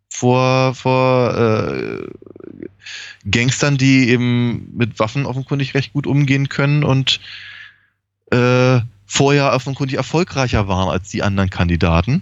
vor, 0.10 0.74
vor 0.74 1.38
äh, 1.38 2.08
Gangstern, 3.30 3.78
die 3.78 4.10
eben 4.10 4.76
mit 4.76 5.00
Waffen 5.00 5.26
offenkundig 5.26 5.74
recht 5.74 5.94
gut 5.94 6.08
umgehen 6.08 6.50
können 6.50 6.84
und 6.84 7.20
äh, 8.32 8.80
vorher 9.06 9.54
offenkundig 9.54 9.98
erfolgreicher 9.98 10.68
waren 10.68 10.90
als 10.90 11.10
die 11.10 11.24
anderen 11.24 11.50
Kandidaten. 11.50 12.22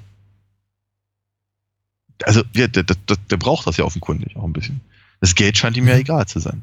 Also 2.24 2.44
der, 2.44 2.68
der, 2.68 2.84
der, 2.84 2.96
der 3.30 3.38
braucht 3.38 3.68
das 3.68 3.78
ja 3.78 3.86
offenkundig 3.86 4.36
auch 4.36 4.44
ein 4.44 4.54
bisschen. 4.54 4.82
Das 5.20 5.36
Geld 5.36 5.58
scheint 5.58 5.78
ihm 5.78 5.88
ja 5.88 5.96
mhm. 5.96 6.02
egal 6.02 6.26
zu 6.28 6.40
sein. 6.40 6.62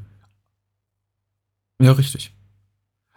Ja, 1.81 1.93
richtig. 1.93 2.33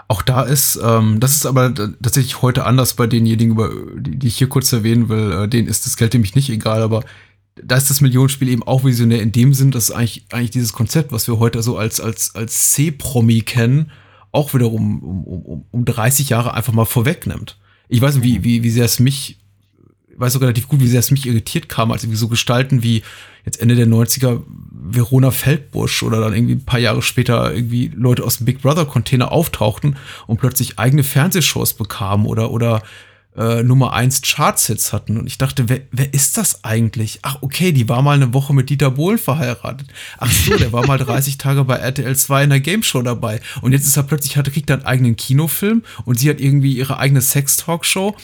Auch 0.07 0.21
da 0.21 0.43
ist, 0.43 0.79
ähm, 0.83 1.19
das 1.19 1.35
ist 1.35 1.45
aber 1.45 1.73
tatsächlich 1.73 2.41
heute 2.41 2.65
anders 2.65 2.93
bei 2.93 3.07
denjenigen, 3.07 3.51
über, 3.51 3.69
die, 3.97 4.17
die 4.17 4.27
ich 4.27 4.37
hier 4.37 4.49
kurz 4.49 4.71
erwähnen 4.71 5.09
will. 5.09 5.31
Äh, 5.31 5.47
denen 5.47 5.67
ist 5.67 5.85
das 5.85 5.97
Geld 5.97 6.13
nämlich 6.13 6.35
nicht 6.35 6.49
egal, 6.49 6.81
aber 6.81 7.03
da 7.55 7.75
ist 7.75 7.89
das 7.89 8.01
Millionenspiel 8.01 8.49
eben 8.49 8.63
auch 8.63 8.83
visionär 8.83 9.21
in 9.21 9.31
dem 9.31 9.53
Sinn, 9.53 9.71
dass 9.71 9.91
eigentlich, 9.91 10.25
eigentlich 10.31 10.51
dieses 10.51 10.73
Konzept, 10.73 11.11
was 11.11 11.27
wir 11.27 11.39
heute 11.39 11.61
so 11.61 11.77
als, 11.77 11.99
als, 11.99 12.35
als 12.35 12.71
C-Promi 12.71 13.41
kennen, 13.41 13.91
auch 14.33 14.53
wiederum 14.53 14.99
um, 15.01 15.23
um, 15.23 15.65
um 15.71 15.85
30 15.85 16.29
Jahre 16.29 16.53
einfach 16.53 16.73
mal 16.73 16.85
vorwegnimmt. 16.85 17.57
Ich 17.87 18.01
weiß 18.01 18.15
nicht, 18.15 18.23
wie, 18.23 18.43
wie, 18.43 18.63
wie 18.63 18.69
sehr 18.71 18.85
es 18.85 18.99
mich, 18.99 19.37
ich 20.09 20.19
weiß 20.19 20.35
auch 20.35 20.41
relativ 20.41 20.67
gut, 20.67 20.81
wie 20.81 20.87
sehr 20.87 20.99
es 20.99 21.11
mich 21.11 21.25
irritiert 21.25 21.69
kam, 21.69 21.91
als 21.91 22.03
irgendwie 22.03 22.17
so 22.17 22.27
Gestalten 22.27 22.83
wie 22.83 23.03
jetzt 23.45 23.61
Ende 23.61 23.75
der 23.75 23.87
90er 23.87 24.41
Verona 24.71 25.31
Feldbusch 25.31 26.03
oder 26.03 26.19
dann 26.19 26.33
irgendwie 26.33 26.55
ein 26.55 26.65
paar 26.65 26.79
Jahre 26.79 27.01
später 27.01 27.53
irgendwie 27.53 27.91
Leute 27.95 28.23
aus 28.23 28.37
dem 28.37 28.45
Big 28.45 28.61
Brother 28.61 28.85
Container 28.85 29.31
auftauchten 29.31 29.97
und 30.27 30.37
plötzlich 30.37 30.79
eigene 30.79 31.03
Fernsehshows 31.03 31.75
bekamen 31.75 32.25
oder, 32.25 32.51
oder 32.51 32.81
äh, 33.37 33.63
Nummer 33.63 33.93
1 33.93 34.21
Charts-Hits 34.21 34.93
hatten. 34.93 35.17
Und 35.17 35.27
ich 35.27 35.37
dachte, 35.37 35.69
wer, 35.69 35.81
wer 35.91 36.13
ist 36.13 36.37
das 36.37 36.63
eigentlich? 36.63 37.19
Ach, 37.21 37.37
okay, 37.41 37.71
die 37.71 37.89
war 37.89 38.01
mal 38.01 38.15
eine 38.15 38.33
Woche 38.33 38.53
mit 38.53 38.69
Dieter 38.69 38.91
Bohlen 38.91 39.17
verheiratet. 39.17 39.87
Ach 40.17 40.31
so, 40.31 40.55
der 40.57 40.71
war 40.71 40.85
mal 40.85 40.97
30 40.99 41.37
Tage 41.37 41.63
bei 41.63 41.75
RTL 41.75 42.15
2 42.15 42.43
in 42.43 42.49
der 42.51 42.59
Game 42.59 42.83
Show 42.83 43.01
dabei. 43.01 43.41
Und 43.61 43.71
jetzt 43.71 43.87
ist 43.87 43.97
er 43.97 44.03
plötzlich, 44.03 44.37
hat, 44.37 44.51
kriegt 44.51 44.69
er 44.69 44.77
einen 44.77 44.85
eigenen 44.85 45.15
Kinofilm 45.15 45.83
und 46.05 46.19
sie 46.19 46.29
hat 46.29 46.39
irgendwie 46.39 46.73
ihre 46.73 46.97
eigene 46.97 47.21
Sex-Talkshow. 47.21 48.15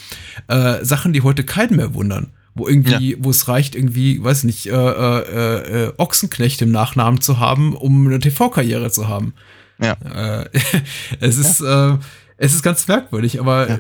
Äh, 0.47 0.85
Sachen, 0.85 1.13
die 1.13 1.21
heute 1.21 1.43
keinen 1.43 1.75
mehr 1.77 1.93
wundern 1.93 2.31
wo 2.55 2.67
irgendwie, 2.67 3.11
ja. 3.11 3.17
wo 3.21 3.29
es 3.29 3.47
reicht, 3.47 3.73
irgendwie, 3.73 4.21
weiß 4.21 4.43
nicht, 4.43 4.65
äh, 4.65 4.71
äh, 4.73 5.85
äh, 5.85 5.93
Ochsenknecht 5.97 6.61
im 6.61 6.71
Nachnamen 6.71 7.21
zu 7.21 7.39
haben, 7.39 7.73
um 7.73 8.05
eine 8.05 8.19
TV-Karriere 8.19 8.91
zu 8.91 9.07
haben. 9.07 9.33
Ja. 9.81 9.93
Äh, 9.93 10.49
es 11.21 11.37
ist, 11.37 11.61
ja. 11.61 11.93
äh, 11.93 11.97
es 12.37 12.53
ist 12.53 12.63
ganz 12.63 12.87
merkwürdig, 12.87 13.39
aber 13.39 13.69
ja. 13.69 13.79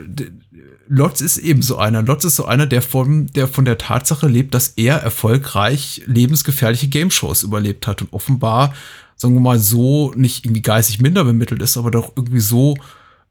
Lotz 0.91 1.21
ist 1.21 1.37
eben 1.37 1.61
so 1.61 1.77
einer. 1.77 2.01
Lotz 2.01 2.25
ist 2.25 2.35
so 2.35 2.45
einer, 2.45 2.65
der 2.65 2.81
von, 2.81 3.27
der 3.27 3.47
von 3.47 3.63
der 3.63 3.77
Tatsache 3.77 4.27
lebt, 4.27 4.55
dass 4.55 4.69
er 4.69 4.95
erfolgreich 4.97 6.01
lebensgefährliche 6.07 6.87
Game-Shows 6.87 7.43
überlebt 7.43 7.85
hat 7.85 8.01
und 8.01 8.11
offenbar, 8.11 8.73
sagen 9.15 9.35
wir 9.35 9.39
mal, 9.39 9.59
so 9.59 10.11
nicht 10.15 10.45
irgendwie 10.45 10.63
geistig 10.63 10.99
minder 10.99 11.23
bemittelt 11.23 11.61
ist, 11.61 11.77
aber 11.77 11.91
doch 11.91 12.13
irgendwie 12.15 12.39
so, 12.39 12.73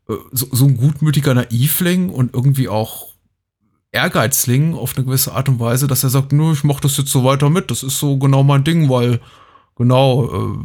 äh, 0.09 0.15
so, 0.31 0.47
so 0.53 0.67
ein 0.67 0.77
gutmütiger 0.77 1.35
Naivling 1.35 2.11
und 2.11 2.33
irgendwie 2.33 2.69
auch 2.69 3.09
Ehrgeizling 3.91 4.75
auf 4.75 4.97
eine 4.97 5.05
gewisse 5.05 5.33
Art 5.33 5.49
und 5.49 5.59
Weise, 5.59 5.89
dass 5.89 6.05
er 6.05 6.11
sagt, 6.11 6.33
nö, 6.33 6.53
ich 6.53 6.63
mach 6.63 6.79
das 6.79 6.97
jetzt 6.97 7.11
so 7.11 7.25
weiter 7.25 7.51
mit, 7.51 7.73
das 7.73 7.83
ist 7.83 7.99
so 7.99 8.19
genau 8.19 8.45
mein 8.45 8.63
Ding, 8.63 8.89
weil 8.89 9.21
genau, 9.75 10.27
äh, 10.27 10.59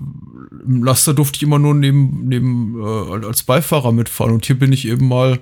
im 0.64 0.84
Laster 0.84 1.16
durfte 1.16 1.38
ich 1.38 1.44
immer 1.44 1.58
nur 1.58 1.74
neben, 1.74 2.28
neben 2.28 2.80
äh, 2.80 3.26
als 3.26 3.42
Beifahrer 3.42 3.92
mitfahren 3.92 4.34
und 4.34 4.46
hier 4.46 4.60
bin 4.60 4.72
ich 4.72 4.88
eben 4.88 5.08
mal 5.08 5.40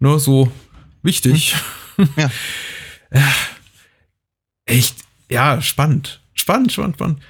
ne, 0.00 0.18
so 0.18 0.50
wichtig. 1.02 1.54
Hm. 1.96 2.08
Ja. 2.16 2.30
ja. 3.12 3.32
Echt, 4.66 4.96
ja, 5.30 5.60
spannend. 5.60 6.22
Spannend, 6.34 6.72
spannend, 6.72 6.96
spannend. 6.96 7.22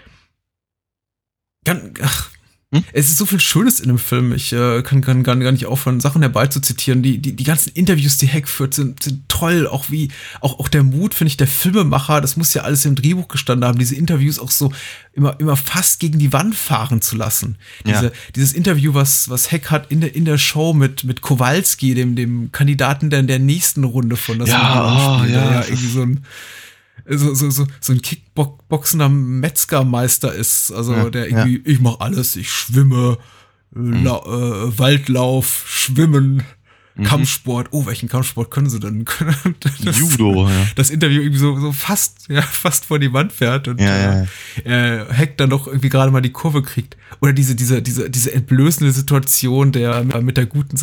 Ganz, 1.64 2.00
ach, 2.02 2.30
hm? 2.70 2.84
Es 2.92 3.08
ist 3.08 3.16
so 3.16 3.24
viel 3.24 3.40
Schönes 3.40 3.80
in 3.80 3.88
dem 3.88 3.98
Film. 3.98 4.32
Ich 4.32 4.52
äh, 4.52 4.82
kann, 4.82 5.00
kann 5.00 5.22
gar 5.22 5.34
nicht 5.34 5.64
aufhören, 5.64 6.00
Sachen 6.00 6.20
herbei 6.20 6.48
zu 6.48 6.60
zitieren. 6.60 7.02
Die, 7.02 7.16
die, 7.16 7.34
die 7.34 7.44
ganzen 7.44 7.70
Interviews, 7.72 8.18
die 8.18 8.26
Heck 8.26 8.46
führt, 8.46 8.74
sind, 8.74 9.02
sind 9.02 9.26
toll. 9.28 9.66
Auch 9.66 9.86
wie, 9.88 10.10
auch, 10.42 10.58
auch 10.58 10.68
der 10.68 10.82
Mut, 10.82 11.14
finde 11.14 11.28
ich, 11.28 11.38
der 11.38 11.46
Filmemacher, 11.46 12.20
das 12.20 12.36
muss 12.36 12.52
ja 12.52 12.62
alles 12.62 12.84
im 12.84 12.94
Drehbuch 12.94 13.28
gestanden 13.28 13.66
haben, 13.66 13.78
diese 13.78 13.94
Interviews 13.94 14.38
auch 14.38 14.50
so 14.50 14.70
immer, 15.14 15.40
immer 15.40 15.56
fast 15.56 15.98
gegen 15.98 16.18
die 16.18 16.34
Wand 16.34 16.54
fahren 16.54 17.00
zu 17.00 17.16
lassen. 17.16 17.56
Diese, 17.86 18.06
ja. 18.06 18.12
Dieses 18.36 18.52
Interview, 18.52 18.92
was, 18.92 19.30
was 19.30 19.50
Heck 19.50 19.70
hat 19.70 19.90
in 19.90 20.02
der, 20.02 20.14
in 20.14 20.26
der 20.26 20.36
Show 20.36 20.74
mit, 20.74 21.04
mit 21.04 21.22
Kowalski, 21.22 21.94
dem, 21.94 22.16
dem 22.16 22.52
Kandidaten 22.52 23.08
der, 23.08 23.22
der 23.22 23.38
nächsten 23.38 23.84
Runde 23.84 24.16
von 24.16 24.40
das 24.40 24.50
ja, 24.50 25.20
oh, 25.22 25.24
ja, 25.24 25.52
ja, 25.52 25.64
irgendwie 25.64 25.88
so 25.88 26.02
ein, 26.02 26.24
so, 27.06 27.34
so, 27.34 27.50
so, 27.50 27.66
so 27.80 27.92
ein 27.92 28.02
Kickboxender 28.02 29.08
Metzgermeister 29.08 30.32
ist. 30.34 30.72
Also 30.72 30.92
ja, 30.94 31.10
der 31.10 31.28
irgendwie, 31.28 31.56
ja. 31.56 31.62
ich 31.64 31.80
mach 31.80 32.00
alles, 32.00 32.36
ich 32.36 32.50
schwimme, 32.50 33.18
mhm. 33.70 34.04
La, 34.04 34.16
äh, 34.18 34.78
Waldlauf, 34.78 35.64
Schwimmen, 35.66 36.42
mhm. 36.94 37.04
Kampfsport. 37.04 37.68
Oh, 37.70 37.86
welchen 37.86 38.08
Kampfsport 38.08 38.50
können 38.50 38.68
sie 38.68 38.80
denn? 38.80 39.04
das, 39.60 39.98
Judo, 39.98 40.48
ja. 40.48 40.66
Das 40.76 40.90
Interview 40.90 41.22
irgendwie 41.22 41.38
so, 41.38 41.58
so 41.58 41.72
fast, 41.72 42.28
ja, 42.28 42.42
fast 42.42 42.86
vor 42.86 42.98
die 42.98 43.12
Wand 43.12 43.32
fährt 43.32 43.68
und 43.68 43.80
ja, 43.80 44.26
äh, 44.64 45.04
Heck 45.12 45.36
dann 45.38 45.50
noch 45.50 45.66
irgendwie 45.66 45.88
gerade 45.88 46.10
mal 46.10 46.20
die 46.20 46.32
Kurve 46.32 46.62
kriegt. 46.62 46.96
Oder 47.20 47.32
diese, 47.32 47.54
diese, 47.54 47.82
diese, 47.82 48.10
diese 48.10 48.32
entblößende 48.32 48.92
Situation 48.92 49.72
der 49.72 50.04
mit 50.20 50.36
der 50.36 50.46
guten 50.46 50.76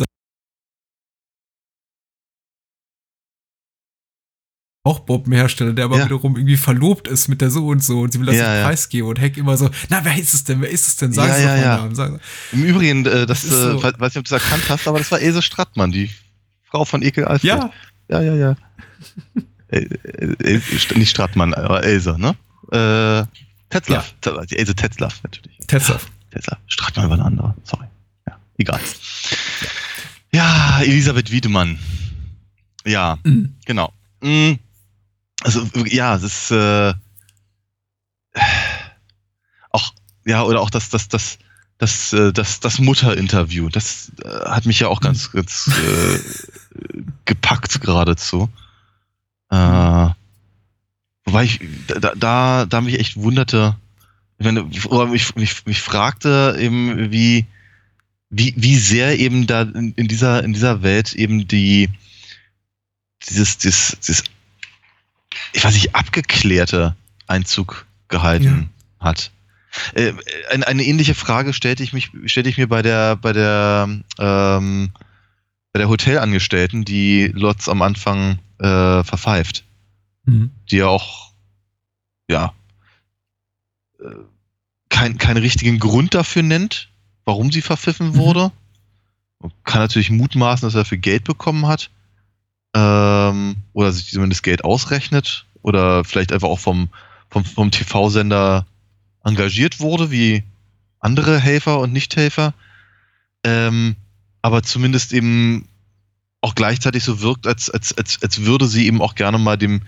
Seite 4.86 5.00
Bauchbombenhersteller, 5.06 5.72
der 5.72 5.86
aber 5.86 5.98
ja. 5.98 6.04
wiederum 6.04 6.36
irgendwie 6.36 6.56
verlobt 6.56 7.08
ist 7.08 7.28
mit 7.28 7.40
der 7.40 7.50
so 7.50 7.66
und 7.66 7.82
so 7.82 8.00
und 8.00 8.12
sie 8.12 8.20
will 8.20 8.26
das 8.26 8.36
ja, 8.36 8.54
ja. 8.54 8.64
preisgeben 8.64 9.08
und 9.08 9.20
Heck 9.20 9.36
immer 9.36 9.56
so, 9.56 9.68
na, 9.88 10.04
wer 10.04 10.16
ist 10.16 10.32
es 10.32 10.44
denn, 10.44 10.60
wer 10.60 10.70
ist 10.70 10.86
es 10.86 10.96
denn, 10.96 11.12
sag 11.12 11.28
ja, 11.28 11.36
es 11.36 11.42
ja, 11.42 11.56
ja. 11.56 11.76
Namen. 11.78 11.94
Sag, 11.94 12.20
Im 12.52 12.64
Übrigen, 12.64 13.04
äh, 13.04 13.26
das, 13.26 13.42
das 13.42 13.52
äh, 13.52 13.72
so. 13.72 13.82
weiß 13.82 13.92
nicht, 13.92 14.02
ob 14.02 14.12
du 14.12 14.22
das 14.22 14.32
erkannt 14.32 14.64
hast, 14.68 14.86
aber 14.86 14.98
das 14.98 15.10
war 15.10 15.20
Else 15.20 15.42
Strattmann, 15.42 15.90
die 15.90 16.10
Frau 16.64 16.84
von 16.84 17.02
Ekel 17.02 17.24
Alfred. 17.24 17.48
Ja. 17.48 17.70
Ja, 18.08 18.22
ja, 18.22 18.34
ja. 18.34 18.56
äh, 19.68 19.78
äh, 19.80 20.60
nicht 20.94 21.10
Strattmann, 21.10 21.54
aber 21.54 21.82
Else, 21.82 22.16
ne? 22.18 22.36
Äh, 22.70 23.26
Tetzlaff, 23.70 24.14
ja. 24.24 24.32
Else 24.52 24.74
Tetzlaff 24.74 25.20
natürlich. 25.24 25.58
Tetzlaff. 25.66 26.06
Tetzlaff. 26.30 26.58
Strattmann 26.68 27.08
war 27.08 27.14
eine 27.14 27.24
andere, 27.24 27.54
sorry. 27.64 27.86
Ja, 28.28 28.38
egal. 28.58 28.80
Ja, 30.32 30.80
Elisabeth 30.82 31.32
Wiedemann. 31.32 31.78
Ja, 32.84 33.18
mhm. 33.24 33.56
genau. 33.64 33.92
Mhm. 34.20 34.60
Also 35.42 35.66
ja, 35.86 36.16
es 36.16 36.22
ist 36.22 36.50
äh, 36.50 36.94
auch 39.70 39.92
ja 40.24 40.42
oder 40.42 40.60
auch 40.60 40.70
das 40.70 40.88
das 40.88 41.08
das 41.08 41.38
das 41.78 42.12
äh, 42.12 42.32
das 42.32 42.60
das 42.60 42.78
Mutterinterview. 42.78 43.68
Das 43.68 44.12
äh, 44.24 44.28
hat 44.28 44.66
mich 44.66 44.80
ja 44.80 44.88
auch 44.88 45.00
ganz 45.00 45.28
mhm. 45.28 45.38
ganz 45.38 45.68
äh, 45.68 47.02
gepackt 47.24 47.80
geradezu. 47.80 48.48
Äh, 49.50 50.08
wobei 51.24 51.44
ich 51.44 51.60
da 51.86 52.14
da 52.14 52.66
da 52.66 52.80
mich 52.80 52.98
echt 52.98 53.16
wunderte, 53.16 53.76
ich 54.38 54.44
meine, 54.44 54.64
oder 54.86 55.06
mich, 55.06 55.34
mich, 55.36 55.66
mich 55.66 55.80
fragte 55.80 56.56
eben 56.58 57.12
wie 57.12 57.46
wie 58.30 58.54
wie 58.56 58.76
sehr 58.78 59.18
eben 59.18 59.46
da 59.46 59.62
in, 59.62 59.92
in 59.94 60.08
dieser 60.08 60.42
in 60.42 60.52
dieser 60.52 60.82
Welt 60.82 61.12
eben 61.14 61.46
die 61.46 61.90
dieses, 63.28 63.58
dieses, 63.58 63.98
dieses 64.00 64.24
ich 65.52 65.64
weiß 65.64 65.74
nicht, 65.74 65.94
abgeklärte 65.94 66.96
Einzug 67.26 67.86
gehalten 68.08 68.70
ja. 69.00 69.06
hat. 69.06 69.30
Äh, 69.94 70.12
eine, 70.50 70.66
eine, 70.66 70.84
ähnliche 70.84 71.14
Frage 71.14 71.52
stellte 71.52 71.82
ich 71.82 71.92
mich, 71.92 72.10
stellte 72.26 72.48
ich 72.48 72.56
mir 72.56 72.68
bei 72.68 72.82
der, 72.82 73.16
bei 73.16 73.32
der, 73.32 73.88
ähm, 74.18 74.90
bei 75.72 75.78
der 75.78 75.88
Hotelangestellten, 75.88 76.84
die 76.84 77.26
Lotz 77.26 77.68
am 77.68 77.82
Anfang 77.82 78.38
äh, 78.58 79.04
verpfeift. 79.04 79.64
Mhm. 80.24 80.50
Die 80.70 80.76
ja 80.78 80.86
auch, 80.86 81.32
ja, 82.28 82.54
äh, 84.00 84.04
kein, 84.88 85.18
keinen 85.18 85.38
richtigen 85.38 85.78
Grund 85.78 86.14
dafür 86.14 86.42
nennt, 86.42 86.88
warum 87.24 87.52
sie 87.52 87.62
verpfiffen 87.62 88.10
mhm. 88.10 88.16
wurde. 88.16 88.52
Man 89.40 89.52
kann 89.64 89.82
natürlich 89.82 90.10
mutmaßen, 90.10 90.66
dass 90.66 90.74
er 90.74 90.80
dafür 90.80 90.98
Geld 90.98 91.24
bekommen 91.24 91.66
hat. 91.66 91.90
Ähm, 92.76 93.56
oder 93.72 93.90
sich 93.90 94.10
zumindest 94.10 94.42
Geld 94.42 94.64
ausrechnet. 94.64 95.46
Oder 95.62 96.04
vielleicht 96.04 96.30
einfach 96.30 96.48
auch 96.48 96.60
vom, 96.60 96.90
vom, 97.30 97.44
vom 97.44 97.70
TV-Sender 97.70 98.66
engagiert 99.24 99.80
wurde, 99.80 100.10
wie 100.10 100.44
andere 101.00 101.40
Helfer 101.40 101.80
und 101.80 101.92
Nichthelfer. 101.92 102.52
Ähm, 103.44 103.96
aber 104.42 104.62
zumindest 104.62 105.14
eben 105.14 105.66
auch 106.42 106.54
gleichzeitig 106.54 107.02
so 107.02 107.22
wirkt, 107.22 107.46
als, 107.46 107.70
als, 107.70 107.96
als, 107.96 108.22
als 108.22 108.42
würde 108.42 108.68
sie 108.68 108.86
eben 108.86 109.00
auch 109.00 109.14
gerne 109.14 109.38
mal 109.38 109.56
dem, 109.56 109.80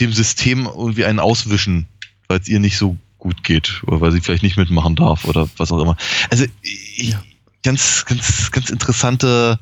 dem 0.00 0.12
System 0.12 0.66
irgendwie 0.66 1.04
einen 1.04 1.18
auswischen, 1.18 1.86
weil 2.28 2.38
es 2.38 2.48
ihr 2.48 2.60
nicht 2.60 2.78
so 2.78 2.96
gut 3.18 3.42
geht 3.42 3.82
oder 3.86 4.00
weil 4.00 4.12
sie 4.12 4.20
vielleicht 4.20 4.44
nicht 4.44 4.56
mitmachen 4.56 4.94
darf 4.94 5.24
oder 5.24 5.48
was 5.56 5.72
auch 5.72 5.80
immer. 5.80 5.96
Also 6.30 6.44
ja. 6.96 7.20
ganz, 7.62 8.04
ganz, 8.06 8.52
ganz 8.52 8.70
interessante 8.70 9.58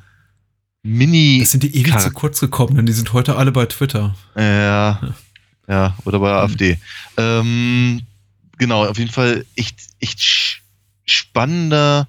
Mini. 0.85 1.41
Das 1.41 1.51
sind 1.51 1.65
die 1.65 1.77
ewig 1.77 1.99
zu 1.99 2.11
kurz 2.11 2.41
gekommen, 2.41 2.87
die 2.87 2.93
sind 2.93 3.13
heute 3.13 3.35
alle 3.37 3.51
bei 3.51 3.67
Twitter. 3.67 4.15
Ja, 4.37 5.01
ja, 5.67 5.97
oder 6.05 6.21
bei 6.21 6.29
der 6.29 6.37
mhm. 6.37 6.45
AfD. 6.45 6.79
Ähm, 7.17 8.03
genau, 8.59 8.87
auf 8.87 8.99
jeden 8.99 9.11
Fall 9.11 9.45
echt, 9.57 9.81
echt 9.99 10.63
spannende, 11.07 12.07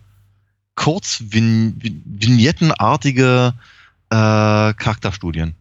kurz 0.75 1.21
vignettenartige 1.21 3.53
äh, 4.09 4.73
Charakterstudien. 4.73 5.55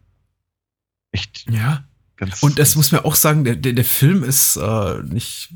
Echt. 1.11 1.45
Ja. 1.49 1.83
Ganz, 2.17 2.43
und 2.43 2.59
das 2.59 2.75
muss 2.75 2.91
man 2.91 3.01
auch 3.01 3.15
sagen, 3.15 3.43
der, 3.43 3.55
der, 3.55 3.73
der 3.73 3.85
Film 3.85 4.23
ist 4.23 4.57
äh, 4.57 5.01
nicht. 5.03 5.49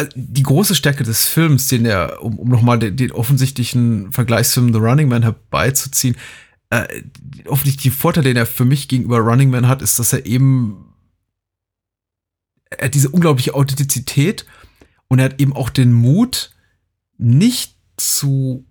Äh, 0.00 0.08
die 0.14 0.42
große 0.42 0.74
Stärke 0.74 1.04
des 1.04 1.26
Films, 1.26 1.68
den 1.68 1.84
er, 1.84 2.22
um, 2.22 2.38
um 2.38 2.48
nochmal 2.48 2.78
den, 2.78 2.96
den 2.96 3.12
offensichtlichen 3.12 4.12
Vergleichsfilm 4.12 4.72
The 4.72 4.78
Running 4.78 5.08
Man 5.08 5.22
herbeizuziehen, 5.22 6.16
äh, 6.70 6.86
offensichtlich 7.46 7.82
die 7.82 7.98
Vorteil, 7.98 8.24
den 8.24 8.36
er 8.36 8.46
für 8.46 8.64
mich 8.64 8.88
gegenüber 8.88 9.18
Running 9.18 9.50
Man 9.50 9.68
hat, 9.68 9.82
ist, 9.82 9.98
dass 9.98 10.12
er 10.12 10.26
eben 10.26 10.86
er 12.70 12.86
hat 12.86 12.94
diese 12.94 13.08
unglaubliche 13.10 13.54
Authentizität 13.54 14.46
und 15.08 15.18
er 15.18 15.26
hat 15.26 15.40
eben 15.40 15.52
auch 15.52 15.70
den 15.70 15.92
Mut, 15.92 16.52
nicht 17.18 17.76
zu 17.96 18.64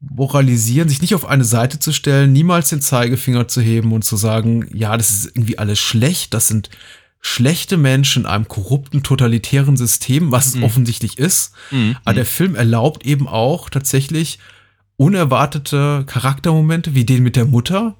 moralisieren, 0.00 0.88
sich 0.88 1.02
nicht 1.02 1.14
auf 1.14 1.26
eine 1.26 1.44
Seite 1.44 1.78
zu 1.78 1.92
stellen, 1.92 2.32
niemals 2.32 2.68
den 2.68 2.80
Zeigefinger 2.80 3.48
zu 3.48 3.60
heben 3.60 3.92
und 3.92 4.04
zu 4.04 4.16
sagen, 4.16 4.68
ja, 4.72 4.96
das 4.96 5.10
ist 5.10 5.26
irgendwie 5.26 5.58
alles 5.58 5.80
schlecht, 5.80 6.34
das 6.34 6.48
sind 6.48 6.70
schlechte 7.26 7.76
Menschen 7.76 8.22
in 8.22 8.26
einem 8.28 8.46
korrupten, 8.46 9.02
totalitären 9.02 9.76
System, 9.76 10.30
was 10.30 10.46
es 10.46 10.54
mhm. 10.54 10.62
offensichtlich 10.62 11.18
ist. 11.18 11.52
Mhm. 11.72 11.96
Aber 12.04 12.14
der 12.14 12.24
Film 12.24 12.54
erlaubt 12.54 13.04
eben 13.04 13.26
auch 13.26 13.68
tatsächlich 13.68 14.38
unerwartete 14.96 16.04
Charaktermomente, 16.06 16.94
wie 16.94 17.04
den 17.04 17.24
mit 17.24 17.34
der 17.34 17.44
Mutter, 17.44 17.96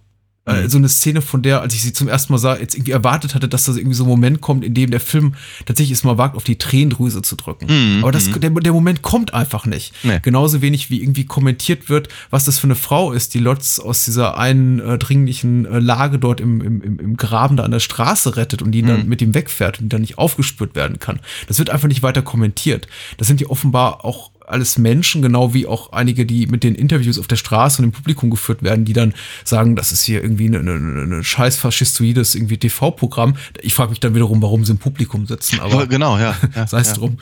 äh, 0.47 0.63
mhm. 0.63 0.69
so 0.69 0.79
eine 0.79 0.89
Szene, 0.89 1.23
von 1.23 1.43
der, 1.43 1.61
als 1.61 1.75
ich 1.75 1.83
sie 1.83 1.93
zum 1.93 2.09
ersten 2.09 2.33
Mal 2.33 2.39
sah, 2.39 2.57
jetzt 2.57 2.75
irgendwie 2.75 2.93
erwartet 2.93 3.35
hatte, 3.35 3.49
dass 3.49 3.65
da 3.65 3.73
irgendwie 3.73 3.97
so 3.97 4.05
ein 4.05 4.09
Moment 4.09 4.41
kommt, 4.41 4.65
in 4.65 4.75
dem 4.75 4.91
der 4.91 5.01
Film 5.01 5.35
tatsächlich 5.65 5.99
es 5.99 6.05
mal 6.05 6.19
wagt, 6.19 6.37
auf 6.37 6.45
die 6.45 6.57
Tränendrüse 6.57 7.23
zu 7.23 7.37
drücken. 7.37 7.67
Mhm. 7.67 8.03
Aber 8.03 8.13
das, 8.13 8.29
mhm. 8.29 8.41
der, 8.41 8.51
der 8.51 8.73
Moment 8.73 9.03
kommt 9.03 9.35
einfach 9.35 9.67
nicht. 9.67 9.93
Nee. 10.05 10.21
Genauso 10.23 10.63
wenig 10.63 10.89
wie 10.89 11.03
irgendwie 11.03 11.25
kommentiert 11.25 11.89
wird, 11.89 12.09
was 12.31 12.45
das 12.45 12.59
für 12.59 12.69
eine 12.69 12.77
Frau 12.77 13.13
ist, 13.13 13.35
die 13.35 13.41
Lotz 13.41 13.81
aus 13.81 14.05
dieser 14.05 14.39
eindringlichen 14.39 15.67
äh, 15.67 15.79
Lage 15.81 16.19
dort 16.19 16.41
im, 16.41 16.61
im, 16.61 17.01
im 17.01 17.17
Graben 17.17 17.57
da 17.57 17.65
an 17.65 17.73
der 17.73 17.81
Straße 17.81 18.37
rettet 18.37 18.63
und 18.63 18.71
die 18.71 18.83
mhm. 18.83 18.87
dann 18.87 19.09
mit 19.09 19.21
ihm 19.23 19.35
wegfährt 19.35 19.79
und 19.79 19.87
die 19.87 19.89
dann 19.89 20.03
nicht 20.03 20.19
aufgespürt 20.19 20.77
werden 20.77 21.01
kann. 21.01 21.19
Das 21.49 21.59
wird 21.59 21.71
einfach 21.71 21.89
nicht 21.89 22.03
weiter 22.03 22.23
kommentiert. 22.23 22.87
Das 23.19 23.27
sind 23.27 23.41
ja 23.41 23.49
offenbar 23.49 24.05
auch 24.05 24.31
alles 24.47 24.79
Menschen, 24.79 25.23
genau 25.23 25.55
wie 25.55 25.67
auch 25.67 25.93
einige, 25.93 26.27
die 26.27 26.47
mit 26.47 26.63
den 26.63 26.75
Interviews 26.75 27.19
auf 27.19 27.27
der 27.27 27.37
Straße 27.37 27.83
und 27.83 27.85
im 27.85 27.93
Publikum 27.93 28.31
geführt 28.31 28.63
werden, 28.63 28.85
die 28.85 28.93
dann 28.93 29.15
sagen, 29.45 29.77
das 29.77 29.93
ist 29.93 30.03
hier 30.03 30.23
irgendwie 30.23 30.47
eine, 30.47 30.59
eine, 30.59 31.03
eine 31.03 31.25
scheiß 31.25 31.57
faschistoides 31.57 32.35
irgendwie 32.35 32.59
TV-Programm. 32.59 33.37
Ich 33.61 33.75
frage 33.75 33.91
mich 33.91 34.01
dann 34.01 34.15
wiederum, 34.15 34.43
warum 34.43 34.65
sie 34.65 34.73
im 34.73 34.79
Publikum 34.79 35.27
sitzen. 35.27 35.61
Aber 35.61 35.87
genau, 35.87 36.19
ja. 36.19 36.37
ja 36.55 36.67
sei 36.67 36.81
es 36.81 36.89
ja. 36.89 36.95
drum. 36.95 37.19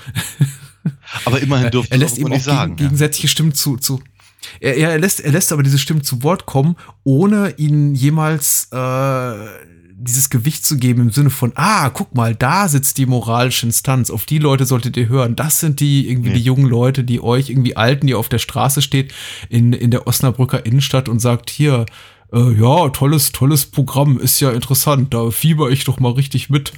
Aber 1.24 1.40
immerhin 1.40 1.70
dürfte 1.70 1.92
er 1.92 1.98
lässt 1.98 2.18
eben 2.18 2.32
auch 2.32 2.40
sagen, 2.40 2.76
gegen, 2.76 2.88
gegensätzliche 2.88 3.28
Stimmen 3.28 3.54
zu, 3.54 3.78
zu 3.78 4.02
er, 4.60 4.76
er, 4.76 4.98
lässt, 4.98 5.20
er 5.20 5.32
lässt 5.32 5.52
aber 5.52 5.62
diese 5.62 5.78
Stimmen 5.78 6.02
zu 6.02 6.22
Wort 6.22 6.44
kommen, 6.44 6.76
ohne 7.02 7.54
ihnen 7.56 7.94
jemals 7.94 8.68
äh, 8.72 8.76
dieses 9.96 10.30
Gewicht 10.30 10.66
zu 10.66 10.76
geben 10.76 11.02
im 11.02 11.10
Sinne 11.10 11.30
von, 11.30 11.52
ah, 11.54 11.88
guck 11.90 12.14
mal, 12.14 12.34
da 12.34 12.68
sitzt 12.68 12.98
die 12.98 13.06
moralische 13.06 13.66
Instanz, 13.66 14.10
auf 14.10 14.26
die 14.26 14.38
Leute 14.38 14.66
solltet 14.66 14.96
ihr 14.96 15.08
hören. 15.08 15.36
Das 15.36 15.60
sind 15.60 15.80
die 15.80 16.08
irgendwie 16.08 16.30
nee. 16.30 16.36
die 16.36 16.42
jungen 16.42 16.66
Leute, 16.66 17.04
die 17.04 17.22
euch 17.22 17.50
irgendwie 17.50 17.76
Alten, 17.76 18.06
die 18.06 18.14
auf 18.14 18.28
der 18.28 18.38
Straße 18.38 18.82
steht, 18.82 19.14
in, 19.48 19.72
in 19.72 19.90
der 19.90 20.06
Osnabrücker 20.06 20.66
Innenstadt 20.66 21.08
und 21.08 21.20
sagt, 21.20 21.50
hier, 21.50 21.86
äh, 22.32 22.52
ja, 22.52 22.88
tolles, 22.90 23.32
tolles 23.32 23.66
Programm, 23.66 24.18
ist 24.18 24.40
ja 24.40 24.50
interessant, 24.50 25.14
da 25.14 25.30
fieber 25.30 25.70
ich 25.70 25.84
doch 25.84 26.00
mal 26.00 26.12
richtig 26.12 26.50
mit. 26.50 26.72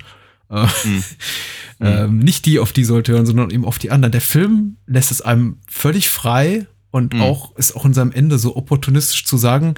Äh, 0.50 0.66
mhm. 0.84 1.04
ähm, 1.80 2.18
nicht 2.18 2.46
die, 2.46 2.58
auf 2.58 2.72
die 2.72 2.84
sollte 2.84 3.12
hören, 3.12 3.26
sondern 3.26 3.50
eben 3.50 3.64
auf 3.64 3.78
die 3.78 3.90
anderen. 3.90 4.12
Der 4.12 4.20
Film 4.20 4.76
lässt 4.86 5.10
es 5.10 5.22
einem 5.22 5.58
völlig 5.68 6.10
frei 6.10 6.66
und 6.90 7.14
mhm. 7.14 7.22
auch 7.22 7.56
ist 7.56 7.74
auch 7.74 7.84
in 7.84 7.94
seinem 7.94 8.12
Ende 8.12 8.38
so 8.38 8.56
opportunistisch 8.56 9.24
zu 9.24 9.36
sagen, 9.36 9.74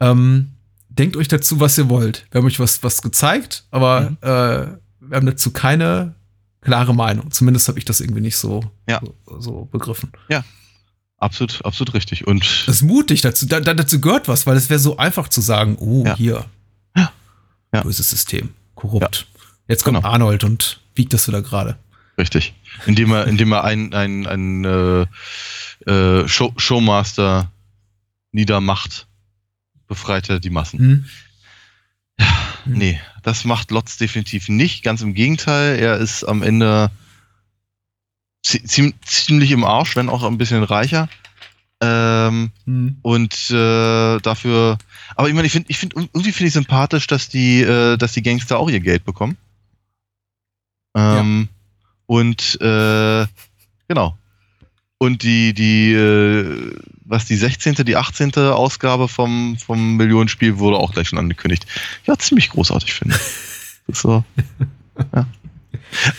ähm, 0.00 0.52
denkt 0.98 1.16
euch 1.16 1.28
dazu, 1.28 1.60
was 1.60 1.78
ihr 1.78 1.88
wollt. 1.88 2.26
Wir 2.30 2.40
haben 2.40 2.46
euch 2.46 2.60
was, 2.60 2.82
was 2.82 3.02
gezeigt, 3.02 3.64
aber 3.70 4.10
mhm. 4.10 4.16
äh, 4.20 4.78
wir 5.00 5.16
haben 5.16 5.26
dazu 5.26 5.50
keine 5.50 6.14
klare 6.60 6.94
Meinung. 6.94 7.30
Zumindest 7.30 7.68
habe 7.68 7.78
ich 7.78 7.84
das 7.84 8.00
irgendwie 8.00 8.20
nicht 8.20 8.36
so, 8.36 8.62
ja. 8.88 9.00
so, 9.26 9.40
so, 9.40 9.64
begriffen. 9.66 10.12
Ja. 10.28 10.44
Absolut, 11.18 11.64
absolut 11.64 11.94
richtig. 11.94 12.26
Und 12.26 12.42
das 12.66 12.76
ist 12.76 12.82
mutig, 12.82 13.20
dazu, 13.20 13.46
da, 13.46 13.60
dazu 13.60 14.00
gehört 14.00 14.26
was, 14.26 14.46
weil 14.46 14.56
es 14.56 14.70
wäre 14.70 14.80
so 14.80 14.96
einfach 14.96 15.28
zu 15.28 15.40
sagen, 15.40 15.76
oh, 15.78 16.04
ja. 16.04 16.16
hier. 16.16 16.44
Ja. 16.96 17.12
ja. 17.72 17.82
Böses 17.82 18.10
System. 18.10 18.50
Korrupt. 18.74 19.26
Jetzt 19.68 19.84
kommt 19.84 19.98
genau. 19.98 20.08
Arnold 20.08 20.42
und 20.42 20.80
wiegt 20.94 21.12
das 21.12 21.28
wieder 21.28 21.42
gerade. 21.42 21.76
Richtig. 22.18 22.54
Indem 22.86 23.12
er, 23.12 23.26
indem 23.26 23.52
er 23.52 23.64
ein, 23.64 23.94
ein, 23.94 24.26
ein 24.26 24.64
äh, 24.64 25.06
äh, 25.90 26.28
Show, 26.28 26.52
Showmaster 26.56 27.50
niedermacht 28.32 29.06
befreit 29.92 30.30
er 30.30 30.40
die 30.40 30.50
Massen. 30.50 30.80
Mhm. 30.80 31.04
Ja, 32.18 32.26
mhm. 32.64 32.78
nee, 32.78 33.00
das 33.22 33.44
macht 33.44 33.70
Lotz 33.70 33.98
definitiv 33.98 34.48
nicht. 34.48 34.82
Ganz 34.82 35.02
im 35.02 35.12
Gegenteil, 35.12 35.78
er 35.78 35.98
ist 35.98 36.24
am 36.24 36.42
Ende 36.42 36.90
ziemlich 38.42 39.50
im 39.50 39.64
Arsch, 39.64 39.94
wenn 39.94 40.08
auch 40.08 40.22
ein 40.22 40.38
bisschen 40.38 40.62
reicher. 40.62 41.08
Ähm, 41.82 42.52
mhm. 42.64 42.96
Und 43.02 43.50
äh, 43.50 44.18
dafür, 44.20 44.78
aber 45.14 45.28
ich 45.28 45.34
meine, 45.34 45.46
ich 45.46 45.52
finde, 45.52 45.68
ich 45.68 45.78
finde, 45.78 45.96
irgendwie 45.96 46.32
finde 46.32 46.48
ich 46.48 46.54
sympathisch, 46.54 47.06
dass 47.06 47.28
die, 47.28 47.60
äh, 47.60 47.98
dass 47.98 48.12
die 48.12 48.22
Gangster 48.22 48.58
auch 48.58 48.70
ihr 48.70 48.80
Geld 48.80 49.04
bekommen. 49.04 49.36
Ähm, 50.96 51.48
ja. 51.50 51.56
Und 52.06 52.60
äh, 52.60 53.26
genau. 53.88 54.16
Und 54.98 55.22
die, 55.22 55.52
die, 55.52 55.92
äh, 55.92 56.76
was 57.12 57.26
die 57.26 57.36
16., 57.36 57.74
die 57.84 57.96
18. 57.96 58.34
Ausgabe 58.36 59.06
vom, 59.06 59.58
vom 59.58 59.96
Millionenspiel 59.96 60.58
wurde 60.58 60.78
auch 60.78 60.92
gleich 60.92 61.08
schon 61.08 61.18
angekündigt. 61.18 61.66
Ja, 62.06 62.18
ziemlich 62.18 62.48
großartig, 62.48 62.94
finde 62.94 63.16
ich. 63.16 63.96
so. 63.96 64.24
Ja. 65.14 65.26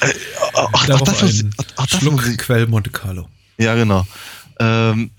Äh, 0.02 0.14
ach, 0.54 0.70
ach, 0.72 0.86
das, 0.86 1.22
muss, 1.22 1.46
ach, 1.78 1.88
das 1.88 2.00
Schluck 2.00 2.14
muss 2.14 2.38
Quell 2.38 2.68
Monte 2.68 2.92
Carlo. 2.92 3.28
Ja, 3.58 3.74
genau. 3.74 4.06
Ähm, 4.60 5.10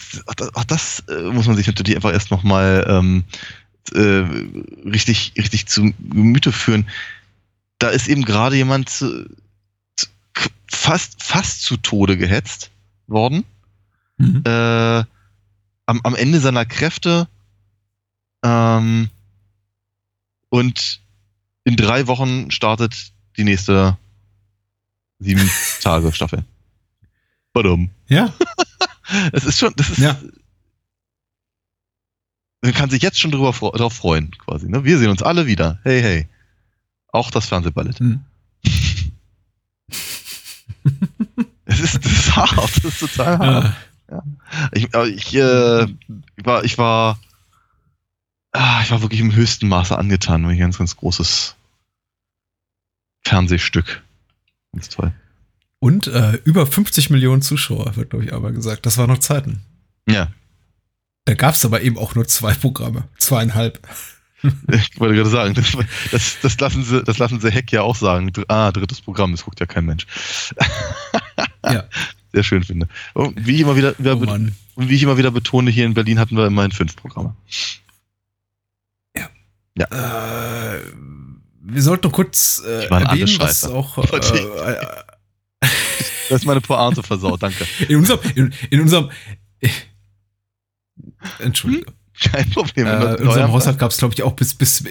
ach, 0.54 0.64
das 0.64 1.02
äh, 1.08 1.22
muss 1.22 1.48
man 1.48 1.56
sich 1.56 1.66
natürlich 1.66 1.96
einfach 1.96 2.12
erst 2.12 2.30
nochmal 2.30 2.86
ähm, 2.88 3.24
äh, 3.94 4.24
richtig, 4.88 5.32
richtig 5.36 5.66
zu 5.66 5.92
Gemüte 5.98 6.52
führen. 6.52 6.88
Da 7.80 7.88
ist 7.88 8.06
eben 8.06 8.24
gerade 8.24 8.54
jemand 8.54 8.88
zu, 8.88 9.28
zu, 9.96 10.06
fast, 10.68 11.20
fast 11.20 11.62
zu 11.62 11.76
Tode 11.78 12.16
gehetzt 12.16 12.70
worden. 13.08 13.44
Mhm. 14.18 14.44
Äh, 14.46 15.04
am, 15.86 16.00
am 16.02 16.14
Ende 16.14 16.40
seiner 16.40 16.64
Kräfte 16.64 17.28
ähm, 18.44 19.10
und 20.50 21.00
in 21.64 21.76
drei 21.76 22.06
Wochen 22.06 22.50
startet 22.50 23.12
die 23.36 23.44
nächste 23.44 23.96
sieben 25.18 25.50
Tage 25.80 26.12
Staffel. 26.12 26.44
Badum. 27.52 27.90
Ja. 28.08 28.32
Es 29.32 29.44
ist 29.44 29.58
schon, 29.58 29.70
das 29.76 29.90
ist. 29.90 29.98
Ja. 29.98 30.18
Man 32.62 32.72
kann 32.72 32.88
sich 32.88 33.02
jetzt 33.02 33.20
schon 33.20 33.30
drüber 33.30 33.52
drauf 33.52 33.92
freuen, 33.92 34.30
quasi. 34.38 34.66
Ne? 34.66 34.82
Wir 34.82 34.98
sehen 34.98 35.10
uns 35.10 35.22
alle 35.22 35.46
wieder. 35.46 35.78
Hey, 35.82 36.00
hey. 36.00 36.26
Auch 37.08 37.30
das 37.30 37.46
Fernsehballett. 37.46 37.98
Hm. 37.98 38.24
es 41.66 41.80
ist, 41.80 42.02
das 42.02 42.12
ist 42.12 42.34
hart, 42.34 42.82
das 42.82 42.84
ist 42.84 43.00
total 43.00 43.38
hart. 43.38 43.64
Ja. 43.64 43.76
Ich, 44.72 44.92
ich, 44.94 45.34
äh, 45.34 45.84
ich, 45.84 46.44
war, 46.44 46.64
ich 46.64 46.78
war, 46.78 47.18
ah, 48.52 48.80
ich 48.82 48.90
war 48.90 49.02
wirklich 49.02 49.20
im 49.20 49.34
höchsten 49.34 49.68
Maße 49.68 49.96
angetan, 49.96 50.44
ein 50.44 50.58
ganz, 50.58 50.78
ganz 50.78 50.96
großes 50.96 51.56
Fernsehstück. 53.22 54.02
Ganz 54.72 54.88
toll. 54.88 55.12
Und 55.78 56.06
äh, 56.06 56.38
über 56.44 56.66
50 56.66 57.10
Millionen 57.10 57.42
Zuschauer, 57.42 57.96
wird, 57.96 58.10
glaube 58.10 58.24
ich, 58.24 58.32
aber 58.32 58.52
gesagt. 58.52 58.86
Das 58.86 58.96
war 58.96 59.06
noch 59.06 59.18
Zeiten. 59.18 59.60
Ja. 60.08 60.28
Da 61.26 61.34
gab 61.34 61.54
es 61.54 61.64
aber 61.64 61.82
eben 61.82 61.98
auch 61.98 62.14
nur 62.14 62.26
zwei 62.26 62.54
Programme. 62.54 63.04
Zweieinhalb. 63.18 63.86
Ich 64.68 65.00
wollte 65.00 65.14
gerade 65.14 65.30
sagen, 65.30 65.54
das, 65.54 65.74
das, 66.10 66.36
das, 66.42 66.60
lassen 66.60 66.84
sie, 66.84 67.02
das 67.02 67.16
lassen 67.16 67.40
sie 67.40 67.50
Heck 67.50 67.72
ja 67.72 67.80
auch 67.80 67.96
sagen. 67.96 68.30
Ah, 68.48 68.72
drittes 68.72 69.00
Programm, 69.00 69.32
das 69.32 69.42
guckt 69.42 69.58
ja 69.58 69.64
kein 69.64 69.86
Mensch. 69.86 70.06
Ja. 71.64 71.84
Sehr 72.34 72.42
schön 72.42 72.64
finde. 72.64 72.88
Und 73.12 73.46
wie 73.46 73.54
ich 73.54 73.60
immer 73.60 73.76
wieder, 73.76 73.94
wieder 73.96 74.16
oh 74.16 74.38
wie 74.76 74.94
ich 74.94 75.02
immer 75.04 75.16
wieder 75.16 75.30
betone, 75.30 75.70
hier 75.70 75.86
in 75.86 75.94
Berlin 75.94 76.18
hatten 76.18 76.36
wir 76.36 76.46
immerhin 76.46 76.72
fünf 76.72 76.96
Programme. 76.96 77.36
Ja. 79.16 79.28
Ja. 79.78 80.74
Äh, 80.74 80.80
wir 81.60 81.82
sollten 81.82 82.08
noch 82.08 82.12
kurz 82.12 82.60
äh, 82.66 82.86
erwähnen, 82.86 83.36
was 83.38 83.64
auch. 83.64 83.98
Äh, 84.12 84.16
äh, 84.16 84.86
das 86.28 86.40
ist 86.40 86.44
meine 86.44 86.60
Pointe 86.60 87.04
versaut, 87.04 87.40
danke. 87.40 87.64
In 87.88 87.98
unserem, 87.98 88.18
in, 88.34 88.52
in 88.70 88.80
unserem 88.80 89.10
Entschuldigung. 91.38 91.94
Hm? 91.94 92.32
Kein 92.32 92.50
Problem. 92.50 92.86
Äh, 92.86 93.14
in 93.14 93.28
unserem 93.28 93.52
Haushalt 93.52 93.78
gab 93.78 93.92
es, 93.92 93.98
glaube 93.98 94.14
ich, 94.14 94.22
auch 94.24 94.32
bis, 94.32 94.54
bis 94.54 94.84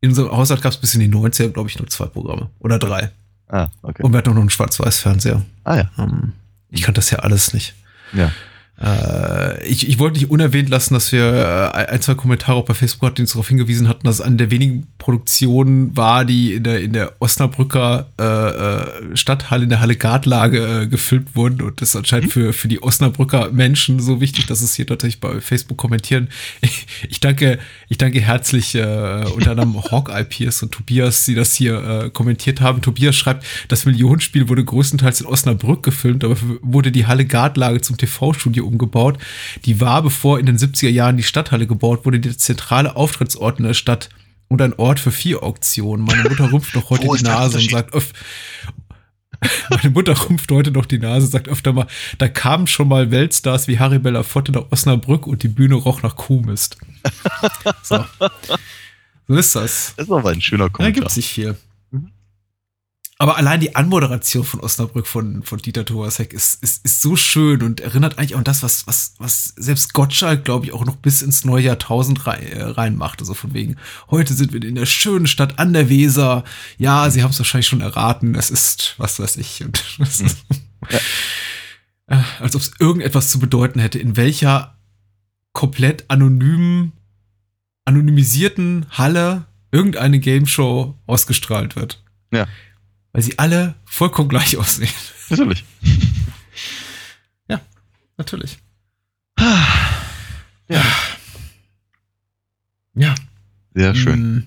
in 0.00 0.10
unserem 0.10 0.32
Haushalt 0.32 0.62
gab 0.62 0.72
es 0.72 0.78
bis 0.78 0.94
in 0.94 1.00
die 1.00 1.08
90er, 1.08 1.50
glaube 1.50 1.68
ich, 1.68 1.78
nur 1.78 1.86
zwei 1.88 2.06
Programme. 2.06 2.50
Oder 2.58 2.78
drei. 2.78 3.10
Ah, 3.48 3.68
okay. 3.82 4.02
Und 4.02 4.12
wir 4.12 4.18
hatten 4.18 4.30
auch 4.30 4.34
noch 4.34 4.40
einen 4.40 4.50
Schwarz-Weiß-Fernseher. 4.50 5.42
Ah 5.64 5.76
ja. 5.76 5.90
Ähm, 5.98 6.32
ich 6.72 6.82
kannte 6.82 6.98
das 6.98 7.10
ja 7.10 7.20
alles 7.20 7.52
nicht. 7.54 7.74
Ja. 8.12 8.32
Äh, 8.80 9.64
ich, 9.66 9.88
ich 9.88 9.98
wollte 9.98 10.18
nicht 10.18 10.30
unerwähnt 10.30 10.68
lassen, 10.68 10.94
dass 10.94 11.12
wir 11.12 11.72
äh, 11.74 11.86
ein, 11.86 12.00
zwei 12.00 12.14
Kommentare 12.14 12.56
auch 12.56 12.64
bei 12.64 12.74
Facebook 12.74 13.02
hatten, 13.06 13.16
die 13.16 13.22
uns 13.22 13.32
darauf 13.32 13.48
hingewiesen 13.48 13.86
hatten, 13.86 14.04
dass 14.04 14.16
es 14.16 14.20
eine 14.20 14.36
der 14.36 14.50
wenigen 14.50 14.88
Produktionen 14.98 15.96
war, 15.96 16.24
die 16.24 16.54
in 16.54 16.64
der, 16.64 16.80
in 16.80 16.92
der 16.92 17.12
Osnabrücker 17.20 18.08
äh, 18.18 18.24
äh 18.24 19.16
Stadthalle, 19.16 19.64
in 19.64 19.70
der 19.70 19.80
Halle 19.80 19.96
Gartlage 19.96 20.82
äh, 20.82 20.86
gefilmt 20.86 21.36
wurden. 21.36 21.60
Und 21.62 21.80
das 21.80 21.90
ist 21.90 21.96
anscheinend 21.96 22.28
mhm. 22.28 22.30
für, 22.30 22.52
für 22.52 22.68
die 22.68 22.82
Osnabrücker 22.82 23.50
Menschen 23.52 24.00
so 24.00 24.20
wichtig, 24.20 24.46
dass 24.46 24.62
es 24.62 24.74
hier 24.74 24.86
tatsächlich 24.86 25.20
bei 25.20 25.40
Facebook 25.40 25.78
kommentieren. 25.78 26.28
Ich, 26.60 26.86
ich 27.08 27.20
danke, 27.20 27.58
ich 27.88 27.98
danke 27.98 28.20
herzlich 28.20 28.74
äh, 28.74 29.24
unter 29.34 29.52
anderem 29.52 29.82
Hawkeye 29.90 30.24
Pierce 30.24 30.62
und 30.62 30.72
Tobias, 30.72 31.24
die 31.24 31.34
das 31.34 31.54
hier 31.54 32.04
äh, 32.04 32.10
kommentiert 32.10 32.60
haben. 32.60 32.80
Tobias 32.80 33.16
schreibt, 33.16 33.44
das 33.68 33.84
Millionenspiel 33.84 34.48
wurde 34.48 34.64
größtenteils 34.64 35.20
in 35.20 35.26
Osnabrück 35.26 35.82
gefilmt, 35.82 36.24
aber 36.24 36.36
wurde 36.62 36.90
die 36.90 37.06
Halle 37.06 37.26
Gartlage 37.26 37.80
zum 37.80 37.96
TV-Studio 37.96 38.71
umgebaut. 38.72 39.18
Die 39.64 39.80
war, 39.80 40.02
bevor 40.02 40.38
in 40.38 40.46
den 40.46 40.58
70er 40.58 40.88
Jahren 40.88 41.16
die 41.16 41.22
Stadthalle 41.22 41.66
gebaut 41.66 42.04
wurde, 42.04 42.20
der 42.20 42.36
zentrale 42.36 42.96
Auftrittsort 42.96 43.58
in 43.58 43.66
der 43.66 43.74
Stadt 43.74 44.08
und 44.48 44.60
ein 44.60 44.74
Ort 44.74 45.00
für 45.00 45.12
vier 45.12 45.42
Auktionen. 45.42 46.04
Meine 46.04 46.28
Mutter 46.28 46.52
rümpft 46.52 46.74
noch 46.74 46.90
heute 46.90 47.08
die 47.16 47.24
Nase 47.24 47.58
und 47.58 47.70
sagt, 47.70 47.94
öff, 47.94 48.12
meine 49.70 49.90
Mutter 49.90 50.14
rümpft 50.28 50.50
heute 50.50 50.70
noch 50.70 50.86
die 50.86 50.98
Nase, 50.98 51.26
sagt 51.26 51.48
öfter 51.48 51.72
mal, 51.72 51.86
da 52.18 52.28
kamen 52.28 52.66
schon 52.66 52.88
mal 52.88 53.10
Weltstars 53.10 53.68
wie 53.68 53.78
Harry 53.78 53.98
Belafonte 53.98 54.52
nach 54.52 54.70
Osnabrück 54.70 55.26
und 55.26 55.42
die 55.42 55.48
Bühne 55.48 55.74
roch 55.76 56.02
nach 56.02 56.16
Kuhmist. 56.16 56.76
So. 57.82 58.04
So 59.28 59.34
ist 59.34 59.56
das. 59.56 59.94
Das 59.96 60.06
ist 60.06 60.12
aber 60.12 60.30
ein 60.30 60.40
schöner 60.40 60.68
Kommentar. 60.68 60.92
Da 60.92 61.00
gibt 61.00 61.10
sich 61.10 61.28
viel. 61.28 61.56
Aber 63.22 63.36
allein 63.36 63.60
die 63.60 63.76
Anmoderation 63.76 64.42
von 64.42 64.58
Osnabrück 64.58 65.06
von, 65.06 65.44
von 65.44 65.60
Dieter 65.60 65.84
Thomasek 65.84 66.32
ist, 66.32 66.60
ist, 66.60 66.84
ist 66.84 67.02
so 67.02 67.14
schön 67.14 67.62
und 67.62 67.78
erinnert 67.78 68.18
eigentlich 68.18 68.34
auch 68.34 68.38
an 68.38 68.44
das, 68.44 68.64
was, 68.64 68.84
was, 68.88 69.14
was 69.18 69.54
selbst 69.56 69.92
Gottschalk, 69.92 70.44
glaube 70.44 70.66
ich, 70.66 70.72
auch 70.72 70.84
noch 70.84 70.96
bis 70.96 71.22
ins 71.22 71.44
neue 71.44 71.62
Jahrtausend 71.62 72.26
rein, 72.26 72.42
äh, 72.42 72.60
reinmacht. 72.64 73.20
Also 73.20 73.34
von 73.34 73.54
wegen, 73.54 73.76
heute 74.10 74.34
sind 74.34 74.52
wir 74.52 74.60
in 74.64 74.74
der 74.74 74.86
schönen 74.86 75.28
Stadt 75.28 75.60
an 75.60 75.72
der 75.72 75.88
Weser. 75.88 76.42
Ja, 76.78 77.08
Sie 77.10 77.22
haben 77.22 77.30
es 77.30 77.38
wahrscheinlich 77.38 77.68
schon 77.68 77.80
erraten. 77.80 78.34
Es 78.34 78.50
ist, 78.50 78.96
was 78.98 79.20
weiß 79.20 79.36
ich. 79.36 79.62
Und 79.62 79.84
ja. 80.90 80.98
Äh, 82.08 82.22
als 82.40 82.56
ob 82.56 82.62
es 82.62 82.72
irgendetwas 82.80 83.30
zu 83.30 83.38
bedeuten 83.38 83.78
hätte, 83.78 84.00
in 84.00 84.16
welcher 84.16 84.76
komplett 85.52 86.10
anonymen, 86.10 86.90
anonymisierten 87.84 88.86
Halle 88.90 89.44
irgendeine 89.70 90.18
Game 90.18 90.48
Show 90.48 90.98
ausgestrahlt 91.06 91.76
wird. 91.76 92.02
Ja 92.32 92.48
weil 93.12 93.22
sie 93.22 93.38
alle 93.38 93.74
vollkommen 93.84 94.28
gleich 94.28 94.56
aussehen. 94.56 94.92
Natürlich. 95.28 95.64
ja, 97.48 97.60
natürlich. 98.16 98.58
Ja. 100.68 100.84
Ja. 102.94 103.14
Sehr 103.74 103.94
schön. 103.94 104.14
Hm. 104.14 104.46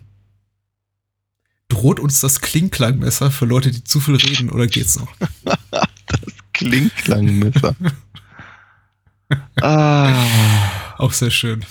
Droht 1.68 2.00
uns 2.00 2.20
das 2.22 2.42
Klingklangmesser 2.42 3.32
für 3.32 3.46
Leute, 3.46 3.72
die 3.72 3.84
zu 3.84 4.00
viel 4.00 4.16
reden, 4.16 4.50
oder 4.52 4.68
geht's 4.68 5.00
noch? 5.00 5.12
das 5.44 6.20
Klingklangmesser. 6.54 7.76
ah. 9.62 10.96
Auch 10.98 11.12
sehr 11.12 11.32
schön. 11.32 11.66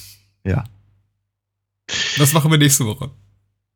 Ja. 0.44 0.64
Was 2.18 2.32
machen 2.32 2.50
wir 2.50 2.58
nächste 2.58 2.84
Woche? 2.84 3.10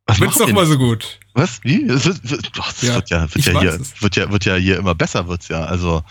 Was 0.09 0.21
Wird's 0.21 0.39
doch 0.39 0.51
mal 0.53 0.65
so 0.65 0.79
gut. 0.79 1.21
Was? 1.35 1.63
Wie? 1.63 1.87
Das 1.87 2.07
wird, 2.07 2.57
doch, 2.57 2.73
das 2.73 2.83
ja, 2.83 2.95
wird 2.95 3.11
ja, 3.11 3.35
wird 3.35 3.45
ja 3.45 3.61
hier, 3.61 3.81
wird 4.01 4.17
ja, 4.17 4.33
wird 4.33 4.45
ja 4.47 4.55
hier 4.57 4.79
immer 4.79 4.95
besser, 4.95 5.29
wird's 5.29 5.49
ja. 5.49 5.65
Also 5.65 6.03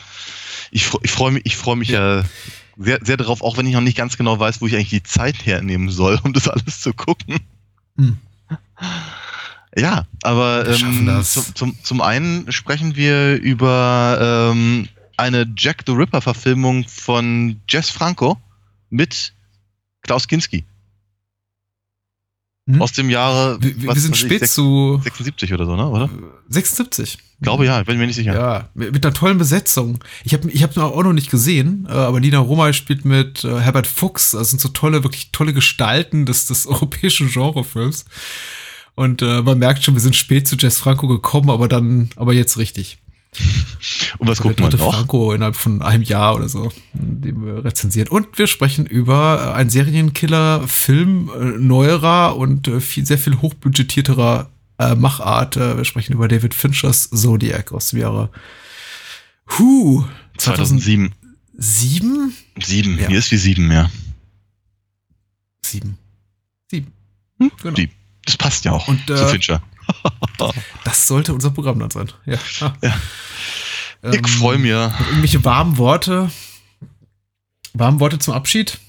ich, 0.70 0.88
ich 1.02 1.10
freue 1.10 1.32
mich, 1.32 1.46
ich 1.46 1.58
freue 1.58 1.76
mich 1.76 1.90
ja. 1.90 2.20
ja 2.20 2.24
sehr, 2.78 3.00
sehr 3.02 3.18
darauf, 3.18 3.42
auch 3.42 3.58
wenn 3.58 3.66
ich 3.66 3.74
noch 3.74 3.82
nicht 3.82 3.98
ganz 3.98 4.16
genau 4.16 4.40
weiß, 4.40 4.62
wo 4.62 4.68
ich 4.68 4.76
eigentlich 4.76 4.92
die 4.92 5.04
Zeit 5.04 5.46
hernehmen 5.48 5.90
soll, 5.90 6.20
um 6.24 6.32
das 6.32 6.48
alles 6.48 6.80
zu 6.80 6.94
gucken. 6.94 7.40
Hm. 7.98 8.18
Ja, 9.76 10.06
aber 10.22 10.68
ähm, 10.68 11.24
zum, 11.24 11.56
zum, 11.56 11.84
zum 11.84 12.02
einen 12.02 12.52
sprechen 12.52 12.96
wir 12.96 13.36
über 13.36 14.52
ähm, 14.52 14.88
eine 15.18 15.52
Jack 15.58 15.84
the 15.88 15.94
Ripper-Verfilmung 15.94 16.88
von 16.88 17.60
Jess 17.68 17.90
Franco 17.90 18.38
mit 18.92 19.34
Klaus 20.04 20.28
Kinski. 20.28 20.66
Hm? 22.68 22.82
Aus 22.82 22.92
dem 22.92 23.10
Jahre. 23.10 23.58
Wir, 23.62 23.82
wir 23.82 23.96
sind 23.96 24.18
spät 24.18 24.42
ich, 24.42 24.52
zu. 24.52 25.00
76 25.04 25.54
oder 25.54 25.66
so, 25.66 25.76
ne? 25.76 25.88
Oder? 25.88 26.10
76. 26.50 27.18
Glaube 27.40 27.66
ja, 27.66 27.82
bin 27.84 27.98
mir 27.98 28.08
nicht 28.08 28.16
sicher. 28.16 28.34
Ja, 28.34 28.70
mit 28.74 29.06
einer 29.06 29.14
tollen 29.14 29.38
Besetzung. 29.38 30.00
Ich 30.26 30.34
habe 30.34 30.50
ich 30.50 30.64
hab 30.64 30.76
auch 30.76 31.04
noch 31.04 31.14
nicht 31.14 31.30
gesehen, 31.30 31.88
äh, 31.88 31.94
aber 31.94 32.20
Nina 32.20 32.40
Roma 32.40 32.74
spielt 32.74 33.06
mit 33.06 33.44
äh, 33.44 33.60
Herbert 33.60 33.88
Fuchs. 33.88 34.32
Das 34.32 34.50
sind 34.50 34.60
so 34.60 34.70
tolle, 34.70 35.04
wirklich 35.04 35.32
tolle 35.32 35.54
Gestalten 35.54 36.26
des, 36.26 36.48
des 36.48 36.68
europäischen 36.68 37.30
Genrefilms. 37.30 38.06
Und 38.96 39.22
äh, 39.22 39.44
man 39.44 39.60
merkt 39.60 39.84
schon, 39.84 39.94
wir 39.94 40.02
sind 40.02 40.16
spät 40.16 40.48
zu 40.48 40.56
Jess 40.58 40.80
Franco 40.80 41.08
gekommen, 41.08 41.52
aber 41.52 41.68
dann, 41.68 42.10
aber 42.16 42.34
jetzt 42.34 42.58
richtig. 42.58 42.98
Und 44.18 44.28
was 44.28 44.42
guckt 44.42 44.60
man 44.60 44.72
noch? 44.72 44.94
Franco 44.94 45.34
innerhalb 45.34 45.56
von 45.56 45.82
einem 45.82 46.04
Jahr 46.04 46.36
oder 46.36 46.50
so, 46.50 46.72
den 46.94 47.46
wir 47.46 47.64
rezensiert. 47.64 48.10
Und 48.10 48.38
wir 48.38 48.48
sprechen 48.48 48.86
über 48.86 49.54
einen 49.56 49.70
Serienkiller-Film 49.70 51.30
äh, 51.30 51.44
neuerer 51.60 52.36
und 52.36 52.68
äh, 52.68 52.80
viel, 52.80 53.06
sehr 53.06 53.18
viel 53.18 53.42
hochbudgetierterer 53.42 54.50
äh, 54.80 54.96
Machart. 54.96 55.58
Äh, 55.58 55.78
wir 55.78 55.86
sprechen 55.86 56.14
über 56.14 56.28
David 56.28 56.54
Finchers 56.54 57.10
Zodiac 57.10 57.72
aus 57.72 57.90
dem 57.90 58.00
Jahre 58.00 58.30
huh, 59.58 60.06
2007. 60.38 61.14
Sieben? 61.60 62.34
Sieben, 62.60 63.00
ja. 63.00 63.08
hier 63.08 63.20
ist 63.20 63.32
wie 63.32 63.38
sieben, 63.38 63.72
ja. 63.72 63.90
Sieben. 65.62 65.98
Sieben. 66.70 66.94
Hm? 67.40 67.52
Genau. 67.62 67.76
Sieben. 67.76 67.94
Das 68.26 68.38
passt 68.38 68.66
ja 68.66 68.74
auch 68.74 68.88
und, 68.88 69.10
äh, 69.10 69.16
zu 69.16 69.28
Fincher. 69.28 69.64
Das 70.84 71.08
sollte 71.08 71.34
unser 71.34 71.52
Programm 71.52 71.80
dann 71.80 71.90
sein. 71.90 72.12
Ja. 72.26 72.38
ja. 72.82 72.96
Ich 74.04 74.18
ähm, 74.18 74.26
freue 74.26 74.58
mich. 74.58 74.72
Irgendwelche 74.72 75.44
warmen 75.44 75.78
Worte. 75.78 76.30
Warmen 77.74 78.00
Worte 78.00 78.20
zum 78.20 78.34
Abschied? 78.34 78.80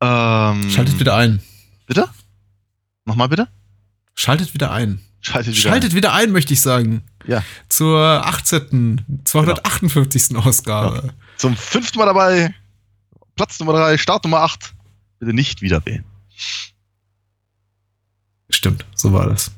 Ähm, 0.00 0.70
Schaltet 0.70 0.98
wieder 0.98 1.16
ein. 1.16 1.42
Bitte? 1.86 2.08
Nochmal 3.04 3.28
bitte? 3.28 3.48
Schaltet 4.14 4.54
wieder 4.54 4.72
ein. 4.72 5.00
Schaltet 5.20 5.54
wieder, 5.54 5.70
Schaltet 5.70 5.92
ein. 5.92 5.96
wieder 5.96 6.12
ein, 6.12 6.32
möchte 6.32 6.52
ich 6.52 6.60
sagen. 6.60 7.02
Ja. 7.26 7.44
Zur 7.68 8.26
18., 8.26 9.22
258. 9.24 10.28
Genau. 10.28 10.40
Ausgabe. 10.40 11.02
Ja. 11.06 11.12
Zum 11.36 11.56
fünften 11.56 11.98
Mal 11.98 12.06
dabei. 12.06 12.54
Platz 13.36 13.58
Nummer 13.60 13.72
3, 13.74 13.98
Start 13.98 14.24
Nummer 14.24 14.40
8. 14.40 14.74
Bitte 15.18 15.32
nicht 15.32 15.62
wieder 15.62 15.84
wählen. 15.86 16.04
Stimmt, 18.50 18.84
so 18.94 19.12
war 19.12 19.28
das. 19.28 19.52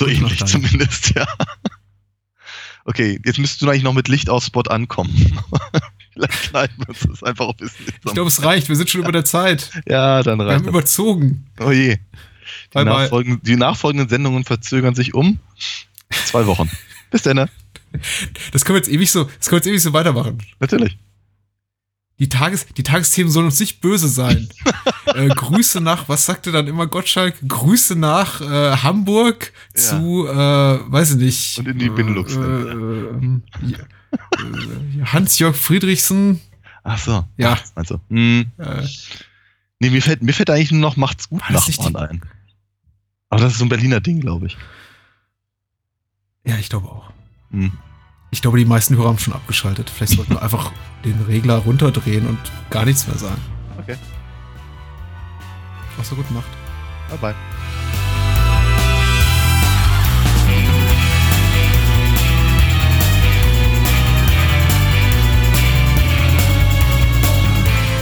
So 0.00 0.06
ähnlich 0.08 0.44
zumindest, 0.46 1.14
ja. 1.14 1.26
Okay, 2.86 3.20
jetzt 3.24 3.38
müsstest 3.38 3.60
du 3.60 3.68
eigentlich 3.68 3.82
noch 3.82 3.92
mit 3.92 4.08
Licht 4.08 4.30
aus 4.30 4.46
Spot 4.46 4.62
ankommen. 4.62 5.38
Vielleicht 6.14 6.44
schneiden 6.46 6.74
wir 6.78 6.88
uns 6.88 7.00
das 7.06 7.22
einfach 7.22 7.48
ein 7.50 7.56
bisschen. 7.56 7.86
Ich 8.06 8.14
glaube, 8.14 8.28
es 8.28 8.42
reicht. 8.42 8.68
Wir 8.70 8.76
sind 8.76 8.88
schon 8.88 9.02
über 9.02 9.12
der 9.12 9.26
Zeit. 9.26 9.70
Ja, 9.86 10.22
dann 10.22 10.38
Wir 10.38 10.46
reicht 10.46 10.56
haben 10.56 10.64
das. 10.64 10.70
überzogen. 10.70 11.46
Oh 11.60 11.70
je. 11.70 11.96
Die, 11.96 11.98
Bye, 12.72 12.84
bye. 12.84 12.94
nachfolgenden, 13.02 13.42
die 13.42 13.56
nachfolgenden 13.56 14.08
Sendungen 14.08 14.44
verzögern 14.44 14.94
sich 14.94 15.12
um 15.12 15.38
zwei 16.24 16.46
Wochen. 16.46 16.70
Bis 17.10 17.22
dann, 17.22 17.36
ne? 17.36 17.48
Das 18.52 18.64
können 18.64 18.76
wir 18.76 18.80
jetzt 18.80 18.90
ewig 18.90 19.10
so, 19.10 19.24
das 19.24 19.48
können 19.48 19.52
wir 19.52 19.56
jetzt 19.58 19.66
ewig 19.66 19.82
so 19.82 19.92
weitermachen. 19.92 20.38
Natürlich. 20.60 20.96
Die, 22.20 22.28
Tages, 22.28 22.66
die 22.66 22.82
Tagesthemen 22.82 23.32
sollen 23.32 23.46
uns 23.46 23.58
nicht 23.58 23.80
böse 23.80 24.08
sein. 24.08 24.48
äh, 25.06 25.28
Grüße 25.28 25.80
nach, 25.80 26.08
was 26.08 26.26
sagte 26.26 26.52
dann 26.52 26.66
immer 26.68 26.86
Gottschalk? 26.86 27.34
Grüße 27.46 27.96
nach 27.96 28.40
äh, 28.42 28.76
Hamburg 28.76 29.52
Ja. 29.74 29.80
zu, 29.80 30.26
äh, 30.28 30.92
weiß 30.92 31.12
ich 31.12 31.16
nicht. 31.16 31.58
Und 31.58 31.68
in 31.68 31.78
die 31.78 31.88
benelux 31.88 32.36
äh, 32.36 32.40
äh, 32.40 33.40
äh, 33.72 35.04
Hans-Jörg 35.04 35.56
Friedrichsen. 35.56 36.40
Ach 36.84 36.98
so. 36.98 37.24
Ja. 37.36 37.58
Also, 37.74 38.00
hm. 38.08 38.46
Äh, 38.58 38.86
Nee, 39.82 39.88
mir 39.88 40.02
fällt, 40.02 40.22
mir 40.22 40.34
fällt 40.34 40.50
eigentlich 40.50 40.72
nur 40.72 40.80
noch 40.82 40.96
Macht's 40.96 41.30
gut 41.30 41.40
Nachbarn 41.48 41.96
ein. 41.96 42.22
Aber 43.30 43.40
das 43.40 43.52
ist 43.52 43.58
so 43.60 43.64
ein 43.64 43.70
Berliner 43.70 44.00
Ding, 44.02 44.20
glaube 44.20 44.46
ich. 44.48 44.58
ja, 46.44 46.56
ich 46.56 46.68
glaube 46.68 46.86
auch. 46.88 47.10
Hm. 47.50 47.72
Ich 48.32 48.42
glaube, 48.42 48.58
die 48.58 48.64
meisten 48.64 48.96
Hörer 48.96 49.08
haben 49.08 49.18
schon 49.18 49.34
abgeschaltet. 49.34 49.90
Vielleicht 49.90 50.12
sollten 50.14 50.34
wir 50.34 50.42
einfach 50.42 50.70
den 51.04 51.20
Regler 51.22 51.56
runterdrehen 51.56 52.26
und 52.28 52.38
gar 52.70 52.84
nichts 52.84 53.06
mehr 53.08 53.18
sagen. 53.18 53.40
Okay. 53.78 53.96
Was 55.96 56.08
so 56.08 56.14
gut 56.14 56.30
macht. 56.30 56.46
Bye 57.08 57.18
bye. 57.18 57.34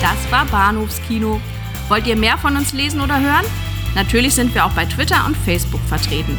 Das 0.03 0.31
war 0.31 0.45
Bahnhofskino. 0.45 1.41
Wollt 1.89 2.07
ihr 2.07 2.17
mehr 2.17 2.37
von 2.37 2.55
uns 2.55 2.75
lesen 2.75 3.01
oder 3.01 3.19
hören? 3.19 3.47
Natürlich 3.95 4.35
sind 4.35 4.55
wir 4.55 4.67
auch 4.67 4.73
bei 4.73 4.85
Twitter 4.85 5.25
und 5.27 5.37
Facebook 5.39 5.81
vertreten. 5.89 6.39